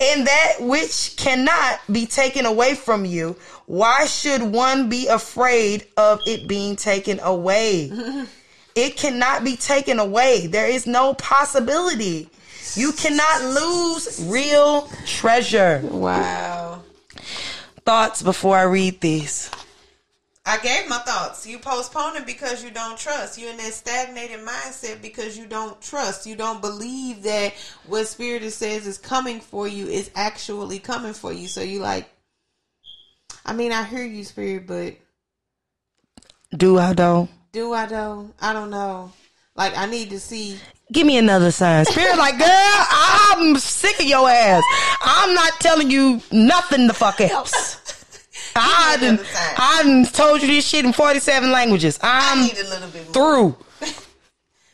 [0.00, 6.20] and that which cannot be taken away from you, why should one be afraid of
[6.26, 7.92] it being taken away?
[8.74, 10.46] it cannot be taken away.
[10.46, 12.28] There is no possibility.
[12.74, 15.80] You cannot lose real treasure.
[15.84, 16.82] Wow.
[17.84, 19.50] Thoughts before I read these.
[20.46, 21.46] I gave my thoughts.
[21.46, 23.38] You postpone postponing because you don't trust.
[23.38, 26.26] You in that stagnated mindset because you don't trust.
[26.26, 27.54] You don't believe that
[27.86, 31.48] what Spirit says is coming for you is actually coming for you.
[31.48, 32.10] So you like,
[33.46, 34.96] I mean, I hear you, Spirit, but
[36.56, 37.28] Do I though?
[37.52, 38.30] do I though?
[38.40, 39.12] I don't know.
[39.56, 40.58] Like, I need to see.
[40.92, 41.84] Give me another sign.
[41.86, 44.62] Spirit like, girl, I'm sick of your ass.
[45.00, 47.76] I'm not telling you nothing the fuck else.
[48.56, 49.20] I done.
[49.58, 51.98] I done told you this shit in 47 languages.
[52.02, 53.12] I I'm need a little bit more.
[53.14, 53.56] through.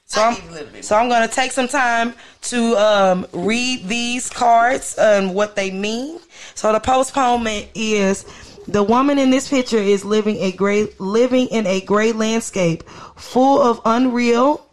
[0.07, 2.77] So I I'm, need a little bit so I'm going to take some time to
[2.77, 6.19] um, read these cards and what they mean.
[6.57, 8.25] So the postponement is
[8.67, 12.83] the woman in this picture is living a great living in a gray landscape
[13.15, 14.67] full of unreal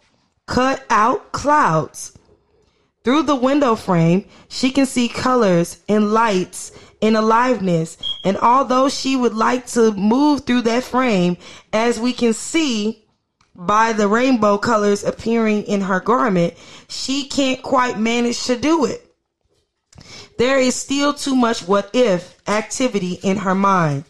[0.46, 2.18] cut out clouds.
[3.04, 7.96] Through the window frame, she can see colors and lights and aliveness.
[8.24, 11.36] And although she would like to move through that frame,
[11.72, 13.04] as we can see
[13.54, 16.54] by the rainbow colors appearing in her garment,
[16.88, 19.04] she can't quite manage to do it.
[20.38, 24.04] There is still too much what if activity in her mind.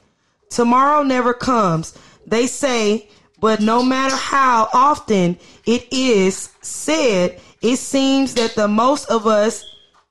[0.50, 3.08] Tomorrow never comes, they say,
[3.40, 9.64] but no matter how often it is said, it seems that the most of us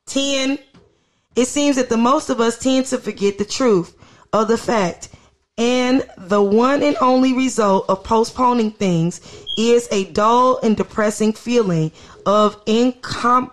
[0.05, 0.59] tend
[1.37, 3.93] it seems that the most of us tend to forget the truth.
[4.33, 5.09] of the fact.
[5.57, 9.21] And the one and only result of postponing things
[9.57, 11.91] is a dull and depressing feeling
[12.25, 13.51] of incom-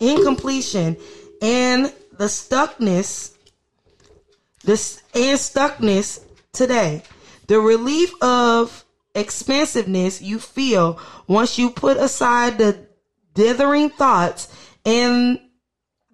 [0.00, 0.96] incompletion
[1.42, 3.34] and the stuckness
[4.64, 6.20] this and stuckness
[6.52, 7.02] today.
[7.46, 12.86] The relief of expansiveness you feel once you put aside the
[13.34, 14.48] dithering thoughts
[14.84, 15.38] and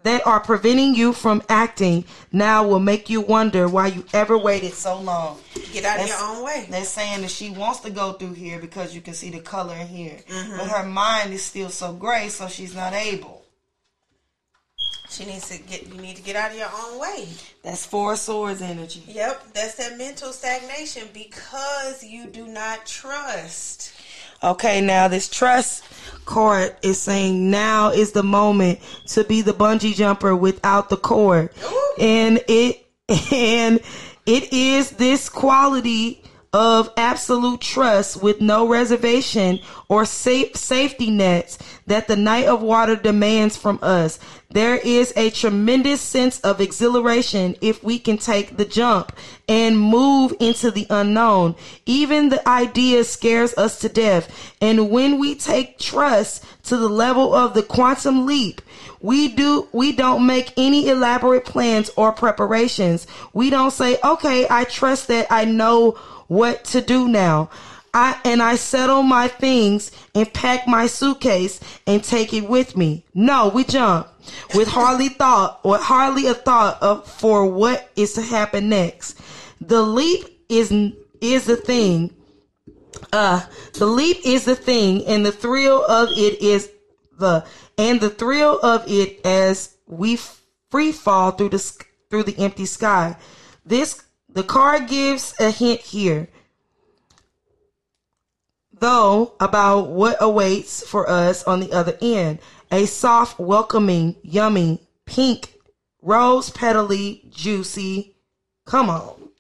[0.05, 4.73] that are preventing you from acting now will make you wonder why you ever waited
[4.73, 5.39] so long.
[5.73, 6.66] Get out of your own way.
[6.70, 9.74] They're saying that she wants to go through here because you can see the color
[9.74, 10.18] in here.
[10.28, 10.57] Mm-hmm.
[10.58, 13.44] But her mind is still so gray, so she's not able.
[15.08, 15.86] She needs to get.
[15.86, 17.28] You need to get out of your own way.
[17.62, 19.05] That's four swords energy.
[19.07, 23.92] Yep, that's that mental stagnation because you do not trust.
[24.44, 25.84] Okay, now this trust
[26.26, 31.48] card is saying now is the moment to be the bungee jumper without the cord.
[31.98, 32.86] And it
[33.32, 33.81] and
[34.26, 36.23] it is this quality
[36.55, 39.58] of absolute trust with no reservation
[39.89, 41.58] or safe safety nets
[41.89, 44.20] that the knight of water demands from us.
[44.50, 49.10] There is a tremendous sense of exhilaration if we can take the jump
[49.49, 51.57] and move into the unknown.
[51.86, 54.55] Even the idea scares us to death.
[54.60, 58.62] And when we take trust to the level of the quantum leap,
[59.00, 63.08] we do we don't make any elaborate plans or preparations.
[63.33, 65.97] We don't say, "Okay, I trust that I know
[66.28, 67.50] what to do now."
[67.94, 73.04] I and I settle my things and pack my suitcase and take it with me.
[73.14, 74.08] No, we jump
[74.52, 79.20] with hardly thought or hardly a thought of for what is to happen next.
[79.60, 80.72] The leap is
[81.20, 82.12] is the thing.
[83.12, 83.42] Uh,
[83.74, 86.68] the leap is the thing, and the thrill of it is
[87.18, 87.46] the
[87.78, 90.18] and the thrill of it as we
[90.68, 93.16] free fall through the through the empty sky.
[93.64, 94.03] This
[94.34, 96.28] the card gives a hint here
[98.84, 102.38] though about what awaits for us on the other end.
[102.70, 105.54] A soft, welcoming, yummy, pink,
[106.02, 108.14] rose petally, juicy.
[108.66, 109.30] Come on.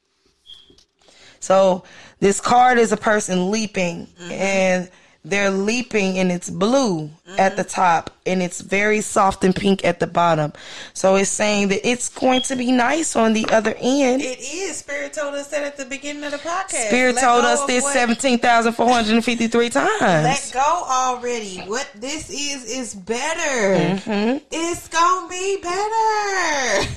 [1.40, 1.84] So
[2.20, 4.30] this card is a person leaping mm-hmm.
[4.32, 4.90] and
[5.24, 9.98] they're leaping and it's blue at the top and it's very soft and pink at
[9.98, 10.52] the bottom.
[10.92, 14.20] So it's saying that it's going to be nice on the other end.
[14.20, 14.76] It is.
[14.76, 16.88] Spirit told us that at the beginning of the podcast.
[16.88, 20.00] Spirit Let told us this what- 17,453 times.
[20.00, 21.58] Let go already.
[21.60, 24.00] What this is is better.
[24.00, 24.44] Mm-hmm.
[24.50, 26.90] It's gonna be better.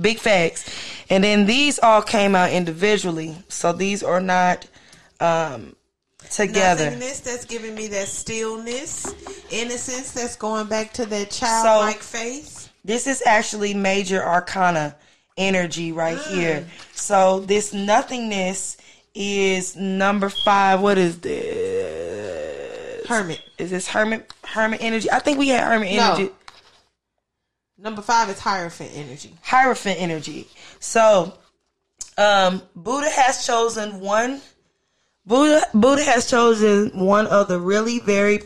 [0.00, 0.68] Big facts.
[1.10, 3.36] And then these all came out individually.
[3.48, 4.66] So these are not
[5.20, 5.76] um,
[6.36, 6.84] together.
[6.86, 9.14] Nothingness that's giving me that stillness,
[9.50, 12.70] innocence that's going back to that childlike face.
[12.84, 14.96] This is actually major arcana
[15.36, 16.66] energy right here.
[16.92, 18.76] So this nothingness
[19.14, 20.80] is number five.
[20.80, 23.06] What is this?
[23.06, 23.40] Hermit.
[23.58, 25.10] Is this hermit hermit energy?
[25.10, 26.14] I think we had hermit No.
[26.14, 26.32] energy.
[27.78, 29.34] Number five is Hierophant energy.
[29.42, 30.48] Hierophant energy.
[30.80, 31.36] So
[32.18, 34.40] um Buddha has chosen one
[35.24, 38.40] Buddha Buddha has chosen one of the really very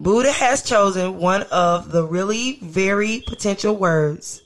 [0.00, 4.42] Buddha has chosen one of the really very potential words.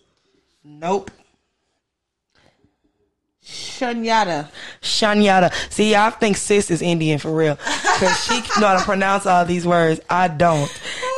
[0.65, 1.11] Nope.
[3.45, 4.49] Shunyata.
[4.81, 5.53] Shanyata.
[5.71, 7.57] See, I think sis is Indian for real.
[7.57, 10.01] Because she know how to pronounce all these words.
[10.09, 10.71] I don't.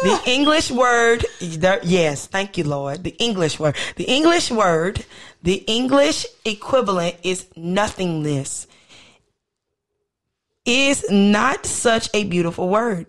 [0.02, 3.04] The English word, yes, thank you, Lord.
[3.04, 3.76] The English word.
[3.96, 5.04] The English word,
[5.42, 8.66] the English equivalent is nothingness.
[10.66, 13.06] Is not such a beautiful word.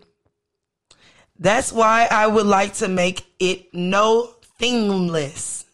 [1.38, 5.66] That's why I would like to make it no thingless.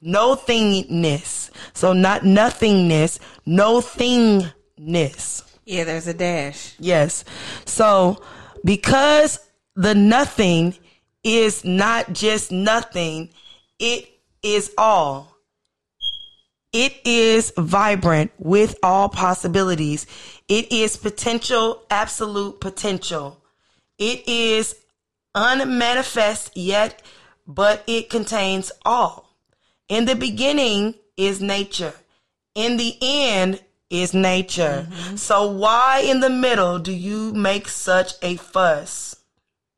[0.00, 1.50] No thingness.
[1.74, 5.42] So not nothingness, no thingness.
[5.64, 6.74] Yeah, there's a dash.
[6.78, 7.24] Yes.
[7.64, 8.22] So
[8.64, 9.40] because
[9.74, 10.74] the nothing
[11.24, 13.30] is not just nothing,
[13.78, 14.08] it
[14.42, 15.37] is all.
[16.72, 20.06] It is vibrant with all possibilities.
[20.48, 23.42] It is potential, absolute potential.
[23.98, 24.76] It is
[25.34, 27.02] unmanifest yet,
[27.46, 29.34] but it contains all.
[29.88, 31.94] In the beginning is nature.
[32.54, 34.86] In the end is nature.
[34.90, 35.16] Mm-hmm.
[35.16, 39.16] So why in the middle do you make such a fuss?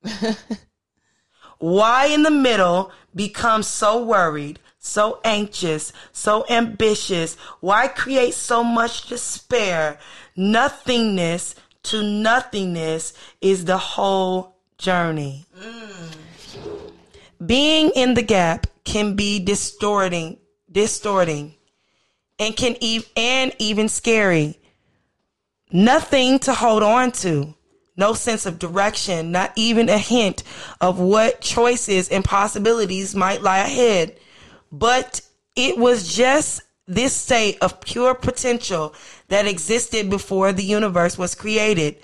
[1.59, 7.37] why in the middle become so worried, so anxious, so ambitious?
[7.61, 9.99] Why create so much despair?
[10.35, 15.47] Nothingness to nothingness is the whole journey.
[15.57, 16.93] Mm.
[17.45, 20.39] Being in the gap can be distorting,
[20.71, 21.55] distorting,
[22.39, 24.59] and can e- and even scary.
[25.73, 27.55] Nothing to hold on to.
[27.97, 30.43] No sense of direction, not even a hint
[30.81, 34.17] of what choices and possibilities might lie ahead.
[34.73, 35.21] But
[35.57, 38.95] it was just this state of pure potential
[39.29, 41.97] that existed before the universe was created.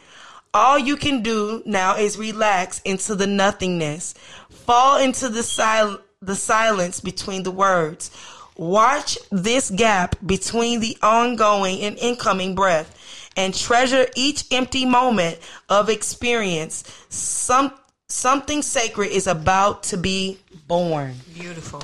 [0.54, 4.14] All you can do now is relax into the nothingness,
[4.48, 8.10] fall into the sil- the silence between the words.
[8.56, 12.96] Watch this gap between the ongoing and incoming breath
[13.36, 15.38] and treasure each empty moment
[15.68, 16.84] of experience.
[17.10, 17.72] Some
[18.08, 21.16] something sacred is about to be born.
[21.34, 21.82] Beautiful.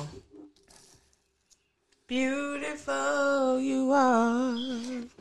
[2.13, 4.53] Beautiful you are.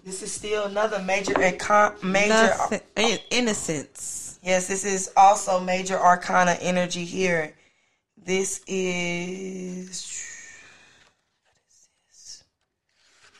[0.05, 4.39] This is still another major icon, major Nothing, innocence.
[4.43, 7.55] Yes, this is also major arcana energy here.
[8.23, 9.89] This is
[11.41, 12.45] what is this?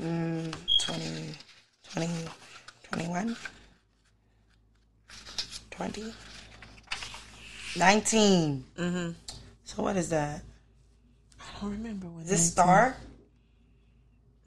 [0.01, 0.55] Mm,
[0.87, 1.35] 20,
[1.93, 2.29] 20,
[2.85, 3.37] 21,
[5.71, 6.15] 20,
[7.77, 8.65] 19.
[8.79, 9.11] Mm-hmm.
[9.65, 10.41] So what is that?
[11.39, 12.97] I don't remember when Is this star?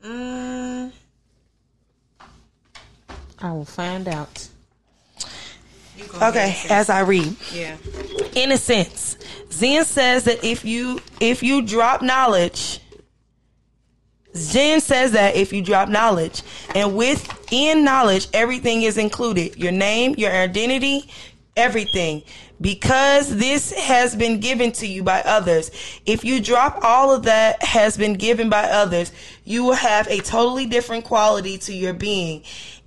[0.06, 0.92] Mm,
[3.40, 4.48] I will find out.
[6.22, 7.36] Okay, as I read.
[7.54, 7.78] Yeah.
[8.36, 9.18] innocence.
[9.52, 12.80] Zen says that if you if you drop knowledge,
[14.36, 16.44] Zen says that if you drop knowledge,
[16.76, 19.56] and within knowledge, everything is included.
[19.56, 21.10] Your name, your identity,
[21.56, 22.24] everything.
[22.62, 25.72] Because this has been given to you by others.
[26.06, 29.12] If you drop all of that has been given by others,
[29.44, 32.44] you will have a totally different quality to your being.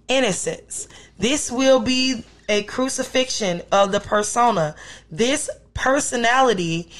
[0.08, 0.88] Innocence.
[1.18, 4.74] This will be a crucifixion of the persona.
[5.10, 6.90] This personality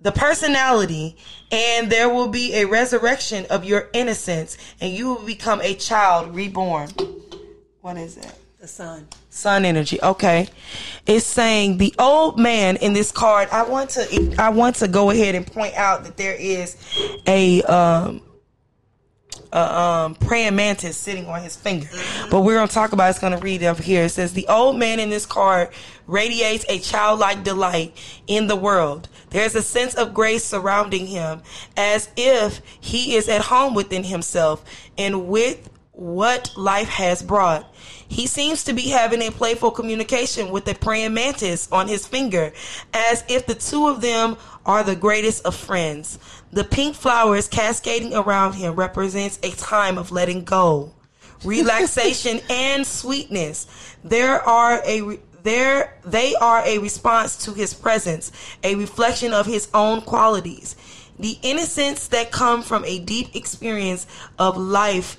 [0.00, 1.16] the personality
[1.50, 6.34] and there will be a resurrection of your innocence and you will become a child
[6.34, 6.88] reborn
[7.80, 9.08] what is it The sun.
[9.36, 10.48] Sun energy okay
[11.06, 15.10] it's saying the old man in this card i want to i want to go
[15.10, 16.76] ahead and point out that there is
[17.26, 18.22] a um
[19.52, 21.88] a um praying mantis sitting on his finger.
[22.30, 24.04] But we're going to talk about it's going to read up here.
[24.04, 25.70] It says the old man in this card
[26.06, 29.08] radiates a childlike delight in the world.
[29.30, 31.42] There's a sense of grace surrounding him
[31.76, 34.64] as if he is at home within himself
[34.96, 37.72] and with what life has brought.
[38.08, 42.52] He seems to be having a playful communication with a praying mantis on his finger,
[42.94, 46.18] as if the two of them are the greatest of friends.
[46.52, 50.92] The pink flowers cascading around him represents a time of letting go,
[51.44, 53.66] relaxation, and sweetness.
[54.04, 58.32] There are a there they are a response to his presence,
[58.64, 60.74] a reflection of his own qualities.
[61.18, 64.06] The innocence that come from a deep experience
[64.38, 65.18] of life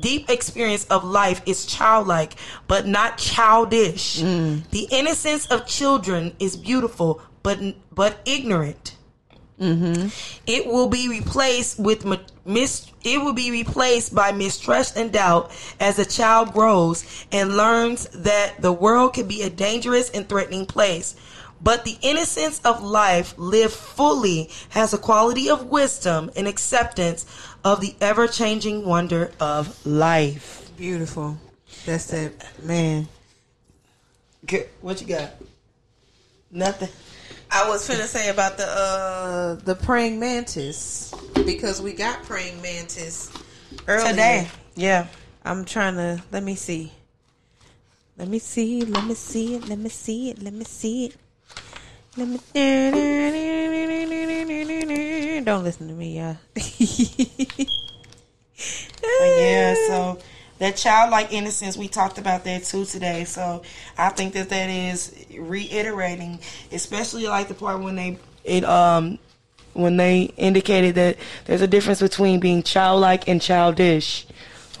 [0.00, 2.34] deep experience of life is childlike
[2.66, 4.20] but not childish.
[4.20, 4.68] Mm.
[4.70, 7.58] The innocence of children is beautiful but
[7.94, 8.94] but ignorant.
[9.60, 10.08] Mm-hmm.
[10.46, 12.04] It will be replaced with
[12.44, 18.08] mis- it will be replaced by mistrust and doubt as a child grows and learns
[18.10, 21.16] that the world can be a dangerous and threatening place.
[21.60, 27.26] But the innocence of life lived fully has a quality of wisdom and acceptance
[27.64, 31.36] of the ever-changing wonder of life Beautiful.
[31.84, 33.08] That's it, man.
[34.46, 34.68] Good.
[34.80, 35.30] what you got
[36.50, 36.88] nothing
[37.50, 41.12] I was finna say about the uh Uh, the praying mantis
[41.44, 43.30] because we got praying mantis
[43.86, 44.10] earlier.
[44.10, 45.06] today yeah
[45.44, 46.92] I'm trying to let me see.
[48.18, 48.82] Let me see.
[48.82, 49.68] Let me see it.
[49.68, 50.42] Let me see it.
[50.42, 51.16] Let me see it.
[55.44, 56.36] Don't listen to me, y'all.
[59.20, 60.18] But yeah, so
[60.58, 63.24] that childlike innocence, we talked about that too today.
[63.24, 63.62] So
[63.96, 66.40] I think that that is reiterating,
[66.72, 69.20] especially like the part when they it um
[69.74, 74.26] when they indicated that there's a difference between being childlike and childish.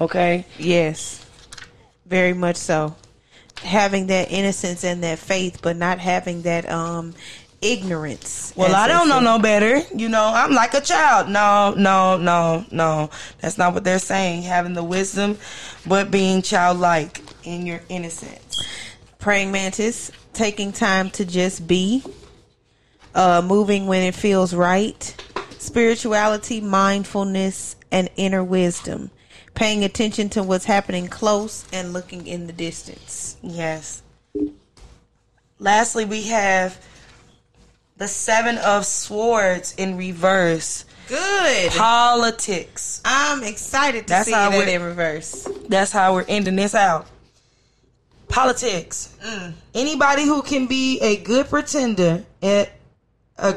[0.00, 1.24] Okay, Yes,
[2.04, 2.96] very much so.
[3.62, 7.14] Having that innocence and that faith, but not having that um
[7.60, 8.52] ignorance.
[8.56, 9.80] Well, I don't know no better.
[9.94, 11.28] You know, I'm like a child.
[11.28, 13.10] No, no, no, no.
[13.40, 14.42] That's not what they're saying.
[14.42, 15.38] Having the wisdom,
[15.86, 18.44] but being childlike in your innocence.
[19.18, 22.02] praying mantis taking time to just be
[23.14, 25.14] uh moving when it feels right
[25.58, 29.10] spirituality mindfulness and inner wisdom
[29.58, 34.02] paying attention to what's happening close and looking in the distance Yes.
[35.58, 36.80] Lastly, we have
[37.96, 40.84] the Seven of Swords in reverse.
[41.08, 41.72] Good.
[41.72, 43.00] Politics.
[43.04, 45.48] I'm excited to That's see how that in reverse.
[45.68, 47.08] That's how we're ending this out.
[48.28, 49.16] Politics.
[49.24, 49.54] Mm.
[49.74, 52.68] Anybody who can be a good pretender, a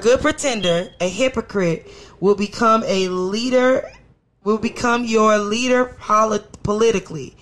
[0.01, 1.87] good pretender, a hypocrite,
[2.19, 3.91] will become a leader.
[4.43, 7.35] Will become your leader polit- politically.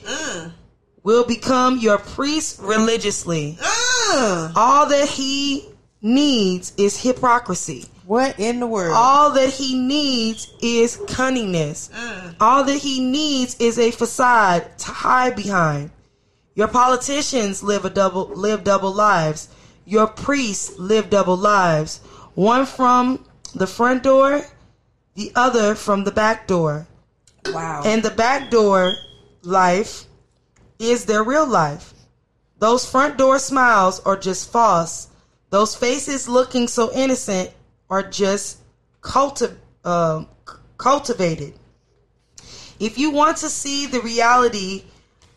[1.03, 3.57] Will become your priest religiously.
[3.61, 5.69] Uh, All that he
[6.01, 7.85] needs is hypocrisy.
[8.05, 8.93] what in the world?
[8.95, 11.89] All that he needs is cunningness.
[12.41, 15.91] All that he needs is a facade to hide behind.
[16.55, 19.47] Your politicians live a double live double lives.
[19.85, 22.01] Your priests live double lives.
[22.35, 23.23] One from
[23.55, 24.41] the front door,
[25.15, 26.87] the other from the back door.
[27.53, 27.81] Wow.
[27.85, 28.93] And the back door
[29.43, 30.05] life
[30.79, 31.93] is their real life.
[32.59, 35.07] Those front door smiles are just false.
[35.49, 37.51] Those faces looking so innocent
[37.89, 38.59] are just
[39.01, 40.25] culti- uh,
[40.77, 41.53] cultivated.
[42.79, 44.83] If you want to see the reality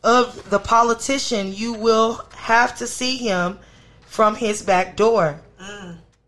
[0.05, 3.59] of the politician, you will have to see him
[4.07, 5.41] from his back door.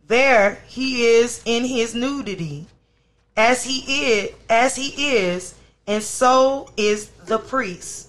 [0.06, 2.66] There he is in his nudity
[3.36, 5.54] as he is as he is
[5.86, 8.08] and so is the priest.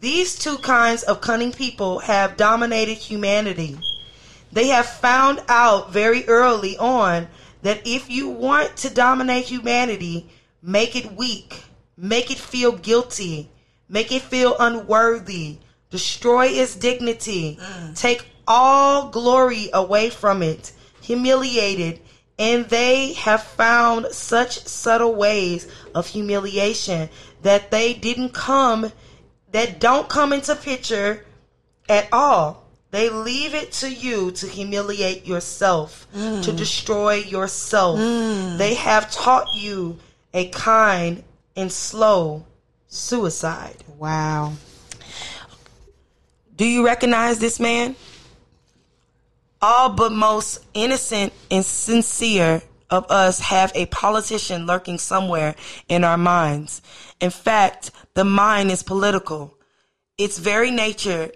[0.00, 3.78] These two kinds of cunning people have dominated humanity.
[4.52, 7.28] They have found out very early on
[7.62, 10.28] that if you want to dominate humanity
[10.62, 11.64] make it weak
[11.96, 13.50] make it feel guilty
[13.88, 15.58] make it feel unworthy
[15.90, 17.98] destroy its dignity mm.
[17.98, 22.02] take all glory away from it humiliate it
[22.38, 27.08] and they have found such subtle ways of humiliation
[27.42, 28.92] that they didn't come
[29.52, 31.24] that don't come into picture
[31.88, 32.64] at all.
[32.90, 36.56] They leave it to you to humiliate yourself to mm.
[36.56, 37.98] destroy yourself.
[37.98, 38.58] Mm.
[38.58, 39.98] They have taught you
[40.34, 41.22] a kind
[41.56, 42.44] and slow
[42.88, 43.76] suicide.
[43.98, 44.52] Wow.
[46.56, 47.96] do you recognize this man?
[49.60, 52.62] All but most innocent and sincere
[52.92, 55.56] of us have a politician lurking somewhere
[55.88, 56.82] in our minds.
[57.20, 59.56] In fact, the mind is political.
[60.18, 61.32] Its very nature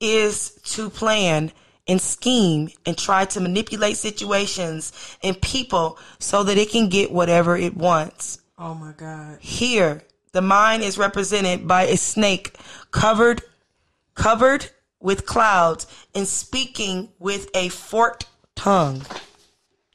[0.00, 1.52] is to plan
[1.86, 4.92] and scheme and try to manipulate situations
[5.22, 8.40] and people so that it can get whatever it wants.
[8.58, 9.38] Oh my God.
[9.40, 10.02] Here,
[10.32, 12.56] the mind is represented by a snake
[12.90, 13.42] covered
[14.14, 19.02] covered with clouds and speaking with a forked tongue.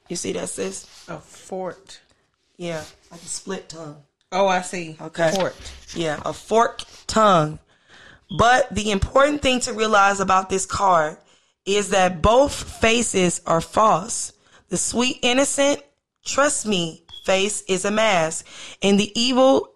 [0.08, 0.86] You see that, sis?
[1.08, 2.00] A fort.
[2.56, 4.02] Yeah, like a split tongue.
[4.32, 4.96] Oh, I see.
[5.00, 5.32] Okay.
[5.34, 5.54] Fort.
[5.94, 7.58] Yeah, a forked tongue.
[8.38, 11.16] But the important thing to realize about this card
[11.64, 14.32] is that both faces are false.
[14.68, 15.80] The sweet innocent,
[16.24, 18.46] trust me, face is a mask.
[18.82, 19.70] And the evil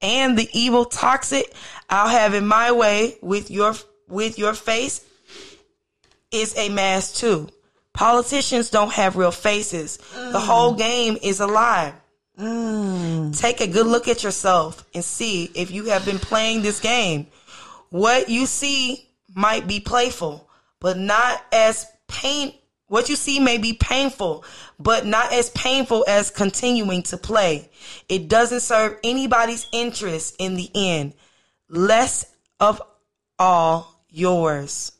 [0.00, 1.52] and the evil toxic,
[1.88, 3.74] I'll have it my way with your
[4.08, 5.04] with your face
[6.30, 7.48] is a mask too.
[7.94, 9.96] Politicians don't have real faces.
[9.96, 10.46] The mm.
[10.46, 11.94] whole game is a lie.
[12.38, 13.38] Mm.
[13.38, 17.26] Take a good look at yourself and see if you have been playing this game.
[17.90, 20.48] What you see might be playful,
[20.80, 22.54] but not as pain.
[22.86, 24.44] What you see may be painful,
[24.78, 27.68] but not as painful as continuing to play.
[28.08, 31.14] It doesn't serve anybody's interest in the end.
[31.68, 32.26] Less
[32.58, 32.82] of
[33.38, 34.92] all yours.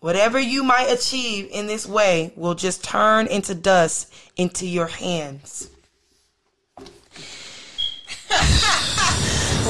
[0.00, 5.70] Whatever you might achieve in this way will just turn into dust into your hands.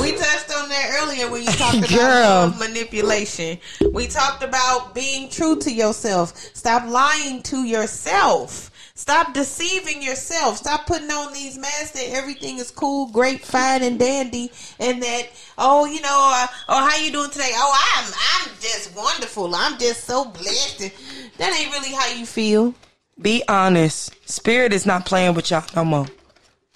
[0.01, 2.55] We touched on that earlier when you talked about Girl.
[2.59, 3.59] manipulation.
[3.93, 6.35] We talked about being true to yourself.
[6.55, 8.70] Stop lying to yourself.
[9.01, 10.59] Stop deceiving yourself.
[10.59, 15.31] Stop putting on these masks that everything is cool, great, fine, and dandy, and that
[15.57, 17.51] oh, you know, uh, oh, how you doing today?
[17.55, 19.55] Oh, I'm I'm just wonderful.
[19.55, 20.93] I'm just so blessed.
[21.39, 22.75] That ain't really how you feel.
[23.19, 24.15] Be honest.
[24.29, 26.07] Spirit is not playing with y'all no more.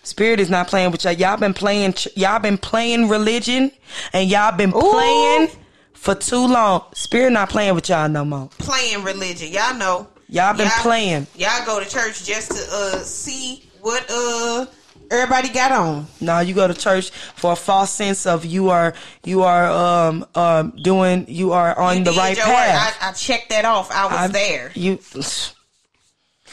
[0.03, 1.12] Spirit is not playing with y'all.
[1.12, 1.94] Y'all been playing.
[2.17, 3.70] Y'all been playing religion,
[4.15, 5.49] and y'all been playing
[5.93, 6.85] for too long.
[6.94, 8.49] Spirit not playing with y'all no more.
[8.57, 10.09] Playing religion, y'all know.
[10.28, 11.27] Y'all been playing.
[11.36, 14.67] Y'all go to church just to uh see what uh
[15.11, 16.07] everybody got on.
[16.20, 18.94] No, you go to church for a false sense of you are
[19.25, 22.99] you are um um doing you are on You the right path.
[23.01, 23.91] I, I checked that off.
[23.91, 24.73] I was I- there.
[24.75, 24.99] You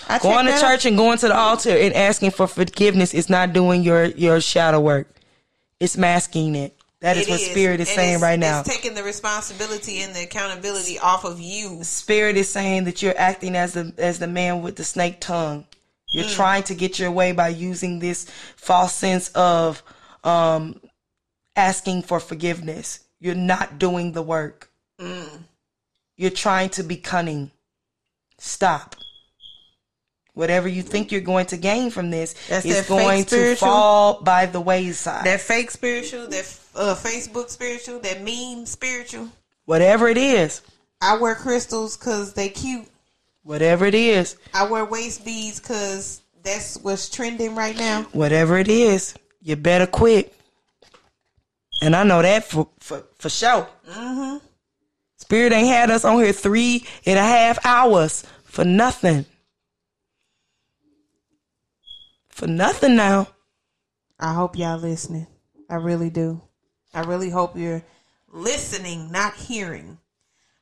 [0.09, 3.53] I going to church and going to the altar and asking for forgiveness is not
[3.53, 5.08] doing your your shadow work.
[5.80, 6.75] It's masking it.
[7.01, 8.59] That is It what spirit is And saying right now.
[8.59, 11.83] It's taking the responsibility and the accountability off of you.
[11.83, 15.65] Spirit is saying that you're acting as the as the man with the snake tongue.
[16.13, 18.25] You're trying to get your way by using this
[18.57, 19.81] false sense of
[20.23, 20.80] um,
[21.55, 22.99] asking for forgiveness.
[23.19, 24.69] You're not doing the work.
[26.17, 27.51] You're trying to be cunning.
[28.38, 28.95] Stop.
[30.33, 34.45] Whatever you think you're going to gain from this That's is going to fall by
[34.45, 35.25] the wayside.
[35.25, 39.30] That fake spiritual, that uh, Facebook spiritual, that meme spiritual.
[39.66, 40.61] Whatever it is,
[41.01, 42.88] I wear crystals because they cute.
[43.43, 48.03] whatever it is, I wear waist beads because that's what's trending right now.
[48.11, 50.33] whatever it is, you better quit.
[51.82, 53.67] And I know that for for, for sure.
[53.90, 54.38] Mm-hmm.
[55.17, 59.25] Spirit ain't had us on here three and a half hours for nothing.
[62.30, 63.27] For nothing now.
[64.19, 65.27] I hope y'all listening.
[65.69, 66.41] I really do.
[66.94, 67.84] I really hope you're
[68.32, 69.98] listening, not hearing.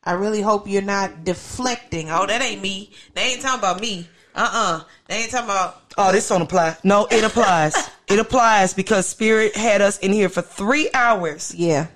[0.04, 2.10] I really hope you're not deflecting.
[2.10, 2.92] Oh, that ain't me.
[3.14, 4.08] They ain't talking about me.
[4.36, 5.94] Uh uh They ain't talking about.
[5.98, 6.78] Oh, this don't apply.
[6.84, 7.76] No, it applies.
[8.08, 11.54] it applies because Spirit had us in here for three hours.
[11.54, 11.88] Yeah.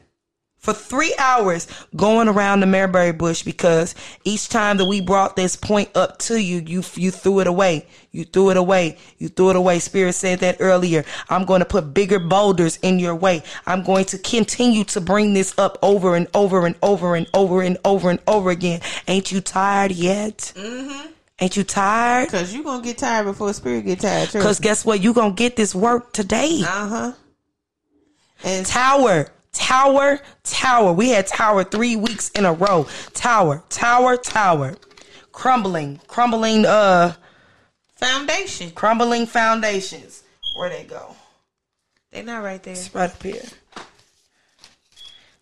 [0.63, 5.57] For three hours going around the Mareberry bush because each time that we brought this
[5.57, 7.85] point up to you, you you threw it away.
[8.11, 8.97] You threw it away.
[9.17, 9.79] You threw it away.
[9.79, 11.03] Spirit said that earlier.
[11.29, 13.43] I'm going to put bigger boulders in your way.
[13.65, 17.61] I'm going to continue to bring this up over and over and over and over
[17.61, 18.79] and over and over again.
[19.07, 20.53] Ain't you tired yet?
[20.55, 21.11] Mm-hmm.
[21.39, 22.27] Ain't you tired?
[22.27, 24.37] Because you're going to get tired before spirit get tired, too.
[24.37, 25.01] Because guess what?
[25.01, 26.61] You gonna get this work today.
[26.63, 27.13] Uh huh.
[28.45, 30.91] And Tower, tower, tower.
[30.91, 32.87] We had tower three weeks in a row.
[33.13, 34.75] Tower, tower, tower.
[35.31, 37.13] Crumbling, crumbling, uh,
[37.95, 38.71] foundation.
[38.71, 40.23] crumbling foundations.
[40.57, 41.15] Where they go?
[42.11, 42.73] They not right there.
[42.73, 43.41] It's right up here.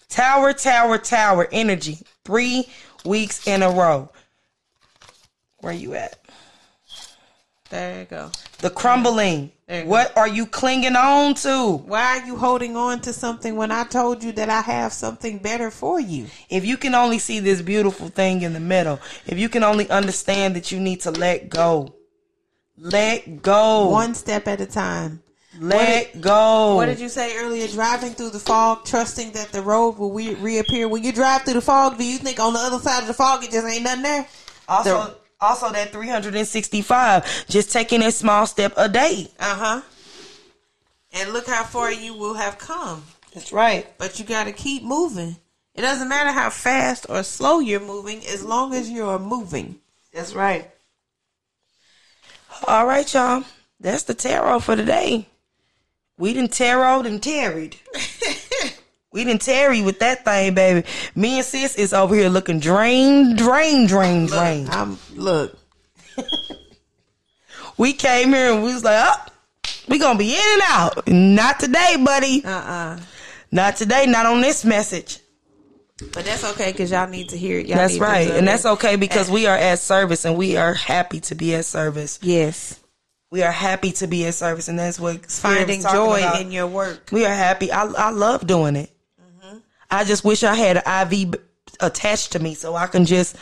[0.08, 1.48] Tower, tower, tower.
[1.52, 2.00] Energy.
[2.24, 2.68] Three
[3.04, 4.10] weeks in a row.
[5.60, 6.18] Where you at?
[7.70, 8.32] There you go.
[8.62, 9.52] The crumbling.
[9.86, 11.78] What are you clinging on to?
[11.86, 15.38] Why are you holding on to something when I told you that I have something
[15.38, 16.26] better for you?
[16.50, 19.90] if you can only see this beautiful thing in the middle, if you can only
[19.90, 21.96] understand that you need to let go,
[22.78, 25.24] let go, One step at a time.
[25.58, 26.76] let go.
[26.76, 27.68] What did you say earlier?
[27.70, 30.90] Driving through the fog, trusting that the road will re- reappear.
[30.90, 33.14] When you drive through the fog, do you think on the other side of the
[33.14, 34.28] fog it just ain't nothing there?
[34.68, 39.28] also, also that 365, just taking a small step a day.
[39.40, 39.82] Uh huh.
[41.14, 43.04] And look how far you will have come.
[43.34, 43.88] That's right.
[43.98, 45.36] But you got to keep moving.
[45.74, 49.80] It doesn't matter how fast or slow you're moving, as long as you're moving.
[50.14, 50.70] That's right.
[52.68, 53.44] All right, y'all.
[53.80, 55.28] That's the tarot for today.
[56.18, 57.78] We didn't tarot and tarried.
[59.12, 60.88] we didn't tarry with that thing, baby.
[61.16, 64.68] Me and sis is over here looking drained, drain, drain, drain.
[64.70, 65.58] I'm look.
[67.78, 69.26] We came here and we was like, oh,
[69.88, 71.08] we gonna be in and out.
[71.08, 72.44] Not today, buddy.
[72.46, 73.00] Uh uh
[73.52, 74.06] Not today.
[74.08, 75.18] Not on this message.
[76.14, 77.66] But that's okay because y'all need to hear it.
[77.68, 81.20] Y'all That's right, and that's okay because we are at service and we are happy
[81.22, 82.20] to be at service.
[82.22, 82.78] yes.
[83.32, 86.42] We are happy to be at service, and that's what Finding joy about.
[86.42, 87.10] in your work.
[87.14, 87.72] We are happy.
[87.72, 88.92] I I love doing it.
[89.92, 91.36] I just wish I had an IV
[91.80, 93.36] attached to me so I can just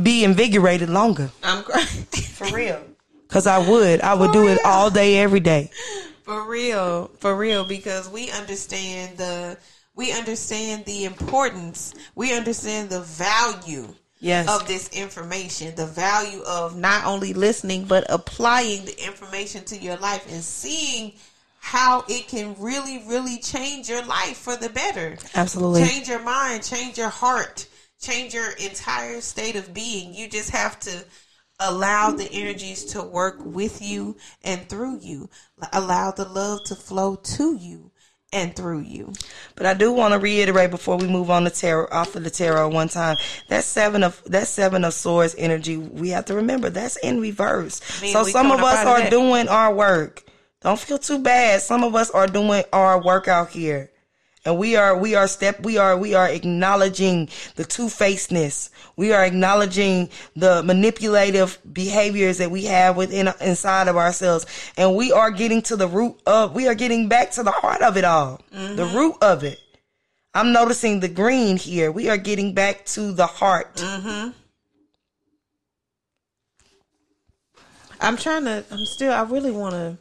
[0.00, 1.30] be invigorated longer.
[1.42, 1.86] I'm crying.
[2.38, 2.80] For real.
[3.28, 4.00] Cause I would.
[4.00, 5.70] I would do it all day, every day.
[6.22, 9.58] For real, for real, because we understand the
[9.94, 11.94] we understand the importance.
[12.14, 14.48] We understand the value Yes.
[14.48, 19.96] of this information, the value of not only listening but applying the information to your
[19.96, 21.12] life and seeing
[21.68, 25.18] how it can really, really change your life for the better.
[25.34, 25.86] Absolutely.
[25.86, 27.66] Change your mind, change your heart,
[28.00, 30.14] change your entire state of being.
[30.14, 31.04] You just have to
[31.60, 35.28] allow the energies to work with you and through you.
[35.74, 37.90] Allow the love to flow to you
[38.32, 39.12] and through you.
[39.54, 42.30] But I do want to reiterate before we move on to tarot off of the
[42.30, 43.18] tarot one time.
[43.50, 47.82] That seven of that seven of swords energy, we have to remember that's in reverse.
[48.00, 49.10] mean, so some of us are that.
[49.10, 50.24] doing our work.
[50.60, 51.62] Don't feel too bad.
[51.62, 53.90] Some of us are doing our work out here.
[54.44, 58.70] And we are we are step we are we are acknowledging the two-facedness.
[58.96, 64.46] We are acknowledging the manipulative behaviors that we have within inside of ourselves.
[64.76, 67.82] And we are getting to the root of we are getting back to the heart
[67.82, 68.40] of it all.
[68.54, 68.76] Mm-hmm.
[68.76, 69.60] The root of it.
[70.34, 71.90] I'm noticing the green here.
[71.92, 73.76] We are getting back to the heart.
[73.76, 74.30] Mm-hmm.
[78.00, 78.64] I'm trying to.
[78.70, 79.12] I'm still.
[79.12, 79.98] I really want to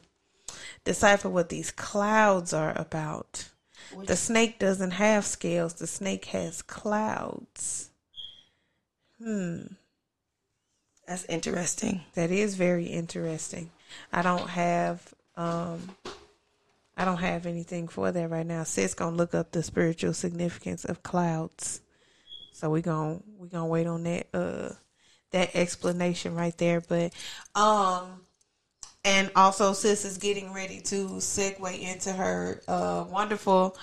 [0.88, 3.50] decipher what these clouds are about.
[4.06, 5.74] The snake doesn't have scales.
[5.74, 7.90] The snake has clouds.
[9.22, 9.64] Hmm.
[11.08, 12.02] That's interesting.
[12.14, 13.70] That is very interesting.
[14.12, 15.96] I don't have um
[16.96, 18.64] I don't have anything for that right now.
[18.64, 21.82] Sis gonna look up the spiritual significance of clouds.
[22.54, 24.70] So we gonna we gonna wait on that uh
[25.32, 26.82] that explanation right there.
[26.82, 27.14] But
[27.56, 28.22] um
[29.08, 33.78] and also sis is getting ready to segue into her uh wonderful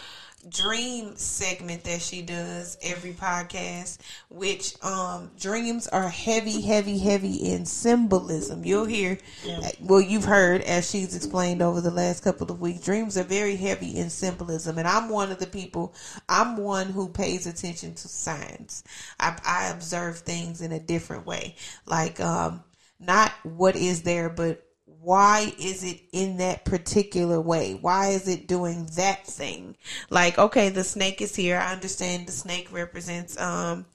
[0.50, 3.96] dream segment that she does every podcast
[4.28, 8.62] which um dreams are heavy heavy heavy in symbolism.
[8.62, 9.16] You'll hear
[9.80, 13.56] well you've heard as she's explained over the last couple of weeks dreams are very
[13.56, 14.76] heavy in symbolism.
[14.76, 15.94] And i'm one of the people
[16.28, 18.84] i'm one who pays attention to signs.
[19.18, 21.56] I, I observe things in a different way.
[21.86, 22.62] Like um
[23.00, 24.60] not what is there but
[25.04, 27.74] why is it in that particular way?
[27.74, 29.76] Why is it doing that thing?
[30.10, 31.58] Like, okay, the snake is here.
[31.58, 33.86] I understand the snake represents um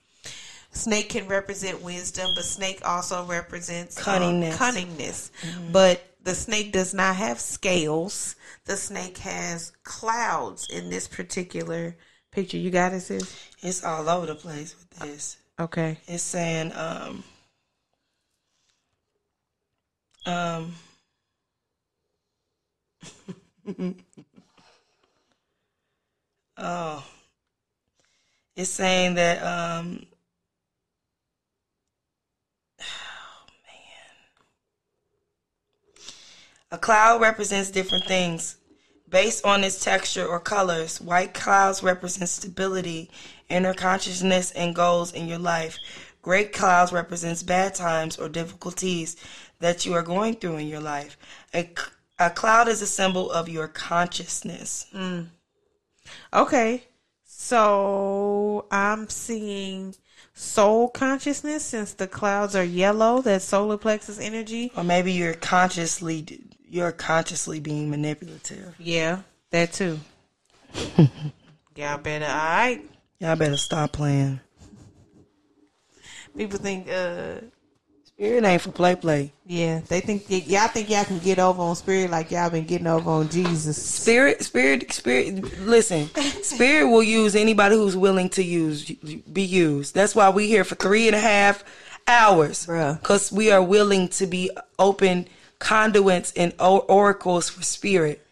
[0.72, 4.56] snake can represent wisdom, but snake also represents um, Cunningness.
[4.56, 5.32] cunningness.
[5.72, 8.36] But the snake does not have scales.
[8.66, 11.98] The snake has clouds in this particular
[12.32, 12.58] picture.
[12.58, 13.48] You got it, sis?
[13.62, 15.38] It's all over the place with this.
[15.60, 15.98] Okay.
[16.08, 17.24] It's saying, um,
[20.26, 20.74] um,
[26.58, 27.06] oh,
[28.56, 30.06] it's saying that, um,
[36.72, 38.58] a cloud represents different things.
[39.10, 43.10] Based on its texture or colors, white clouds represent stability,
[43.50, 45.80] inner consciousness, and goals in your life.
[46.22, 49.16] Gray clouds represents bad times or difficulties
[49.60, 51.18] that you are going through in your life.
[51.56, 51.68] A,
[52.20, 54.86] a cloud is a symbol of your consciousness.
[56.34, 56.84] Okay.
[57.24, 59.96] So I'm seeing
[60.34, 64.72] soul consciousness since the clouds are yellow, that solar plexus energy.
[64.76, 66.26] Or maybe you're consciously
[66.70, 68.76] you're consciously being manipulative.
[68.78, 70.00] Yeah, that too.
[71.76, 72.82] Y'all better all right.
[73.20, 74.40] Y'all better stop playing.
[76.36, 77.36] People think uh
[78.20, 79.32] Spirit ain't for play play.
[79.46, 82.86] Yeah, they think y'all think y'all can get over on spirit like y'all been getting
[82.86, 83.82] over on Jesus.
[83.82, 85.58] Spirit, spirit, spirit.
[85.62, 86.10] Listen,
[86.44, 89.96] spirit will use anybody who's willing to use, be used.
[89.96, 91.64] That's why we here for three and a half
[92.10, 98.28] hours, Because we are willing to be open conduits and oracles for spirit.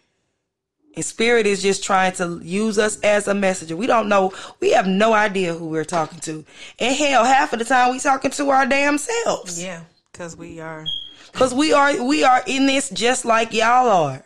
[0.98, 3.76] And spirit is just trying to use us as a messenger.
[3.76, 4.32] We don't know.
[4.58, 6.44] We have no idea who we're talking to.
[6.80, 9.62] And hell, half of the time we talking to our damn selves.
[9.62, 10.84] yeah, cuz we are
[11.34, 14.24] Cause we are we are in this just like y'all are.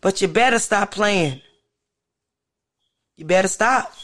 [0.00, 1.42] But you better stop playing.
[3.16, 3.94] You better stop.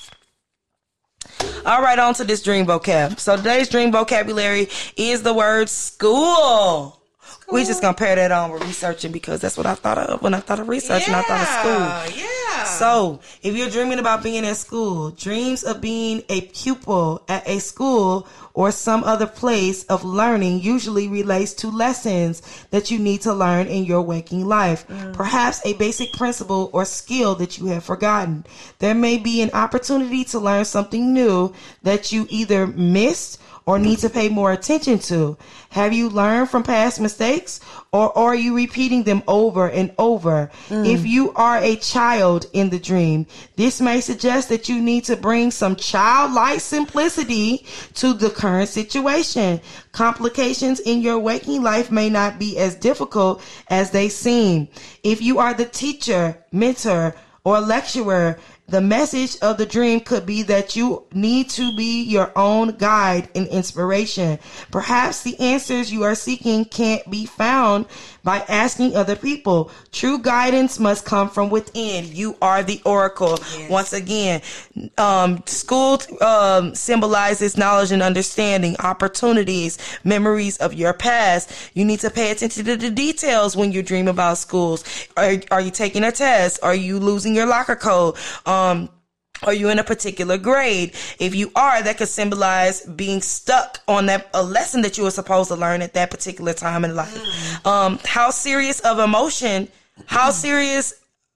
[1.64, 3.18] All right, on to this dream vocab.
[3.18, 7.02] So today's dream vocabulary is the word school.
[7.50, 10.34] We just gonna pair that on with researching because that's what I thought of when
[10.34, 11.14] I thought of researching.
[11.14, 12.22] I thought of school.
[12.22, 12.64] Yeah.
[12.64, 17.60] So, if you're dreaming about being at school, dreams of being a pupil at a
[17.60, 23.32] school or some other place of learning usually relates to lessons that you need to
[23.32, 24.88] learn in your waking life.
[24.88, 25.12] Mm.
[25.12, 28.44] Perhaps a basic principle or skill that you have forgotten.
[28.78, 31.52] There may be an opportunity to learn something new
[31.82, 35.36] that you either missed or need to pay more attention to?
[35.70, 37.60] Have you learned from past mistakes
[37.92, 40.50] or are you repeating them over and over?
[40.68, 40.86] Mm.
[40.86, 45.16] If you are a child in the dream, this may suggest that you need to
[45.16, 49.60] bring some childlike simplicity to the current situation.
[49.90, 54.68] Complications in your waking life may not be as difficult as they seem.
[55.02, 58.38] If you are the teacher, mentor, or lecturer,
[58.68, 63.28] the message of the dream could be that you need to be your own guide
[63.34, 64.38] and inspiration.
[64.72, 67.86] Perhaps the answers you are seeking can't be found
[68.26, 69.70] by asking other people.
[69.92, 72.04] True guidance must come from within.
[72.12, 73.38] You are the oracle.
[73.70, 74.42] Once again,
[74.98, 81.52] um, school um, symbolizes knowledge and understanding, opportunities, memories of your past.
[81.74, 84.82] You need to pay attention to the details when you dream about schools.
[85.16, 86.58] Are, are you taking a test?
[86.64, 88.16] Are you losing your locker code?
[88.44, 88.90] Um,
[89.42, 90.94] are you in a particular grade?
[91.18, 95.10] If you are, that could symbolize being stuck on that a lesson that you were
[95.10, 97.66] supposed to learn at that particular time in life.
[97.66, 99.68] Um, how serious of emotion?
[100.06, 100.94] How serious?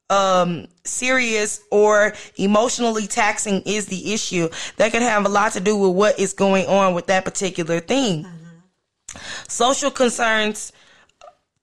[0.09, 4.49] Um, serious or emotionally taxing is the issue.
[4.77, 7.79] That could have a lot to do with what is going on with that particular
[7.79, 8.27] thing.
[9.47, 10.73] Social concerns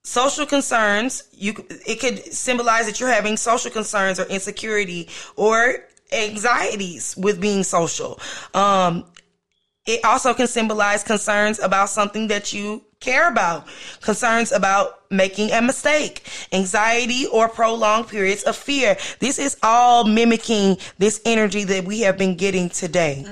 [0.08, 1.52] social concerns you
[1.86, 8.18] it could symbolize that you're having social concerns or insecurity or anxieties with being social
[8.54, 9.04] um
[9.88, 13.66] It also can symbolize concerns about something that you care about,
[14.02, 18.98] concerns about making a mistake, anxiety, or prolonged periods of fear.
[19.18, 23.24] This is all mimicking this energy that we have been getting today.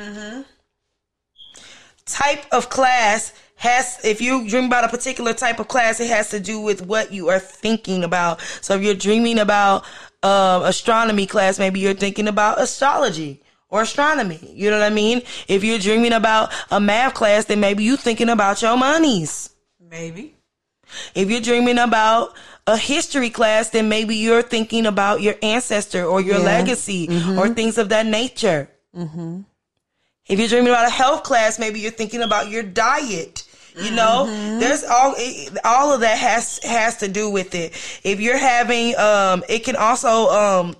[2.06, 6.30] Type of class has, if you dream about a particular type of class, it has
[6.30, 8.40] to do with what you are thinking about.
[8.62, 9.84] So if you're dreaming about
[10.26, 14.40] um, astronomy class, maybe you're thinking about astrology or astronomy.
[14.55, 15.22] You know what I mean?
[15.48, 19.50] If you're dreaming about a math class, then maybe you're thinking about your monies.
[19.80, 20.34] Maybe.
[21.14, 22.34] If you're dreaming about
[22.66, 26.44] a history class, then maybe you're thinking about your ancestor or your Yeah.
[26.55, 27.02] legacy
[27.38, 28.68] or things of that nature.
[30.28, 33.44] If you're dreaming about a health class, maybe you're thinking about your diet.
[33.76, 34.26] You know,
[34.58, 35.14] there's all
[35.64, 37.72] all of that has has to do with it.
[38.05, 40.76] If you're having, um, it can also um,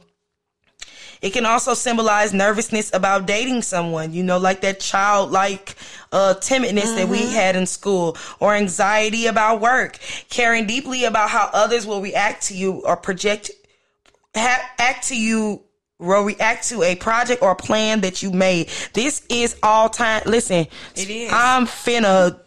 [1.21, 5.75] it can also symbolize nervousness about dating someone, you know, like that childlike
[6.13, 9.99] uh, timidness that we had in school, or anxiety about work,
[10.31, 13.51] caring deeply about how others will react to you or project,
[14.35, 15.63] ha- act to you,
[15.99, 18.69] will react to a project or plan that you made.
[18.93, 20.23] This is all time.
[20.27, 21.31] Listen, It is.
[21.33, 22.41] I'm finna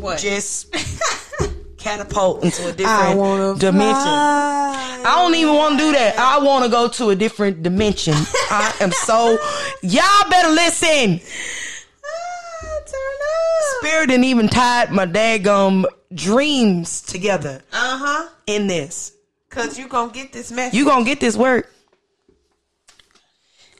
[0.00, 0.18] What?
[0.18, 0.72] just
[1.78, 3.94] catapult into a different wanna dimension.
[3.94, 5.02] fly.
[5.06, 6.18] I don't even want to do that.
[6.18, 8.14] I want to go to a different dimension.
[8.50, 9.38] I am so.
[9.82, 11.20] Y'all better listen.
[11.20, 13.80] Turn up.
[13.80, 15.84] Spirit didn't even tied my daggum
[16.14, 18.28] dreams together Uh huh.
[18.46, 19.12] in this.
[19.50, 20.76] Cause you gonna get this message.
[20.76, 21.72] You gonna get this work.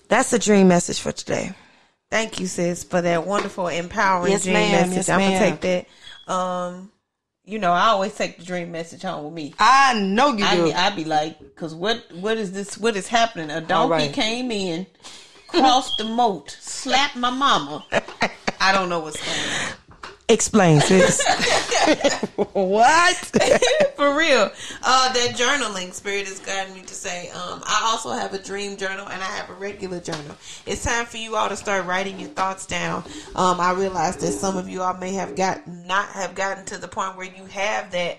[0.09, 1.53] That's the dream message for today.
[2.11, 4.97] Thank you, sis, for that wonderful, empowering Yes, dream message.
[4.97, 5.59] Yes, I'm gonna ma'am.
[5.59, 5.87] take
[6.27, 6.33] that.
[6.33, 6.93] Um,
[7.45, 9.55] you know, I always take the dream message home with me.
[9.59, 10.65] I know you I do.
[10.65, 12.79] be, I be like, cause what what is this?
[12.79, 13.51] What is happening?
[13.51, 14.13] A donkey right.
[14.13, 14.87] came in,
[15.47, 17.85] crossed the moat, slapped my mama.
[18.61, 19.86] I don't know what's going on.
[20.29, 21.25] Explain, sis.
[22.35, 23.17] what?
[23.97, 24.51] For real.
[24.83, 28.77] Uh, that journaling spirit has gotten me to say, um, I also have a dream
[28.77, 30.37] journal and I have a regular journal.
[30.67, 33.05] It's time for you all to start writing your thoughts down.
[33.37, 36.79] Um, I realize that some of you all may have got not have gotten to
[36.79, 38.19] the point where you have that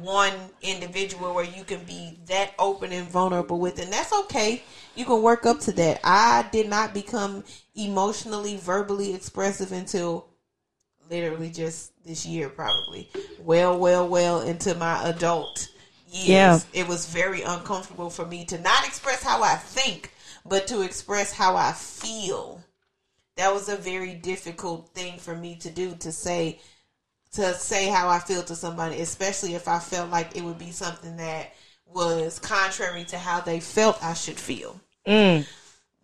[0.00, 4.62] one individual where you can be that open and vulnerable with, and that's okay.
[4.94, 6.00] You can work up to that.
[6.04, 10.31] I did not become emotionally, verbally expressive until
[11.10, 13.08] literally just this year probably.
[13.40, 15.68] Well well well into my adult
[16.08, 16.28] years.
[16.28, 16.58] Yeah.
[16.72, 20.12] it was very uncomfortable for me to not express how i think
[20.44, 22.62] but to express how i feel.
[23.36, 26.60] That was a very difficult thing for me to do to say
[27.32, 30.70] to say how i feel to somebody especially if i felt like it would be
[30.70, 31.54] something that
[31.86, 34.78] was contrary to how they felt i should feel.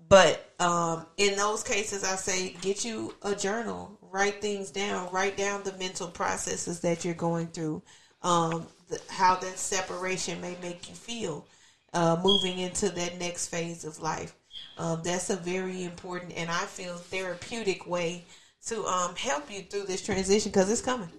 [0.08, 5.36] But um, in those cases, I say get you a journal, write things down, write
[5.36, 7.82] down the mental processes that you're going through,
[8.22, 11.46] um, the, how that separation may make you feel
[11.92, 14.34] uh, moving into that next phase of life.
[14.76, 18.24] Um, that's a very important and I feel therapeutic way
[18.66, 21.10] to um, help you through this transition because it's coming.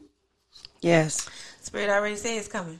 [0.81, 1.29] Yes.
[1.61, 2.79] Spirit already said it's coming.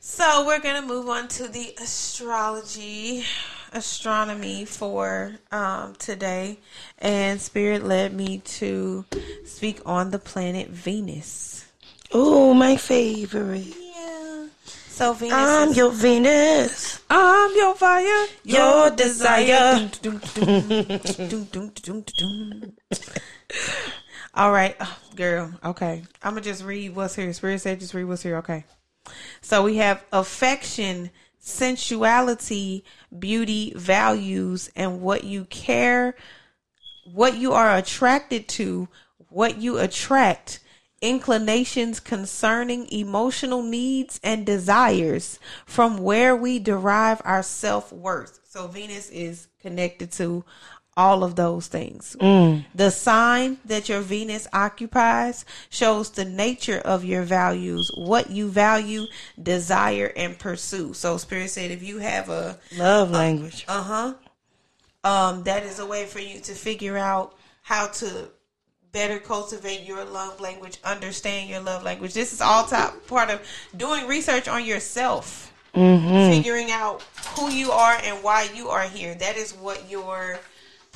[0.00, 3.24] So we're gonna move on to the astrology,
[3.72, 6.58] astronomy for um, today,
[6.98, 9.04] and Spirit led me to
[9.44, 11.66] speak on the planet Venus.
[12.12, 13.74] Oh, my favorite.
[13.78, 14.46] Yeah.
[14.88, 15.34] So Venus.
[15.36, 17.00] I'm is- your Venus.
[17.08, 19.88] I'm your fire, Your desire.
[20.02, 20.20] Dun,
[21.50, 21.72] dun,
[22.16, 22.72] dun.
[24.34, 25.52] All right, oh, girl.
[25.64, 27.32] Okay, I'm gonna just read what's here.
[27.32, 28.36] Spirit said, just read what's here.
[28.36, 28.64] Okay.
[29.40, 32.84] So we have affection, sensuality,
[33.18, 36.14] beauty, values, and what you care,
[37.04, 38.88] what you are attracted to,
[39.28, 40.60] what you attract,
[41.00, 48.40] inclinations concerning emotional needs and desires, from where we derive our self worth.
[48.44, 50.44] So Venus is connected to
[50.96, 52.16] all of those things.
[52.74, 59.06] The sign that your Venus occupies shows the nature of your values, what you value,
[59.40, 60.92] desire, and pursue.
[60.92, 63.64] So Spirit said if you have a Love language.
[63.68, 64.14] uh huh.
[65.02, 68.28] Um, that is a way for you to figure out how to
[68.92, 72.12] better cultivate your love language, understand your love language.
[72.12, 73.40] This is all top part of
[73.76, 77.02] doing research on yourself, figuring out
[77.38, 79.14] who you are and why you are here.
[79.14, 80.38] That is what your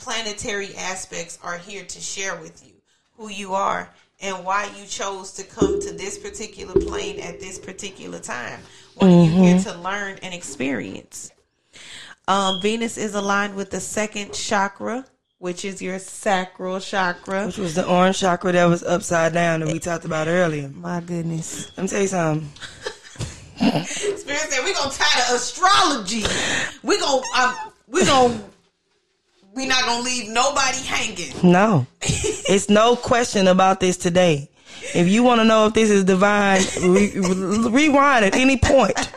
[0.05, 2.75] planetary aspects are here to share with you.
[3.17, 3.89] Who you are
[4.21, 8.61] and why you chose to come to this particular plane at this particular time.
[8.97, 11.33] What are you here to learn and experience?
[12.29, 15.07] Um, Venus is aligned with the second chakra
[15.39, 17.45] which is your sacral chakra.
[17.45, 20.71] Which was the orange chakra that was upside down that we talked about earlier.
[20.71, 21.71] My goodness.
[21.77, 22.49] Let me tell you something.
[23.85, 26.25] Spirit said we're gonna tie the astrology.
[26.83, 27.55] We're gonna um,
[27.89, 28.41] we gonna
[29.55, 31.35] we not gonna leave nobody hanging.
[31.43, 31.87] No.
[32.03, 34.51] it's no question about this today.
[34.95, 39.13] If you want to know if this is divine, re- re- rewind at any point.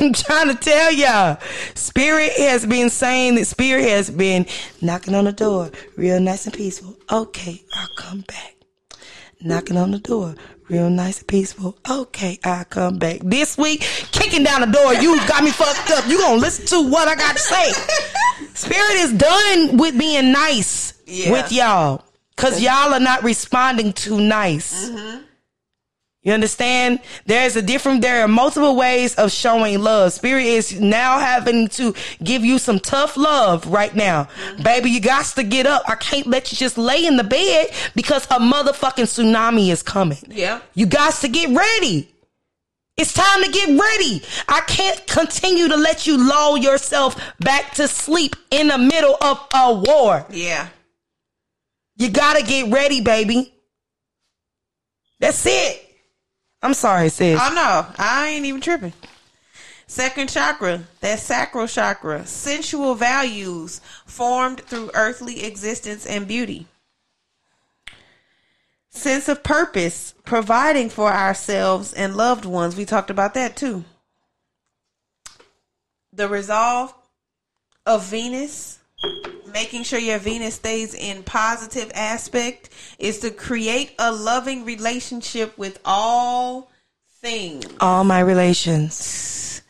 [0.00, 1.38] I'm trying to tell y'all.
[1.74, 4.46] Spirit has been saying that Spirit has been
[4.80, 6.96] knocking on the door, real nice and peaceful.
[7.10, 8.55] Okay, I'll come back.
[9.42, 10.34] Knocking on the door,
[10.68, 11.76] real nice and peaceful.
[11.88, 13.20] Okay, I'll come back.
[13.22, 13.80] This week,
[14.12, 16.06] kicking down the door, you got me fucked up.
[16.08, 17.72] You gonna listen to what I got to say.
[18.54, 21.32] Spirit is done with being nice Yeah.
[21.32, 22.02] with y'all.
[22.36, 24.90] Cause y'all are not responding to nice.
[24.90, 25.22] Mm-hmm.
[26.26, 26.98] You understand?
[27.24, 30.12] There's a different, there are multiple ways of showing love.
[30.12, 34.26] Spirit is now having to give you some tough love right now.
[34.60, 35.84] Baby, you got to get up.
[35.86, 40.18] I can't let you just lay in the bed because a motherfucking tsunami is coming.
[40.26, 40.62] Yeah.
[40.74, 42.12] You got to get ready.
[42.96, 44.20] It's time to get ready.
[44.48, 49.46] I can't continue to let you lull yourself back to sleep in the middle of
[49.54, 50.26] a war.
[50.30, 50.70] Yeah.
[51.94, 53.54] You gotta get ready, baby.
[55.20, 55.85] That's it.
[56.66, 57.38] I'm sorry, sis.
[57.40, 58.92] Oh no, I ain't even tripping.
[59.86, 66.66] Second chakra, that sacral chakra, sensual values formed through earthly existence and beauty.
[68.90, 72.74] Sense of purpose, providing for ourselves and loved ones.
[72.74, 73.84] We talked about that too.
[76.12, 76.92] The resolve
[77.86, 78.80] of Venus,
[79.56, 82.68] making sure your Venus stays in positive aspect,
[82.98, 86.70] is to create a loving relationship with all
[87.22, 87.64] things.
[87.80, 89.62] All my relations.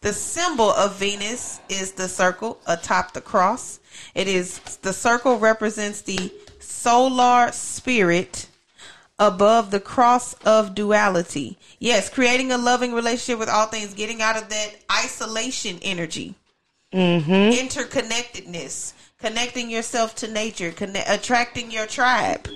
[0.00, 3.80] The symbol of Venus is the circle atop the cross.
[4.14, 8.46] It is the circle represents the solar spirit
[9.18, 11.58] above the cross of duality.
[11.80, 16.36] Yes, creating a loving relationship with all things, getting out of that isolation energy.
[16.92, 17.32] Mm-hmm.
[17.66, 18.92] Interconnectedness,
[19.22, 22.48] connecting yourself to nature, connect, attracting your tribe,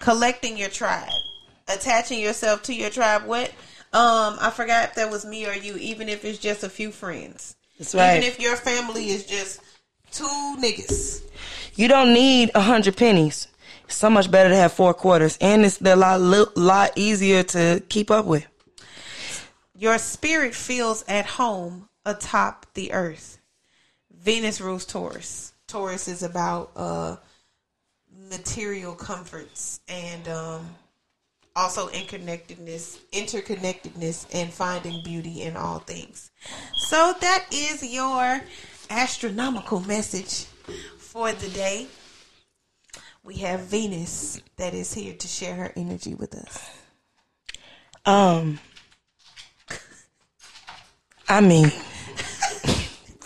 [0.00, 1.12] collecting your tribe,
[1.68, 3.26] attaching yourself to your tribe.
[3.26, 3.50] What?
[3.92, 5.76] Um, I forgot if that was me or you.
[5.76, 7.54] Even if it's just a few friends.
[7.78, 8.16] That's right.
[8.16, 9.60] Even if your family is just
[10.10, 11.22] two niggas.
[11.74, 13.46] You don't need a hundred pennies.
[13.84, 16.20] It's so much better to have four quarters, and it's a lot
[16.56, 18.46] lot easier to keep up with.
[19.76, 23.38] Your spirit feels at home atop the earth.
[24.10, 25.53] Venus rules Taurus.
[25.74, 27.16] Taurus is about uh
[28.30, 30.68] material comforts and um
[31.56, 36.30] also interconnectedness, interconnectedness and finding beauty in all things.
[36.76, 38.40] So that is your
[38.88, 40.44] astronomical message
[40.98, 41.88] for the day.
[43.24, 46.70] We have Venus that is here to share her energy with us.
[48.06, 48.60] Um,
[51.28, 51.72] I mean,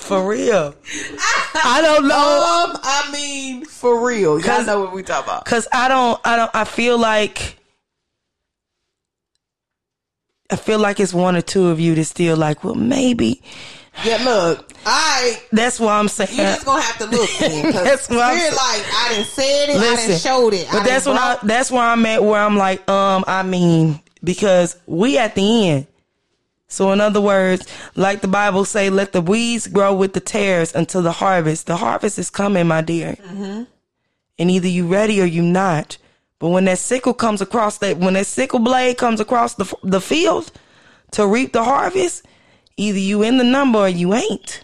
[0.08, 0.74] for real.
[1.64, 2.16] I don't know.
[2.70, 4.38] Um, I mean, for real.
[4.38, 5.44] Y'all 'Cause- know what we talk about.
[5.44, 7.56] Cause I don't, I don't, I feel like,
[10.50, 13.42] I feel like it's one or two of you that's still like, well, maybe.
[14.04, 16.30] Yeah, look, I That's why I'm saying.
[16.38, 17.28] You're just gonna have to look.
[17.40, 18.52] Man, 'cause That's what I'm saying.
[18.52, 20.68] like I didn't said it, I Listen, didn't showed it.
[20.70, 23.42] But I that's done when I, that's where I'm at, where I'm like, um, I
[23.42, 25.86] mean, because we at the end.
[26.68, 27.66] So in other words,
[27.96, 31.66] like the Bible say, let the weeds grow with the tares until the harvest.
[31.66, 33.14] The harvest is coming, my dear.
[33.14, 33.64] Mm-hmm.
[34.38, 35.96] And either you ready or you not.
[36.38, 40.00] But when that sickle comes across that, when that sickle blade comes across the the
[40.00, 40.52] field
[41.12, 42.24] to reap the harvest,
[42.76, 44.62] either you in the number or you ain't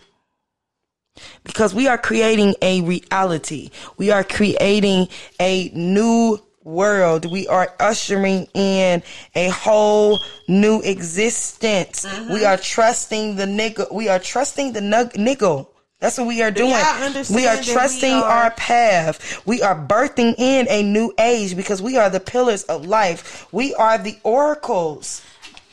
[1.42, 3.70] because we are creating a reality.
[3.96, 5.08] We are creating
[5.40, 7.30] a new world.
[7.30, 9.02] We are ushering in
[9.34, 12.04] a whole new existence.
[12.04, 12.32] Mm-hmm.
[12.32, 13.92] We are trusting the nigga.
[13.92, 15.70] We are trusting the nug- niggle.
[16.00, 16.70] That's what we are doing.
[16.70, 17.10] We are
[17.56, 19.46] that we trusting are- our path.
[19.46, 23.46] We are birthing in a new age because we are the pillars of life.
[23.52, 25.22] We are the oracles.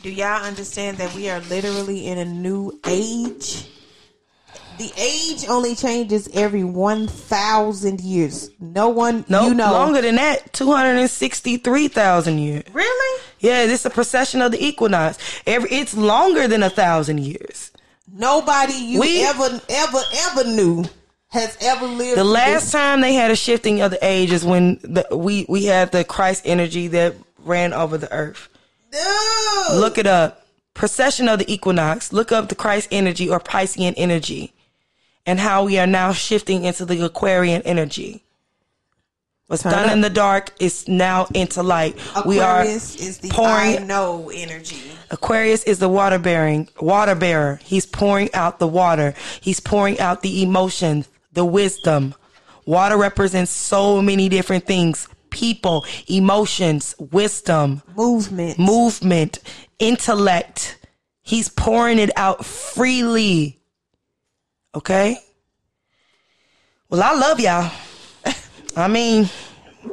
[0.03, 3.67] Do y'all understand that we are literally in a new age?
[4.81, 8.49] The age only changes every one thousand years.
[8.59, 12.63] No one, No, you know, longer than that, 263,000 years.
[12.73, 13.21] really.
[13.41, 15.19] Yeah, this is a procession of the equinox.
[15.45, 17.69] Every it's longer than a thousand years.
[18.11, 20.85] Nobody you We- ever, ever, ever knew
[21.29, 22.17] has ever lived.
[22.17, 22.71] The last this.
[22.71, 26.03] time they had a shifting of the age is when the, we we had the
[26.03, 28.49] Christ energy that ran over the earth.
[28.91, 29.79] Dude.
[29.79, 30.43] Look it up.
[30.73, 32.11] Procession of the equinox.
[32.11, 34.53] Look up the Christ energy or Piscean energy.
[35.25, 38.23] And how we are now shifting into the Aquarian energy.
[39.47, 39.91] What's Turn done up.
[39.91, 41.97] in the dark is now into light.
[42.25, 44.79] we are Aquarius is the pouring I know energy.
[45.09, 47.59] Aquarius is the water bearing water bearer.
[47.63, 49.13] He's pouring out the water.
[49.41, 52.15] He's pouring out the emotions, the wisdom.
[52.65, 55.09] Water represents so many different things.
[55.31, 58.57] People, emotions, wisdom, Movement.
[58.59, 59.39] movement,
[59.79, 60.77] intellect.
[61.23, 63.60] He's pouring it out freely.
[64.75, 65.17] Okay?
[66.89, 67.71] Well, I love y'all.
[68.75, 69.29] I mean,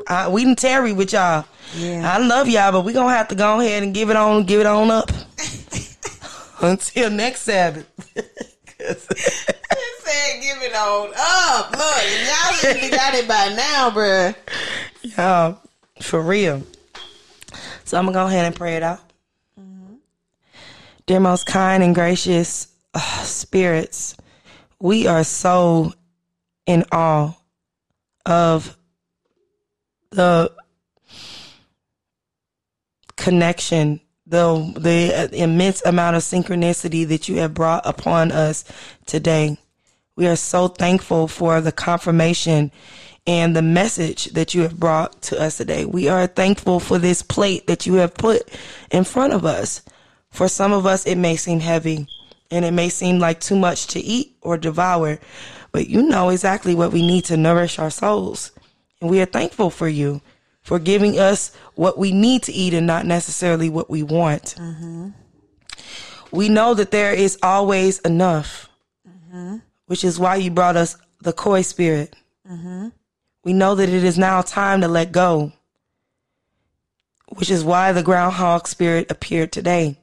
[0.06, 1.44] I, we didn't tarry with y'all.
[1.76, 2.14] Yeah.
[2.14, 4.60] I love y'all, but we gonna have to go ahead and give it on, give
[4.60, 5.10] it on up
[6.60, 7.86] until next Sabbath.
[10.08, 11.70] said give it on up.
[11.72, 14.34] Look, y'all ain't got it by now, bruh.
[15.02, 15.60] Y'all,
[16.00, 16.62] for real.
[17.84, 19.00] So I'm gonna go ahead and pray it out.
[21.06, 24.14] Dear most kind and gracious uh, spirits,
[24.80, 25.92] we are so
[26.66, 27.32] in awe
[28.26, 28.76] of
[30.10, 30.52] the
[33.16, 38.64] connection, the the immense amount of synchronicity that you have brought upon us
[39.06, 39.56] today.
[40.16, 42.70] We are so thankful for the confirmation
[43.26, 45.84] and the message that you have brought to us today.
[45.84, 48.48] We are thankful for this plate that you have put
[48.90, 49.82] in front of us.
[50.30, 52.08] For some of us, it may seem heavy
[52.50, 55.18] and it may seem like too much to eat or devour,
[55.72, 58.52] but you know exactly what we need to nourish our souls.
[59.00, 60.20] And we are thankful for you
[60.62, 64.54] for giving us what we need to eat and not necessarily what we want.
[64.58, 65.10] Mm-hmm.
[66.30, 68.68] We know that there is always enough,
[69.08, 69.56] mm-hmm.
[69.86, 72.14] which is why you brought us the koi spirit.
[72.50, 72.88] Mm-hmm.
[73.44, 75.52] We know that it is now time to let go,
[77.28, 79.98] which is why the groundhog spirit appeared today.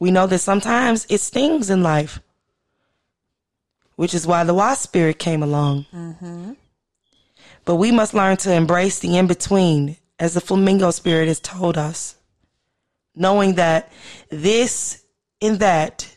[0.00, 2.20] We know that sometimes it stings in life,
[3.94, 5.86] which is why the wasp spirit came along.
[5.94, 6.52] Mm-hmm.
[7.66, 11.76] But we must learn to embrace the in between, as the flamingo spirit has told
[11.76, 12.16] us,
[13.14, 13.92] knowing that
[14.30, 15.04] this
[15.42, 16.16] and that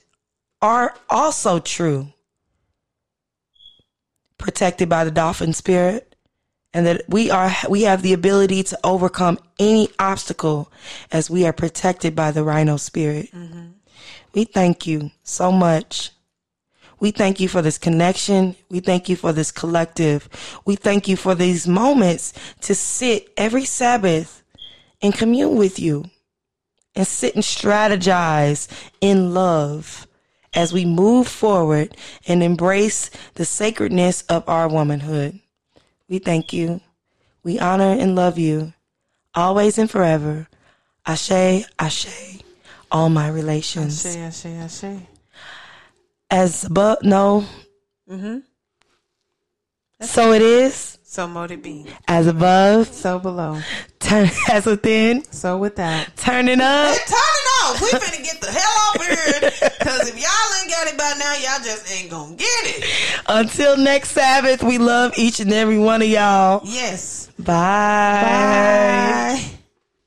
[0.62, 2.08] are also true,
[4.38, 6.13] protected by the dolphin spirit,
[6.74, 10.72] and that we are we have the ability to overcome any obstacle
[11.12, 13.30] as we are protected by the rhino spirit.
[14.34, 16.12] We thank you so much.
[17.00, 18.56] We thank you for this connection.
[18.70, 20.30] We thank you for this collective.
[20.66, 24.42] We thank you for these moments to sit every Sabbath
[25.02, 26.06] and commune with you
[26.96, 28.68] and sit and strategize
[29.02, 30.08] in love
[30.54, 35.40] as we move forward and embrace the sacredness of our womanhood.
[36.10, 36.82] We thank you.
[37.44, 38.74] We honor and love you
[39.36, 40.48] always and forever.
[41.06, 42.40] Ashe, Ashe,
[42.92, 44.06] all my relations.
[44.06, 44.16] Ashe,
[44.46, 45.02] ashe, ashe.
[46.30, 47.46] As above, no.
[48.10, 48.40] Mm-hmm.
[50.06, 50.98] So it is.
[51.04, 51.86] So mote it be.
[52.08, 53.60] As above, So below.
[54.00, 56.08] turn as within, So without.
[56.16, 56.96] turning up.
[56.96, 57.82] Turn it off.
[57.82, 59.52] We finna get the hell off here.
[59.82, 62.86] Cause if y'all ain't got it by now, y'all just ain't gonna get it.
[63.28, 66.62] Until next Sabbath, we love each and every one of y'all.
[66.66, 67.30] Yes.
[67.40, 67.54] Bye.
[69.42, 69.60] Bye.